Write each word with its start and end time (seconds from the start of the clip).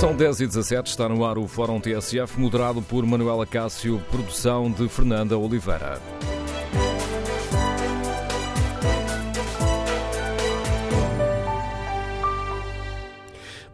São 0.00 0.16
10 0.16 0.40
e 0.40 0.46
17 0.46 0.88
está 0.88 1.06
no 1.10 1.26
ar 1.26 1.36
o 1.36 1.46
Fórum 1.46 1.78
TSF, 1.78 2.40
moderado 2.40 2.80
por 2.80 3.04
Manuela 3.04 3.44
Cássio, 3.44 4.02
produção 4.10 4.70
de 4.70 4.88
Fernanda 4.88 5.36
Oliveira. 5.36 6.00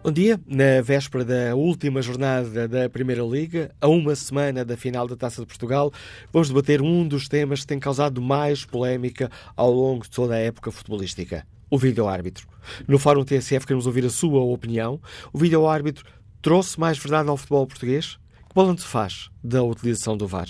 Bom 0.02 0.10
dia. 0.10 0.40
Na 0.48 0.82
véspera 0.82 1.24
da 1.24 1.54
última 1.54 2.02
jornada 2.02 2.66
da 2.66 2.90
Primeira 2.90 3.22
Liga, 3.22 3.72
a 3.80 3.86
uma 3.86 4.16
semana 4.16 4.64
da 4.64 4.76
final 4.76 5.06
da 5.06 5.14
Taça 5.14 5.42
de 5.42 5.46
Portugal, 5.46 5.92
vamos 6.32 6.48
debater 6.48 6.82
um 6.82 7.06
dos 7.06 7.28
temas 7.28 7.60
que 7.60 7.68
tem 7.68 7.78
causado 7.78 8.20
mais 8.20 8.64
polémica 8.64 9.30
ao 9.54 9.70
longo 9.70 10.02
de 10.02 10.10
toda 10.10 10.34
a 10.34 10.38
época 10.38 10.72
futebolística: 10.72 11.46
o 11.70 11.78
vídeo-árbitro. 11.78 12.48
No 12.86 12.98
Fórum 12.98 13.24
TSF 13.24 13.64
queremos 13.64 13.86
ouvir 13.86 14.04
a 14.04 14.10
sua 14.10 14.40
opinião. 14.40 15.00
O 15.32 15.38
vídeo-árbitro 15.38 16.16
trouxe 16.46 16.78
mais 16.78 16.96
verdade 16.96 17.28
ao 17.28 17.36
futebol 17.36 17.66
português? 17.66 18.20
Balanço 18.56 18.88
faz 18.88 19.30
da 19.44 19.62
utilização 19.62 20.16
do 20.16 20.26
VAR? 20.26 20.48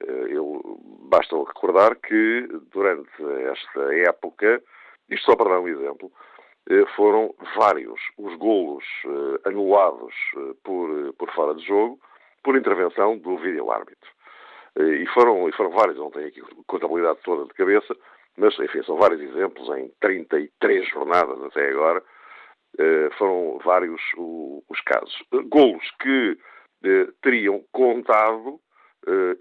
Eh, 0.00 0.26
eu, 0.30 0.78
basta 1.10 1.36
recordar 1.36 1.96
que 1.96 2.48
durante 2.72 3.10
esta 3.50 3.94
época, 4.08 4.62
isto 5.08 5.26
só 5.26 5.36
para 5.36 5.50
dar 5.50 5.60
um 5.60 5.68
exemplo, 5.68 6.10
eh, 6.70 6.84
foram 6.96 7.34
vários 7.56 8.00
os 8.18 8.34
golos 8.36 8.84
anulados 9.44 10.14
por, 10.62 11.12
por 11.14 11.30
fora 11.32 11.54
de 11.54 11.64
jogo 11.66 11.98
por 12.44 12.56
intervenção 12.56 13.16
do 13.18 13.36
vídeo-árbitro. 13.38 14.10
Eh, 14.76 15.02
e 15.02 15.06
foram, 15.08 15.48
e 15.48 15.52
foram 15.52 15.70
vários, 15.70 15.96
não 15.96 16.10
tenho 16.10 16.28
aqui 16.28 16.42
contabilidade 16.66 17.18
toda 17.24 17.46
de 17.46 17.54
cabeça, 17.54 17.96
mas, 18.36 18.56
enfim, 18.58 18.82
são 18.82 18.96
vários 18.96 19.20
exemplos 19.20 19.68
em 19.76 19.90
33 20.00 20.88
jornadas 20.88 21.42
até 21.42 21.70
agora. 21.70 22.02
Eh, 22.78 23.08
foram 23.16 23.58
vários 23.64 24.00
os 24.16 24.80
casos. 24.82 25.24
Eh, 25.32 25.42
golos 25.48 25.90
que 26.00 26.38
teriam 27.22 27.64
contado 27.72 28.60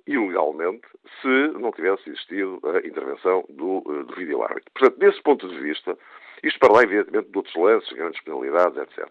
ilegalmente 0.08 0.88
se 1.22 1.48
não 1.60 1.72
tivesse 1.72 2.10
existido 2.10 2.60
a 2.64 2.86
intervenção 2.86 3.46
do, 3.50 3.82
do 3.82 4.16
vídeo-árbitro. 4.16 4.72
Portanto, 4.74 5.00
desse 5.00 5.22
ponto 5.22 5.48
de 5.48 5.60
vista, 5.60 5.98
isto 6.44 6.60
para 6.60 6.74
lá, 6.74 6.84
evidentemente, 6.84 7.30
de 7.30 7.38
outros 7.38 7.56
lances, 7.56 7.92
grandes 7.94 8.22
penalidades, 8.24 8.78
etc. 8.78 9.08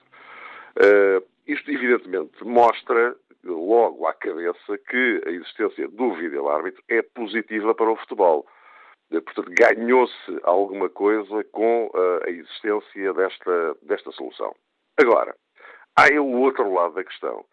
isto, 1.47 1.71
evidentemente, 1.71 2.45
mostra 2.45 3.17
logo 3.45 4.07
à 4.07 4.15
cabeça 4.15 4.79
que 4.89 5.23
a 5.27 5.31
existência 5.31 5.89
do 5.89 6.15
vídeo-árbitro 6.15 6.83
é 6.89 7.03
positiva 7.03 7.75
para 7.75 7.91
o 7.91 7.97
futebol. 7.97 8.47
Eh, 9.11 9.21
portanto, 9.21 9.51
ganhou-se 9.51 10.41
alguma 10.45 10.89
coisa 10.89 11.45
com 11.53 11.91
eh, 11.95 12.29
a 12.29 12.31
existência 12.31 13.13
desta, 13.13 13.77
desta 13.83 14.13
solução. 14.13 14.55
Agora, 14.99 15.35
há 15.97 16.09
o 16.21 16.41
outro 16.41 16.73
lado 16.73 16.95
da 16.95 17.05
questão. 17.05 17.45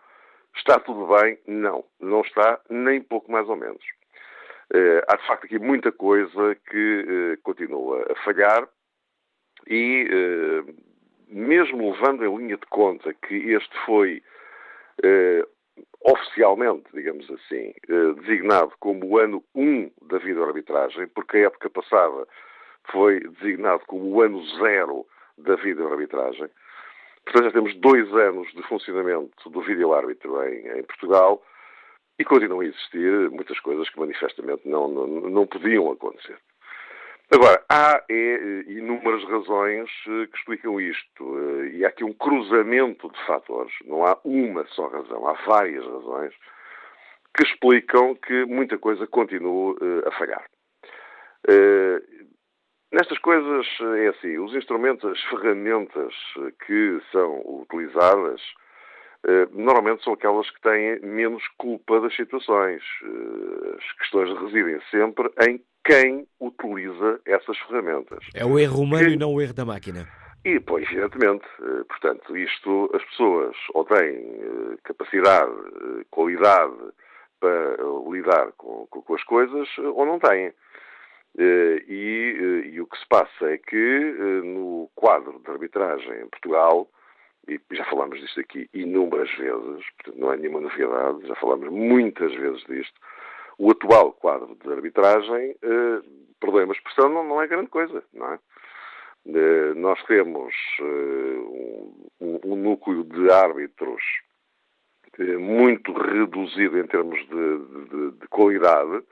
Está 0.56 0.80
tudo 0.80 1.08
bem? 1.08 1.38
Não. 1.48 1.84
Não 2.00 2.22
está, 2.22 2.60
nem 2.70 3.02
pouco 3.02 3.32
mais 3.32 3.48
ou 3.48 3.56
menos. 3.56 3.84
Uh, 4.74 5.02
há, 5.08 5.16
de 5.16 5.26
facto, 5.26 5.46
aqui 5.46 5.58
muita 5.58 5.92
coisa 5.92 6.56
que 6.70 7.36
uh, 7.38 7.42
continua 7.42 8.06
a 8.12 8.16
falhar 8.24 8.70
e, 9.68 10.08
uh, 10.08 10.76
mesmo 11.28 11.92
levando 11.92 12.24
em 12.24 12.38
linha 12.38 12.56
de 12.56 12.68
conta 12.68 13.14
que 13.14 13.36
este 13.36 13.76
foi 13.86 14.22
oficialmente, 16.02 16.90
digamos 16.94 17.30
assim, 17.32 17.74
designado 18.18 18.74
como 18.82 19.06
o 19.06 19.18
ano 19.18 19.42
1 19.56 19.90
da 20.10 20.18
videoarbitragem, 20.18 21.08
porque 21.08 21.38
a 21.38 21.46
época 21.46 21.70
passada 21.70 22.28
foi 22.92 23.22
designado 23.22 23.82
como 23.88 24.10
o 24.10 24.22
ano 24.22 24.44
0 24.58 25.08
da 25.38 25.56
videoarbitragem. 25.56 26.50
Portanto, 27.30 27.46
já 27.46 27.52
temos 27.52 27.76
dois 27.76 28.12
anos 28.12 28.52
de 28.54 28.64
funcionamento 28.64 29.50
do 29.52 29.62
videoárbitro 29.62 30.44
em, 30.48 30.80
em 30.80 30.84
Portugal 30.84 31.44
e 32.18 32.26
continuam 32.26 32.62
a 32.62 32.66
existir 32.66 33.30
muitas 33.30 33.60
coisas 33.60 33.88
que 33.88 34.00
manifestamente 34.00 34.68
não, 34.68 34.88
não, 34.88 35.08
não 35.08 35.46
podiam 35.46 35.92
acontecer. 35.92 36.38
Agora, 37.32 37.64
há 37.70 38.04
é, 38.10 38.64
inúmeras 38.68 39.24
razões 39.26 39.88
eh, 40.08 40.26
que 40.26 40.38
explicam 40.40 40.82
isto, 40.82 41.38
eh, 41.38 41.68
e 41.76 41.86
há 41.86 41.90
aqui 41.90 42.04
um 42.04 42.14
cruzamento 42.14 43.08
de 43.08 43.26
fatores, 43.28 43.74
não 43.86 44.04
há 44.04 44.18
uma 44.26 44.66
só 44.70 44.88
razão, 44.88 45.28
há 45.28 45.34
várias 45.46 45.86
razões 45.86 46.34
que 47.38 47.44
explicam 47.44 48.16
que 48.16 48.46
muita 48.46 48.80
coisa 48.80 49.06
continua 49.06 49.76
a 50.08 50.12
falhar. 50.14 50.44
Nestas 52.92 53.20
coisas 53.20 53.68
é 53.98 54.08
assim, 54.08 54.40
os 54.40 54.54
instrumentos, 54.56 55.06
as 55.12 55.22
ferramentas 55.26 56.14
que 56.66 57.00
são 57.12 57.40
utilizadas, 57.46 58.42
normalmente 59.52 60.04
são 60.04 60.14
aquelas 60.14 60.50
que 60.50 60.62
têm 60.62 61.00
menos 61.02 61.44
culpa 61.58 62.02
das 62.02 62.16
situações. 62.16 62.82
As 63.78 63.92
questões 64.00 64.36
residem 64.40 64.80
sempre 64.90 65.30
em 65.48 65.62
quem 65.86 66.28
utiliza 66.40 67.22
essas 67.26 67.58
ferramentas. 67.60 68.26
É 68.34 68.44
o 68.44 68.58
erro 68.58 68.82
humano 68.82 69.10
e 69.10 69.18
não 69.18 69.34
o 69.36 69.42
erro 69.42 69.54
da 69.54 69.66
máquina. 69.66 70.08
E, 70.44 70.60
pois, 70.60 70.90
evidentemente, 70.90 71.46
portanto, 71.90 72.36
isto, 72.36 72.90
as 72.96 73.04
pessoas 73.06 73.56
ou 73.74 73.86
têm 73.86 74.78
capacidade, 74.84 75.54
qualidade 76.10 76.74
para 77.40 77.76
lidar 78.10 78.52
com, 78.58 78.88
com 78.88 79.16
as 79.16 79.24
coisas 79.26 79.68
ou 79.78 80.06
não 80.06 80.18
têm. 80.18 80.54
E, 81.38 82.72
e, 82.74 82.82
o 82.82 82.88
que 82.88 82.98
se 82.98 83.08
passa 83.08 83.52
é 83.52 83.58
que 83.58 84.14
no 84.44 84.90
quadro 84.96 85.40
de 85.40 85.52
arbitragem 85.52 86.22
em 86.22 86.28
Portugal 86.28 86.90
e 87.48 87.60
já 87.72 87.86
falámos 87.86 88.20
disto 88.20 88.40
aqui 88.40 88.70
inúmeras 88.74 89.32
vezes, 89.36 89.86
portanto 89.98 90.20
não 90.20 90.34
é 90.34 90.38
nenhuma 90.38 90.62
novidade, 90.62 91.28
já 91.28 91.36
falámos 91.36 91.70
muitas 91.70 92.34
vezes 92.34 92.64
disto. 92.66 93.00
O 93.58 93.72
atual 93.72 94.14
quadro 94.14 94.56
de 94.56 94.72
arbitragem, 94.72 95.56
eh, 95.62 96.02
perdoem 96.40 96.72
expressão, 96.72 97.10
não, 97.10 97.24
não 97.24 97.42
é 97.42 97.48
grande 97.48 97.70
coisa, 97.70 98.04
não 98.14 98.34
é? 98.34 98.40
Eh, 99.28 99.74
nós 99.76 100.02
temos 100.04 100.54
eh, 100.80 100.84
um, 102.22 102.40
um, 102.46 102.56
núcleo 102.56 103.04
de 103.04 103.30
árbitros 103.32 104.02
eh, 105.20 105.38
muito 105.38 105.92
reduzido 105.92 106.80
em 106.80 106.88
termos 106.88 107.20
de, 107.28 107.58
de, 107.90 108.12
de 108.20 108.28
qualidade, 108.30 109.04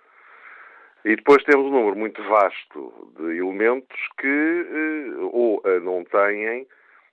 e 1.05 1.15
depois 1.15 1.43
temos 1.43 1.65
um 1.67 1.71
número 1.71 1.95
muito 1.95 2.21
vasto 2.23 3.11
de 3.17 3.37
elementos 3.37 3.97
que 4.19 4.27
eh, 4.27 5.19
ou 5.31 5.61
não 5.81 6.03
têm 6.03 6.67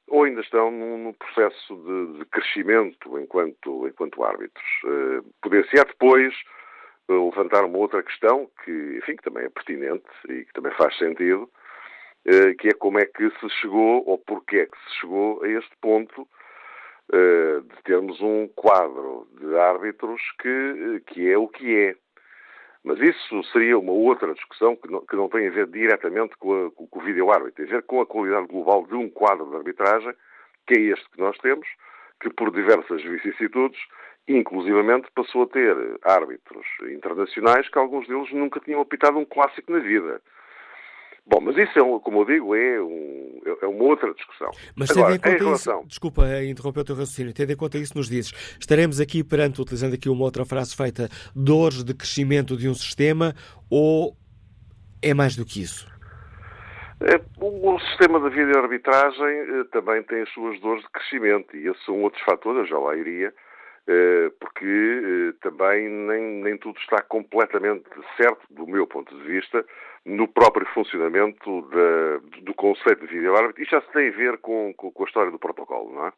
ou 0.09 0.25
ainda 0.25 0.41
estão 0.41 0.71
num, 0.71 1.13
processo 1.13 1.77
de, 1.77 2.19
de, 2.19 2.25
crescimento 2.27 3.19
enquanto, 3.19 3.89
enquanto 3.89 4.23
árbitros. 4.23 4.65
Uh, 4.85 5.25
Poder-se 5.41 5.75
depois 5.75 6.35
uh, 7.09 7.31
levantar 7.31 7.65
uma 7.65 7.79
outra 7.79 8.03
questão 8.03 8.51
que, 8.65 8.99
enfim, 8.99 9.17
que 9.17 9.23
também 9.23 9.45
é 9.45 9.49
pertinente 9.49 10.05
e 10.29 10.45
que 10.45 10.53
também 10.53 10.73
faz 10.73 10.97
sentido, 10.99 11.49
que 12.59 12.69
é 12.69 12.73
como 12.73 12.99
é 12.99 13.05
que 13.05 13.29
se 13.39 13.51
chegou 13.61 14.03
ou 14.07 14.17
porquê 14.17 14.61
é 14.61 14.67
que 14.67 14.79
se 14.79 15.01
chegou 15.01 15.43
a 15.43 15.49
este 15.49 15.77
ponto 15.83 16.27
de 17.13 17.83
termos 17.85 18.19
um 18.23 18.49
quadro 18.49 19.29
de 19.39 19.55
árbitros 19.59 20.23
que, 20.41 21.03
que 21.07 21.31
é 21.31 21.37
o 21.37 21.47
que 21.47 21.77
é. 21.77 21.97
Mas 22.85 23.01
isso 23.01 23.43
seria 23.45 23.79
uma 23.79 23.93
outra 23.93 24.35
discussão 24.35 24.77
que 24.77 24.91
não, 24.91 25.01
que 25.01 25.17
não 25.17 25.29
tem 25.29 25.49
a 25.49 25.51
ver 25.51 25.67
diretamente 25.69 26.37
com, 26.37 26.67
a, 26.67 26.71
com, 26.71 26.87
o 26.93 27.01
vídeo-árbitro, 27.01 27.55
tem 27.55 27.65
a 27.65 27.77
ver 27.79 27.83
com 27.85 28.03
a 28.03 28.07
qualidade 28.07 28.47
global 28.47 28.87
de 28.87 28.95
um 28.95 29.09
quadro 29.09 29.49
de 29.49 29.57
arbitragem, 29.57 30.13
que 30.67 30.75
é 30.75 30.81
este 30.93 31.09
que 31.11 31.19
nós 31.19 31.37
temos, 31.39 31.67
que 32.21 32.29
por 32.29 32.51
diversas 32.51 33.03
vicissitudes, 33.03 33.81
inclusivamente 34.29 35.09
passou 35.15 35.45
a 35.45 35.47
ter 35.47 35.75
árbitros 36.03 36.67
internacionais 36.91 37.69
que 37.69 37.79
alguns 37.79 38.07
deles 38.07 38.31
nunca 38.33 38.61
tinham 38.61 38.83
apitado 38.83 39.19
um 39.19 39.25
clássico 39.25 39.73
na 39.73 39.79
vida. 39.79 40.21
Bom, 41.27 41.41
mas 41.41 41.57
isso, 41.57 41.79
é, 41.79 42.01
como 42.01 42.21
eu 42.21 42.25
digo, 42.27 42.55
é, 42.55 42.81
um, 42.83 43.41
é 43.63 43.67
uma 43.67 43.85
outra 43.85 44.13
discussão. 44.13 44.51
Mas 44.77 44.91
Agora, 44.91 45.19
tendo 45.19 45.27
em 45.27 45.33
conta 45.33 45.45
relação... 45.45 45.79
isso, 45.81 45.89
desculpa 45.89 46.23
interromper 46.45 46.81
o 46.81 46.85
teu 46.85 46.97
raciocínio, 46.97 47.33
tendo 47.33 47.53
em 47.53 47.57
conta 47.57 47.79
isso 47.79 47.97
nos 47.97 48.09
dizes, 48.09 48.33
estaremos 48.61 49.01
aqui 49.01 49.25
perante, 49.25 49.61
utilizando 49.61 49.95
aqui 49.95 50.09
uma 50.09 50.25
outra 50.25 50.45
frase 50.45 50.77
feita, 50.77 51.09
dores 51.35 51.83
de 51.83 51.95
crescimento 51.95 52.57
de 52.57 52.69
um 52.69 52.75
sistema 52.75 53.35
ou 53.71 54.15
é 55.03 55.15
mais 55.15 55.35
do 55.37 55.45
que 55.45 55.63
isso? 55.63 55.93
É, 57.01 57.21
o 57.41 57.79
sistema 57.81 58.21
da 58.21 58.29
videoarbitragem 58.29 59.27
eh, 59.27 59.65
também 59.73 60.03
tem 60.05 60.23
as 60.23 60.31
suas 60.31 60.59
dores 60.61 60.83
de 60.83 60.89
crescimento 60.91 61.55
e 61.57 61.69
esses 61.69 61.85
são 61.85 62.01
outros 62.03 62.23
fatores, 62.23 62.61
eu 62.61 62.67
já 62.67 62.79
lá 62.79 62.97
iria, 62.97 63.35
eh, 63.87 64.31
porque 64.41 64.65
eh, 64.65 65.35
também 65.43 65.89
nem, 65.89 66.43
nem 66.43 66.57
tudo 66.57 66.79
está 66.79 67.03
completamente 67.03 67.85
certo, 68.17 68.41
do 68.49 68.67
meu 68.67 68.87
ponto 68.87 69.15
de 69.15 69.23
vista, 69.25 69.65
no 70.05 70.29
próprio 70.29 70.67
funcionamento 70.67 71.63
do 72.43 72.55
conceito 72.55 73.07
de 73.07 73.15
vídeo-árbitro. 73.15 73.63
Isto 73.63 73.73
já 73.73 73.81
se 73.81 73.93
tem 73.93 74.09
a 74.09 74.13
ver 74.13 74.39
com, 74.39 74.75
com, 74.75 74.91
com, 74.91 75.03
a 75.03 75.07
história 75.07 75.31
do 75.31 75.39
protocolo, 75.39 75.93
não 75.93 76.07
é? 76.07 76.13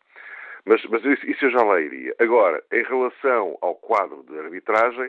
Mas, 0.65 0.85
mas 0.87 1.05
isso, 1.05 1.25
isso 1.31 1.44
eu 1.44 1.50
já 1.50 1.62
lá 1.62 1.81
iria. 1.81 2.15
Agora, 2.19 2.62
em 2.73 2.83
relação 2.83 3.56
ao 3.62 3.77
quadro 3.77 4.25
de 4.29 4.37
arbitragem, 4.38 5.09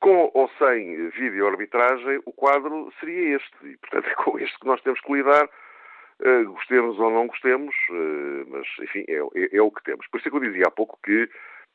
com 0.00 0.30
ou 0.34 0.50
sem 0.58 1.08
vídeo-arbitragem, 1.10 2.20
o 2.26 2.32
quadro 2.32 2.92
seria 3.00 3.36
este. 3.36 3.54
E, 3.62 3.76
portanto, 3.78 4.08
é 4.08 4.14
com 4.14 4.38
este 4.38 4.58
que 4.58 4.66
nós 4.66 4.82
temos 4.82 5.00
que 5.00 5.12
lidar, 5.12 5.44
uh, 5.44 6.44
gostemos 6.52 6.98
ou 6.98 7.10
não 7.10 7.26
gostemos, 7.26 7.74
uh, 7.90 8.46
mas, 8.48 8.66
enfim, 8.82 9.04
é, 9.08 9.20
é, 9.34 9.56
é, 9.56 9.62
o 9.62 9.70
que 9.70 9.82
temos. 9.82 10.06
Por 10.08 10.18
isso 10.18 10.28
é 10.28 10.30
que 10.30 10.36
eu 10.36 10.40
dizia 10.40 10.64
há 10.66 10.70
pouco 10.70 10.98
que 11.02 11.28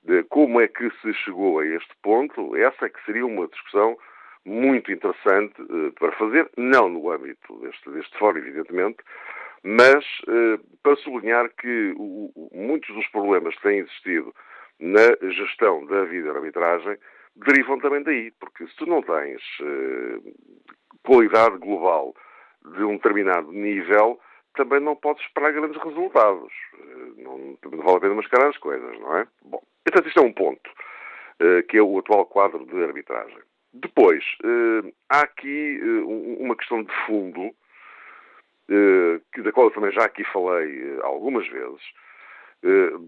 de 0.03 0.23
como 0.23 0.61
é 0.61 0.67
que 0.67 0.89
se 1.01 1.13
chegou 1.25 1.59
a 1.59 1.65
este 1.65 1.93
ponto, 2.01 2.55
essa 2.55 2.85
é 2.85 2.89
que 2.89 3.03
seria 3.05 3.25
uma 3.25 3.47
discussão 3.47 3.97
muito 4.45 4.91
interessante 4.91 5.61
uh, 5.61 5.91
para 5.93 6.11
fazer, 6.13 6.49
não 6.57 6.89
no 6.89 7.11
âmbito 7.11 7.59
deste, 7.59 7.89
deste 7.91 8.17
fórum, 8.17 8.39
evidentemente, 8.39 8.97
mas 9.63 10.03
uh, 10.27 10.59
para 10.81 10.95
sublinhar 10.97 11.49
que 11.55 11.93
o, 11.97 12.49
muitos 12.53 12.93
dos 12.95 13.07
problemas 13.07 13.55
que 13.55 13.61
têm 13.61 13.79
existido 13.79 14.33
na 14.79 15.31
gestão 15.31 15.85
da 15.85 16.05
vida 16.05 16.31
arbitragem 16.31 16.97
derivam 17.35 17.79
também 17.79 18.03
daí, 18.03 18.31
porque 18.39 18.65
se 18.67 18.75
tu 18.77 18.85
não 18.85 19.01
tens 19.01 19.41
uh, 19.59 20.33
qualidade 21.03 21.57
global 21.57 22.15
de 22.75 22.83
um 22.83 22.95
determinado 22.95 23.51
nível, 23.51 24.19
também 24.55 24.79
não 24.79 24.95
podes 24.95 25.23
esperar 25.25 25.53
grandes 25.53 25.81
resultados. 25.81 26.51
Não, 27.17 27.57
não 27.71 27.83
vale 27.83 27.97
a 27.97 27.99
pena 28.01 28.15
mascarar 28.15 28.49
as 28.49 28.57
coisas, 28.57 28.99
não 28.99 29.17
é? 29.17 29.27
Bom, 29.43 29.61
Portanto, 29.83 30.07
isto 30.07 30.19
é 30.19 30.23
um 30.23 30.33
ponto, 30.33 30.69
que 31.69 31.77
é 31.77 31.81
o 31.81 31.97
atual 31.97 32.25
quadro 32.25 32.65
de 32.65 32.83
arbitragem. 32.83 33.39
Depois, 33.73 34.23
uh, 34.43 34.93
há 35.09 35.21
aqui 35.21 35.79
uh, 35.81 36.41
uma 36.41 36.55
questão 36.55 36.83
de 36.83 36.91
fundo, 37.05 37.51
que, 39.33 39.41
da 39.41 39.51
qual 39.51 39.67
eu 39.67 39.71
também 39.71 39.91
já 39.91 40.05
aqui 40.05 40.23
falei 40.25 40.99
algumas 41.01 41.47
vezes, 41.47 41.81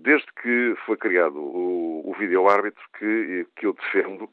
desde 0.01 0.25
que 0.41 0.75
foi 0.87 0.97
criado 0.97 1.37
o, 1.37 2.01
o 2.09 2.15
vídeo-árbitro 2.17 2.83
que, 2.97 3.45
que 3.55 3.67
eu 3.67 3.73
defendo, 3.73 4.27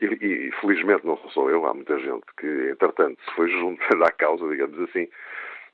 e, 0.00 0.06
e, 0.06 0.52
felizmente 0.52 1.04
não 1.04 1.18
sou 1.28 1.50
eu, 1.50 1.66
há 1.66 1.74
muita 1.74 1.98
gente 1.98 2.24
que, 2.38 2.70
entretanto, 2.70 3.22
se 3.22 3.34
foi 3.36 3.50
juntando 3.50 4.02
à 4.02 4.10
causa, 4.16 4.48
digamos 4.48 4.80
assim, 4.88 5.10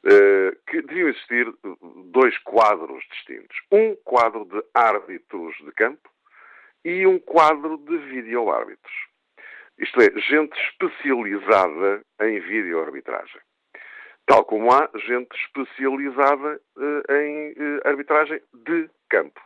eh, 0.09 0.57
que 0.69 0.83
deviam 0.83 1.09
existir 1.09 1.53
dois 2.13 2.39
quadros 2.39 3.03
distintos. 3.11 3.57
Um 3.73 3.97
quadro 4.05 4.45
de 4.45 4.63
árbitros 4.73 5.57
de 5.57 5.73
campo 5.73 6.09
e 6.85 7.05
um 7.07 7.19
quadro 7.19 7.77
de 7.79 7.97
videoárbitros. 7.99 9.06
Isto 9.79 10.01
é, 10.01 10.11
gente 10.21 10.59
especializada 10.71 12.03
em 12.23 12.41
videoarbitragem. 12.41 13.41
Tal 14.27 14.45
como 14.45 14.73
há 14.73 14.89
gente 15.07 15.37
especializada 15.37 16.61
uh, 16.77 17.13
em 17.13 17.53
uh, 17.53 17.81
arbitragem 17.85 18.41
de 18.53 18.91
campo. 19.09 19.41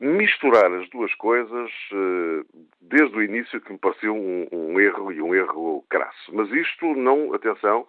Misturar 0.00 0.72
as 0.72 0.88
duas 0.90 1.14
coisas, 1.14 1.70
uh, 1.92 2.44
desde 2.80 3.16
o 3.16 3.22
início, 3.22 3.60
que 3.60 3.72
me 3.72 3.78
pareceu 3.78 4.16
um, 4.16 4.48
um 4.50 4.80
erro 4.80 5.12
e 5.12 5.22
um 5.22 5.34
erro 5.34 5.84
crasso. 5.88 6.34
Mas 6.34 6.50
isto 6.50 6.94
não, 6.96 7.32
atenção, 7.32 7.86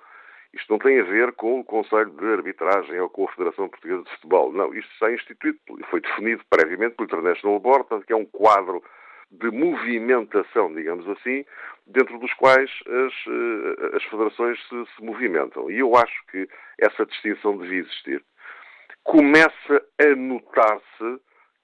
isto 0.54 0.72
não 0.72 0.78
tem 0.78 1.00
a 1.00 1.04
ver 1.04 1.32
com 1.32 1.62
o 1.62 1.64
Conselho 1.64 2.12
de 2.12 2.26
Arbitragem 2.26 3.00
ou 3.00 3.10
com 3.10 3.26
a 3.26 3.32
Federação 3.32 3.68
Portuguesa 3.68 4.04
de 4.04 4.12
Futebol. 4.12 4.54
Não, 4.54 4.72
isto 4.76 4.92
está 4.94 5.12
instituído 5.12 5.58
foi 5.90 6.00
definido 6.02 6.44
previamente 6.48 6.96
pelo 6.96 7.08
International 7.08 7.60
Board, 7.60 8.06
que 8.06 8.14
é 8.14 8.16
um 8.16 8.26
quadro 8.26 8.84
de 9.34 9.52
movimentação, 9.52 10.74
digamos 10.74 11.08
assim, 11.10 11.46
dentro 11.88 12.18
dos 12.20 12.34
quais 12.34 12.70
as, 12.88 13.14
eh, 13.28 13.98
as 13.98 14.04
federações 14.06 14.60
se, 14.68 14.86
se 14.96 15.04
movimentam. 15.04 15.70
E 15.70 15.80
eu 15.80 15.96
acho 15.96 16.26
que 16.32 16.48
essa 16.80 17.06
distinção 17.06 17.58
devia 17.58 17.80
existir. 17.80 18.24
Começa 19.04 19.84
a 20.00 20.16
notar-se 20.16 21.20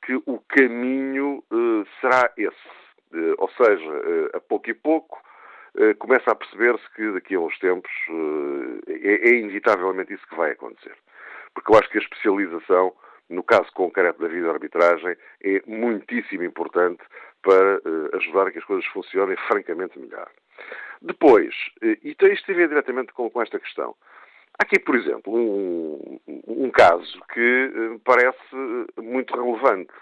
que 0.06 0.16
o 0.26 0.40
caminho 0.50 1.44
uh, 1.52 1.86
será 2.02 2.32
esse. 2.36 2.80
Uh, 3.14 3.36
ou 3.38 3.50
seja, 3.52 3.90
uh, 3.90 4.38
a 4.38 4.40
pouco 4.42 4.70
e 4.70 4.74
pouco, 4.74 5.22
eh, 5.78 5.94
começa 5.94 6.32
a 6.32 6.36
perceber-se 6.36 6.84
que 6.96 7.12
daqui 7.12 7.36
a 7.36 7.40
uns 7.40 7.58
tempos 7.60 7.92
eh, 8.10 8.94
é, 8.94 9.30
é 9.30 9.36
inevitavelmente 9.36 10.14
isso 10.14 10.28
que 10.28 10.36
vai 10.36 10.52
acontecer. 10.52 10.96
Porque 11.54 11.72
eu 11.72 11.80
acho 11.80 11.90
que 11.90 11.98
a 11.98 12.02
especialização, 12.02 12.94
no 13.30 13.44
caso 13.44 13.72
concreto 13.74 14.20
da 14.20 14.28
vida 14.28 14.52
arbitragem, 14.52 15.16
é 15.44 15.62
muitíssimo 15.68 16.44
importante 16.44 17.02
para 17.42 17.76
eh, 17.78 18.18
ajudar 18.18 18.48
a 18.48 18.52
que 18.52 18.60
as 18.60 18.66
coisas 18.66 18.86
funcionem 18.88 19.38
francamente 19.48 19.98
melhor. 20.00 20.30
Depois, 21.02 21.56
e 21.82 22.00
isto 22.04 22.46
tem 22.46 22.56
a 22.56 22.58
ver 22.58 22.68
diretamente 22.68 23.14
com, 23.14 23.30
com 23.30 23.42
esta 23.42 23.60
questão, 23.60 23.96
aqui, 24.58 24.80
por 24.80 24.96
exemplo, 24.96 25.34
um, 25.34 26.20
um 26.48 26.70
caso 26.70 27.20
que 27.34 27.72
me 27.74 28.00
parece 28.00 28.56
muito 28.98 29.34
relevante, 29.34 29.94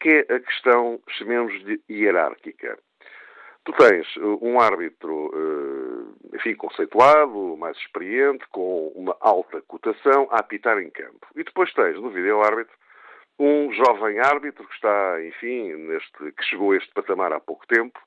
que 0.00 0.08
é 0.08 0.34
a 0.34 0.40
questão, 0.40 1.00
chamemos-lhe, 1.08 1.82
hierárquica. 1.90 2.78
Tu 3.64 3.72
tens 3.72 4.06
um 4.40 4.60
árbitro, 4.60 5.30
enfim, 6.32 6.54
conceituado, 6.54 7.56
mais 7.56 7.76
experiente, 7.76 8.46
com 8.50 8.88
uma 8.94 9.16
alta 9.20 9.60
cotação, 9.62 10.28
a 10.30 10.38
apitar 10.38 10.80
em 10.80 10.88
campo. 10.88 11.26
E 11.34 11.42
depois 11.42 11.72
tens, 11.74 11.96
no 11.96 12.10
vídeo 12.10 12.40
árbitro, 12.40 12.72
um 13.38 13.72
jovem 13.72 14.18
árbitro 14.18 14.66
que 14.66 14.74
está, 14.74 15.24
enfim, 15.24 15.74
neste, 15.74 16.32
que 16.32 16.44
chegou 16.44 16.72
a 16.72 16.76
este 16.76 16.92
patamar 16.92 17.32
há 17.32 17.40
pouco 17.40 17.66
tempo 17.66 17.98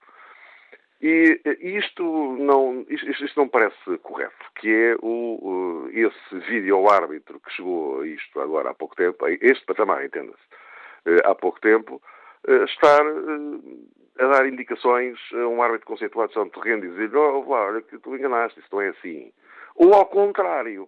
E 1.02 1.42
isto 1.62 2.04
não, 2.38 2.86
isto, 2.88 3.10
isto 3.26 3.40
não 3.40 3.48
parece 3.48 3.98
correto, 4.04 4.46
que 4.56 4.70
é 4.70 4.96
o, 5.02 5.90
esse 5.92 6.40
vídeo-árbitro 6.48 7.40
que 7.40 7.52
chegou 7.54 8.02
a 8.02 8.08
isto 8.08 8.40
agora 8.40 8.70
há 8.70 8.74
pouco 8.74 8.96
tempo, 8.96 9.26
este 9.28 9.66
patamar, 9.66 10.06
entenda-se, 10.06 10.38
eh, 11.06 11.22
há 11.26 11.34
pouco 11.34 11.60
tempo, 11.60 12.00
eh, 12.48 12.64
estar 12.66 13.02
eh, 13.04 14.24
a 14.24 14.28
dar 14.28 14.46
indicações 14.48 15.18
a 15.34 15.48
um 15.48 15.64
árbitro 15.64 15.88
conceituado 15.88 16.28
de 16.28 16.36
São 16.36 16.50
Terreno 16.50 16.86
e 16.86 16.90
dizer, 16.90 17.16
oh, 17.16 17.50
olha, 17.50 17.82
que 17.82 17.98
tu 17.98 18.16
enganaste, 18.16 18.60
isso 18.60 18.70
não 18.72 18.82
é 18.82 18.90
assim. 18.90 19.34
Ou 19.76 19.96
ao 19.96 20.06
contrário, 20.06 20.88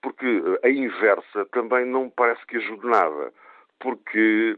porque 0.00 0.26
a 0.62 0.68
inversa 0.70 1.44
também 1.52 1.84
não 1.84 2.08
parece 2.08 2.44
que 2.46 2.56
ajude 2.56 2.86
nada, 2.86 3.32
porque 3.82 4.56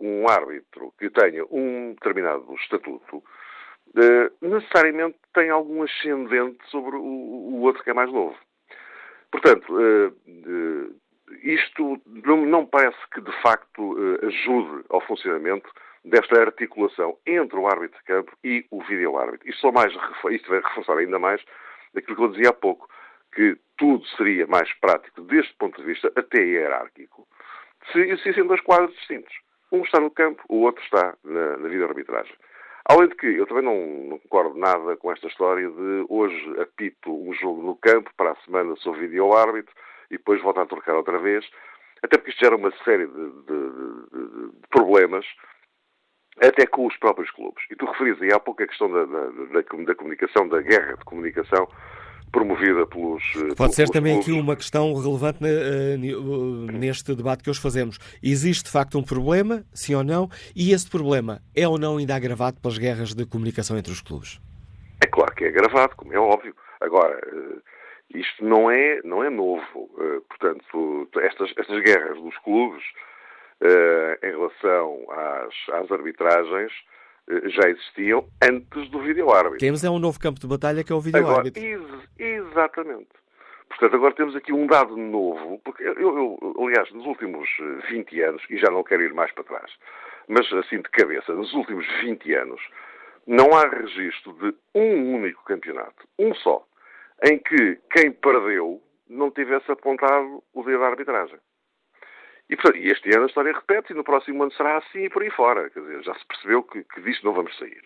um 0.00 0.28
árbitro 0.28 0.92
que 0.98 1.08
tenha 1.08 1.44
um 1.50 1.94
determinado 1.94 2.52
estatuto 2.54 3.18
uh, 3.18 4.46
necessariamente 4.46 5.16
tem 5.32 5.50
algum 5.50 5.84
ascendente 5.84 6.58
sobre 6.68 6.96
o, 6.96 7.00
o, 7.00 7.62
outro 7.62 7.84
que 7.84 7.90
é 7.90 7.94
mais 7.94 8.12
novo. 8.12 8.36
Portanto, 9.30 9.72
uh, 9.72 10.08
uh, 10.08 11.00
isto 11.42 12.02
não, 12.24 12.44
não, 12.44 12.66
parece 12.66 12.98
que 13.14 13.20
de 13.20 13.32
facto 13.40 13.96
ajude 14.22 14.84
ao 14.90 15.00
funcionamento 15.02 15.70
desta 16.04 16.40
articulação 16.40 17.16
entre 17.24 17.56
o 17.56 17.66
árbitro 17.68 17.98
de 17.98 18.04
campo 18.04 18.32
e 18.42 18.64
o 18.70 18.82
vídeo-árbitro. 18.82 19.48
Isto, 19.48 19.60
só 19.60 19.72
mais, 19.72 19.92
isto 20.30 20.48
vai 20.48 20.60
reforçar 20.60 20.98
ainda 20.98 21.18
mais 21.18 21.42
aquilo 21.96 22.16
que 22.16 22.22
eu 22.22 22.28
dizia 22.28 22.50
há 22.50 22.52
pouco, 22.52 22.88
que 23.34 23.56
tudo 23.76 24.06
seria 24.16 24.46
mais 24.46 24.72
prático, 24.74 25.20
deste 25.22 25.54
ponto 25.54 25.80
de 25.80 25.86
vista, 25.86 26.10
até 26.16 26.42
hierárquico, 26.42 27.26
se 27.92 27.98
existissem 28.00 28.46
dois 28.46 28.60
quadros 28.60 28.94
distintos. 28.96 29.32
Um 29.72 29.82
está 29.82 30.00
no 30.00 30.10
campo, 30.10 30.42
o 30.48 30.62
outro 30.62 30.82
está 30.84 31.16
na, 31.24 31.56
na 31.56 31.68
vida 31.68 31.86
arbitragem. 31.86 32.34
Além 32.88 33.08
de 33.08 33.16
que 33.16 33.26
eu 33.26 33.46
também 33.46 33.64
não, 33.64 34.08
não, 34.10 34.18
concordo 34.20 34.56
nada 34.56 34.96
com 34.96 35.10
esta 35.10 35.26
história 35.26 35.68
de 35.68 36.06
hoje 36.08 36.60
apito 36.60 37.12
um 37.12 37.32
jogo 37.34 37.60
no 37.62 37.74
campo, 37.76 38.10
para 38.16 38.30
a 38.30 38.36
semana 38.44 38.76
sou 38.76 38.94
vídeo-árbitro 38.94 39.74
e 40.10 40.16
depois 40.16 40.40
volto 40.40 40.60
a 40.60 40.66
trocar 40.66 40.94
outra 40.94 41.18
vez, 41.18 41.44
até 42.02 42.16
porque 42.16 42.30
isto 42.30 42.44
gera 42.44 42.54
uma 42.54 42.70
série 42.84 43.06
de, 43.06 43.12
de, 43.12 43.70
de, 44.12 44.52
de 44.52 44.68
problemas 44.70 45.26
até 46.40 46.64
com 46.66 46.86
os 46.86 46.96
próprios 46.98 47.30
clubes. 47.32 47.64
E 47.70 47.74
tu 47.74 47.86
referias 47.86 48.22
aí 48.22 48.32
há 48.32 48.38
pouco 48.38 48.62
a 48.62 48.66
questão 48.66 48.90
da, 48.90 49.04
da, 49.04 49.26
da, 49.30 49.84
da 49.84 49.94
comunicação, 49.94 50.48
da 50.48 50.60
guerra 50.60 50.96
de 50.96 51.04
comunicação, 51.04 51.66
promovida 52.30 52.86
pelos. 52.86 53.22
Eh, 53.36 53.54
Pode 53.56 53.74
ser 53.74 53.88
também 53.88 54.14
clubes. 54.14 54.28
aqui 54.28 54.40
uma 54.40 54.56
questão 54.56 54.92
relevante 54.94 55.38
eh, 55.44 55.96
neste 56.72 57.14
debate 57.14 57.42
que 57.42 57.50
hoje 57.50 57.60
fazemos. 57.60 57.98
Existe 58.22 58.64
de 58.64 58.70
facto 58.70 58.98
um 58.98 59.02
problema, 59.02 59.64
sim 59.72 59.94
ou 59.94 60.04
não, 60.04 60.28
e 60.54 60.72
esse 60.72 60.88
problema 60.88 61.40
é 61.54 61.66
ou 61.66 61.78
não 61.78 61.96
ainda 61.96 62.14
agravado 62.14 62.60
pelas 62.60 62.78
guerras 62.78 63.14
de 63.14 63.24
comunicação 63.26 63.76
entre 63.78 63.92
os 63.92 64.00
clubes? 64.00 64.40
É 65.02 65.06
claro 65.06 65.34
que 65.34 65.44
é 65.44 65.48
agravado, 65.48 65.94
como 65.96 66.12
é 66.12 66.18
óbvio. 66.18 66.54
Agora, 66.80 67.20
eh, 67.26 68.18
isto 68.18 68.44
não 68.44 68.70
é, 68.70 69.00
não 69.04 69.24
é 69.24 69.30
novo. 69.30 69.90
Portanto, 70.28 71.08
estas, 71.20 71.50
estas 71.56 71.82
guerras 71.82 72.20
dos 72.20 72.36
clubes 72.38 72.82
em 74.22 74.30
relação 74.30 74.98
às, 75.10 75.82
às 75.82 75.90
arbitragens 75.90 76.70
eh, 76.70 76.95
já 77.28 77.68
existiam 77.68 78.26
antes 78.42 78.88
do 78.90 79.00
vídeo-árbitro. 79.00 79.58
Temos 79.58 79.84
é 79.84 79.90
um 79.90 79.98
novo 79.98 80.18
campo 80.18 80.40
de 80.40 80.46
batalha 80.46 80.84
que 80.84 80.92
é 80.92 80.94
o 80.94 81.00
vídeo-árbitro. 81.00 81.62
Ex 81.62 81.82
exatamente. 82.18 83.08
Portanto, 83.68 83.96
agora 83.96 84.14
temos 84.14 84.36
aqui 84.36 84.52
um 84.52 84.66
dado 84.66 84.96
novo, 84.96 85.60
porque 85.64 85.82
eu, 85.82 85.94
eu, 85.94 86.54
aliás, 86.64 86.90
nos 86.92 87.04
últimos 87.04 87.48
20 87.90 88.20
eh, 88.20 88.24
anos, 88.24 88.42
e 88.48 88.56
já 88.56 88.70
não 88.70 88.84
quero 88.84 89.02
ir 89.02 89.12
mais 89.12 89.32
para 89.32 89.44
trás, 89.44 89.70
mas 90.28 90.50
assim 90.52 90.76
de 90.76 90.88
cabeça, 90.90 91.34
nos 91.34 91.52
últimos 91.52 91.84
20 92.00 92.32
anos, 92.34 92.60
não 93.26 93.50
há 93.54 93.68
registro 93.68 94.32
de 94.34 94.54
um 94.74 95.14
único 95.14 95.44
campeonato, 95.44 96.06
um 96.18 96.34
só, 96.36 96.64
em 97.24 97.38
que 97.38 97.78
quem 97.90 98.12
perdeu 98.12 98.80
não 99.08 99.30
tivesse 99.30 99.70
apontado 99.70 100.42
o 100.54 100.62
dedo 100.62 100.80
da 100.80 100.86
arbitragem. 100.86 101.38
E, 102.48 102.56
portanto, 102.56 102.78
este 102.82 103.10
ano 103.14 103.24
a 103.24 103.26
história 103.26 103.52
repete 103.52 103.92
e 103.92 103.96
no 103.96 104.04
próximo 104.04 104.42
ano 104.42 104.52
será 104.52 104.78
assim 104.78 105.04
e 105.04 105.10
por 105.10 105.22
aí 105.22 105.30
fora. 105.30 105.68
Quer 105.70 105.80
dizer, 105.80 106.02
já 106.04 106.14
se 106.14 106.26
percebeu 106.26 106.62
que, 106.62 106.84
que 106.84 107.00
disto 107.00 107.24
não 107.24 107.32
vamos 107.32 107.56
sair. 107.58 107.82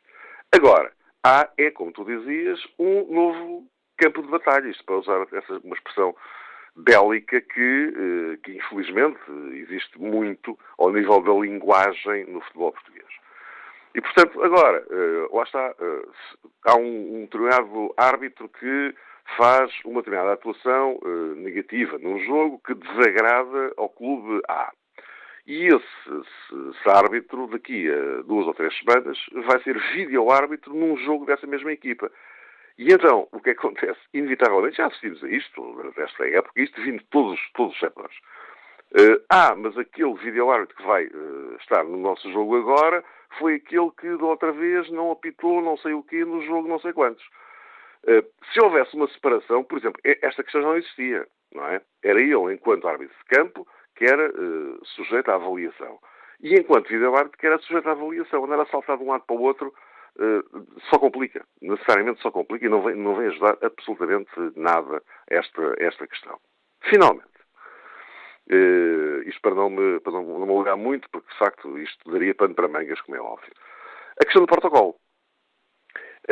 Agora, 0.52 0.92
há, 1.24 1.48
é, 1.56 1.70
como 1.70 1.92
tu 1.92 2.04
dizias, 2.04 2.60
um 2.78 3.12
novo 3.12 3.66
campo 3.96 4.22
de 4.22 4.28
batalha, 4.28 4.68
isto 4.68 4.84
para 4.84 4.96
usar 4.96 5.26
essa, 5.32 5.58
uma 5.64 5.74
expressão 5.74 6.14
bélica 6.76 7.40
que, 7.40 7.94
eh, 7.96 8.38
que, 8.42 8.56
infelizmente, 8.56 9.20
existe 9.52 10.00
muito 10.00 10.58
ao 10.78 10.92
nível 10.92 11.20
da 11.20 11.32
linguagem 11.32 12.26
no 12.26 12.40
futebol 12.40 12.72
português. 12.72 13.06
E, 13.94 14.00
portanto, 14.00 14.42
agora, 14.42 14.84
eh, 14.90 15.28
lá 15.32 15.42
está, 15.42 15.74
eh, 15.78 16.08
há 16.66 16.76
um, 16.76 17.16
um 17.16 17.20
determinado 17.22 17.92
árbitro 17.96 18.48
que 18.48 18.94
faz 19.36 19.72
uma 19.84 20.00
determinada 20.00 20.34
atuação 20.34 20.98
uh, 21.02 21.34
negativa 21.36 21.98
num 21.98 22.18
jogo 22.20 22.60
que 22.64 22.74
desagrada 22.74 23.72
ao 23.76 23.88
clube 23.88 24.40
A. 24.48 24.72
E 25.46 25.66
esse, 25.66 25.80
esse, 26.70 26.88
árbitro, 26.88 27.48
daqui 27.48 27.90
a 27.90 28.22
duas 28.22 28.46
ou 28.46 28.54
três 28.54 28.76
semanas, 28.78 29.18
vai 29.46 29.60
ser 29.62 29.78
vídeo-árbitro 29.94 30.74
num 30.74 30.96
jogo 30.98 31.26
dessa 31.26 31.46
mesma 31.46 31.72
equipa. 31.72 32.10
E 32.78 32.92
então, 32.92 33.28
o 33.32 33.40
que 33.40 33.50
acontece? 33.50 33.98
Inevitavelmente, 34.14 34.76
já 34.76 34.86
assistimos 34.86 35.22
a 35.24 35.28
isto 35.28 35.60
durante 35.60 36.00
esta 36.00 36.28
época, 36.28 36.62
isto 36.62 36.80
vindo 36.80 36.98
de 36.98 37.06
todos, 37.06 37.40
todos 37.54 37.74
os 37.74 37.80
setores. 37.80 38.16
Uh, 38.92 39.22
ah, 39.28 39.54
mas 39.56 39.76
aquele 39.78 40.14
vídeo-árbitro 40.14 40.76
que 40.76 40.82
vai 40.82 41.06
uh, 41.06 41.56
estar 41.60 41.84
no 41.84 41.96
nosso 41.96 42.30
jogo 42.32 42.56
agora 42.56 43.04
foi 43.38 43.54
aquele 43.56 43.90
que 43.92 44.16
da 44.16 44.24
outra 44.24 44.50
vez 44.50 44.90
não 44.90 45.12
apitou 45.12 45.62
não 45.62 45.76
sei 45.76 45.92
o 45.92 46.02
quê 46.02 46.24
no 46.24 46.42
jogo 46.42 46.68
não 46.68 46.80
sei 46.80 46.92
quantos. 46.92 47.24
Eh, 48.06 48.24
se 48.52 48.60
houvesse 48.62 48.94
uma 48.94 49.08
separação, 49.08 49.62
por 49.64 49.78
exemplo, 49.78 50.00
esta 50.04 50.42
questão 50.42 50.62
não 50.62 50.76
existia, 50.76 51.26
não 51.54 51.66
é? 51.66 51.80
Era 52.02 52.20
ele, 52.20 52.54
enquanto 52.54 52.88
árbitro 52.88 53.16
de 53.16 53.24
campo, 53.36 53.66
que 53.94 54.04
era 54.04 54.30
uh, 54.30 54.86
sujeito 54.86 55.30
à 55.30 55.34
avaliação. 55.34 55.98
E 56.42 56.54
enquanto 56.54 56.88
vídeo-árbitro, 56.88 57.38
que 57.38 57.46
era 57.46 57.58
sujeito 57.58 57.86
à 57.88 57.92
avaliação. 57.92 58.44
Andar 58.44 58.60
a 58.60 58.66
saltar 58.66 58.96
de 58.96 59.04
um 59.04 59.10
lado 59.10 59.24
para 59.26 59.36
o 59.36 59.42
outro 59.42 59.74
uh, 60.16 60.80
só 60.88 60.98
complica. 60.98 61.44
Necessariamente 61.60 62.22
só 62.22 62.30
complica 62.30 62.64
e 62.64 62.68
não 62.68 62.82
vem, 62.82 62.94
não 62.94 63.14
vem 63.14 63.26
ajudar 63.26 63.58
absolutamente 63.60 64.30
nada 64.56 65.02
esta, 65.28 65.74
esta 65.78 66.06
questão. 66.06 66.40
Finalmente, 66.88 67.26
uh, 68.50 69.28
isto 69.28 69.40
para 69.42 69.54
não, 69.54 69.68
me, 69.68 70.00
para 70.00 70.12
não, 70.12 70.24
me 70.24 70.50
alugar 70.50 70.78
muito, 70.78 71.08
porque 71.10 71.30
de 71.30 71.38
facto 71.38 71.78
isto 71.78 72.10
daria 72.10 72.34
pano 72.34 72.54
para 72.54 72.68
mangas, 72.68 73.00
como 73.02 73.18
é 73.18 73.20
óbvio. 73.20 73.52
A 74.18 74.24
questão 74.24 74.42
do 74.42 74.48
protocolo. 74.48 74.96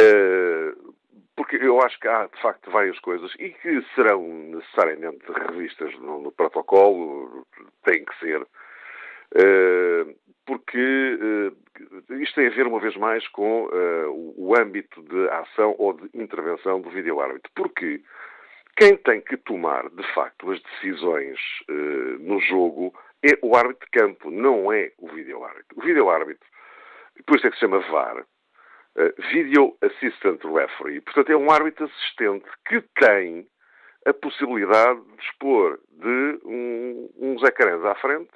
Uh, 0.00 0.94
porque 1.38 1.54
eu 1.54 1.80
acho 1.80 1.96
que 2.00 2.08
há, 2.08 2.26
de 2.26 2.42
facto, 2.42 2.68
várias 2.68 2.98
coisas 2.98 3.32
e 3.38 3.50
que 3.50 3.80
serão 3.94 4.20
necessariamente 4.26 5.24
revistas 5.30 5.94
no, 6.00 6.20
no 6.20 6.32
protocolo, 6.32 7.46
tem 7.84 8.04
que 8.04 8.18
ser, 8.18 8.42
uh, 8.42 10.16
porque 10.44 10.76
uh, 10.76 12.14
isto 12.14 12.34
tem 12.34 12.48
a 12.48 12.50
ver, 12.50 12.66
uma 12.66 12.80
vez 12.80 12.96
mais, 12.96 13.24
com 13.28 13.66
uh, 13.66 14.34
o, 14.36 14.52
âmbito 14.58 15.00
de 15.00 15.28
ação 15.28 15.76
ou 15.78 15.92
de 15.92 16.10
intervenção 16.12 16.80
do 16.80 16.90
vídeo-árbitro. 16.90 17.52
Porque 17.54 18.02
quem 18.76 18.96
tem 18.96 19.20
que 19.20 19.36
tomar, 19.36 19.88
de 19.90 20.02
facto, 20.14 20.50
as 20.50 20.60
decisões 20.60 21.38
no 22.18 22.40
jogo 22.40 22.92
é 23.24 23.38
o 23.42 23.56
árbitro 23.56 23.86
de 23.86 23.96
campo, 23.96 24.28
não 24.28 24.72
é 24.72 24.90
o 24.98 25.06
vídeo-árbitro. 25.06 25.76
O 25.76 25.82
vídeo-árbitro, 25.82 26.48
por 27.24 27.36
isso 27.36 27.46
é 27.46 27.50
que 27.50 27.56
se 27.56 27.60
chama 27.60 27.78
VAR, 27.78 28.24
Video 29.30 29.76
Assistant 29.80 30.42
Referee. 30.42 31.00
Portanto, 31.00 31.30
é 31.30 31.36
um 31.36 31.50
árbitro 31.50 31.84
assistente 31.84 32.46
que 32.66 32.82
tem 33.00 33.46
a 34.04 34.12
possibilidade 34.12 35.00
de 35.00 35.16
dispor 35.18 35.78
de 35.90 36.40
um, 36.44 37.10
uns 37.16 37.42
ecrãs 37.42 37.84
à 37.84 37.94
frente, 37.96 38.30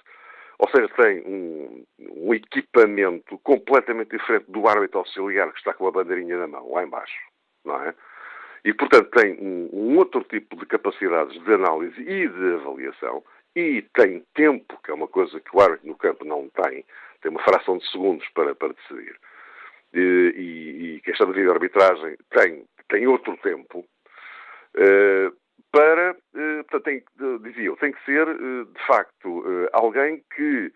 ou 0.59 0.69
seja, 0.69 0.89
tem 0.91 1.23
um, 1.27 1.85
um, 1.99 2.35
equipamento 2.35 3.39
completamente 3.39 4.17
diferente 4.17 4.45
do 4.49 4.69
árbitro 4.69 5.01
auxiliar 5.01 5.51
que 5.51 5.59
está 5.59 5.75
com 5.75 5.89
a 5.89 5.91
bandeirinha 5.91 6.39
na 6.39 6.47
mão, 6.47 6.71
lá 6.73 6.85
embaixo, 6.85 7.19
não 7.65 7.83
é? 7.83 7.95
E, 8.65 8.73
portanto, 8.73 9.11
tem 9.11 9.35
um, 9.41 9.69
um 9.73 9.99
outro 9.99 10.23
tipo 10.25 10.55
de 10.55 10.67
capacidades 10.67 11.43
de 11.43 11.53
análise 11.53 12.01
e 12.01 12.29
de 12.29 12.55
avaliação 12.55 13.25
e 13.57 13.83
tem 13.95 14.25
tempo, 14.35 14.79
que 14.85 14.93
é 14.93 14.95
uma 14.95 15.09
coisa 15.09 15.41
que 15.41 15.57
o 15.57 15.61
árbitro 15.61 15.89
no 15.89 15.97
campo 15.97 16.25
não 16.25 16.49
tem, 16.51 16.85
tem 17.21 17.31
uma 17.31 17.43
fração 17.43 17.79
de 17.79 17.91
segundos 17.91 18.29
para, 18.29 18.55
para 18.55 18.73
decidir 18.75 19.17
e, 19.95 20.97
e 20.97 21.01
que 21.03 21.11
esta 21.11 21.27
devida 21.27 21.53
arbitragem 21.53 22.17
tem, 22.31 22.65
tem 22.89 23.07
outro 23.07 23.37
tempo, 23.39 23.85
eh, 24.75 25.31
para, 25.71 26.17
eh, 26.35 26.63
portanto, 26.69 26.83
tem, 26.83 27.05
dizia 27.43 27.65
eu, 27.65 27.77
tem 27.77 27.93
que 27.93 28.05
ser, 28.05 28.27
eh, 28.29 28.65
de 28.65 28.87
facto, 28.87 29.45
alguém 29.73 30.23
que 30.35 30.73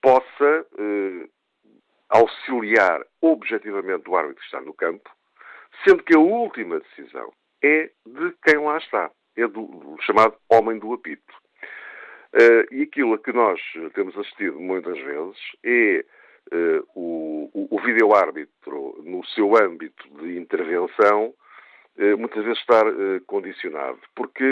possa 0.00 0.66
auxiliar 2.08 3.04
objetivamente 3.20 4.08
o 4.08 4.16
árbitro 4.16 4.40
que 4.40 4.46
está 4.46 4.60
no 4.60 4.74
campo, 4.74 5.08
sendo 5.84 6.02
que 6.02 6.14
a 6.14 6.18
última 6.18 6.80
decisão 6.80 7.32
é 7.62 7.90
de 8.04 8.34
quem 8.44 8.58
lá 8.58 8.78
está, 8.78 9.10
é 9.36 9.46
do, 9.46 9.66
do 9.66 9.96
chamado 10.02 10.36
homem 10.50 10.78
do 10.78 10.92
apito. 10.92 11.32
E 12.72 12.82
aquilo 12.82 13.14
a 13.14 13.18
que 13.18 13.32
nós 13.32 13.60
temos 13.94 14.18
assistido 14.18 14.58
muitas 14.58 14.98
vezes 14.98 15.38
é 15.64 16.04
uh, 16.52 16.86
o, 16.94 17.68
o, 17.70 17.80
vídeo-árbitro, 17.80 19.02
no 19.04 19.24
seu 19.26 19.56
âmbito 19.56 20.08
de 20.20 20.38
intervenção, 20.38 21.34
uh, 21.98 22.18
muitas 22.18 22.44
vezes 22.44 22.58
estar 22.60 22.86
uh, 22.86 23.20
condicionado. 23.26 23.98
Porque, 24.14 24.44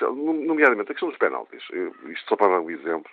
nomeadamente, 0.00 0.90
a 0.90 0.94
questão 0.94 1.08
dos 1.08 1.18
penaltis, 1.18 1.62
isto 2.08 2.28
só 2.28 2.36
para 2.36 2.48
dar 2.54 2.60
um 2.60 2.70
exemplo, 2.70 3.10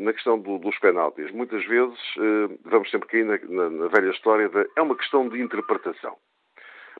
na 0.00 0.12
questão 0.12 0.38
do, 0.38 0.58
dos 0.58 0.78
penaltis, 0.80 1.30
muitas 1.30 1.64
vezes 1.64 1.98
vamos 2.62 2.90
sempre 2.90 3.08
cair 3.08 3.24
na, 3.24 3.38
na, 3.38 3.70
na 3.70 3.88
velha 3.88 4.10
história 4.10 4.50
de 4.50 4.68
é 4.76 4.82
uma 4.82 4.94
questão 4.94 5.26
de 5.30 5.40
interpretação. 5.40 6.14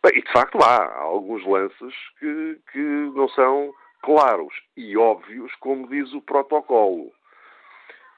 Bem, 0.02 0.18
e 0.18 0.22
de 0.22 0.32
facto 0.32 0.56
há, 0.62 0.84
há 0.84 1.00
alguns 1.00 1.44
lances 1.44 1.94
que, 2.18 2.58
que 2.72 2.78
não 2.78 3.28
são 3.28 3.74
claros 4.02 4.54
e 4.76 4.96
óbvios, 4.96 5.52
como 5.56 5.88
diz 5.88 6.12
o 6.14 6.22
protocolo. 6.22 7.12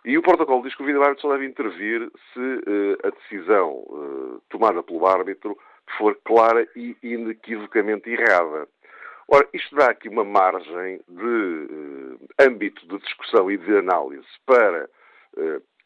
E 0.09 0.17
o 0.17 0.23
protocolo 0.23 0.63
diz 0.63 0.75
que 0.75 0.83
o 0.83 0.87
vídeo-árbitro 0.87 1.21
só 1.21 1.33
deve 1.33 1.45
intervir 1.45 2.11
se 2.33 2.41
uh, 2.41 3.07
a 3.07 3.11
decisão 3.11 3.85
uh, 3.91 4.43
tomada 4.49 4.83
pelo 4.83 5.07
árbitro 5.07 5.55
for 5.99 6.19
clara 6.25 6.67
e 6.75 6.97
inequivocamente 7.03 8.09
errada. 8.09 8.67
Ora, 9.31 9.47
isto 9.53 9.77
dá 9.77 9.91
aqui 9.91 10.09
uma 10.09 10.25
margem 10.25 10.99
de 11.07 11.27
uh, 11.27 12.19
âmbito 12.41 12.89
de 12.89 12.97
discussão 13.05 13.51
e 13.51 13.59
de 13.59 13.77
análise 13.77 14.27
para 14.47 14.89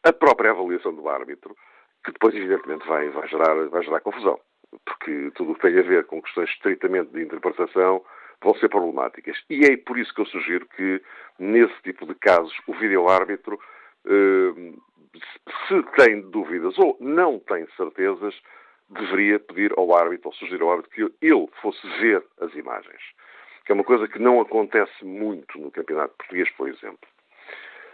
a 0.05 0.13
própria 0.13 0.51
avaliação 0.51 0.95
do 0.95 1.09
árbitro, 1.09 1.53
que 2.05 2.13
depois, 2.13 2.33
evidentemente, 2.33 2.87
vai, 2.87 3.09
vai, 3.09 3.27
gerar, 3.27 3.67
vai 3.67 3.83
gerar 3.83 3.99
confusão. 3.99 4.39
Porque 4.85 5.31
tudo 5.35 5.51
o 5.51 5.55
que 5.55 5.67
tem 5.67 5.77
a 5.77 5.83
ver 5.83 6.05
com 6.05 6.21
questões 6.21 6.49
estritamente 6.49 7.11
de 7.11 7.23
interpretação 7.23 8.01
vão 8.41 8.55
ser 8.55 8.69
problemáticas. 8.69 9.37
E 9.49 9.65
é 9.65 9.75
por 9.75 9.97
isso 9.97 10.13
que 10.15 10.21
eu 10.21 10.25
sugiro 10.27 10.65
que, 10.77 11.01
nesse 11.37 11.75
tipo 11.83 12.05
de 12.05 12.15
casos, 12.15 12.53
o 12.67 12.73
vídeo-árbitro 12.73 13.59
se 15.67 15.83
tem 15.97 16.21
dúvidas 16.29 16.77
ou 16.77 16.97
não 16.99 17.39
tem 17.39 17.67
certezas, 17.77 18.35
deveria 18.89 19.39
pedir 19.39 19.73
ao 19.77 19.95
árbitro, 19.95 20.29
ou 20.29 20.33
sugerir 20.33 20.61
ao 20.61 20.71
árbitro, 20.71 20.91
que 20.91 21.25
ele 21.25 21.47
fosse 21.61 21.87
ver 21.99 22.23
as 22.39 22.53
imagens. 22.55 23.01
Que 23.65 23.71
é 23.71 23.75
uma 23.75 23.83
coisa 23.83 24.07
que 24.07 24.19
não 24.19 24.41
acontece 24.41 25.05
muito 25.05 25.57
no 25.57 25.71
Campeonato 25.71 26.15
Português, 26.17 26.49
por 26.51 26.67
exemplo. 26.67 27.07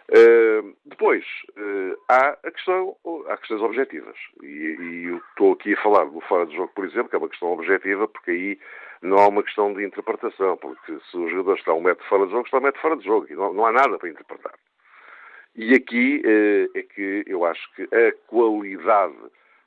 Uh, 0.10 0.76
depois, 0.86 1.24
uh, 1.52 1.96
há, 2.10 2.30
a 2.44 2.52
questão, 2.52 2.96
há 3.28 3.38
questões 3.38 3.62
objetivas. 3.62 4.16
E, 4.42 4.48
e, 4.48 5.06
eu 5.06 5.18
estou 5.18 5.54
aqui 5.54 5.74
a 5.74 5.82
falar 5.84 6.06
do 6.06 6.20
fora 6.22 6.48
de 6.48 6.56
jogo, 6.56 6.72
por 6.74 6.84
exemplo, 6.86 7.10
que 7.10 7.16
é 7.16 7.20
uma 7.20 7.30
questão 7.30 7.52
objetiva, 7.52 8.08
porque 8.08 8.32
aí 8.32 8.60
não 9.04 9.18
há 9.20 9.28
uma 9.28 9.44
questão 9.44 9.72
de 9.72 9.86
interpretação. 9.86 10.58
Porque 10.58 10.98
se 11.12 11.18
o 11.18 11.30
jogador 11.30 11.60
está 11.60 11.74
um 11.76 11.82
metro 11.82 12.04
fora 12.08 12.26
de 12.26 12.32
jogo, 12.32 12.46
está 12.46 12.58
um 12.58 12.62
metro 12.62 12.82
fora 12.82 12.98
de 12.98 13.06
jogo. 13.06 13.28
E 13.30 13.36
não, 13.36 13.54
não 13.54 13.66
há 13.68 13.72
nada 13.72 14.00
para 14.00 14.10
interpretar. 14.10 14.54
E 15.62 15.76
aqui 15.76 16.22
eh, 16.24 16.70
é 16.74 16.84
que 16.84 17.26
eu 17.28 17.44
acho 17.44 17.62
que 17.74 17.84
a 17.94 18.14
qualidade 18.28 19.18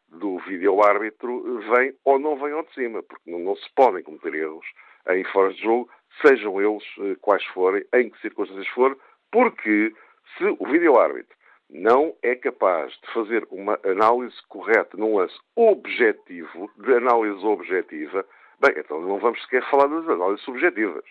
do 0.08 0.38
vídeo-árbitro 0.38 1.60
vem 1.70 1.94
ou 2.02 2.18
não 2.18 2.34
vem 2.36 2.52
ao 2.52 2.62
de 2.62 2.72
cima, 2.72 3.02
porque 3.02 3.30
não, 3.30 3.54
se 3.54 3.68
podem 3.76 4.02
cometer 4.02 4.34
erros 4.34 4.64
em 5.10 5.22
fora 5.24 5.52
de 5.52 5.60
jogo, 5.60 5.90
sejam 6.22 6.58
eles 6.62 6.82
eh, 6.98 7.14
quais 7.20 7.44
forem, 7.48 7.84
em 7.92 8.08
que 8.08 8.18
circunstâncias 8.22 8.68
for, 8.68 8.96
porque 9.30 9.92
se 10.38 10.56
o 10.58 10.66
vídeo-árbitro 10.66 11.36
não 11.68 12.16
é 12.22 12.36
capaz 12.36 12.90
de 12.94 13.12
fazer 13.12 13.46
uma 13.50 13.78
análise 13.84 14.36
correta 14.48 14.96
num 14.96 15.18
lance 15.18 15.38
objetivo, 15.56 16.70
de 16.78 16.94
análise 16.94 17.44
objetiva, 17.44 18.24
bem, 18.58 18.72
então 18.78 18.98
não 18.98 19.18
vamos 19.18 19.42
sequer 19.42 19.62
falar 19.68 19.88
das 19.88 20.08
análises 20.08 20.42
subjetivas. 20.42 21.04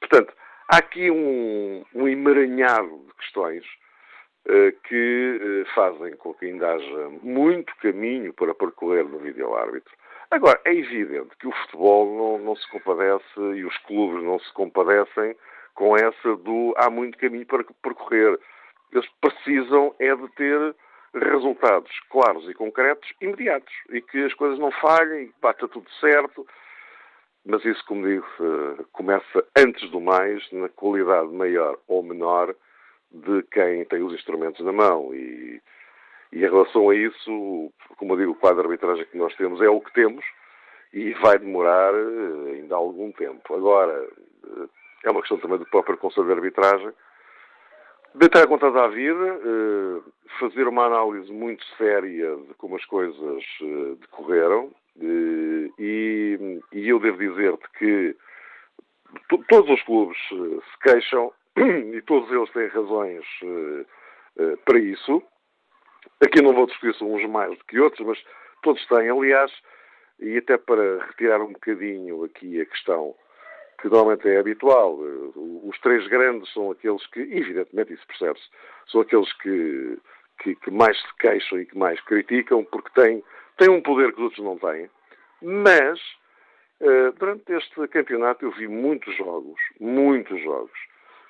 Portanto, 0.00 0.34
Há 0.68 0.78
aqui 0.78 1.10
um, 1.10 1.84
um 1.94 2.08
emaranhado 2.08 3.04
de 3.06 3.14
questões 3.14 3.64
uh, 4.48 4.72
que 4.88 5.40
uh, 5.40 5.74
fazem 5.74 6.16
com 6.16 6.34
que 6.34 6.46
ainda 6.46 6.74
haja 6.74 7.08
muito 7.22 7.72
caminho 7.76 8.32
para 8.34 8.52
percorrer 8.52 9.04
no 9.04 9.18
vídeo-árbitro. 9.18 9.92
Agora, 10.28 10.60
é 10.64 10.74
evidente 10.74 11.36
que 11.38 11.46
o 11.46 11.52
futebol 11.52 12.16
não, 12.16 12.44
não, 12.44 12.56
se 12.56 12.68
compadece 12.70 13.40
e 13.54 13.64
os 13.64 13.78
clubes 13.78 14.24
não 14.24 14.40
se 14.40 14.52
compadecem 14.54 15.36
com 15.74 15.96
essa 15.96 16.36
do 16.36 16.74
há 16.76 16.90
muito 16.90 17.16
caminho 17.16 17.46
para 17.46 17.62
percorrer. 17.80 18.36
Eles 18.92 19.08
precisam 19.20 19.94
é 20.00 20.16
de 20.16 20.28
ter 20.34 20.74
resultados 21.14 21.92
claros 22.10 22.48
e 22.48 22.54
concretos, 22.54 23.08
imediatos, 23.20 23.72
e 23.90 24.00
que 24.00 24.24
as 24.24 24.34
coisas 24.34 24.58
não 24.58 24.72
falhem, 24.72 25.32
bata 25.40 25.68
tudo 25.68 25.88
certo, 26.00 26.44
mas 27.46 27.64
isso, 27.64 27.84
como 27.86 28.06
digo, 28.06 28.26
começa 28.92 29.44
antes 29.56 29.88
do 29.90 30.00
mais 30.00 30.42
na 30.50 30.68
qualidade 30.68 31.28
maior 31.28 31.78
ou 31.86 32.02
menor 32.02 32.54
de 33.12 33.42
quem 33.44 33.84
tem 33.84 34.02
os 34.02 34.12
instrumentos 34.12 34.64
na 34.64 34.72
mão. 34.72 35.14
E, 35.14 35.62
e 36.32 36.38
em 36.38 36.50
relação 36.50 36.90
a 36.90 36.94
isso, 36.94 37.72
como 37.96 38.14
eu 38.14 38.18
digo, 38.18 38.32
o 38.32 38.34
quadro 38.34 38.62
de 38.62 38.68
arbitragem 38.68 39.06
que 39.06 39.16
nós 39.16 39.34
temos 39.36 39.60
é 39.60 39.68
o 39.68 39.80
que 39.80 39.92
temos 39.92 40.24
e 40.92 41.12
vai 41.14 41.38
demorar 41.38 41.94
eh, 41.94 42.52
ainda 42.54 42.74
algum 42.74 43.12
tempo. 43.12 43.54
Agora, 43.54 44.08
eh, 44.44 44.68
é 45.04 45.10
uma 45.10 45.20
questão 45.20 45.38
também 45.38 45.58
do 45.58 45.66
próprio 45.66 45.96
Conselho 45.96 46.26
de 46.26 46.32
Arbitragem. 46.32 46.92
Deitar 48.18 48.44
a 48.44 48.46
conta 48.46 48.70
da 48.70 48.88
vida, 48.88 49.40
eh, 49.44 50.10
fazer 50.40 50.66
uma 50.66 50.86
análise 50.86 51.30
muito 51.32 51.64
séria 51.76 52.36
de 52.36 52.54
como 52.54 52.76
as 52.76 52.84
coisas 52.86 53.44
decorreram, 54.00 54.70
e, 54.98 56.60
e 56.72 56.88
eu 56.88 56.98
devo 56.98 57.18
dizer-te 57.18 57.68
que 57.78 58.16
todos 59.48 59.70
os 59.70 59.82
clubes 59.82 60.18
eh, 60.32 60.60
se 60.70 60.78
queixam 60.82 61.32
e 61.56 62.02
todos 62.02 62.30
eles 62.30 62.50
têm 62.52 62.68
razões 62.68 63.24
eh, 63.42 63.86
eh, 64.38 64.56
para 64.64 64.78
isso. 64.78 65.22
Aqui 66.22 66.40
não 66.42 66.54
vou 66.54 66.66
discutir 66.66 67.04
uns 67.04 67.28
mais 67.28 67.56
do 67.56 67.64
que 67.64 67.78
outros, 67.78 68.06
mas 68.06 68.22
todos 68.62 68.84
têm. 68.86 69.10
Aliás, 69.10 69.52
e 70.20 70.38
até 70.38 70.56
para 70.56 71.04
retirar 71.06 71.40
um 71.42 71.52
bocadinho 71.52 72.24
aqui 72.24 72.60
a 72.60 72.66
questão 72.66 73.14
que 73.86 73.94
normalmente 73.94 74.28
é 74.28 74.38
habitual, 74.38 74.98
os 75.62 75.78
três 75.78 76.06
grandes 76.08 76.52
são 76.52 76.72
aqueles 76.72 77.06
que, 77.06 77.20
evidentemente 77.20 77.92
isso 77.92 78.06
percebe-se, 78.06 78.46
são 78.90 79.00
aqueles 79.00 79.32
que, 79.34 79.98
que, 80.40 80.56
que, 80.56 80.70
mais 80.72 81.00
se 81.00 81.16
queixam 81.20 81.60
e 81.60 81.66
que 81.66 81.78
mais 81.78 82.00
criticam 82.00 82.64
porque 82.64 82.90
têm 83.00 83.22
tem 83.56 83.70
um 83.70 83.80
poder 83.80 84.12
que 84.12 84.18
os 84.18 84.24
outros 84.24 84.44
não 84.44 84.58
têm, 84.58 84.90
mas 85.40 85.98
uh, 86.80 87.12
durante 87.18 87.50
este 87.52 87.88
campeonato 87.88 88.44
eu 88.44 88.50
vi 88.50 88.68
muitos 88.68 89.16
jogos, 89.16 89.58
muitos 89.80 90.42
jogos, 90.42 90.78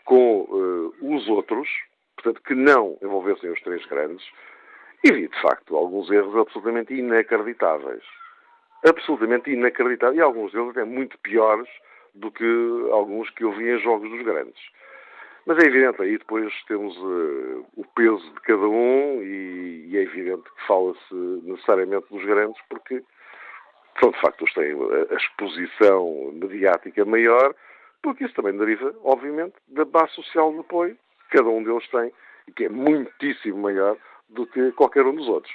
com 0.04 0.40
uh, 0.40 1.14
os 1.14 1.28
outros, 1.28 1.68
portanto, 2.16 2.42
que 2.42 2.54
não 2.54 2.98
envolvessem 3.00 3.50
os 3.50 3.60
três 3.60 3.84
grandes, 3.86 4.26
e 5.04 5.12
vi, 5.12 5.28
de 5.28 5.40
facto, 5.40 5.76
alguns 5.76 6.10
erros 6.10 6.34
absolutamente 6.36 6.94
inacreditáveis. 6.94 8.02
Absolutamente 8.84 9.50
inacreditáveis. 9.50 10.18
E 10.18 10.22
alguns 10.22 10.52
deles 10.52 10.70
até 10.70 10.84
muito 10.84 11.16
piores 11.18 11.68
do 12.16 12.31
que 12.31 12.44
alguns 12.90 13.31
que 13.31 13.44
eu 13.44 13.52
vi 13.52 13.70
em 13.70 13.79
jogos 13.79 14.11
dos 14.11 14.22
grandes. 14.22 14.61
Mas 15.46 15.59
é 15.59 15.66
evidente, 15.68 16.02
aí 16.02 16.18
depois 16.18 16.52
temos 16.64 16.96
uh, 16.96 17.64
o 17.76 17.85
peso 17.94 18.24
de 18.33 18.40
cada 18.40 18.66
um 18.66 19.22
e, 19.22 19.87
e 19.88 19.96
é 19.96 20.02
evidente 20.02 20.42
que 20.42 20.66
fala-se 20.66 21.14
necessariamente 21.44 22.07
dos 22.11 22.24
grandes 22.24 22.61
porque 22.68 23.02
são 24.00 24.11
de 24.11 24.20
facto 24.20 24.44
os 24.44 24.52
que 24.52 24.61
têm 24.61 24.76
a 25.11 25.14
exposição 25.14 26.33
mediática 26.33 27.05
maior, 27.05 27.55
porque 28.02 28.24
isso 28.24 28.35
também 28.35 28.57
deriva, 28.57 28.94
obviamente, 29.05 29.55
da 29.68 29.85
base 29.85 30.12
social 30.14 30.52
de 30.52 30.61
apoio 30.61 30.96
que 31.31 31.38
cada 31.38 31.48
um 31.48 31.62
deles 31.62 31.88
tem 31.88 32.12
e 32.48 32.52
que 32.52 32.64
é 32.64 32.68
muitíssimo 32.68 33.59
maior 33.59 33.96
do 34.29 34.46
que 34.46 34.72
qualquer 34.72 35.07
um 35.07 35.14
dos 35.14 35.29
outros. 35.29 35.55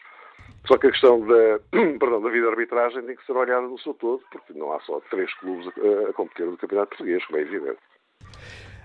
Só 0.68 0.78
que 0.78 0.88
a 0.88 0.92
questão 0.92 1.20
da, 1.26 1.60
perdão, 2.00 2.22
da 2.22 2.30
vida 2.30 2.50
arbitragem 2.50 3.04
tem 3.04 3.16
que 3.16 3.26
ser 3.26 3.34
olhada 3.34 3.68
no 3.68 3.80
seu 3.80 3.94
todo, 3.96 4.22
porque 4.32 4.54
não 4.54 4.72
há 4.72 4.80
só 4.82 5.00
três 5.10 5.34
clubes 5.36 5.68
a, 5.68 6.10
a 6.10 6.14
competir 6.14 6.46
no 6.46 6.58
Campeonato 6.58 6.90
Português, 6.90 7.26
como 7.26 7.40
é 7.40 7.42
evidente. 7.42 7.80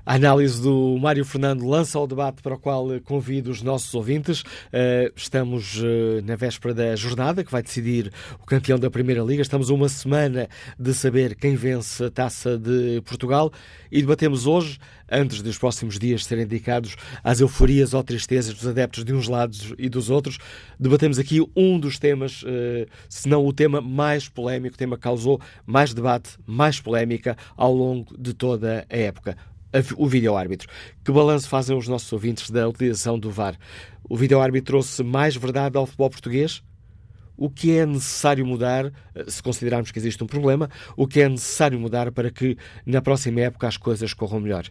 A 0.07 0.15
análise 0.15 0.63
do 0.63 0.97
Mário 1.01 1.25
Fernando 1.25 1.67
lança 1.67 1.99
o 1.99 2.07
debate 2.07 2.41
para 2.41 2.55
o 2.55 2.59
qual 2.61 2.87
convido 3.05 3.51
os 3.51 3.61
nossos 3.61 3.93
ouvintes. 3.93 4.45
Eh, 4.73 5.11
estamos 5.17 5.83
eh, 5.83 6.21
na 6.23 6.37
véspera 6.37 6.73
da 6.73 6.95
jornada 6.95 7.43
que 7.43 7.51
vai 7.51 7.61
decidir 7.61 8.13
o 8.41 8.47
campeão 8.47 8.79
da 8.79 8.89
Primeira 8.89 9.21
Liga. 9.25 9.43
Estamos 9.43 9.69
a 9.69 9.75
uma 9.75 9.89
semana 9.89 10.49
de 10.79 10.95
saber 10.95 11.35
quem 11.35 11.57
vence 11.57 12.05
a 12.05 12.09
taça 12.09 12.57
de 12.57 13.03
Portugal 13.05 13.53
e 13.91 14.01
debatemos 14.01 14.47
hoje, 14.47 14.79
antes 15.11 15.43
dos 15.43 15.59
próximos 15.59 15.99
dias 15.99 16.25
serem 16.25 16.47
dedicados 16.47 16.95
às 17.25 17.41
euforias 17.41 17.93
ou 17.93 18.05
tristezas 18.05 18.55
dos 18.55 18.69
adeptos 18.69 19.05
de 19.05 19.13
uns 19.13 19.27
lados 19.27 19.75
e 19.77 19.89
dos 19.89 20.09
outros, 20.09 20.39
debatemos 20.79 21.19
aqui 21.19 21.45
um 21.57 21.81
dos 21.81 21.99
temas, 21.99 22.45
eh, 22.47 22.87
se 23.09 23.29
não 23.29 23.45
o 23.45 23.53
tema 23.53 23.81
mais 23.81 24.29
polémico, 24.29 24.77
o 24.77 24.79
tema 24.79 24.97
que 24.97 25.03
causou 25.03 25.41
mais 25.67 25.93
debate, 25.93 26.39
mais 26.47 26.81
polémica 26.81 27.37
ao 27.57 27.75
longo 27.75 28.17
de 28.17 28.33
toda 28.33 28.87
a 28.89 28.97
época 28.97 29.37
o 29.97 30.07
vídeo-árbitro. 30.07 30.69
Que 31.05 31.13
balanço 31.13 31.49
fazem 31.49 31.77
os 31.77 31.89
nossos 31.89 32.13
ouvintes 32.13 32.51
da 32.51 32.69
utilização 32.69 33.19
do 33.19 33.31
VAR? 33.31 33.57
O 34.09 34.17
vídeo-árbitro 34.17 34.67
trouxe 34.67 35.03
mais 35.03 35.37
verdade 35.37 35.77
ao 35.77 35.87
futebol 35.87 36.11
português? 36.11 36.63
O 37.37 37.51
que 37.51 37.77
é 37.77 37.85
necessário 37.85 38.47
mudar, 38.47 38.93
eh, 39.15 39.25
se 39.29 39.43
considerarmos 39.43 39.91
que 39.91 39.99
existe 39.99 40.25
um 40.25 40.27
problema, 40.27 40.71
o 40.97 41.07
que 41.07 41.21
é 41.21 41.29
necessário 41.29 41.79
mudar 41.79 42.11
para 42.11 42.31
que 42.31 42.57
na 42.87 43.03
próxima 43.03 43.41
época 43.41 43.69
as 43.69 43.77
coisas 43.77 44.15
corram 44.15 44.41
melhor? 44.41 44.71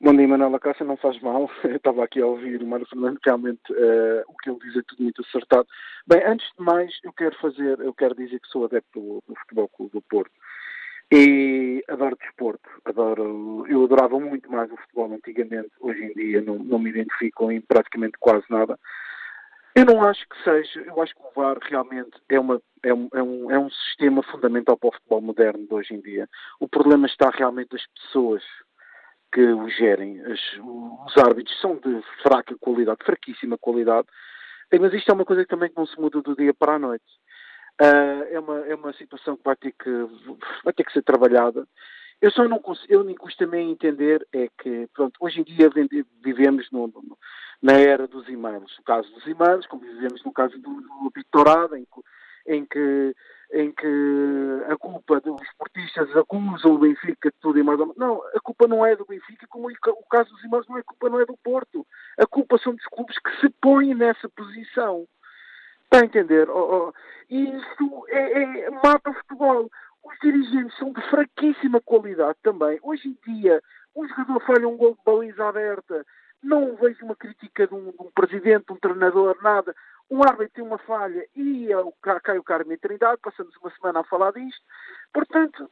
Bom 0.00 0.14
dia, 0.14 0.26
Manuela 0.28 0.60
Cássio, 0.60 0.84
não 0.84 0.98
faz 0.98 1.20
mal. 1.22 1.48
Eu 1.64 1.76
estava 1.76 2.04
aqui 2.04 2.20
a 2.20 2.26
ouvir 2.26 2.62
o 2.62 2.66
Mário 2.66 2.86
Fernando, 2.86 3.18
realmente 3.24 3.72
uh, 3.72 4.22
o 4.28 4.36
que 4.36 4.50
ele 4.50 4.58
diz 4.62 4.76
é 4.76 4.82
tudo 4.86 5.02
muito 5.02 5.22
acertado. 5.22 5.66
Bem, 6.06 6.22
antes 6.26 6.46
de 6.58 6.62
mais, 6.62 6.92
eu 7.02 7.10
quero 7.14 7.34
fazer, 7.40 7.80
eu 7.80 7.94
quero 7.94 8.14
dizer 8.14 8.38
que 8.38 8.46
sou 8.48 8.66
adepto 8.66 9.00
do, 9.00 9.22
do 9.26 9.34
Futebol 9.40 9.66
Clube 9.68 9.92
do 9.92 10.02
Porto 10.02 10.30
e 11.12 11.84
adoro 11.88 12.16
desporto. 12.16 12.68
Adoro, 12.84 13.66
eu 13.68 13.84
adorava 13.84 14.18
muito 14.18 14.50
mais 14.50 14.70
o 14.70 14.76
futebol 14.76 15.12
antigamente. 15.12 15.70
Hoje 15.80 16.04
em 16.04 16.12
dia 16.12 16.40
não, 16.42 16.58
não 16.58 16.78
me 16.78 16.90
identifico 16.90 17.50
em 17.50 17.60
praticamente 17.60 18.18
quase 18.18 18.44
nada. 18.50 18.78
Eu 19.74 19.84
não 19.84 20.04
acho 20.04 20.24
que 20.28 20.42
seja, 20.44 20.80
eu 20.82 21.02
acho 21.02 21.12
que 21.14 21.20
o 21.20 21.32
VAR 21.34 21.58
realmente 21.60 22.12
é, 22.28 22.38
uma, 22.38 22.62
é, 22.84 22.94
um, 22.94 23.08
é, 23.12 23.22
um, 23.22 23.50
é 23.50 23.58
um 23.58 23.68
sistema 23.68 24.22
fundamental 24.22 24.76
para 24.76 24.88
o 24.88 24.92
futebol 24.92 25.20
moderno 25.20 25.66
de 25.66 25.74
hoje 25.74 25.94
em 25.94 26.00
dia. 26.00 26.28
O 26.60 26.68
problema 26.68 27.06
está 27.06 27.28
realmente 27.30 27.70
das 27.70 27.84
pessoas 27.88 28.42
que 29.32 29.40
o 29.40 29.68
gerem. 29.68 30.20
As, 30.20 30.40
os 30.60 31.18
árbitros 31.18 31.60
são 31.60 31.74
de 31.74 32.00
fraca 32.22 32.54
qualidade, 32.60 33.04
fraquíssima 33.04 33.58
qualidade, 33.58 34.06
mas 34.80 34.94
isto 34.94 35.10
é 35.10 35.14
uma 35.14 35.24
coisa 35.24 35.42
que 35.42 35.50
também 35.50 35.70
não 35.76 35.86
se 35.86 36.00
muda 36.00 36.22
do 36.22 36.36
dia 36.36 36.54
para 36.54 36.74
a 36.74 36.78
noite. 36.78 37.04
Uh, 37.80 38.22
é, 38.30 38.38
uma, 38.38 38.58
é 38.66 38.74
uma 38.74 38.92
situação 38.92 39.36
que 39.36 39.44
vai 39.44 39.56
ter 39.56 39.72
que, 39.72 39.90
vai 40.62 40.72
ter 40.72 40.84
que 40.84 40.92
ser 40.92 41.02
trabalhada. 41.02 41.66
Eu 42.20 42.30
só 42.30 42.48
não 42.48 42.58
consigo, 42.58 42.92
eu 42.92 43.04
nem 43.04 43.16
custa 43.16 43.44
também 43.44 43.70
entender 43.70 44.26
é 44.32 44.48
que, 44.62 44.88
pronto, 44.94 45.16
hoje 45.20 45.40
em 45.40 45.44
dia 45.44 45.68
vivemos 46.22 46.70
no, 46.70 46.86
no, 46.86 47.18
na 47.60 47.74
era 47.74 48.06
dos 48.06 48.28
e-mails. 48.28 48.76
No 48.78 48.84
caso 48.84 49.12
dos 49.12 49.26
e-mails, 49.26 49.66
como 49.66 49.82
vivemos 49.82 50.22
no 50.24 50.32
caso 50.32 50.56
do, 50.58 50.80
do 50.80 51.76
em, 51.76 51.86
em 52.46 52.64
que 52.64 53.14
em 53.52 53.70
que 53.70 53.86
a 54.68 54.76
culpa 54.76 55.20
dos 55.20 55.40
esportistas 55.42 56.14
acusam 56.16 56.74
o 56.74 56.78
Benfica 56.78 57.30
de 57.30 57.36
tudo 57.40 57.58
e 57.58 57.62
mais. 57.62 57.78
Não, 57.96 58.20
a 58.34 58.40
culpa 58.40 58.66
não 58.66 58.84
é 58.84 58.96
do 58.96 59.04
Benfica, 59.04 59.46
como 59.48 59.68
o 59.68 60.08
caso 60.10 60.30
dos 60.30 60.42
irmãos 60.42 60.66
não 60.68 60.76
é 60.76 60.82
culpa 60.82 61.08
não 61.08 61.20
é 61.20 61.26
do 61.26 61.36
Porto. 61.36 61.86
A 62.18 62.26
culpa 62.26 62.58
são 62.58 62.74
dos 62.74 62.84
clubes 62.86 63.16
que 63.18 63.40
se 63.40 63.48
põem 63.60 63.94
nessa 63.94 64.28
posição. 64.28 65.06
Está 65.94 66.02
a 66.02 66.06
entender? 66.06 66.50
Oh, 66.50 66.88
oh. 66.88 66.92
Isto 67.30 68.04
é, 68.08 68.42
é, 68.42 68.70
mata 68.70 69.10
o 69.10 69.14
futebol. 69.14 69.70
Os 70.02 70.18
dirigentes 70.20 70.76
são 70.76 70.92
de 70.92 71.00
fraquíssima 71.02 71.80
qualidade 71.80 72.36
também. 72.42 72.80
Hoje 72.82 73.10
em 73.10 73.32
dia, 73.32 73.62
um 73.94 74.04
jogador 74.08 74.40
falha 74.44 74.68
um 74.68 74.76
gol 74.76 74.96
de 74.96 75.00
baliza 75.06 75.46
aberta. 75.46 76.04
Não 76.42 76.74
vejo 76.74 77.04
uma 77.04 77.14
crítica 77.14 77.68
de 77.68 77.74
um, 77.74 77.92
de 77.92 77.96
um 78.00 78.10
presidente, 78.12 78.66
de 78.66 78.72
um 78.72 78.76
treinador, 78.76 79.36
nada 79.40 79.72
um 80.10 80.22
árbitro 80.22 80.54
tem 80.54 80.64
uma 80.64 80.78
falha 80.78 81.26
e 81.34 81.72
é 81.72 81.76
cai 82.22 82.38
o 82.38 82.42
Carmen 82.42 82.76
Trindade, 82.76 83.20
passamos 83.22 83.56
uma 83.56 83.70
semana 83.70 84.00
a 84.00 84.04
falar 84.04 84.32
disto. 84.32 84.62
Portanto, 85.12 85.70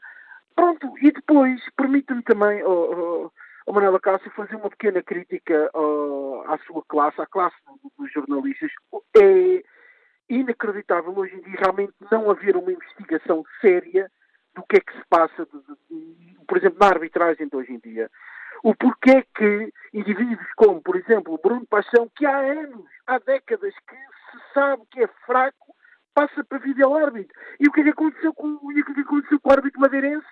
pronto, 0.54 0.94
e 1.02 1.10
depois 1.10 1.60
permite-me 1.76 2.22
também, 2.22 2.62
oh, 2.62 2.70
oh, 3.26 3.30
oh 3.66 3.72
Manuela 3.72 4.00
Cássio, 4.00 4.30
fazer 4.30 4.54
uma 4.54 4.70
pequena 4.70 5.02
crítica 5.02 5.68
oh, 5.74 6.44
à 6.46 6.56
sua 6.58 6.82
classe, 6.88 7.20
à 7.20 7.26
classe 7.26 7.56
dos 7.98 8.10
jornalistas. 8.12 8.70
É 9.20 9.62
inacreditável 10.40 11.16
hoje 11.16 11.34
em 11.36 11.42
dia 11.42 11.58
realmente 11.60 11.94
não 12.10 12.30
haver 12.30 12.56
uma 12.56 12.72
investigação 12.72 13.44
séria 13.60 14.10
do 14.54 14.62
que 14.64 14.76
é 14.76 14.80
que 14.80 14.92
se 14.92 15.04
passa, 15.08 15.46
de, 15.46 15.60
de, 15.90 16.36
por 16.46 16.58
exemplo, 16.58 16.78
na 16.80 16.88
arbitragem 16.88 17.48
de 17.48 17.56
hoje 17.56 17.72
em 17.72 17.78
dia 17.78 18.10
o 18.62 18.74
porquê 18.74 19.24
que 19.34 19.72
indivíduos 19.92 20.52
como, 20.56 20.80
por 20.80 20.96
exemplo, 20.96 21.38
Bruno 21.42 21.66
Paixão, 21.66 22.08
que 22.14 22.24
há 22.24 22.36
anos, 22.38 22.86
há 23.06 23.18
décadas 23.18 23.74
que 23.88 23.96
se 23.96 24.54
sabe 24.54 24.82
que 24.90 25.02
é 25.02 25.08
fraco, 25.26 25.74
passa 26.14 26.44
para 26.44 26.58
vídeo-árbitro. 26.58 27.34
E 27.58 27.66
o 27.66 27.72
que 27.72 27.80
é 27.80 27.84
que 27.84 27.90
aconteceu 27.90 28.32
com, 28.32 28.54
o 28.54 28.68
que 28.68 28.80
é 28.80 28.94
que 28.94 29.00
aconteceu 29.00 29.40
com 29.40 29.48
o 29.48 29.52
árbitro 29.52 29.80
madeirense 29.80 30.26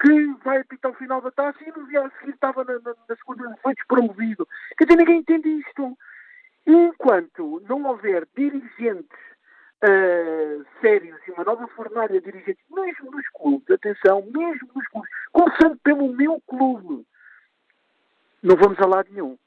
que 0.00 0.34
vai 0.44 0.58
apitar 0.60 0.90
o 0.90 0.94
final 0.94 1.20
da 1.20 1.30
taça 1.30 1.58
e 1.62 1.70
no 1.70 1.86
dia 1.88 2.04
a 2.04 2.10
seguir 2.18 2.32
estava 2.32 2.64
na, 2.64 2.74
na, 2.74 2.94
na 3.08 3.16
segunda, 3.16 3.56
foi 3.62 3.74
despromovido. 3.74 4.46
Quer 4.76 4.84
dizer, 4.84 4.98
ninguém 4.98 5.18
entende 5.18 5.48
isto. 5.48 5.96
Enquanto 6.66 7.62
não 7.68 7.84
houver 7.84 8.26
dirigentes 8.36 9.18
uh, 9.84 10.66
sérios 10.80 11.18
e 11.26 11.30
uma 11.30 11.44
nova 11.44 11.66
fornalha 11.68 12.20
de 12.20 12.30
dirigentes, 12.30 12.64
mesmo 12.70 13.10
nos 13.10 13.28
clubes, 13.28 13.70
atenção, 13.70 14.22
mesmo 14.22 14.68
nos 14.74 14.86
clubes, 14.88 15.10
começando 15.32 15.78
pelo 15.78 16.12
meu 16.12 16.40
clube, 16.46 17.06
não 18.42 18.56
vamos 18.56 18.78
a 18.80 18.86
lado 18.86 19.08
nenhum. 19.10 19.38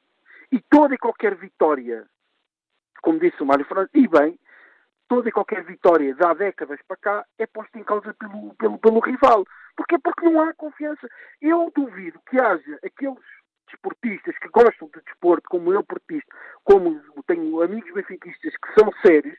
E 0.51 0.59
toda 0.69 0.95
e 0.95 0.97
qualquer 0.97 1.35
vitória, 1.35 2.05
como 3.01 3.19
disse 3.19 3.41
o 3.41 3.45
Mário 3.45 3.65
Fernandes, 3.65 3.93
e 3.93 4.07
bem, 4.07 4.37
toda 5.07 5.29
e 5.29 5.31
qualquer 5.31 5.63
vitória 5.63 6.13
de 6.13 6.25
há 6.25 6.33
décadas 6.33 6.79
para 6.87 6.97
cá 6.97 7.25
é 7.37 7.45
posta 7.45 7.77
em 7.79 7.83
causa 7.83 8.13
pelo, 8.13 8.53
pelo, 8.55 8.77
pelo 8.79 8.99
rival. 8.99 9.45
Porquê? 9.75 9.97
Porque 9.97 10.25
não 10.25 10.41
há 10.41 10.53
confiança. 10.53 11.07
Eu 11.41 11.71
duvido 11.75 12.19
que 12.29 12.39
haja 12.39 12.79
aqueles 12.83 13.17
desportistas 13.69 14.37
que 14.37 14.49
gostam 14.49 14.89
de 14.93 15.01
desporto, 15.05 15.47
como 15.49 15.73
eu 15.73 15.83
portista, 15.83 16.35
como 16.63 17.01
tenho 17.25 17.61
amigos 17.61 17.93
benfiquistas 17.93 18.53
que 18.57 18.79
são 18.79 18.91
sérios, 19.05 19.37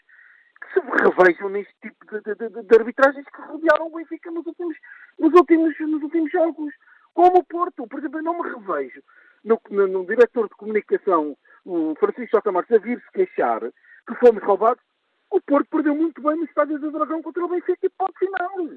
se 0.73 0.81
revejam 0.81 1.49
neste 1.49 1.75
tipo 1.81 2.07
de, 2.07 2.21
de, 2.23 2.49
de, 2.49 2.63
de 2.63 2.77
arbitragens 2.77 3.27
que 3.27 3.43
rodearam 3.43 3.87
o 3.87 3.97
Benfica 3.97 4.31
nos 4.31 4.47
últimos, 4.47 4.77
nos, 5.19 5.33
últimos, 5.35 5.79
nos 5.79 6.03
últimos 6.03 6.31
jogos. 6.31 6.75
Como 7.15 7.39
o 7.39 7.45
Porto, 7.45 7.87
por 7.87 7.99
exemplo, 7.99 8.19
eu 8.19 8.23
não 8.23 8.43
me 8.43 8.51
revejo 8.51 9.03
no, 9.45 9.61
no, 9.71 9.87
no 9.87 10.07
diretor 10.07 10.49
de 10.49 10.55
comunicação, 10.55 11.37
o 11.65 11.95
Francisco 11.99 12.37
J. 12.37 12.53
Marques, 12.53 12.77
a 12.77 12.81
vir-se 12.81 13.11
queixar 13.13 13.61
que 13.61 14.15
fomos 14.17 14.43
roubados, 14.43 14.83
o 15.31 15.41
Porto 15.41 15.69
perdeu 15.71 15.95
muito 15.95 16.21
bem 16.21 16.37
no 16.37 16.45
estádio 16.45 16.79
do 16.79 16.91
Dragão 16.91 17.23
contra 17.23 17.45
o 17.45 17.49
Benfica 17.49 17.87
e 17.87 17.91
pode 17.91 18.19
final. 18.19 18.69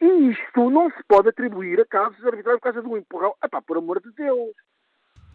E 0.00 0.30
isto 0.30 0.70
não 0.70 0.90
se 0.90 1.02
pode 1.08 1.28
atribuir 1.28 1.80
a 1.80 1.86
casos 1.86 2.24
arbitrários 2.24 2.60
por 2.60 2.72
causa 2.72 2.82
de 2.82 2.88
um 2.88 2.96
empurrão. 2.96 3.34
Epá, 3.42 3.62
por 3.62 3.78
amor 3.78 4.00
de 4.00 4.12
Deus. 4.12 4.54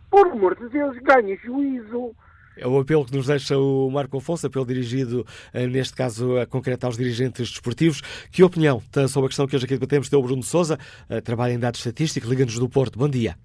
Por 0.09 0.27
amor 0.27 0.55
de 0.55 0.69
Deus, 0.69 0.97
ganhe 0.99 1.35
juízo. 1.37 2.15
É 2.61 2.67
o 2.67 2.79
apelo 2.79 3.03
que 3.03 3.17
nos 3.17 3.25
deixa 3.25 3.57
o 3.57 3.89
Marco 3.89 4.17
Afonso, 4.17 4.45
apelo 4.45 4.63
dirigido, 4.67 5.25
eh, 5.51 5.65
neste 5.65 5.95
caso, 5.95 6.37
a 6.37 6.45
concreto 6.45 6.85
aos 6.85 6.95
dirigentes 6.95 7.49
desportivos. 7.49 8.01
Que 8.31 8.43
opinião 8.43 8.79
sobre 9.09 9.25
a 9.25 9.29
questão 9.29 9.47
que 9.47 9.55
hoje 9.55 9.65
aqui 9.65 9.73
debatemos 9.73 10.09
tem 10.09 10.19
o 10.19 10.21
Bruno 10.21 10.43
Souza, 10.43 10.77
eh, 11.09 11.21
trabalha 11.21 11.53
em 11.53 11.59
dados 11.59 11.79
estatísticos, 11.79 12.29
liga-nos 12.29 12.59
do 12.59 12.69
Porto. 12.69 12.99
Bom 12.99 13.09
dia. 13.09 13.35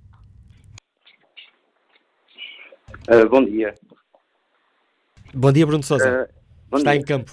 Uh, 3.09 3.27
bom 3.31 3.43
dia. 3.43 3.75
Bom 5.33 5.51
dia, 5.51 5.67
Bruno 5.67 5.83
Sousa. 5.83 6.29
Uh, 6.71 6.77
Está 6.77 6.93
dia. 6.93 7.01
em 7.01 7.05
campo. 7.05 7.33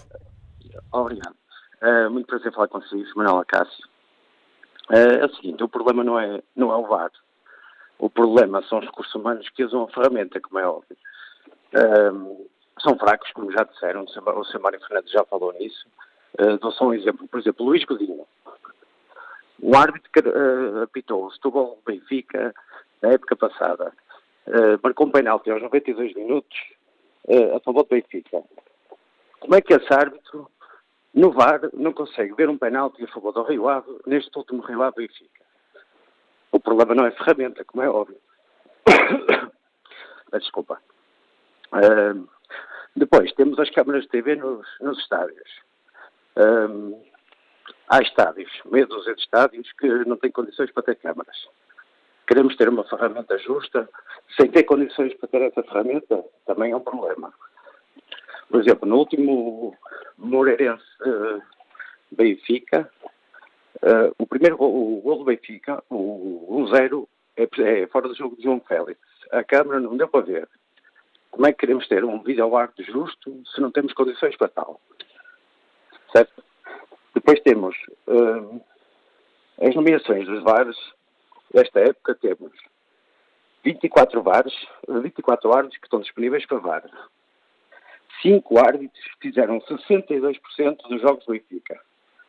Obrigado. 0.89 1.35
Uh, 1.81 2.09
muito 2.09 2.27
prazer 2.27 2.53
falar 2.53 2.69
consigo, 2.69 3.03
Manuel 3.17 3.39
Acácio. 3.39 3.83
é 4.89 5.25
o 5.25 5.35
seguinte, 5.35 5.61
o 5.61 5.67
problema 5.67 6.01
não 6.01 6.17
é, 6.17 6.41
não 6.55 6.71
é 6.71 6.77
o 6.77 6.87
VAR. 6.87 7.11
O 7.99 8.09
problema 8.09 8.63
são 8.69 8.79
os 8.79 8.85
recursos 8.85 9.13
humanos 9.15 9.49
que 9.49 9.65
usam 9.65 9.83
a 9.83 9.87
ferramenta, 9.89 10.39
como 10.39 10.59
é 10.59 10.65
óbvio. 10.65 10.95
São 12.79 12.97
fracos, 12.97 13.31
como 13.31 13.51
já 13.51 13.63
disseram, 13.63 14.03
o 14.03 14.43
Sr. 14.45 14.59
Mário 14.59 14.79
Fernandes 14.81 15.11
já 15.11 15.23
falou 15.25 15.53
nisso. 15.53 15.87
Uh, 16.39 16.57
dou 16.57 16.71
só 16.71 16.85
um 16.85 16.93
exemplo. 16.93 17.27
Por 17.27 17.39
exemplo, 17.39 17.65
Luís 17.65 17.83
Godinho. 17.85 18.25
O 19.61 19.75
árbitro 19.77 20.11
que 20.11 20.19
uh, 20.19 20.83
apitou 20.83 21.25
o 21.25 21.31
Setúbal 21.31 21.77
Benfica 21.85 22.53
na 23.01 23.09
época 23.09 23.35
passada 23.35 23.93
uh, 24.47 24.79
marcou 24.83 25.07
um 25.07 25.11
penalti 25.11 25.49
aos 25.49 25.61
92 25.61 26.13
minutos 26.15 26.57
uh, 27.27 27.55
a 27.55 27.59
favor 27.59 27.83
do 27.83 27.89
Benfica. 27.89 28.43
Como 29.39 29.55
é 29.55 29.61
que 29.61 29.73
esse 29.73 29.93
árbitro, 29.93 30.49
no 31.13 31.31
VAR, 31.31 31.61
não 31.73 31.93
consegue 31.93 32.33
ver 32.33 32.49
um 32.49 32.57
penalti 32.57 33.03
a 33.03 33.07
favor 33.07 33.31
do 33.31 33.43
Rio 33.43 33.69
Ave 33.69 33.89
neste 34.05 34.37
último 34.37 34.63
Rio 34.63 34.81
Ave 34.81 35.07
Benfica? 35.07 35.43
O 36.51 36.59
problema 36.59 36.95
não 36.95 37.05
é 37.05 37.11
ferramenta, 37.11 37.63
como 37.65 37.83
é 37.83 37.89
óbvio. 37.89 38.17
Desculpa. 40.33 40.79
Uh, 41.73 42.27
depois, 42.95 43.31
temos 43.33 43.59
as 43.59 43.69
câmaras 43.71 44.03
de 44.03 44.09
TV 44.09 44.35
nos, 44.35 44.67
nos 44.79 44.99
estádios. 44.99 45.49
Um, 46.37 47.01
há 47.89 48.01
estádios, 48.01 48.51
meia 48.65 48.85
dúzia 48.85 49.15
de 49.15 49.21
estádios 49.21 49.71
que 49.73 49.87
não 50.05 50.17
têm 50.17 50.31
condições 50.31 50.71
para 50.71 50.83
ter 50.83 50.95
câmaras 50.95 51.37
queremos 52.27 52.55
ter 52.55 52.69
uma 52.69 52.83
ferramenta 52.83 53.37
justa, 53.37 53.89
sem 54.35 54.49
ter 54.49 54.63
condições 54.63 55.13
para 55.15 55.29
ter 55.29 55.41
essa 55.41 55.63
ferramenta, 55.63 56.23
também 56.45 56.71
é 56.71 56.75
um 56.75 56.81
problema. 56.81 57.33
Por 58.49 58.61
exemplo, 58.61 58.87
no 58.87 58.97
último 58.97 59.75
Moreirense 60.17 60.83
uh, 61.01 61.41
Benfica, 62.11 62.89
uh, 63.83 64.15
o 64.17 64.25
primeiro 64.25 64.57
gol, 64.57 64.97
o 64.97 65.01
gol 65.01 65.19
do 65.19 65.25
Benfica, 65.25 65.83
o 65.89 66.67
1-0, 66.71 67.07
é, 67.37 67.47
é, 67.61 67.87
fora 67.87 68.07
do 68.07 68.15
jogo 68.15 68.35
de 68.35 68.43
João 68.43 68.59
Félix. 68.61 68.99
A 69.31 69.43
Câmara 69.43 69.79
não 69.79 69.97
deu 69.97 70.07
para 70.07 70.25
ver. 70.25 70.47
Como 71.33 71.47
é 71.47 71.51
que 71.51 71.57
queremos 71.57 71.87
ter 71.87 72.05
um 72.05 72.21
vídeo 72.21 72.55
arte 72.55 72.83
justo 72.83 73.41
se 73.55 73.59
não 73.59 73.71
temos 73.71 73.91
condições 73.93 74.37
para 74.37 74.49
tal? 74.49 74.79
certo? 76.13 76.43
Depois 77.15 77.39
temos 77.41 77.75
uh, 78.07 78.61
as 79.59 79.75
nomeações 79.75 80.27
dos 80.27 80.43
VARs. 80.43 80.77
Nesta 81.51 81.79
época 81.79 82.15
temos 82.15 82.51
24 83.63 84.21
VARs, 84.21 84.53
24 84.87 85.51
árbitros 85.51 85.79
que 85.79 85.87
estão 85.87 86.01
disponíveis 86.01 86.45
para 86.45 86.59
VAR. 86.59 87.09
5 88.21 88.59
árbitros 88.59 89.03
fizeram 89.19 89.59
62% 89.61 90.77
dos 90.87 91.01
jogos 91.01 91.25
do 91.25 91.33
Benfica. 91.33 91.79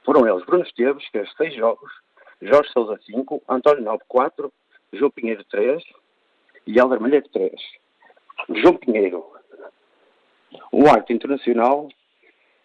Foram 0.02 0.26
eles 0.26 0.44
Bruno 0.46 0.64
Esteves, 0.64 1.06
fez 1.08 1.30
6 1.36 1.54
jogos, 1.56 1.92
Jorge 2.40 2.70
Souza 2.72 2.98
5, 3.04 3.42
António 3.48 3.84
Nobre 3.84 4.04
4, 4.08 4.52
João 4.94 5.10
Pinheiro 5.10 5.44
3 5.44 5.82
e 6.66 6.78
Helder 6.78 7.00
Malheiro 7.00 7.28
3. 7.28 7.52
João 8.50 8.76
Pinheiro, 8.76 9.24
um 10.72 10.86
árbitro 10.88 11.14
internacional 11.14 11.88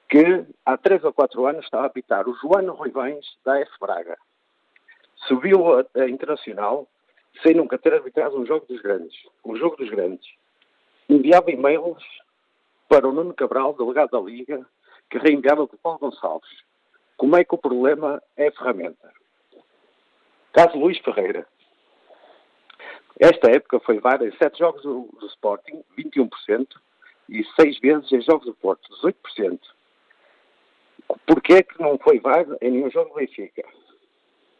que 0.09 0.45
há 0.65 0.77
3 0.77 1.03
ou 1.03 1.13
4 1.13 1.45
anos 1.45 1.63
estava 1.63 1.83
a 1.83 1.87
apitar 1.87 2.27
o 2.27 2.35
Joano 2.35 2.73
Ruivães 2.73 3.25
da 3.45 3.59
F 3.59 3.71
Braga. 3.79 4.17
Subiu 5.27 5.79
a, 5.79 5.85
a 5.95 6.09
internacional 6.09 6.87
sem 7.43 7.53
nunca 7.53 7.77
ter 7.77 7.93
arbitrado 7.93 8.39
um 8.39 8.45
jogo 8.45 8.65
dos 8.67 8.81
grandes. 8.81 9.15
Um 9.45 9.55
jogo 9.55 9.77
dos 9.77 9.89
grandes. 9.89 10.27
Enviava 11.07 11.51
e-mails 11.51 12.03
para 12.87 13.07
o 13.07 13.13
Nuno 13.13 13.33
Cabral, 13.33 13.73
delegado 13.73 14.11
da 14.11 14.19
Liga, 14.19 14.65
que 15.09 15.17
reenviava 15.17 15.67
para 15.67 15.75
o 15.75 15.79
Paulo 15.79 15.99
Gonçalves. 15.99 16.49
Como 17.15 17.35
é 17.35 17.43
que 17.43 17.53
o 17.53 17.57
problema 17.57 18.21
é 18.35 18.47
a 18.47 18.51
ferramenta? 18.51 19.11
Caso 20.53 20.77
Luís 20.77 20.97
Ferreira. 20.99 21.47
Esta 23.19 23.51
época 23.51 23.81
foi 23.81 23.99
VAR 23.99 24.23
em 24.23 24.31
7 24.31 24.57
jogos 24.57 24.81
do, 24.81 25.09
do 25.19 25.27
Sporting, 25.27 25.83
21%, 25.97 26.67
e 27.27 27.43
6 27.59 27.79
vezes 27.79 28.11
em 28.11 28.21
jogos 28.21 28.45
do 28.45 28.55
Porto, 28.55 28.89
18%. 29.03 29.59
Porquê 31.27 31.53
é 31.55 31.63
que 31.63 31.81
não 31.81 31.97
foi 31.97 32.19
VAR 32.19 32.45
em 32.61 32.71
nenhum 32.71 32.89
jogo 32.89 33.09
do 33.09 33.15
Benfica? 33.15 33.63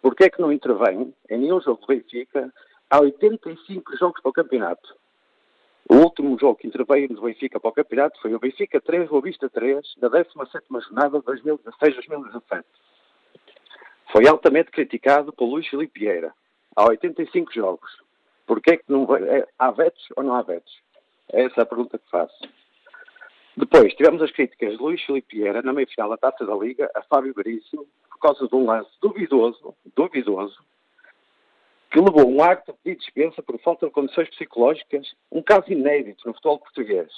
Porquê 0.02 0.26
é 0.26 0.30
que 0.30 0.42
não 0.42 0.52
intervém 0.52 1.14
em 1.30 1.38
nenhum 1.38 1.62
jogo 1.62 1.80
do 1.82 1.88
Benfica 1.88 2.54
há 2.90 3.00
85 3.00 3.96
jogos 3.98 4.22
para 4.22 4.30
o 4.30 4.34
campeonato? 4.34 4.96
O 5.88 5.96
último 5.96 6.38
jogo 6.38 6.56
que 6.56 6.68
interveio 6.68 7.10
no 7.10 7.22
Benfica 7.22 7.60
para 7.60 7.70
o 7.70 7.74
campeonato 7.74 8.22
foi 8.22 8.34
o 8.36 8.40
Benfica 8.40 8.80
3, 8.82 9.10
Boa 9.10 9.22
Vista 9.22 9.50
3, 9.50 9.96
na 10.02 10.10
17ª 10.10 10.82
jornada 10.82 11.20
de 11.20 11.26
2016-2017. 11.26 12.64
Foi 14.12 14.28
altamente 14.28 14.70
criticado 14.70 15.32
por 15.32 15.46
Luís 15.46 15.68
Filipe 15.68 16.00
Vieira. 16.00 16.34
Há 16.76 16.88
85 16.90 17.54
jogos. 17.54 18.09
Porquê 18.50 18.72
é 18.72 18.78
que 18.78 18.86
não. 18.88 19.06
É, 19.16 19.48
há 19.60 19.70
vetos 19.70 20.04
ou 20.16 20.24
não 20.24 20.34
há 20.34 20.42
vetos? 20.42 20.82
É 21.32 21.44
essa 21.44 21.62
a 21.62 21.66
pergunta 21.68 22.00
que 22.00 22.10
faço. 22.10 22.50
Depois, 23.56 23.94
tivemos 23.94 24.24
as 24.24 24.32
críticas 24.32 24.72
de 24.72 24.82
Luís 24.82 25.00
Filipe 25.04 25.38
Vieira 25.38 25.62
na 25.62 25.72
meia-final 25.72 26.10
da 26.10 26.18
Taça 26.18 26.48
da 26.48 26.56
Liga 26.56 26.90
a 26.96 27.04
Fábio 27.04 27.32
Veríssimo 27.36 27.86
por 28.10 28.18
causa 28.20 28.48
de 28.48 28.56
um 28.56 28.66
lance 28.66 28.90
duvidoso, 29.04 29.76
duvidoso, 29.96 30.58
que 31.92 32.00
levou 32.00 32.28
um 32.28 32.42
acto 32.42 32.76
de 32.84 32.96
dispensa 32.96 33.44
por 33.44 33.60
falta 33.60 33.86
de 33.86 33.92
condições 33.92 34.28
psicológicas, 34.32 35.14
um 35.32 35.44
caso 35.44 35.72
inédito 35.72 36.28
no 36.28 36.34
futebol 36.34 36.58
português. 36.58 37.12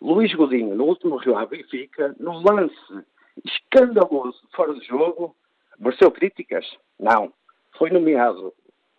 Luís 0.00 0.32
Godinho, 0.34 0.76
no 0.76 0.84
último 0.84 1.16
Rio 1.16 1.36
Ave 1.36 1.56
Benfica, 1.56 2.14
num 2.20 2.40
lance 2.44 3.04
escandaloso 3.44 4.40
fora 4.54 4.72
de 4.72 4.86
jogo, 4.86 5.34
mereceu 5.80 6.12
críticas? 6.12 6.64
Não. 7.00 7.32
Foi 7.76 7.90
nomeado 7.90 8.54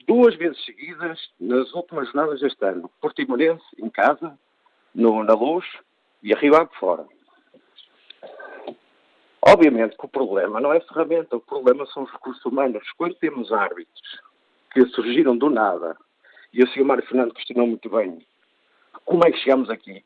duas 0.07 0.35
vezes 0.35 0.63
seguidas 0.65 1.19
nas 1.39 1.71
últimas 1.73 2.05
jornadas 2.07 2.39
deste 2.39 2.63
ano. 2.65 2.89
Portimonense, 3.01 3.63
em 3.77 3.89
casa, 3.89 4.37
no, 4.93 5.23
na 5.23 5.33
Luz, 5.33 5.65
e 6.23 6.33
a 6.33 6.37
Rio 6.37 6.55
Ave 6.55 6.69
fora. 6.79 7.05
Obviamente 9.47 9.95
que 9.95 10.05
o 10.05 10.09
problema 10.09 10.59
não 10.59 10.73
é 10.73 10.79
ferramenta, 10.79 11.35
o 11.35 11.39
problema 11.39 11.85
são 11.87 12.03
os 12.03 12.11
recursos 12.11 12.43
humanos. 12.45 12.83
Quando 12.97 13.13
temos 13.15 13.51
árbitros 13.51 14.19
que 14.73 14.85
surgiram 14.87 15.37
do 15.37 15.49
nada, 15.49 15.95
e 16.51 16.63
o. 16.63 16.85
Mário 16.85 17.05
Fernando 17.05 17.33
questionou 17.33 17.67
muito 17.67 17.89
bem, 17.89 18.25
como 19.03 19.23
é 19.25 19.31
que 19.31 19.37
chegamos 19.37 19.69
aqui? 19.69 20.03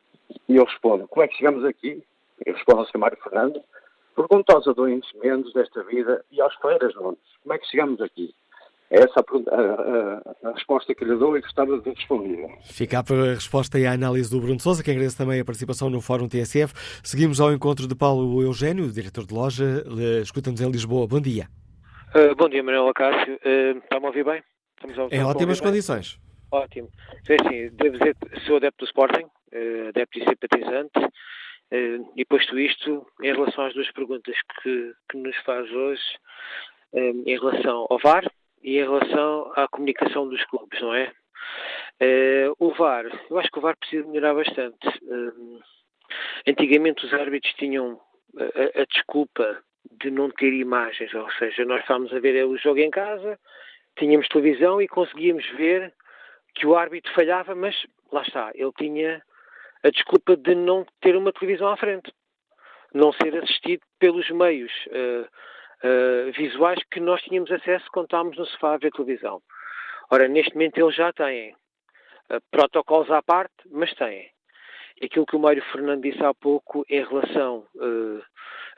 E 0.48 0.56
eu 0.58 0.66
respondo, 0.66 1.08
como 1.08 1.24
é 1.24 1.28
que 1.28 1.38
chegamos 1.38 1.64
aqui? 1.64 2.04
Eu 2.46 2.54
respondo 2.54 2.82
ao. 2.82 3.00
Mário 3.00 3.18
Fernando, 3.24 3.62
por 4.14 4.28
conta 4.28 4.54
aos 4.54 4.68
menos 5.16 5.54
desta 5.54 5.84
vida 5.84 6.26
e 6.32 6.42
aos 6.42 6.54
Ferreiras 6.56 6.94
Nunes. 6.96 7.20
Como 7.42 7.54
é 7.54 7.58
que 7.58 7.68
chegamos 7.68 8.02
aqui? 8.02 8.36
É 8.92 8.98
essa 8.98 9.20
a, 9.20 9.56
a, 9.56 10.50
a, 10.50 10.54
resposta 10.54 10.96
que 10.96 11.06
lhe 11.06 11.16
dou 11.16 11.38
e 11.38 11.42
gostava 11.42 11.78
de 11.80 11.90
responder. 11.92 12.48
Fica 12.64 13.04
para 13.04 13.32
a 13.32 13.34
resposta 13.36 13.78
e 13.78 13.86
a 13.86 13.92
análise 13.92 14.32
do 14.32 14.42
Bruno 14.42 14.60
Souza, 14.60 14.84
que 14.84 14.90
agradeço 14.90 15.16
também 15.16 15.40
a 15.40 15.46
participação 15.46 15.92
no 15.92 16.02
Fórum 16.02 16.28
TSF. 16.28 16.74
Seguimos 17.04 17.40
ao 17.40 17.54
encontro 17.54 17.88
de 17.88 17.96
Paulo 17.96 18.42
Eugênio, 18.42 18.92
diretor 18.92 19.28
de 19.28 19.34
loja. 19.34 19.84
Escuta-nos 20.24 20.60
em 20.60 20.72
Lisboa. 20.72 21.08
Bom 21.08 21.22
dia. 21.22 21.48
Uh, 22.16 22.36
bom 22.36 22.50
dia, 22.50 22.64
Manuel 22.64 22.90
Acácio. 22.90 23.36
Uh, 23.36 23.78
Está-me 23.78 24.06
a 24.06 24.08
ouvir 24.08 24.26
bem? 24.26 24.42
Estamos 24.76 25.14
a, 25.14 25.16
em 25.16 25.24
ótimas 25.24 25.62
condições. 25.62 26.18
Bem? 26.52 26.62
Ótimo. 26.62 26.90
É 27.30 27.36
assim, 27.36 27.70
devo 27.76 27.96
dizer 27.96 28.16
que 28.16 28.40
sou 28.48 28.56
adepto 28.58 28.84
do 28.84 28.88
Sporting, 28.88 29.26
uh, 29.26 29.90
adepto 29.90 30.18
e 30.18 30.24
simpatizante. 30.28 31.00
Uh, 31.72 32.12
e 32.16 32.26
posto 32.26 32.58
isto, 32.58 33.06
em 33.22 33.32
relação 33.32 33.66
às 33.66 33.74
duas 33.76 33.92
perguntas 33.92 34.36
que, 34.64 34.94
que 35.12 35.18
nos 35.20 35.36
faz 35.46 35.72
hoje, 35.72 36.02
em 36.92 37.38
relação 37.38 37.86
ao 37.88 38.00
VAR, 38.00 38.26
e 38.64 38.78
em 38.78 38.84
relação 38.84 39.52
à 39.56 39.68
comunicação 39.68 40.28
dos 40.28 40.44
clubes, 40.46 40.82
não 40.82 40.94
é? 40.94 41.12
Uh, 42.02 42.56
o 42.60 42.72
VAR, 42.74 43.06
eu 43.30 43.38
acho 43.38 43.50
que 43.52 43.60
o 43.60 43.62
VAR 43.62 43.76
precisa 43.78 44.08
melhorar 44.08 44.34
bastante. 44.34 44.88
Uh, 45.04 45.60
antigamente 46.48 47.06
os 47.06 47.14
árbitros 47.14 47.54
tinham 47.56 48.00
a, 48.38 48.82
a, 48.82 48.86
desculpa 48.86 49.62
de 50.00 50.12
não 50.12 50.30
ter 50.30 50.54
imagens, 50.54 51.14
ou 51.14 51.30
seja, 51.32 51.66
nós 51.66 51.82
estávamos 51.82 52.14
a 52.14 52.20
ver 52.20 52.46
o 52.46 52.58
jogo 52.58 52.80
em 52.80 52.90
casa, 52.90 53.40
tínhamos 53.98 54.28
televisão 54.28 54.82
e 54.82 54.88
conseguíamos 54.88 55.46
ver 55.52 55.94
que 56.56 56.66
o 56.66 56.76
árbitro 56.76 57.14
falhava, 57.14 57.56
mas 57.56 57.76
lá 58.12 58.22
está, 58.22 58.52
ele 58.54 58.72
tinha 58.78 59.22
a 59.84 59.90
desculpa 59.90 60.36
de 60.36 60.56
não 60.56 60.86
ter 61.02 61.16
uma 61.16 61.32
televisão 61.32 61.70
à 61.70 61.78
frente, 61.78 62.12
não 62.94 63.14
ser 63.14 63.36
assistido 63.38 63.82
pelos 64.00 64.30
meios. 64.30 64.72
Uh, 64.88 65.28
uh, 65.84 66.32
visuais 66.32 66.80
que 66.92 67.00
nós 67.00 67.22
tínhamos 67.22 67.52
acesso 67.52 67.86
quando 67.92 68.06
estávamos 68.06 68.38
no 68.38 68.46
sofá 68.46 68.74
a 68.74 68.78
ver 68.78 68.92
televisão. 68.92 69.42
Ora, 70.12 70.28
neste 70.28 70.54
momento 70.54 70.78
eles 70.78 70.96
já 70.96 71.12
têm 71.14 71.52
uh, 71.52 72.42
protocolos 72.52 73.10
à 73.12 73.22
parte, 73.22 73.54
mas 73.72 73.94
têm. 73.94 74.30
Aquilo 75.02 75.26
que 75.26 75.36
o 75.36 75.40
Mário 75.40 75.64
Fernando 75.72 76.02
disse 76.02 76.24
há 76.24 76.34
pouco 76.34 76.86
em 76.90 77.04
relação, 77.04 77.66
uh, 77.76 78.22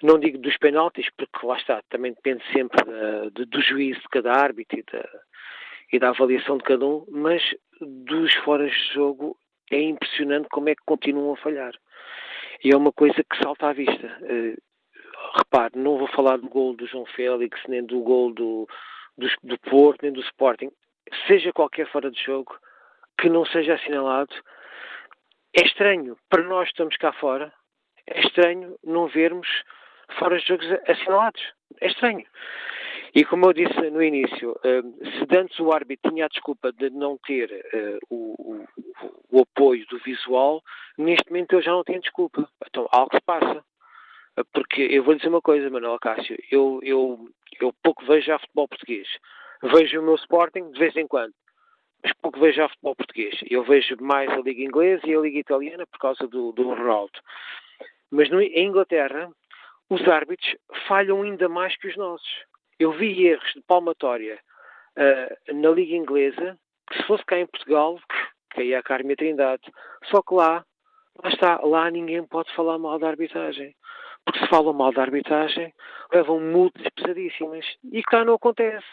não 0.04 0.20
digo 0.20 0.38
dos 0.38 0.58
penaltis, 0.58 1.08
porque 1.18 1.46
lá 1.46 1.58
está, 1.58 1.82
também 1.90 2.14
depende 2.14 2.44
sempre 2.54 2.84
de, 3.32 3.46
do 3.46 3.62
juízo 3.62 4.02
de 4.02 4.10
cada 4.10 4.34
árbitro 4.34 4.80
e 4.80 4.84
da, 4.84 5.10
e 5.94 6.00
da 6.00 6.10
avaliação 6.10 6.58
de 6.58 6.64
cada 6.64 6.86
um, 6.86 7.06
mas 7.10 7.42
dos 7.82 8.34
foras 8.44 8.72
de 8.72 8.94
jogo 8.94 9.36
é 9.72 9.82
impressionante 9.82 10.48
como 10.50 10.70
é 10.70 10.76
que 10.76 10.84
continuam 10.86 11.34
a 11.34 11.38
falhar. 11.38 11.74
E 12.64 12.72
é 12.72 12.78
uma 12.78 12.92
coisa 12.92 13.24
que 13.24 13.38
salta 13.42 13.70
à 13.70 13.74
vista 13.74 14.20
repare, 15.36 15.78
não 15.78 15.98
vou 15.98 16.08
falar 16.08 16.38
do 16.38 16.50
gol 16.50 16.76
do 16.76 16.88
João 16.88 17.06
Félix, 17.06 17.60
nem 17.68 17.84
do 17.84 18.00
gol 18.02 18.34
do, 18.34 18.68
do, 19.18 19.28
do 19.44 19.60
Porto, 19.60 20.04
nem 20.04 20.12
do 20.12 20.22
Sporting, 20.22 20.72
seja 21.28 21.54
qualquer 21.54 21.90
fora 21.92 22.10
de 22.12 22.24
jogo, 22.24 22.58
que 23.20 23.30
não 23.30 23.46
seja 23.46 23.76
assinalado, 23.76 24.34
é 25.58 25.66
estranho, 25.66 26.18
para 26.30 26.44
nós 26.44 26.66
que 26.66 26.74
estamos 26.74 26.96
cá 26.98 27.12
fora, 27.14 27.54
é 28.08 28.22
estranho 28.22 28.78
não 28.84 29.08
vermos 29.08 29.48
fora 30.18 30.38
de 30.40 30.48
jogos 30.48 30.66
assinalados. 30.88 31.42
É 31.80 31.88
estranho. 31.88 32.26
E 33.14 33.26
como 33.26 33.46
eu 33.46 33.54
disse 33.54 33.90
no 33.90 34.02
início, 34.02 34.58
eh, 34.64 34.82
se 34.82 35.38
antes 35.38 35.60
o 35.60 35.72
árbitro 35.74 36.10
tinha 36.10 36.26
a 36.26 36.30
desculpa 36.30 36.72
de 36.72 36.90
não 36.90 37.18
ter 37.18 37.52
uh, 37.52 38.00
o, 38.10 38.36
o, 38.40 38.68
o, 39.30 39.42
apoio 39.42 39.86
do 39.88 40.00
visual, 40.00 40.64
neste 40.98 41.30
momento 41.30 41.54
ele 41.54 41.62
já 41.62 41.72
não 41.72 41.84
tem 41.84 42.00
desculpa. 42.00 42.48
Então 42.66 42.88
algo 42.90 43.14
se 43.14 43.22
passa. 43.22 43.64
Porque 44.54 44.82
eu 44.82 45.04
vou 45.04 45.16
dizer 45.16 45.30
uma 45.30 45.42
coisa, 45.42 45.70
Manuel 45.70 46.00
Cássio, 46.00 46.38
eu, 46.52 46.80
eu, 46.84 47.30
eu 47.60 47.74
pouco 47.84 48.06
vejo 48.06 48.28
já 48.28 48.40
futebol 48.40 48.68
português. 48.68 49.08
Vejo 49.64 50.00
o 50.00 50.04
meu 50.04 50.16
Sporting 50.16 50.72
de 50.72 50.80
vez 50.80 50.96
em 50.96 51.08
quando, 51.08 51.34
mas 52.04 52.14
pouco 52.22 52.40
vejo 52.40 52.58
já 52.58 52.70
futebol 52.70 52.96
português. 52.96 53.40
Eu 53.50 53.64
vejo 53.64 53.96
mais 54.02 54.30
a 54.30 54.38
Liga 54.38 54.64
Inglesa 54.64 55.06
e 55.06 55.16
a 55.16 55.20
Liga 55.20 55.40
Italiana 55.40 55.86
por 55.86 56.00
causa 56.00 56.28
do, 56.28 56.52
do 56.52 56.64
Ronaldo. 56.64 57.20
Mas 58.10 58.30
no, 58.30 58.42
em 58.42 58.68
Inglaterra, 58.68 59.30
os 59.90 60.08
árbitros 60.08 60.56
falham 60.88 61.22
ainda 61.22 61.48
mais 61.48 61.76
que 61.78 61.88
os 61.88 61.96
nossos. 61.96 62.46
Eu 62.80 62.92
vi 62.92 63.28
erros 63.28 63.54
de 63.54 63.62
palmatória 63.62 64.40
uh, 64.98 65.54
na 65.54 65.70
Liga 65.70 65.96
Inglesa, 65.96 66.58
que 66.90 66.98
se 66.98 67.04
fosse 67.04 67.24
cá 67.26 67.38
em 67.38 67.46
Portugal, 67.46 68.00
caía 68.50 68.80
a 68.80 68.84
Carme 68.84 69.16
Trindade. 69.16 69.64
Só 70.06 70.22
que 70.22 70.34
lá, 70.34 70.66
lá 71.24 71.30
está, 71.30 71.60
lá 71.62 71.92
ninguém 71.92 72.26
pode 72.26 72.54
falar 72.56 72.78
mal 72.80 72.98
da 72.98 73.10
arbitragem 73.10 73.76
porque 74.26 74.40
se 74.40 74.48
fala 74.48 74.74
mal 74.74 74.92
da 74.92 75.02
arbitragem, 75.02 75.74
levam 76.14 76.40
multas 76.40 76.88
pesadíssimas. 76.96 77.66
E 77.92 78.02
cá 78.04 78.24
não 78.24 78.36
acontece. 78.36 78.86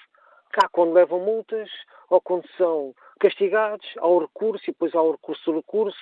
Cá, 0.52 0.68
quando 0.70 0.94
levam 0.94 1.20
multas, 1.20 1.68
ou 2.08 2.20
quando 2.20 2.48
são 2.56 2.94
castigados, 3.20 3.86
ao 3.98 4.18
recurso 4.18 4.64
e 4.64 4.72
depois 4.72 4.94
ao 4.94 5.12
recurso 5.12 5.44
do 5.44 5.58
recurso, 5.58 5.98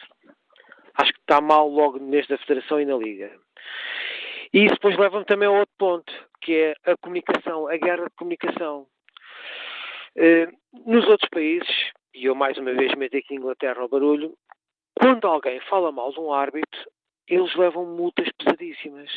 acho 0.95 1.13
que 1.13 1.21
está 1.21 1.41
mal 1.41 1.69
logo 1.69 1.99
desde 1.99 2.35
a 2.35 2.39
Federação 2.39 2.81
e 2.81 2.85
na 2.85 2.97
Liga. 2.97 3.33
E 4.53 4.65
isso 4.65 4.75
depois 4.75 4.97
leva-me 4.97 5.25
também 5.25 5.49
a 5.49 5.51
outro 5.51 5.75
ponto, 5.77 6.13
que 6.41 6.55
é 6.55 6.91
a 6.91 6.97
comunicação, 6.97 7.67
a 7.69 7.77
guerra 7.77 8.05
de 8.05 8.17
comunicação. 8.17 8.87
Uh, 10.17 10.57
nos 10.87 11.07
outros 11.09 11.29
países, 11.29 11.69
e 12.15 12.25
eu 12.27 12.35
mais 12.35 12.57
uma 12.57 12.73
vez 12.73 12.95
meto 12.95 13.17
aqui 13.17 13.35
Inglaterra 13.35 13.81
ao 13.81 13.89
barulho, 13.89 14.35
quando 14.99 15.27
alguém 15.27 15.61
fala 15.69 15.93
mal 15.93 16.11
de 16.11 16.21
um 16.21 16.33
árbitro, 16.33 16.91
eles 17.29 17.55
levam 17.57 17.85
multas 17.87 18.29
pesadíssimas. 18.39 19.11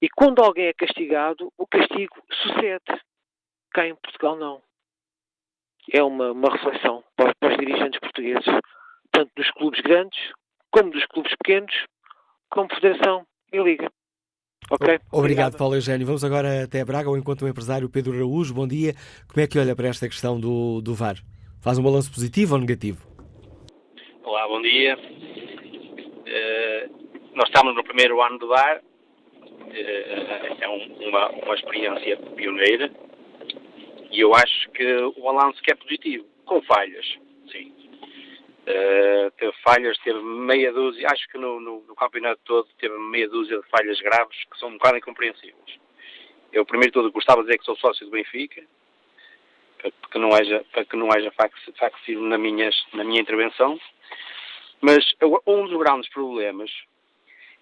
E 0.00 0.08
quando 0.08 0.40
alguém 0.40 0.66
é 0.66 0.72
castigado, 0.72 1.52
o 1.58 1.66
castigo 1.66 2.16
sucede. 2.30 3.02
Cá 3.72 3.86
em 3.86 3.94
Portugal 3.96 4.36
não. 4.36 4.62
É 5.92 6.02
uma, 6.02 6.32
uma 6.32 6.50
reflexão 6.50 7.02
para, 7.16 7.34
para 7.40 7.52
os 7.52 7.58
dirigentes 7.58 7.98
portugueses, 7.98 8.44
tanto 9.10 9.30
dos 9.34 9.50
clubes 9.52 9.80
grandes, 9.80 10.18
como 10.70 10.90
dos 10.90 11.04
clubes 11.06 11.34
pequenos, 11.42 11.74
como 12.50 12.72
Federação 12.74 13.26
e 13.52 13.58
Liga. 13.58 13.90
Ok? 14.70 15.00
Obrigado, 15.10 15.56
Paulo 15.56 15.76
Eugênio. 15.76 16.06
Vamos 16.06 16.22
agora 16.22 16.64
até 16.64 16.84
Braga, 16.84 17.08
ou 17.08 17.16
enquanto 17.16 17.42
o 17.42 17.48
empresário 17.48 17.88
Pedro 17.88 18.14
Araújo. 18.14 18.52
Bom 18.52 18.68
dia. 18.68 18.94
Como 19.26 19.42
é 19.42 19.46
que 19.46 19.58
olha 19.58 19.74
para 19.74 19.88
esta 19.88 20.06
questão 20.08 20.38
do, 20.38 20.82
do 20.82 20.94
VAR? 20.94 21.16
Faz 21.60 21.78
um 21.78 21.82
balanço 21.82 22.12
positivo 22.12 22.54
ou 22.54 22.60
negativo? 22.60 23.06
Olá, 24.24 24.46
bom 24.46 24.60
dia. 24.60 24.98
Uh, 26.28 27.07
nós 27.38 27.46
estamos 27.46 27.72
no 27.76 27.84
primeiro 27.84 28.20
ano 28.20 28.36
do 28.36 28.48
VAR. 28.48 28.82
Uh, 29.32 30.60
é 30.60 30.68
um, 30.68 31.08
uma, 31.08 31.28
uma 31.28 31.54
experiência 31.54 32.16
pioneira. 32.34 32.90
E 34.10 34.18
eu 34.18 34.34
acho 34.34 34.68
que 34.70 34.84
o 35.16 35.22
balanço 35.22 35.62
que 35.62 35.70
é 35.70 35.76
positivo, 35.76 36.26
com 36.44 36.60
falhas, 36.62 37.06
sim. 37.52 37.72
Uh, 38.66 39.30
teve 39.38 39.52
falhas, 39.62 39.96
teve 39.98 40.18
meia 40.20 40.72
dúzia, 40.72 41.06
acho 41.10 41.28
que 41.28 41.38
no, 41.38 41.60
no, 41.60 41.80
no, 41.82 41.94
campeonato 41.94 42.40
todo 42.44 42.68
teve 42.78 42.98
meia 42.98 43.28
dúzia 43.28 43.56
de 43.56 43.68
falhas 43.68 44.00
graves 44.00 44.36
que 44.50 44.58
são 44.58 44.70
um 44.70 44.72
bocado 44.72 44.98
incompreensíveis. 44.98 45.78
Eu, 46.52 46.66
primeiro 46.66 46.90
de 46.90 46.94
tudo, 46.94 47.12
gostava 47.12 47.42
de 47.42 47.46
dizer 47.46 47.58
que 47.58 47.64
sou 47.64 47.76
sócio 47.76 48.04
do 48.04 48.10
Benfica, 48.10 48.62
para 49.80 49.90
que 50.10 50.18
não 50.18 50.34
haja, 50.34 50.64
para 50.72 50.84
que 50.84 50.96
não 50.96 51.08
haja 51.12 51.32
facsímile 51.76 52.28
na, 52.28 52.36
minhas, 52.36 52.74
na 52.92 53.04
minha 53.04 53.20
intervenção, 53.20 53.78
mas 54.80 55.14
um 55.46 55.66
dos 55.66 55.78
grandes 55.78 56.10
problemas 56.10 56.70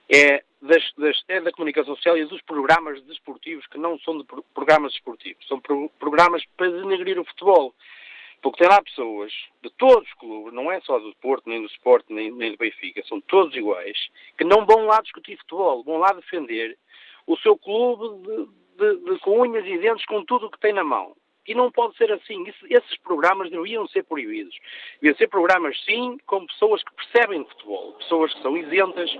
é, 0.08 0.42
das, 0.62 0.92
das, 0.96 1.24
é 1.28 1.40
da 1.40 1.52
comunicação 1.52 1.94
social 1.94 2.16
e 2.16 2.24
dos 2.24 2.40
programas 2.42 3.02
desportivos 3.04 3.66
que 3.66 3.78
não 3.78 3.98
são 4.00 4.18
de 4.18 4.24
programas 4.54 4.92
desportivos, 4.92 5.46
são 5.46 5.60
pro, 5.60 5.90
programas 5.98 6.44
para 6.56 6.70
denegrir 6.70 7.18
o 7.18 7.24
futebol. 7.24 7.74
Porque 8.42 8.58
tem 8.58 8.68
lá 8.68 8.82
pessoas 8.82 9.32
de 9.62 9.70
todos 9.70 10.06
os 10.06 10.14
clubes, 10.14 10.52
não 10.52 10.70
é 10.70 10.80
só 10.82 10.98
do 10.98 11.14
Porto, 11.16 11.48
nem 11.48 11.62
do 11.62 11.68
Sport, 11.68 12.04
nem, 12.10 12.30
nem 12.30 12.52
do 12.52 12.58
Benfica, 12.58 13.02
são 13.06 13.20
todos 13.20 13.56
iguais, 13.56 13.96
que 14.36 14.44
não 14.44 14.64
vão 14.64 14.86
lá 14.86 15.00
discutir 15.00 15.38
futebol, 15.38 15.82
vão 15.82 15.98
lá 15.98 16.12
defender 16.12 16.78
o 17.26 17.36
seu 17.38 17.56
clube 17.56 18.22
de, 18.22 18.46
de, 18.76 19.04
de, 19.04 19.18
com 19.20 19.40
unhas 19.40 19.66
e 19.66 19.78
dentes, 19.78 20.06
com 20.06 20.24
tudo 20.24 20.46
o 20.46 20.50
que 20.50 20.60
tem 20.60 20.72
na 20.72 20.84
mão. 20.84 21.16
E 21.46 21.54
não 21.54 21.70
pode 21.70 21.96
ser 21.96 22.12
assim. 22.12 22.42
Isso, 22.44 22.66
esses 22.68 22.96
programas 22.98 23.50
deviam 23.50 23.86
ser 23.88 24.04
proibidos. 24.04 24.56
Deviam 25.00 25.16
ser 25.16 25.28
programas, 25.28 25.80
sim, 25.84 26.18
com 26.26 26.44
pessoas 26.46 26.82
que 26.82 26.94
percebem 26.94 27.44
futebol, 27.44 27.92
pessoas 27.94 28.34
que 28.34 28.42
são 28.42 28.56
isentas, 28.56 29.16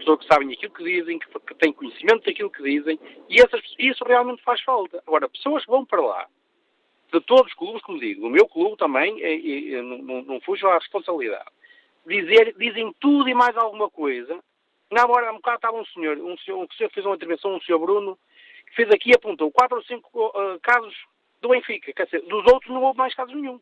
pessoas 0.00 0.18
que 0.20 0.26
sabem 0.26 0.52
aquilo 0.52 0.72
que 0.72 0.84
dizem, 0.84 1.18
que, 1.18 1.26
que 1.26 1.54
têm 1.54 1.72
conhecimento 1.72 2.24
daquilo 2.24 2.50
que 2.50 2.62
dizem, 2.62 2.98
e 3.28 3.40
essas, 3.40 3.62
isso 3.78 4.04
realmente 4.04 4.42
faz 4.42 4.60
falta. 4.62 5.02
Agora, 5.06 5.28
pessoas 5.28 5.64
que 5.64 5.70
vão 5.70 5.84
para 5.84 6.00
lá 6.00 6.26
de 7.12 7.20
todos 7.20 7.46
os 7.46 7.54
clubes, 7.54 7.82
como 7.82 7.98
digo, 7.98 8.22
do 8.22 8.30
meu 8.30 8.46
clube 8.46 8.76
também, 8.76 9.18
e, 9.18 9.74
e, 9.74 9.82
não, 9.82 10.22
não 10.22 10.40
fujo 10.40 10.66
à 10.68 10.74
responsabilidade, 10.74 11.50
dizer, 12.06 12.54
dizem 12.56 12.94
tudo 13.00 13.28
e 13.28 13.34
mais 13.34 13.56
alguma 13.56 13.90
coisa. 13.90 14.38
Na 14.90 15.06
hora, 15.06 15.32
um 15.32 15.36
bocado 15.36 15.56
estava 15.56 15.76
um 15.76 15.84
senhor, 15.86 16.18
um 16.18 16.36
senhor, 16.38 16.66
senhor 16.76 16.90
fez 16.90 17.06
uma 17.06 17.14
intervenção, 17.14 17.54
um 17.54 17.60
senhor 17.60 17.78
Bruno, 17.78 18.18
que 18.66 18.76
fez 18.76 18.90
aqui 18.90 19.10
e 19.10 19.14
apontou 19.14 19.50
quatro 19.50 19.76
ou 19.76 19.84
cinco 19.84 20.08
uh, 20.26 20.58
casos 20.60 20.94
do 21.40 21.48
Benfica, 21.48 21.92
quer 21.92 22.04
dizer, 22.04 22.22
dos 22.22 22.44
outros 22.52 22.72
não 22.72 22.82
houve 22.82 22.98
mais 22.98 23.14
casos 23.14 23.34
nenhum. 23.34 23.60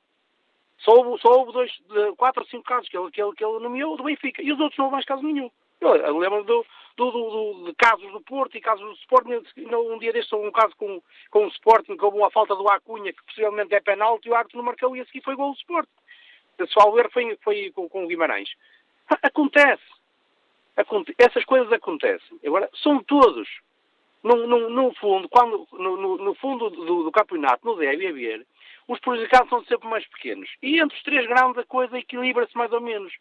Só 0.79 0.93
houve, 0.93 1.21
só 1.21 1.29
houve 1.33 1.53
dois, 1.53 1.73
quatro 2.17 2.43
ou 2.43 2.49
cinco 2.49 2.65
casos 2.65 2.89
que 2.89 2.97
ele, 2.97 3.11
que, 3.11 3.21
ele, 3.21 3.33
que 3.35 3.45
ele 3.45 3.59
nomeou 3.61 3.97
do 3.97 4.05
Benfica, 4.05 4.43
e 4.43 4.53
os 4.53 4.61
outros 4.61 4.79
não 4.79 4.87
houve 4.87 4.95
mais 4.95 5.05
casos 5.05 5.25
nenhum. 5.25 5.51
Eu, 5.81 5.95
eu 5.97 6.19
lembro 6.19 6.43
do, 6.45 6.67
do, 6.97 7.11
do, 7.11 7.65
de 7.67 7.75
casos 7.75 8.11
do 8.11 8.21
Porto 8.21 8.57
e 8.57 8.61
casos 8.61 8.85
do 8.85 8.93
Sporting. 8.95 9.43
Um 9.73 9.99
dia 9.99 10.13
deste 10.13 10.35
um 10.35 10.51
caso 10.51 10.75
com, 10.77 11.01
com 11.31 11.45
o 11.45 11.49
Sporting, 11.49 11.97
houve 12.01 12.19
uma 12.19 12.31
falta 12.31 12.55
do 12.57 12.69
Acunha, 12.69 13.13
que 13.13 13.25
possivelmente 13.25 13.75
é 13.75 13.81
penalti, 13.81 14.27
e 14.27 14.31
o 14.31 14.35
árbitro 14.35 14.59
não 14.59 14.65
marcou 14.65 14.97
e 14.97 15.01
a 15.01 15.07
seguir 15.07 15.23
foi 15.23 15.37
gol 15.37 15.53
do 15.53 15.59
Sporting. 15.59 15.91
Se 16.59 16.93
ver, 16.93 17.11
foi, 17.13 17.39
foi 17.43 17.71
com, 17.71 17.89
com 17.89 18.05
o 18.05 18.09
Guimarães. 18.09 18.51
Acontece. 19.23 19.83
Aconte 20.77 21.15
essas 21.19 21.45
coisas 21.45 21.73
acontecem. 21.73 22.39
Agora, 22.45 22.69
são 22.83 23.03
todos. 23.03 23.49
No, 24.23 24.49
no, 24.49 24.69
no 24.69 24.93
fundo, 24.95 25.29
quando, 25.29 25.67
no, 25.73 26.19
no 26.19 26.35
fundo 26.35 26.69
do, 26.71 27.05
do, 27.05 27.13
campeonato, 27.13 27.65
não 27.65 27.77
deve 27.77 28.09
haver, 28.09 28.45
os 28.89 28.99
prejudicados 28.99 29.49
são 29.49 29.65
sempre 29.65 29.89
mais 29.89 30.05
pequenos. 30.09 30.51
E 30.61 30.81
entre 30.81 30.97
os 30.97 31.03
três 31.05 31.25
grandes 31.29 31.59
a 31.59 31.65
coisa 31.65 31.97
equilibra-se 31.97 32.57
mais 32.57 32.73
ou 32.73 32.81
menos. 32.81 33.13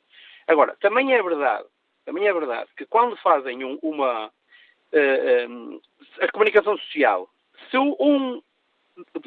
Agora, 0.47 0.75
também 0.79 1.13
é 1.13 1.21
verdade 1.21 1.67
também 2.07 2.25
é 2.25 2.31
verdade 2.31 2.69
que 2.77 2.85
quando 2.85 3.17
fazem 3.17 3.65
um, 3.65 3.77
uma. 3.83 4.31
Uh, 4.93 5.75
uh, 5.75 5.81
a 6.21 6.31
comunicação 6.31 6.77
social, 6.77 7.29
se 7.69 7.77
um. 7.77 8.41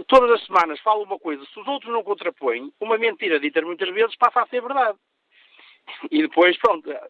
Todas 0.09 0.31
as 0.31 0.47
semanas 0.47 0.81
fala 0.81 1.05
uma 1.05 1.19
coisa, 1.19 1.45
se 1.45 1.61
os 1.61 1.69
outros 1.69 1.93
não 1.93 2.03
contrapõem, 2.03 2.73
uma 2.81 2.97
mentira 2.97 3.39
dita 3.39 3.61
muitas 3.61 3.89
vezes 3.91 4.17
passa 4.17 4.41
a 4.41 4.47
ser 4.47 4.63
verdade. 4.63 4.99
E 6.11 6.23
depois, 6.23 6.57
pronto, 6.57 6.91
é, 6.91 7.01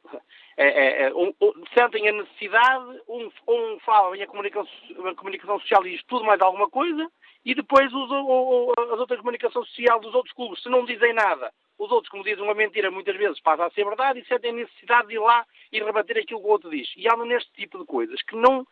é, 0.57 1.03
é, 1.05 1.15
um, 1.15 1.33
um, 1.41 1.53
sentem 1.73 2.09
a 2.09 2.13
necessidade, 2.13 3.01
um, 3.09 3.31
um 3.49 3.79
fala 3.81 4.17
em 4.17 4.23
a 4.23 4.27
comunicação, 4.27 4.69
a 5.07 5.15
comunicação 5.15 5.59
social 5.61 5.83
diz 5.85 6.03
tudo 6.05 6.25
mais 6.25 6.41
alguma 6.41 6.69
coisa, 6.69 7.09
e 7.45 7.55
depois 7.55 7.93
os, 7.93 8.11
o, 8.11 8.73
as 8.93 8.99
outras 8.99 9.21
comunicação 9.21 9.65
social 9.65 10.01
dos 10.01 10.15
outros 10.15 10.35
clubes, 10.35 10.63
se 10.63 10.69
não 10.69 10.85
dizem 10.85 11.13
nada, 11.13 11.53
os 11.79 11.91
outros, 11.91 12.11
como 12.11 12.23
dizem 12.23 12.45
uma 12.45 12.55
mentira, 12.55 12.91
muitas 12.91 13.17
vezes 13.17 13.41
passa 13.41 13.65
a 13.65 13.71
ser 13.71 13.85
verdade 13.85 14.21
e 14.21 14.25
sentem 14.27 14.53
necessidade 14.53 15.09
de 15.09 15.15
ir 15.15 15.19
lá 15.19 15.47
e 15.73 15.83
rebater 15.83 16.19
aquilo 16.19 16.41
que 16.41 16.47
o 16.47 16.51
outro 16.51 16.71
diz. 16.71 16.93
E 16.97 17.09
há 17.09 17.17
neste 17.17 17.51
tipo 17.53 17.79
de 17.79 17.87
coisas 17.87 18.21
que 18.23 18.37
não 18.37 18.67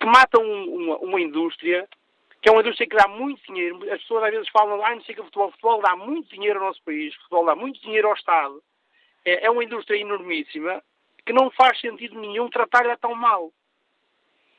que 0.00 0.06
matam 0.06 0.42
uma, 0.42 0.96
uma 0.98 1.20
indústria 1.20 1.86
que 2.42 2.48
é 2.48 2.52
uma 2.52 2.60
indústria 2.60 2.88
que 2.88 2.96
dá 2.96 3.06
muito 3.06 3.40
dinheiro. 3.46 3.76
As 3.92 4.00
pessoas 4.00 4.24
às 4.24 4.30
vezes 4.32 4.48
falam, 4.48 4.84
ah, 4.84 4.94
não 4.96 5.02
sei 5.04 5.14
que 5.14 5.22
futebol, 5.22 5.52
futebol 5.52 5.80
dá 5.80 5.94
muito 5.94 6.28
dinheiro 6.28 6.58
ao 6.58 6.66
nosso 6.66 6.82
país, 6.82 7.14
futebol 7.14 7.44
dá 7.44 7.54
muito 7.54 7.80
dinheiro 7.80 8.08
ao 8.08 8.14
Estado. 8.14 8.60
É, 9.24 9.46
é 9.46 9.50
uma 9.50 9.62
indústria 9.62 9.96
enormíssima 9.96 10.82
que 11.24 11.32
não 11.32 11.52
faz 11.52 11.80
sentido 11.80 12.18
nenhum 12.18 12.50
tratar-lhe 12.50 12.96
tão 12.96 13.14
mal 13.14 13.52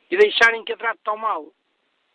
e 0.09 0.15
deixarem 0.15 0.63
que 0.63 0.71
a 0.71 0.77
trate 0.77 1.01
tão 1.03 1.17
mal. 1.17 1.51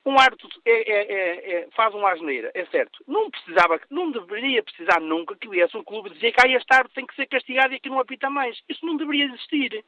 Um 0.05 0.19
árbitro 0.19 0.49
é, 0.65 0.71
é, 0.71 1.13
é, 1.13 1.53
é, 1.53 1.69
faz 1.77 1.95
uma 1.95 2.11
asneira, 2.11 2.51
é 2.55 2.65
certo. 2.67 3.03
Não 3.07 3.31
precisava, 3.31 3.81
não 3.91 4.11
deveria 4.11 4.63
precisar 4.63 5.01
nunca 5.01 5.37
que 5.37 5.49
viesse 5.49 5.77
um 5.77 5.85
clube 5.85 6.11
dizer 6.11 6.33
que 6.33 6.41
ah, 6.41 6.49
este 6.49 6.73
árbitro 6.73 6.95
tem 6.95 7.07
que 7.07 7.15
ser 7.15 7.27
castigado 7.27 7.75
e 7.75 7.77
aqui 7.77 7.89
não 7.89 8.01
apita 8.01 8.31
mais. 8.31 8.59
Isso 8.69 8.87
não 8.87 8.97
deveria 8.97 9.27
existir. 9.27 9.85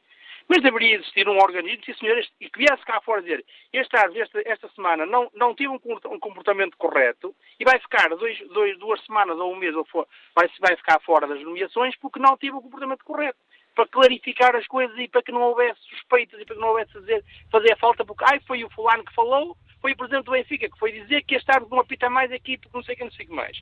Mas 0.48 0.62
deveria 0.62 0.96
existir 0.96 1.28
um 1.28 1.38
organismo, 1.38 1.84
sim 1.84 1.94
senhor, 1.94 2.20
e 2.40 2.50
que 2.50 2.58
viesse 2.58 2.84
cá 2.84 3.00
fora 3.02 3.22
dizer 3.22 3.44
este 3.72 3.96
árbitro 3.96 4.22
esta, 4.22 4.42
esta 4.44 4.68
semana 4.70 5.06
não, 5.06 5.30
não 5.34 5.54
teve 5.54 5.68
um, 5.68 5.78
comportamento 5.78 6.76
correto 6.76 7.34
e 7.58 7.64
vai 7.64 7.78
ficar 7.78 8.08
dois, 8.16 8.36
dois, 8.48 8.76
duas 8.78 9.00
semanas 9.04 9.38
ou 9.38 9.52
um 9.52 9.56
mês 9.56 9.74
ou 9.76 9.84
for, 9.84 10.08
vai, 10.34 10.50
vai 10.60 10.76
ficar 10.76 11.00
fora 11.02 11.26
das 11.26 11.40
nomeações 11.42 11.94
porque 11.96 12.18
não 12.18 12.36
teve 12.36 12.56
o 12.56 12.62
comportamento 12.62 13.04
correto 13.04 13.38
para 13.74 13.86
clarificar 13.86 14.56
as 14.56 14.66
coisas 14.66 14.98
e 14.98 15.08
para 15.08 15.22
que 15.22 15.32
não 15.32 15.42
houvesse 15.42 15.80
suspeitas 15.82 16.40
e 16.40 16.44
para 16.44 16.56
que 16.56 16.60
não 16.60 16.68
houvesse 16.68 16.92
fazer, 16.92 17.24
fazer 17.50 17.78
falta, 17.78 18.04
porque 18.04 18.24
ai, 18.26 18.40
foi 18.40 18.64
o 18.64 18.70
fulano 18.70 19.04
que 19.04 19.14
falou, 19.14 19.56
foi 19.80 19.92
o 19.92 19.96
presidente 19.96 20.24
do 20.24 20.32
Benfica 20.32 20.68
que 20.68 20.78
foi 20.78 20.92
dizer 20.92 21.22
que 21.22 21.34
este 21.34 21.50
árbitro 21.50 21.74
não 21.74 21.82
apita 21.82 22.08
mais 22.10 22.30
aqui 22.32 22.58
porque 22.58 22.76
não 22.76 22.82
sei 22.84 22.96
quem, 22.96 23.06
não 23.06 23.12
sei 23.12 23.26
que 23.26 23.32
mais. 23.32 23.60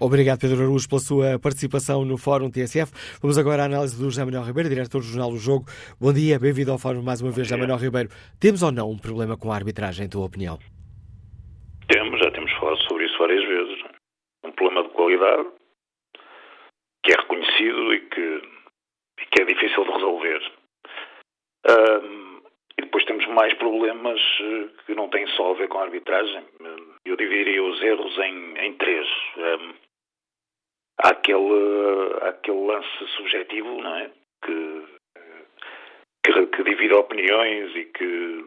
Obrigado, 0.00 0.40
Pedro 0.40 0.60
Araújo, 0.60 0.88
pela 0.88 1.00
sua 1.00 1.38
participação 1.38 2.04
no 2.04 2.18
Fórum 2.18 2.50
TSF. 2.50 2.90
Vamos 3.22 3.38
agora 3.38 3.62
à 3.62 3.66
análise 3.66 3.96
do 3.96 4.10
José 4.10 4.24
Manuel 4.24 4.42
Ribeiro, 4.42 4.68
diretor 4.68 4.98
do 4.98 5.06
Jornal 5.06 5.30
do 5.30 5.38
Jogo. 5.38 5.66
Bom 6.00 6.12
dia, 6.12 6.38
bem-vindo 6.38 6.72
ao 6.72 6.78
Fórum 6.78 7.02
mais 7.02 7.22
uma 7.22 7.30
vez, 7.30 7.46
José 7.46 7.60
Manuel 7.60 7.78
Ribeiro. 7.78 8.08
Temos 8.40 8.62
ou 8.62 8.72
não 8.72 8.90
um 8.90 8.98
problema 8.98 9.36
com 9.36 9.52
a 9.52 9.54
arbitragem, 9.54 10.06
em 10.06 10.08
tua 10.08 10.26
opinião? 10.26 10.58
Temos, 11.86 12.18
já 12.18 12.30
temos 12.32 12.50
falado 12.58 12.82
sobre 12.88 13.06
isso 13.06 13.18
várias 13.18 13.44
vezes. 13.46 13.84
Um 14.44 14.52
problema 14.52 14.82
de 14.82 14.94
qualidade 14.94 15.48
que 17.04 17.12
é 17.12 17.16
reconhecido 17.20 17.94
e 17.94 18.00
que, 18.08 18.42
e 19.20 19.26
que 19.30 19.42
é 19.42 19.44
difícil 19.44 19.84
de 19.84 19.92
resolver. 19.92 20.40
Um, 21.70 22.42
e 22.78 22.82
depois 22.82 23.04
temos 23.04 23.13
mais 23.34 23.52
problemas 23.54 24.20
eh, 24.40 24.68
que 24.86 24.94
não 24.94 25.08
têm 25.08 25.26
só 25.28 25.50
a 25.50 25.54
ver 25.54 25.68
com 25.68 25.78
a 25.78 25.82
arbitragem. 25.82 26.44
Eu 27.04 27.16
dividiria 27.16 27.62
os 27.62 27.82
erros 27.82 28.18
em, 28.18 28.58
em 28.58 28.72
três. 28.74 29.06
Um, 29.36 29.74
há 31.02 31.08
aquele, 31.08 32.18
aquele 32.22 32.66
lance 32.66 33.06
subjetivo, 33.16 33.82
não 33.82 33.96
é? 33.96 34.10
Que, 34.44 34.84
que, 36.24 36.46
que 36.46 36.62
divide 36.64 36.94
opiniões 36.94 37.76
e 37.76 37.84
que, 37.86 38.44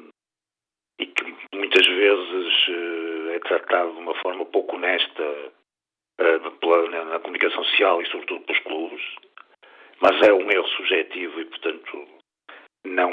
e 0.99 1.05
que 1.05 1.35
muitas 1.53 1.85
vezes 1.85 2.67
uh, 2.69 3.29
é 3.31 3.39
tratado 3.39 3.91
de 3.93 3.99
uma 3.99 4.15
forma 4.15 4.45
pouco 4.45 4.75
honesta 4.75 5.51
pela, 6.59 6.89
na, 6.89 7.05
na, 7.05 7.19
comunicação 7.19 7.63
social 7.63 8.01
e 8.01 8.07
sobretudo 8.07 8.41
pelos 8.45 8.61
clubes, 8.63 9.15
mas 10.01 10.27
é 10.27 10.33
um 10.33 10.49
erro 10.49 10.67
subjetivo 10.69 11.39
e, 11.41 11.45
portanto, 11.45 12.07
não, 12.85 13.11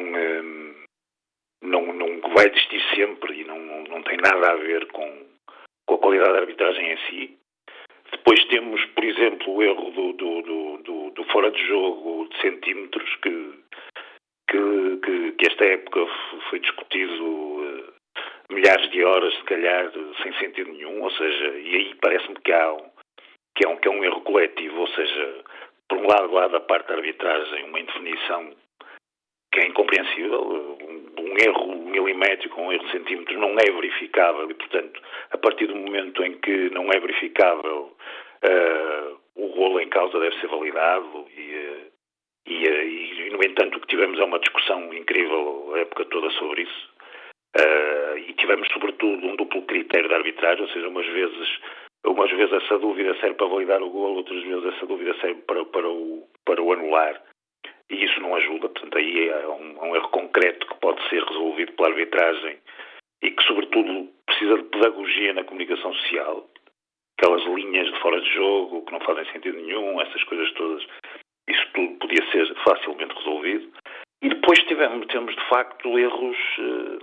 um, 1.65 1.93
não 1.93 2.21
vai 2.35 2.47
existir 2.47 2.83
sempre 2.95 3.41
e 3.41 3.45
não, 3.45 3.59
não 3.59 4.03
tem 4.03 4.17
nada 4.19 4.53
a 4.53 4.57
ver 4.57 4.87
com, 4.87 5.27
com 5.87 5.95
a 5.95 5.99
qualidade 5.99 6.33
da 6.33 6.41
arbitragem 6.41 6.93
em 6.93 6.97
si. 7.09 7.39
Depois 8.13 8.45
temos, 8.47 8.85
por 8.87 9.05
exemplo, 9.05 9.55
o 9.55 9.63
erro 9.63 9.91
do, 9.91 10.13
do, 10.13 10.43
do, 10.43 10.77
do, 10.79 11.11
do 11.11 11.25
fora 11.25 11.51
de 11.51 11.67
jogo 11.67 12.29
de 12.29 12.41
centímetros 12.41 13.17
que, 13.17 13.55
que, 14.51 14.97
que, 15.03 15.33
que 15.33 15.47
esta 15.47 15.65
época 15.65 16.07
foi 16.49 16.61
discutido 16.61 17.25
uh, 17.25 17.93
milhares 18.51 18.89
de 18.91 19.03
horas, 19.05 19.35
se 19.35 19.43
calhar, 19.45 19.91
sem 20.23 20.33
sentido 20.35 20.73
nenhum, 20.73 21.03
ou 21.03 21.11
seja, 21.11 21.59
e 21.59 21.77
aí 21.77 21.95
parece-me 22.01 22.37
que 22.37 22.53
há 22.53 22.73
um, 22.73 22.91
que 23.57 23.67
é 23.67 23.69
um, 23.69 23.77
que 23.77 23.89
é 23.89 23.91
um 23.91 24.05
erro 24.05 24.21
coletivo, 24.21 24.81
ou 24.81 24.89
seja, 24.89 25.45
por 25.89 25.99
um 25.99 26.07
lado, 26.07 26.33
lá 26.33 26.49
da 26.49 26.61
parte 26.61 26.89
da 26.89 26.95
arbitragem, 26.95 27.65
uma 27.65 27.81
indefinição 27.81 28.55
que 29.55 29.61
é 29.61 29.67
incompreensível, 29.69 30.43
um, 30.43 31.39
erro 31.39 31.77
milimétrico, 31.77 32.61
um 32.61 32.73
erro 32.73 32.85
de 32.87 32.91
centímetros 32.91 33.39
não 33.39 33.53
é 33.53 33.71
verificável 33.71 34.51
e, 34.51 34.55
portanto, 34.55 35.01
a 35.31 35.39
partir 35.39 35.69
do 35.69 35.77
momento 35.77 36.25
em 36.25 36.35
que 36.41 36.71
não 36.71 36.91
é 36.93 36.99
verificável, 36.99 37.97
uh, 38.45 39.17
o 39.37 39.47
rolo 39.47 39.81
em 39.81 39.89
causa 39.89 40.19
deve 40.19 40.39
ser 40.41 40.49
validado 40.49 41.27
e, 41.37 41.55
uh, 41.55 41.87
e, 42.47 42.69
uh, 42.69 42.83
e, 42.83 43.31
no 43.31 43.45
entanto, 43.45 43.79
o 43.79 43.81
que 43.81 43.87
tivemos 43.87 44.19
é 44.19 44.25
uma 44.25 44.41
discussão 44.41 44.93
incrível 44.93 45.73
a 45.75 45.79
época 45.79 46.05
toda 46.07 46.31
sobre 46.31 46.63
isso. 46.63 46.95
e 48.27 48.33
tivemos, 48.33 48.67
sobretudo, 48.73 49.25
um 49.25 49.37
duplo 49.37 49.63
critério 49.63 50.09
de 50.09 50.15
arbitragem, 50.15 50.63
ou 50.63 50.71
seja, 50.71 50.89
umas 50.89 51.07
vezes 51.07 51.61
umas 52.05 52.31
vezes 52.31 52.53
essa 52.53 52.79
dúvida 52.79 53.15
serve 53.21 53.37
para 53.37 53.47
validar 53.47 53.83
o 53.83 53.89
gol, 53.89 54.17
outras 54.17 54.43
vezes 54.43 54.65
essa 54.75 54.85
dúvida 54.85 55.15
serve 55.21 55.41
para, 55.43 55.65
para, 55.65 55.89
o, 55.89 56.29
para 56.45 56.61
o 56.61 56.73
anular. 56.73 57.23
E 57.91 58.05
isso 58.05 58.21
não 58.21 58.35
ajuda. 58.35 58.69
Portanto, 58.69 58.99
aí 58.99 59.29
é 59.29 59.49
um, 59.49 59.77
é 59.79 59.89
um 59.89 59.97
erro 59.97 60.09
concreto 60.09 60.67
que 60.67 60.81
pode 60.81 61.07
ser 61.09 61.23
resolvido 61.25 61.73
pela 61.73 61.89
arbitragem 61.89 62.59
e 63.23 63.31
que, 63.31 63.43
sobretudo, 63.45 64.11
precisa 64.27 64.57
de 64.57 64.65
pedagogia 64.65 65.33
na 65.33 65.45
comunicação 65.45 65.93
social. 65.95 66.49
Aquelas 67.19 67.45
linhas 67.45 67.93
de 67.93 68.01
fora 68.01 68.21
de 68.21 68.31
jogo 68.33 68.85
que 68.85 68.93
não 68.93 69.01
fazem 69.01 69.25
sentido 69.33 69.57
nenhum, 69.59 70.01
essas 70.01 70.23
coisas 70.25 70.53
todas. 70.53 70.85
Isso 71.49 71.67
tudo 71.75 71.99
podia 71.99 72.31
ser 72.31 72.55
facilmente 72.65 73.15
resolvido. 73.15 73.73
E 74.23 74.29
depois 74.29 74.59
tivemos, 74.65 75.07
temos, 75.09 75.35
de 75.35 75.49
facto, 75.49 75.99
erros 75.99 76.37
uh, 76.59 76.99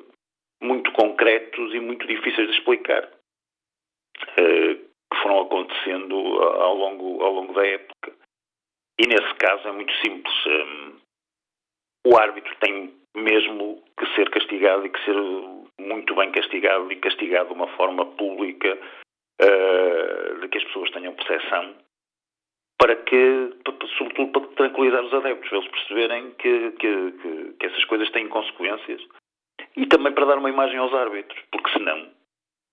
muito 0.61 0.91
concretos 0.93 1.73
e 1.73 1.79
muito 1.79 2.05
difíceis 2.07 2.47
de 2.49 2.57
explicar. 2.57 3.09
Uh, 4.39 4.91
que 5.11 5.21
foram 5.21 5.41
acontecendo 5.41 6.15
ao 6.15 6.75
longo, 6.75 7.21
ao 7.21 7.34
longo 7.34 7.53
da 7.53 7.67
época. 7.67 8.13
E 9.01 9.07
nesse 9.07 9.33
caso 9.35 9.67
é 9.67 9.71
muito 9.71 9.91
simples. 9.95 10.45
Um, 10.45 10.93
o 12.05 12.17
árbitro 12.19 12.55
tem 12.59 12.93
mesmo 13.15 13.83
que 13.97 14.05
ser 14.13 14.29
castigado 14.29 14.85
e 14.85 14.89
que 14.91 15.03
ser 15.03 15.15
muito 15.79 16.13
bem 16.13 16.31
castigado 16.31 16.91
e 16.91 16.95
castigado 16.97 17.49
de 17.49 17.55
uma 17.55 17.67
forma 17.69 18.05
pública 18.05 18.77
uh, 19.41 20.39
de 20.39 20.47
que 20.47 20.57
as 20.59 20.63
pessoas 20.65 20.91
tenham 20.91 21.15
percepção 21.15 21.75
para 22.79 22.95
que, 22.95 23.53
sobretudo 23.97 24.39
para 24.39 24.55
tranquilizar 24.55 25.03
os 25.03 25.13
adeptos, 25.13 25.49
para 25.49 25.57
eles 25.57 25.71
perceberem 25.71 26.31
que, 26.33 26.71
que, 26.73 27.11
que, 27.11 27.53
que 27.53 27.65
essas 27.65 27.85
coisas 27.85 28.09
têm 28.11 28.27
consequências 28.27 29.01
e 29.77 29.87
também 29.87 30.13
para 30.13 30.25
dar 30.25 30.37
uma 30.37 30.49
imagem 30.49 30.77
aos 30.77 30.93
árbitros, 30.93 31.43
porque 31.51 31.71
senão 31.71 32.07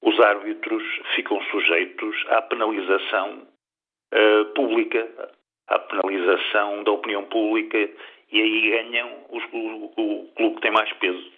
os 0.02 0.20
árbitros 0.20 0.82
ficam 1.14 1.40
sujeitos 1.44 2.16
à 2.28 2.42
penalização 2.42 3.46
uh, 4.12 4.44
pública, 4.54 5.32
à 5.68 5.78
penalização 5.78 6.82
da 6.82 6.92
opinião 6.92 7.24
pública 7.24 7.78
e 8.30 8.40
aí 8.40 8.70
ganham 8.70 9.24
os, 9.30 9.42
o, 9.52 9.92
o 9.96 10.28
clube 10.34 10.56
que 10.56 10.62
tem 10.62 10.70
mais 10.70 10.92
peso. 10.94 11.32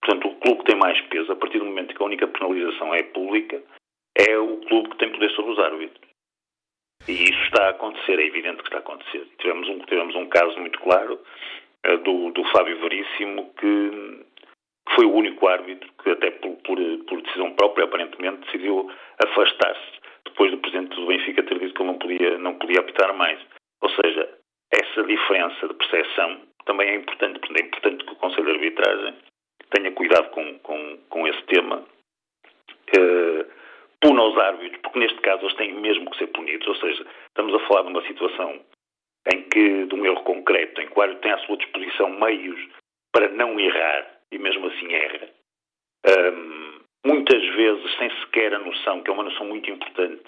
Portanto, 0.00 0.28
o 0.28 0.36
clube 0.36 0.58
que 0.60 0.66
tem 0.66 0.76
mais 0.76 1.00
peso, 1.02 1.32
a 1.32 1.36
partir 1.36 1.58
do 1.58 1.64
momento 1.64 1.94
que 1.94 2.02
a 2.02 2.06
única 2.06 2.26
penalização 2.28 2.94
é 2.94 3.02
pública, 3.02 3.62
é 4.16 4.38
o 4.38 4.58
clube 4.58 4.90
que 4.90 4.98
tem 4.98 5.12
poder 5.12 5.30
sobre 5.32 5.52
os 5.52 5.58
árbitros. 5.58 6.08
E 7.06 7.12
isso 7.12 7.42
está 7.44 7.66
a 7.66 7.70
acontecer, 7.70 8.18
é 8.18 8.26
evidente 8.26 8.58
que 8.58 8.64
está 8.64 8.76
a 8.76 8.80
acontecer. 8.80 9.26
Tivemos 9.38 9.68
um, 9.68 9.78
tivemos 9.80 10.14
um 10.14 10.26
caso 10.28 10.58
muito 10.58 10.78
claro 10.80 11.20
uh, 11.86 11.98
do, 11.98 12.30
do 12.32 12.44
Fábio 12.50 12.78
Veríssimo 12.80 13.52
que 13.54 14.26
que 14.88 14.94
foi 14.94 15.04
o 15.04 15.12
único 15.12 15.46
árbitro 15.46 15.90
que, 16.02 16.10
até 16.10 16.30
por, 16.30 16.56
por, 16.62 16.78
por 17.06 17.20
decisão 17.22 17.52
própria, 17.52 17.84
aparentemente, 17.84 18.46
decidiu 18.46 18.90
afastar-se 19.22 20.00
depois 20.24 20.50
do 20.50 20.58
presidente 20.58 20.94
do 20.94 21.06
Benfica 21.06 21.42
ter 21.42 21.58
dito 21.58 21.74
que 21.74 21.82
ele 21.82 21.90
não 21.90 21.98
podia, 21.98 22.38
não 22.38 22.54
podia 22.58 22.80
apitar 22.80 23.14
mais. 23.14 23.38
Ou 23.80 23.90
seja, 23.90 24.38
essa 24.72 25.02
diferença 25.04 25.68
de 25.68 25.74
percepção 25.74 26.40
também 26.64 26.90
é 26.90 26.94
importante, 26.96 27.40
é 27.40 27.64
importante 27.64 28.04
que 28.04 28.12
o 28.12 28.16
Conselho 28.16 28.46
de 28.46 28.52
Arbitragem 28.52 29.14
tenha 29.70 29.92
cuidado 29.92 30.30
com, 30.30 30.58
com, 30.60 30.98
com 31.08 31.26
esse 31.26 31.42
tema, 31.44 31.78
uh, 31.78 33.46
puna 34.00 34.22
os 34.22 34.38
árbitros, 34.38 34.80
porque 34.82 34.98
neste 34.98 35.20
caso 35.20 35.44
eles 35.44 35.56
têm 35.56 35.72
mesmo 35.74 36.10
que 36.10 36.18
ser 36.18 36.28
punidos, 36.28 36.66
ou 36.68 36.76
seja, 36.76 37.06
estamos 37.28 37.54
a 37.54 37.66
falar 37.66 37.82
de 37.82 37.88
uma 37.88 38.06
situação 38.06 38.60
em 39.32 39.42
que, 39.42 39.86
de 39.86 39.94
um 39.94 40.06
erro 40.06 40.22
concreto, 40.22 40.80
em 40.80 40.88
que 40.88 40.98
o 40.98 41.02
árbitro 41.02 41.22
tem 41.22 41.32
à 41.32 41.38
sua 41.38 41.56
disposição 41.56 42.10
meios 42.10 42.60
para 43.12 43.28
não 43.28 43.58
errar, 43.58 44.06
e 44.30 44.38
mesmo 44.38 44.66
assim 44.68 44.92
erra. 44.92 45.28
Um, 46.06 46.80
muitas 47.04 47.44
vezes 47.54 47.96
sem 47.96 48.10
sequer 48.20 48.54
a 48.54 48.58
noção, 48.58 49.02
que 49.02 49.10
é 49.10 49.12
uma 49.12 49.24
noção 49.24 49.46
muito 49.46 49.70
importante, 49.70 50.24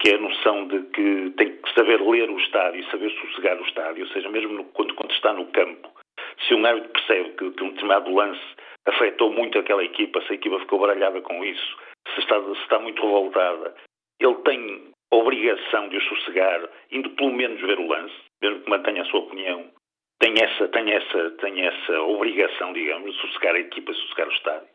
que 0.00 0.10
é 0.10 0.14
a 0.14 0.18
noção 0.18 0.66
de 0.68 0.82
que 0.90 1.30
tem 1.36 1.56
que 1.56 1.74
saber 1.74 2.00
ler 2.00 2.30
o 2.30 2.38
estádio 2.38 2.80
e 2.80 2.90
saber 2.90 3.10
sossegar 3.10 3.58
o 3.60 3.66
estádio, 3.66 4.04
ou 4.04 4.12
seja, 4.12 4.28
mesmo 4.28 4.52
no, 4.52 4.64
quando, 4.66 4.94
quando, 4.94 5.10
está 5.12 5.32
no 5.32 5.46
campo, 5.46 5.90
se 6.46 6.54
um 6.54 6.64
árbitro 6.64 6.92
percebe 6.92 7.30
que, 7.30 7.50
que, 7.50 7.64
um 7.64 7.70
determinado 7.70 8.14
lance 8.14 8.40
afetou 8.86 9.32
muito 9.32 9.58
aquela 9.58 9.84
equipa, 9.84 10.22
se 10.22 10.32
a 10.32 10.36
equipa 10.36 10.60
ficou 10.60 10.78
baralhada 10.78 11.20
com 11.20 11.44
isso, 11.44 11.76
se 12.14 12.20
está, 12.20 12.40
se 12.40 12.62
está 12.62 12.78
muito 12.78 13.02
revoltada, 13.02 13.74
ele 14.20 14.34
tem 14.36 14.92
obrigação 15.10 15.88
de 15.88 15.96
o 15.96 16.02
sossegar, 16.02 16.68
indo 16.92 17.10
pelo 17.10 17.32
menos 17.32 17.60
ver 17.60 17.78
o 17.78 17.88
lance, 17.88 18.14
mesmo 18.40 18.60
que 18.60 18.70
mantenha 18.70 19.02
a 19.02 19.06
sua 19.06 19.20
opinião, 19.20 19.70
tem 20.20 20.34
essa, 20.42 20.68
tem 20.68 20.90
essa, 20.92 21.30
tem 21.32 21.66
essa 21.66 22.00
obrigação, 22.02 22.72
digamos, 22.72 23.14
de 23.14 23.20
sossegar 23.20 23.54
a 23.54 23.60
equipa, 23.60 23.92
sossegar 23.92 24.28
o 24.28 24.32
estádio. 24.32 24.68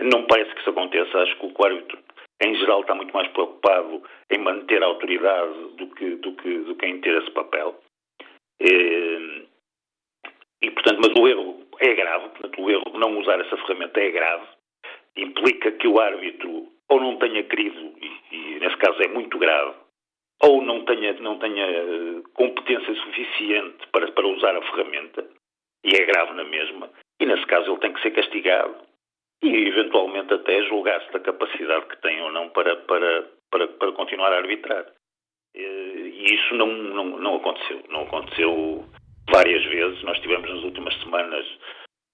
Não 0.00 0.26
parece 0.26 0.54
que 0.54 0.60
isso 0.60 0.70
aconteça. 0.70 1.18
Acho 1.18 1.36
que 1.38 1.46
o 1.46 1.64
árbitro, 1.64 1.98
em 2.42 2.54
geral, 2.56 2.80
está 2.80 2.94
muito 2.94 3.12
mais 3.14 3.28
preocupado 3.28 4.02
em 4.30 4.38
manter 4.38 4.82
a 4.82 4.86
autoridade 4.86 5.58
do 5.76 5.86
que, 5.94 6.16
do 6.16 6.32
que, 6.32 6.58
do 6.58 6.74
que 6.74 6.86
em 6.86 7.00
ter 7.00 7.22
esse 7.22 7.30
papel. 7.30 7.78
E, 8.60 9.46
e, 10.62 10.70
portanto, 10.70 11.00
mas 11.02 11.20
o 11.20 11.28
erro 11.28 11.66
é 11.80 11.94
grave. 11.94 12.28
Portanto, 12.30 12.62
o 12.62 12.70
erro 12.70 12.90
de 12.90 12.98
não 12.98 13.18
usar 13.18 13.40
essa 13.40 13.56
ferramenta 13.56 14.00
é 14.00 14.10
grave. 14.10 14.46
Implica 15.16 15.72
que 15.72 15.88
o 15.88 15.98
árbitro 15.98 16.68
ou 16.88 17.00
não 17.00 17.16
tenha 17.16 17.42
querido, 17.42 17.94
e, 18.00 18.36
e 18.36 18.60
nesse 18.60 18.76
caso 18.76 19.00
é 19.02 19.08
muito 19.08 19.38
grave, 19.38 19.74
ou 20.42 20.62
não 20.62 20.84
tenha, 20.84 21.14
não 21.14 21.38
tenha 21.38 21.66
eh, 21.66 22.22
competência 22.34 22.94
suficiente 22.94 23.86
para, 23.92 24.10
para 24.12 24.26
usar 24.26 24.56
a 24.56 24.62
ferramenta, 24.62 25.26
e 25.84 25.96
é 25.96 26.04
grave 26.04 26.34
na 26.34 26.44
mesma, 26.44 26.90
e 27.20 27.26
nesse 27.26 27.46
caso 27.46 27.70
ele 27.70 27.80
tem 27.80 27.92
que 27.92 28.02
ser 28.02 28.10
castigado 28.12 28.85
e 29.42 29.68
eventualmente 29.68 30.32
até 30.32 30.62
julgar-se 30.64 31.12
da 31.12 31.20
capacidade 31.20 31.86
que 31.86 32.00
tem 32.00 32.20
ou 32.22 32.32
não 32.32 32.48
para, 32.50 32.76
para, 32.76 33.28
para, 33.50 33.68
para 33.68 33.92
continuar 33.92 34.32
a 34.32 34.38
arbitrar. 34.38 34.86
E 35.54 36.34
isso 36.34 36.54
não, 36.54 36.66
não, 36.66 37.04
não 37.18 37.36
aconteceu. 37.36 37.82
Não 37.88 38.02
aconteceu 38.02 38.84
várias 39.30 39.64
vezes. 39.64 40.02
Nós 40.02 40.18
tivemos 40.20 40.48
nas 40.48 40.62
últimas 40.64 40.94
semanas, 41.00 41.46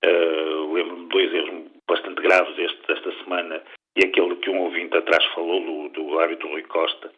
uh, 0.04 0.72
lembro-me 0.72 1.02
de 1.02 1.08
dois 1.08 1.34
erros 1.34 1.70
bastante 1.88 2.22
graves 2.22 2.58
este, 2.58 2.92
esta 2.92 3.12
semana, 3.24 3.62
e 3.96 4.06
aquele 4.06 4.36
que 4.36 4.50
um 4.50 4.60
ouvinte 4.60 4.96
atrás 4.96 5.24
falou 5.34 5.60
do, 5.60 5.88
do 5.90 6.18
árbitro 6.18 6.48
Rui 6.48 6.62
Costa, 6.62 7.12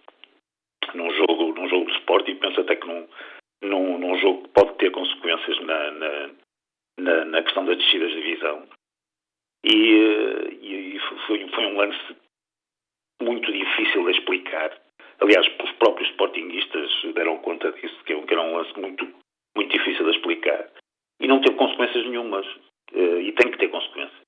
num 0.94 1.10
jogo, 1.12 1.54
num 1.54 1.68
jogo 1.68 1.86
de 1.86 1.96
esporte 1.98 2.30
e 2.30 2.34
penso 2.34 2.60
até 2.60 2.76
que 2.76 2.86
num, 2.86 3.06
num, 3.62 3.98
num 3.98 4.18
jogo 4.18 4.42
que 4.42 4.48
pode 4.48 4.74
ter 4.78 4.90
consequências 4.90 5.60
na, 5.60 5.90
na, 5.92 6.30
na, 6.98 7.24
na 7.26 7.42
questão 7.42 7.64
das 7.64 7.78
descidas 7.78 8.10
de 8.10 8.22
divisão. 8.22 8.66
E, 9.64 9.94
eh, 9.94 10.54
e, 10.62 10.98
foi, 11.26 11.48
foi 11.48 11.66
um 11.66 11.76
lance 11.76 12.16
muito 13.22 13.50
difícil 13.52 14.04
de 14.04 14.10
explicar. 14.12 14.70
Aliás, 15.20 15.46
os 15.62 15.72
próprios 15.72 16.08
sportinguistas 16.10 16.90
deram 17.14 17.38
conta 17.38 17.72
disso, 17.72 17.96
que 18.04 18.12
era 18.12 18.42
um 18.42 18.56
lance 18.56 18.78
muito, 18.78 19.06
muito 19.56 19.72
difícil 19.72 20.04
de 20.04 20.16
explicar. 20.16 20.68
E 21.20 21.26
não 21.26 21.40
teve 21.40 21.56
consequências 21.56 22.04
nenhumas. 22.06 22.46
Eh, 22.92 23.22
e 23.22 23.32
tem 23.32 23.50
que 23.50 23.58
ter 23.58 23.68
consequências. 23.68 24.24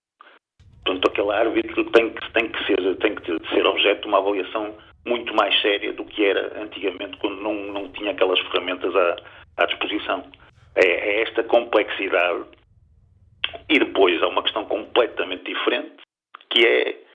Portanto, 0.84 1.09
aquele 1.09 1.32
árbitro 1.32 1.84
tem 1.91 2.11
que, 2.11 2.32
tem 2.32 2.49
que, 2.49 2.64
ser, 2.64 2.97
tem 2.99 3.14
que 3.14 3.49
ser 3.49 3.66
objeto 3.66 4.03
de 4.03 4.09
uma 4.09 4.18
avaliação 4.18 4.76
muito 5.05 5.34
mais 5.34 5.61
séria 5.61 5.93
do 5.93 6.05
que 6.05 6.24
era 6.24 6.61
antigamente, 6.62 7.16
quando 7.18 7.41
não, 7.41 7.55
não 7.55 7.89
tinha 7.93 8.12
aquelas 8.12 8.39
ferramentas 8.41 8.95
à, 8.95 9.16
à 9.59 9.66
disposição. 9.66 10.24
É, 10.74 10.87
é, 10.87 11.22
esta 11.22 11.43
complexidade. 11.45 12.45
E 13.68 13.78
depois 13.78 14.22
há 14.22 14.28
uma 14.28 14.42
questão 14.42 14.64
completamente 14.66 15.44
diferente, 15.44 15.97
que 16.51 16.66
é 16.66 17.07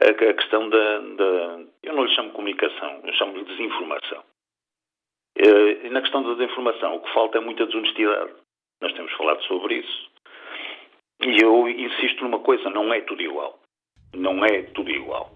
a, 0.00 0.10
a 0.10 0.34
questão 0.34 0.68
da, 0.68 0.98
da, 0.98 1.60
Eu 1.82 1.94
não 1.94 2.04
lhe 2.04 2.14
chamo 2.14 2.32
comunicação, 2.32 3.00
eu 3.04 3.12
chamo-lhe 3.14 3.44
desinformação. 3.44 4.22
E 5.36 5.88
na 5.90 6.00
questão 6.00 6.22
da 6.22 6.34
desinformação, 6.34 6.96
o 6.96 7.00
que 7.00 7.12
falta 7.12 7.38
é 7.38 7.40
muita 7.40 7.66
desonestidade. 7.66 8.32
Nós 8.80 8.92
temos 8.92 9.12
falado 9.12 9.42
sobre 9.44 9.76
isso. 9.76 10.10
E 11.20 11.42
eu 11.42 11.68
insisto 11.68 12.22
numa 12.24 12.40
coisa, 12.40 12.70
não 12.70 12.92
é 12.92 13.00
tudo 13.02 13.22
igual. 13.22 13.58
Não 14.14 14.44
é 14.44 14.62
tudo 14.74 14.90
igual. 14.90 15.30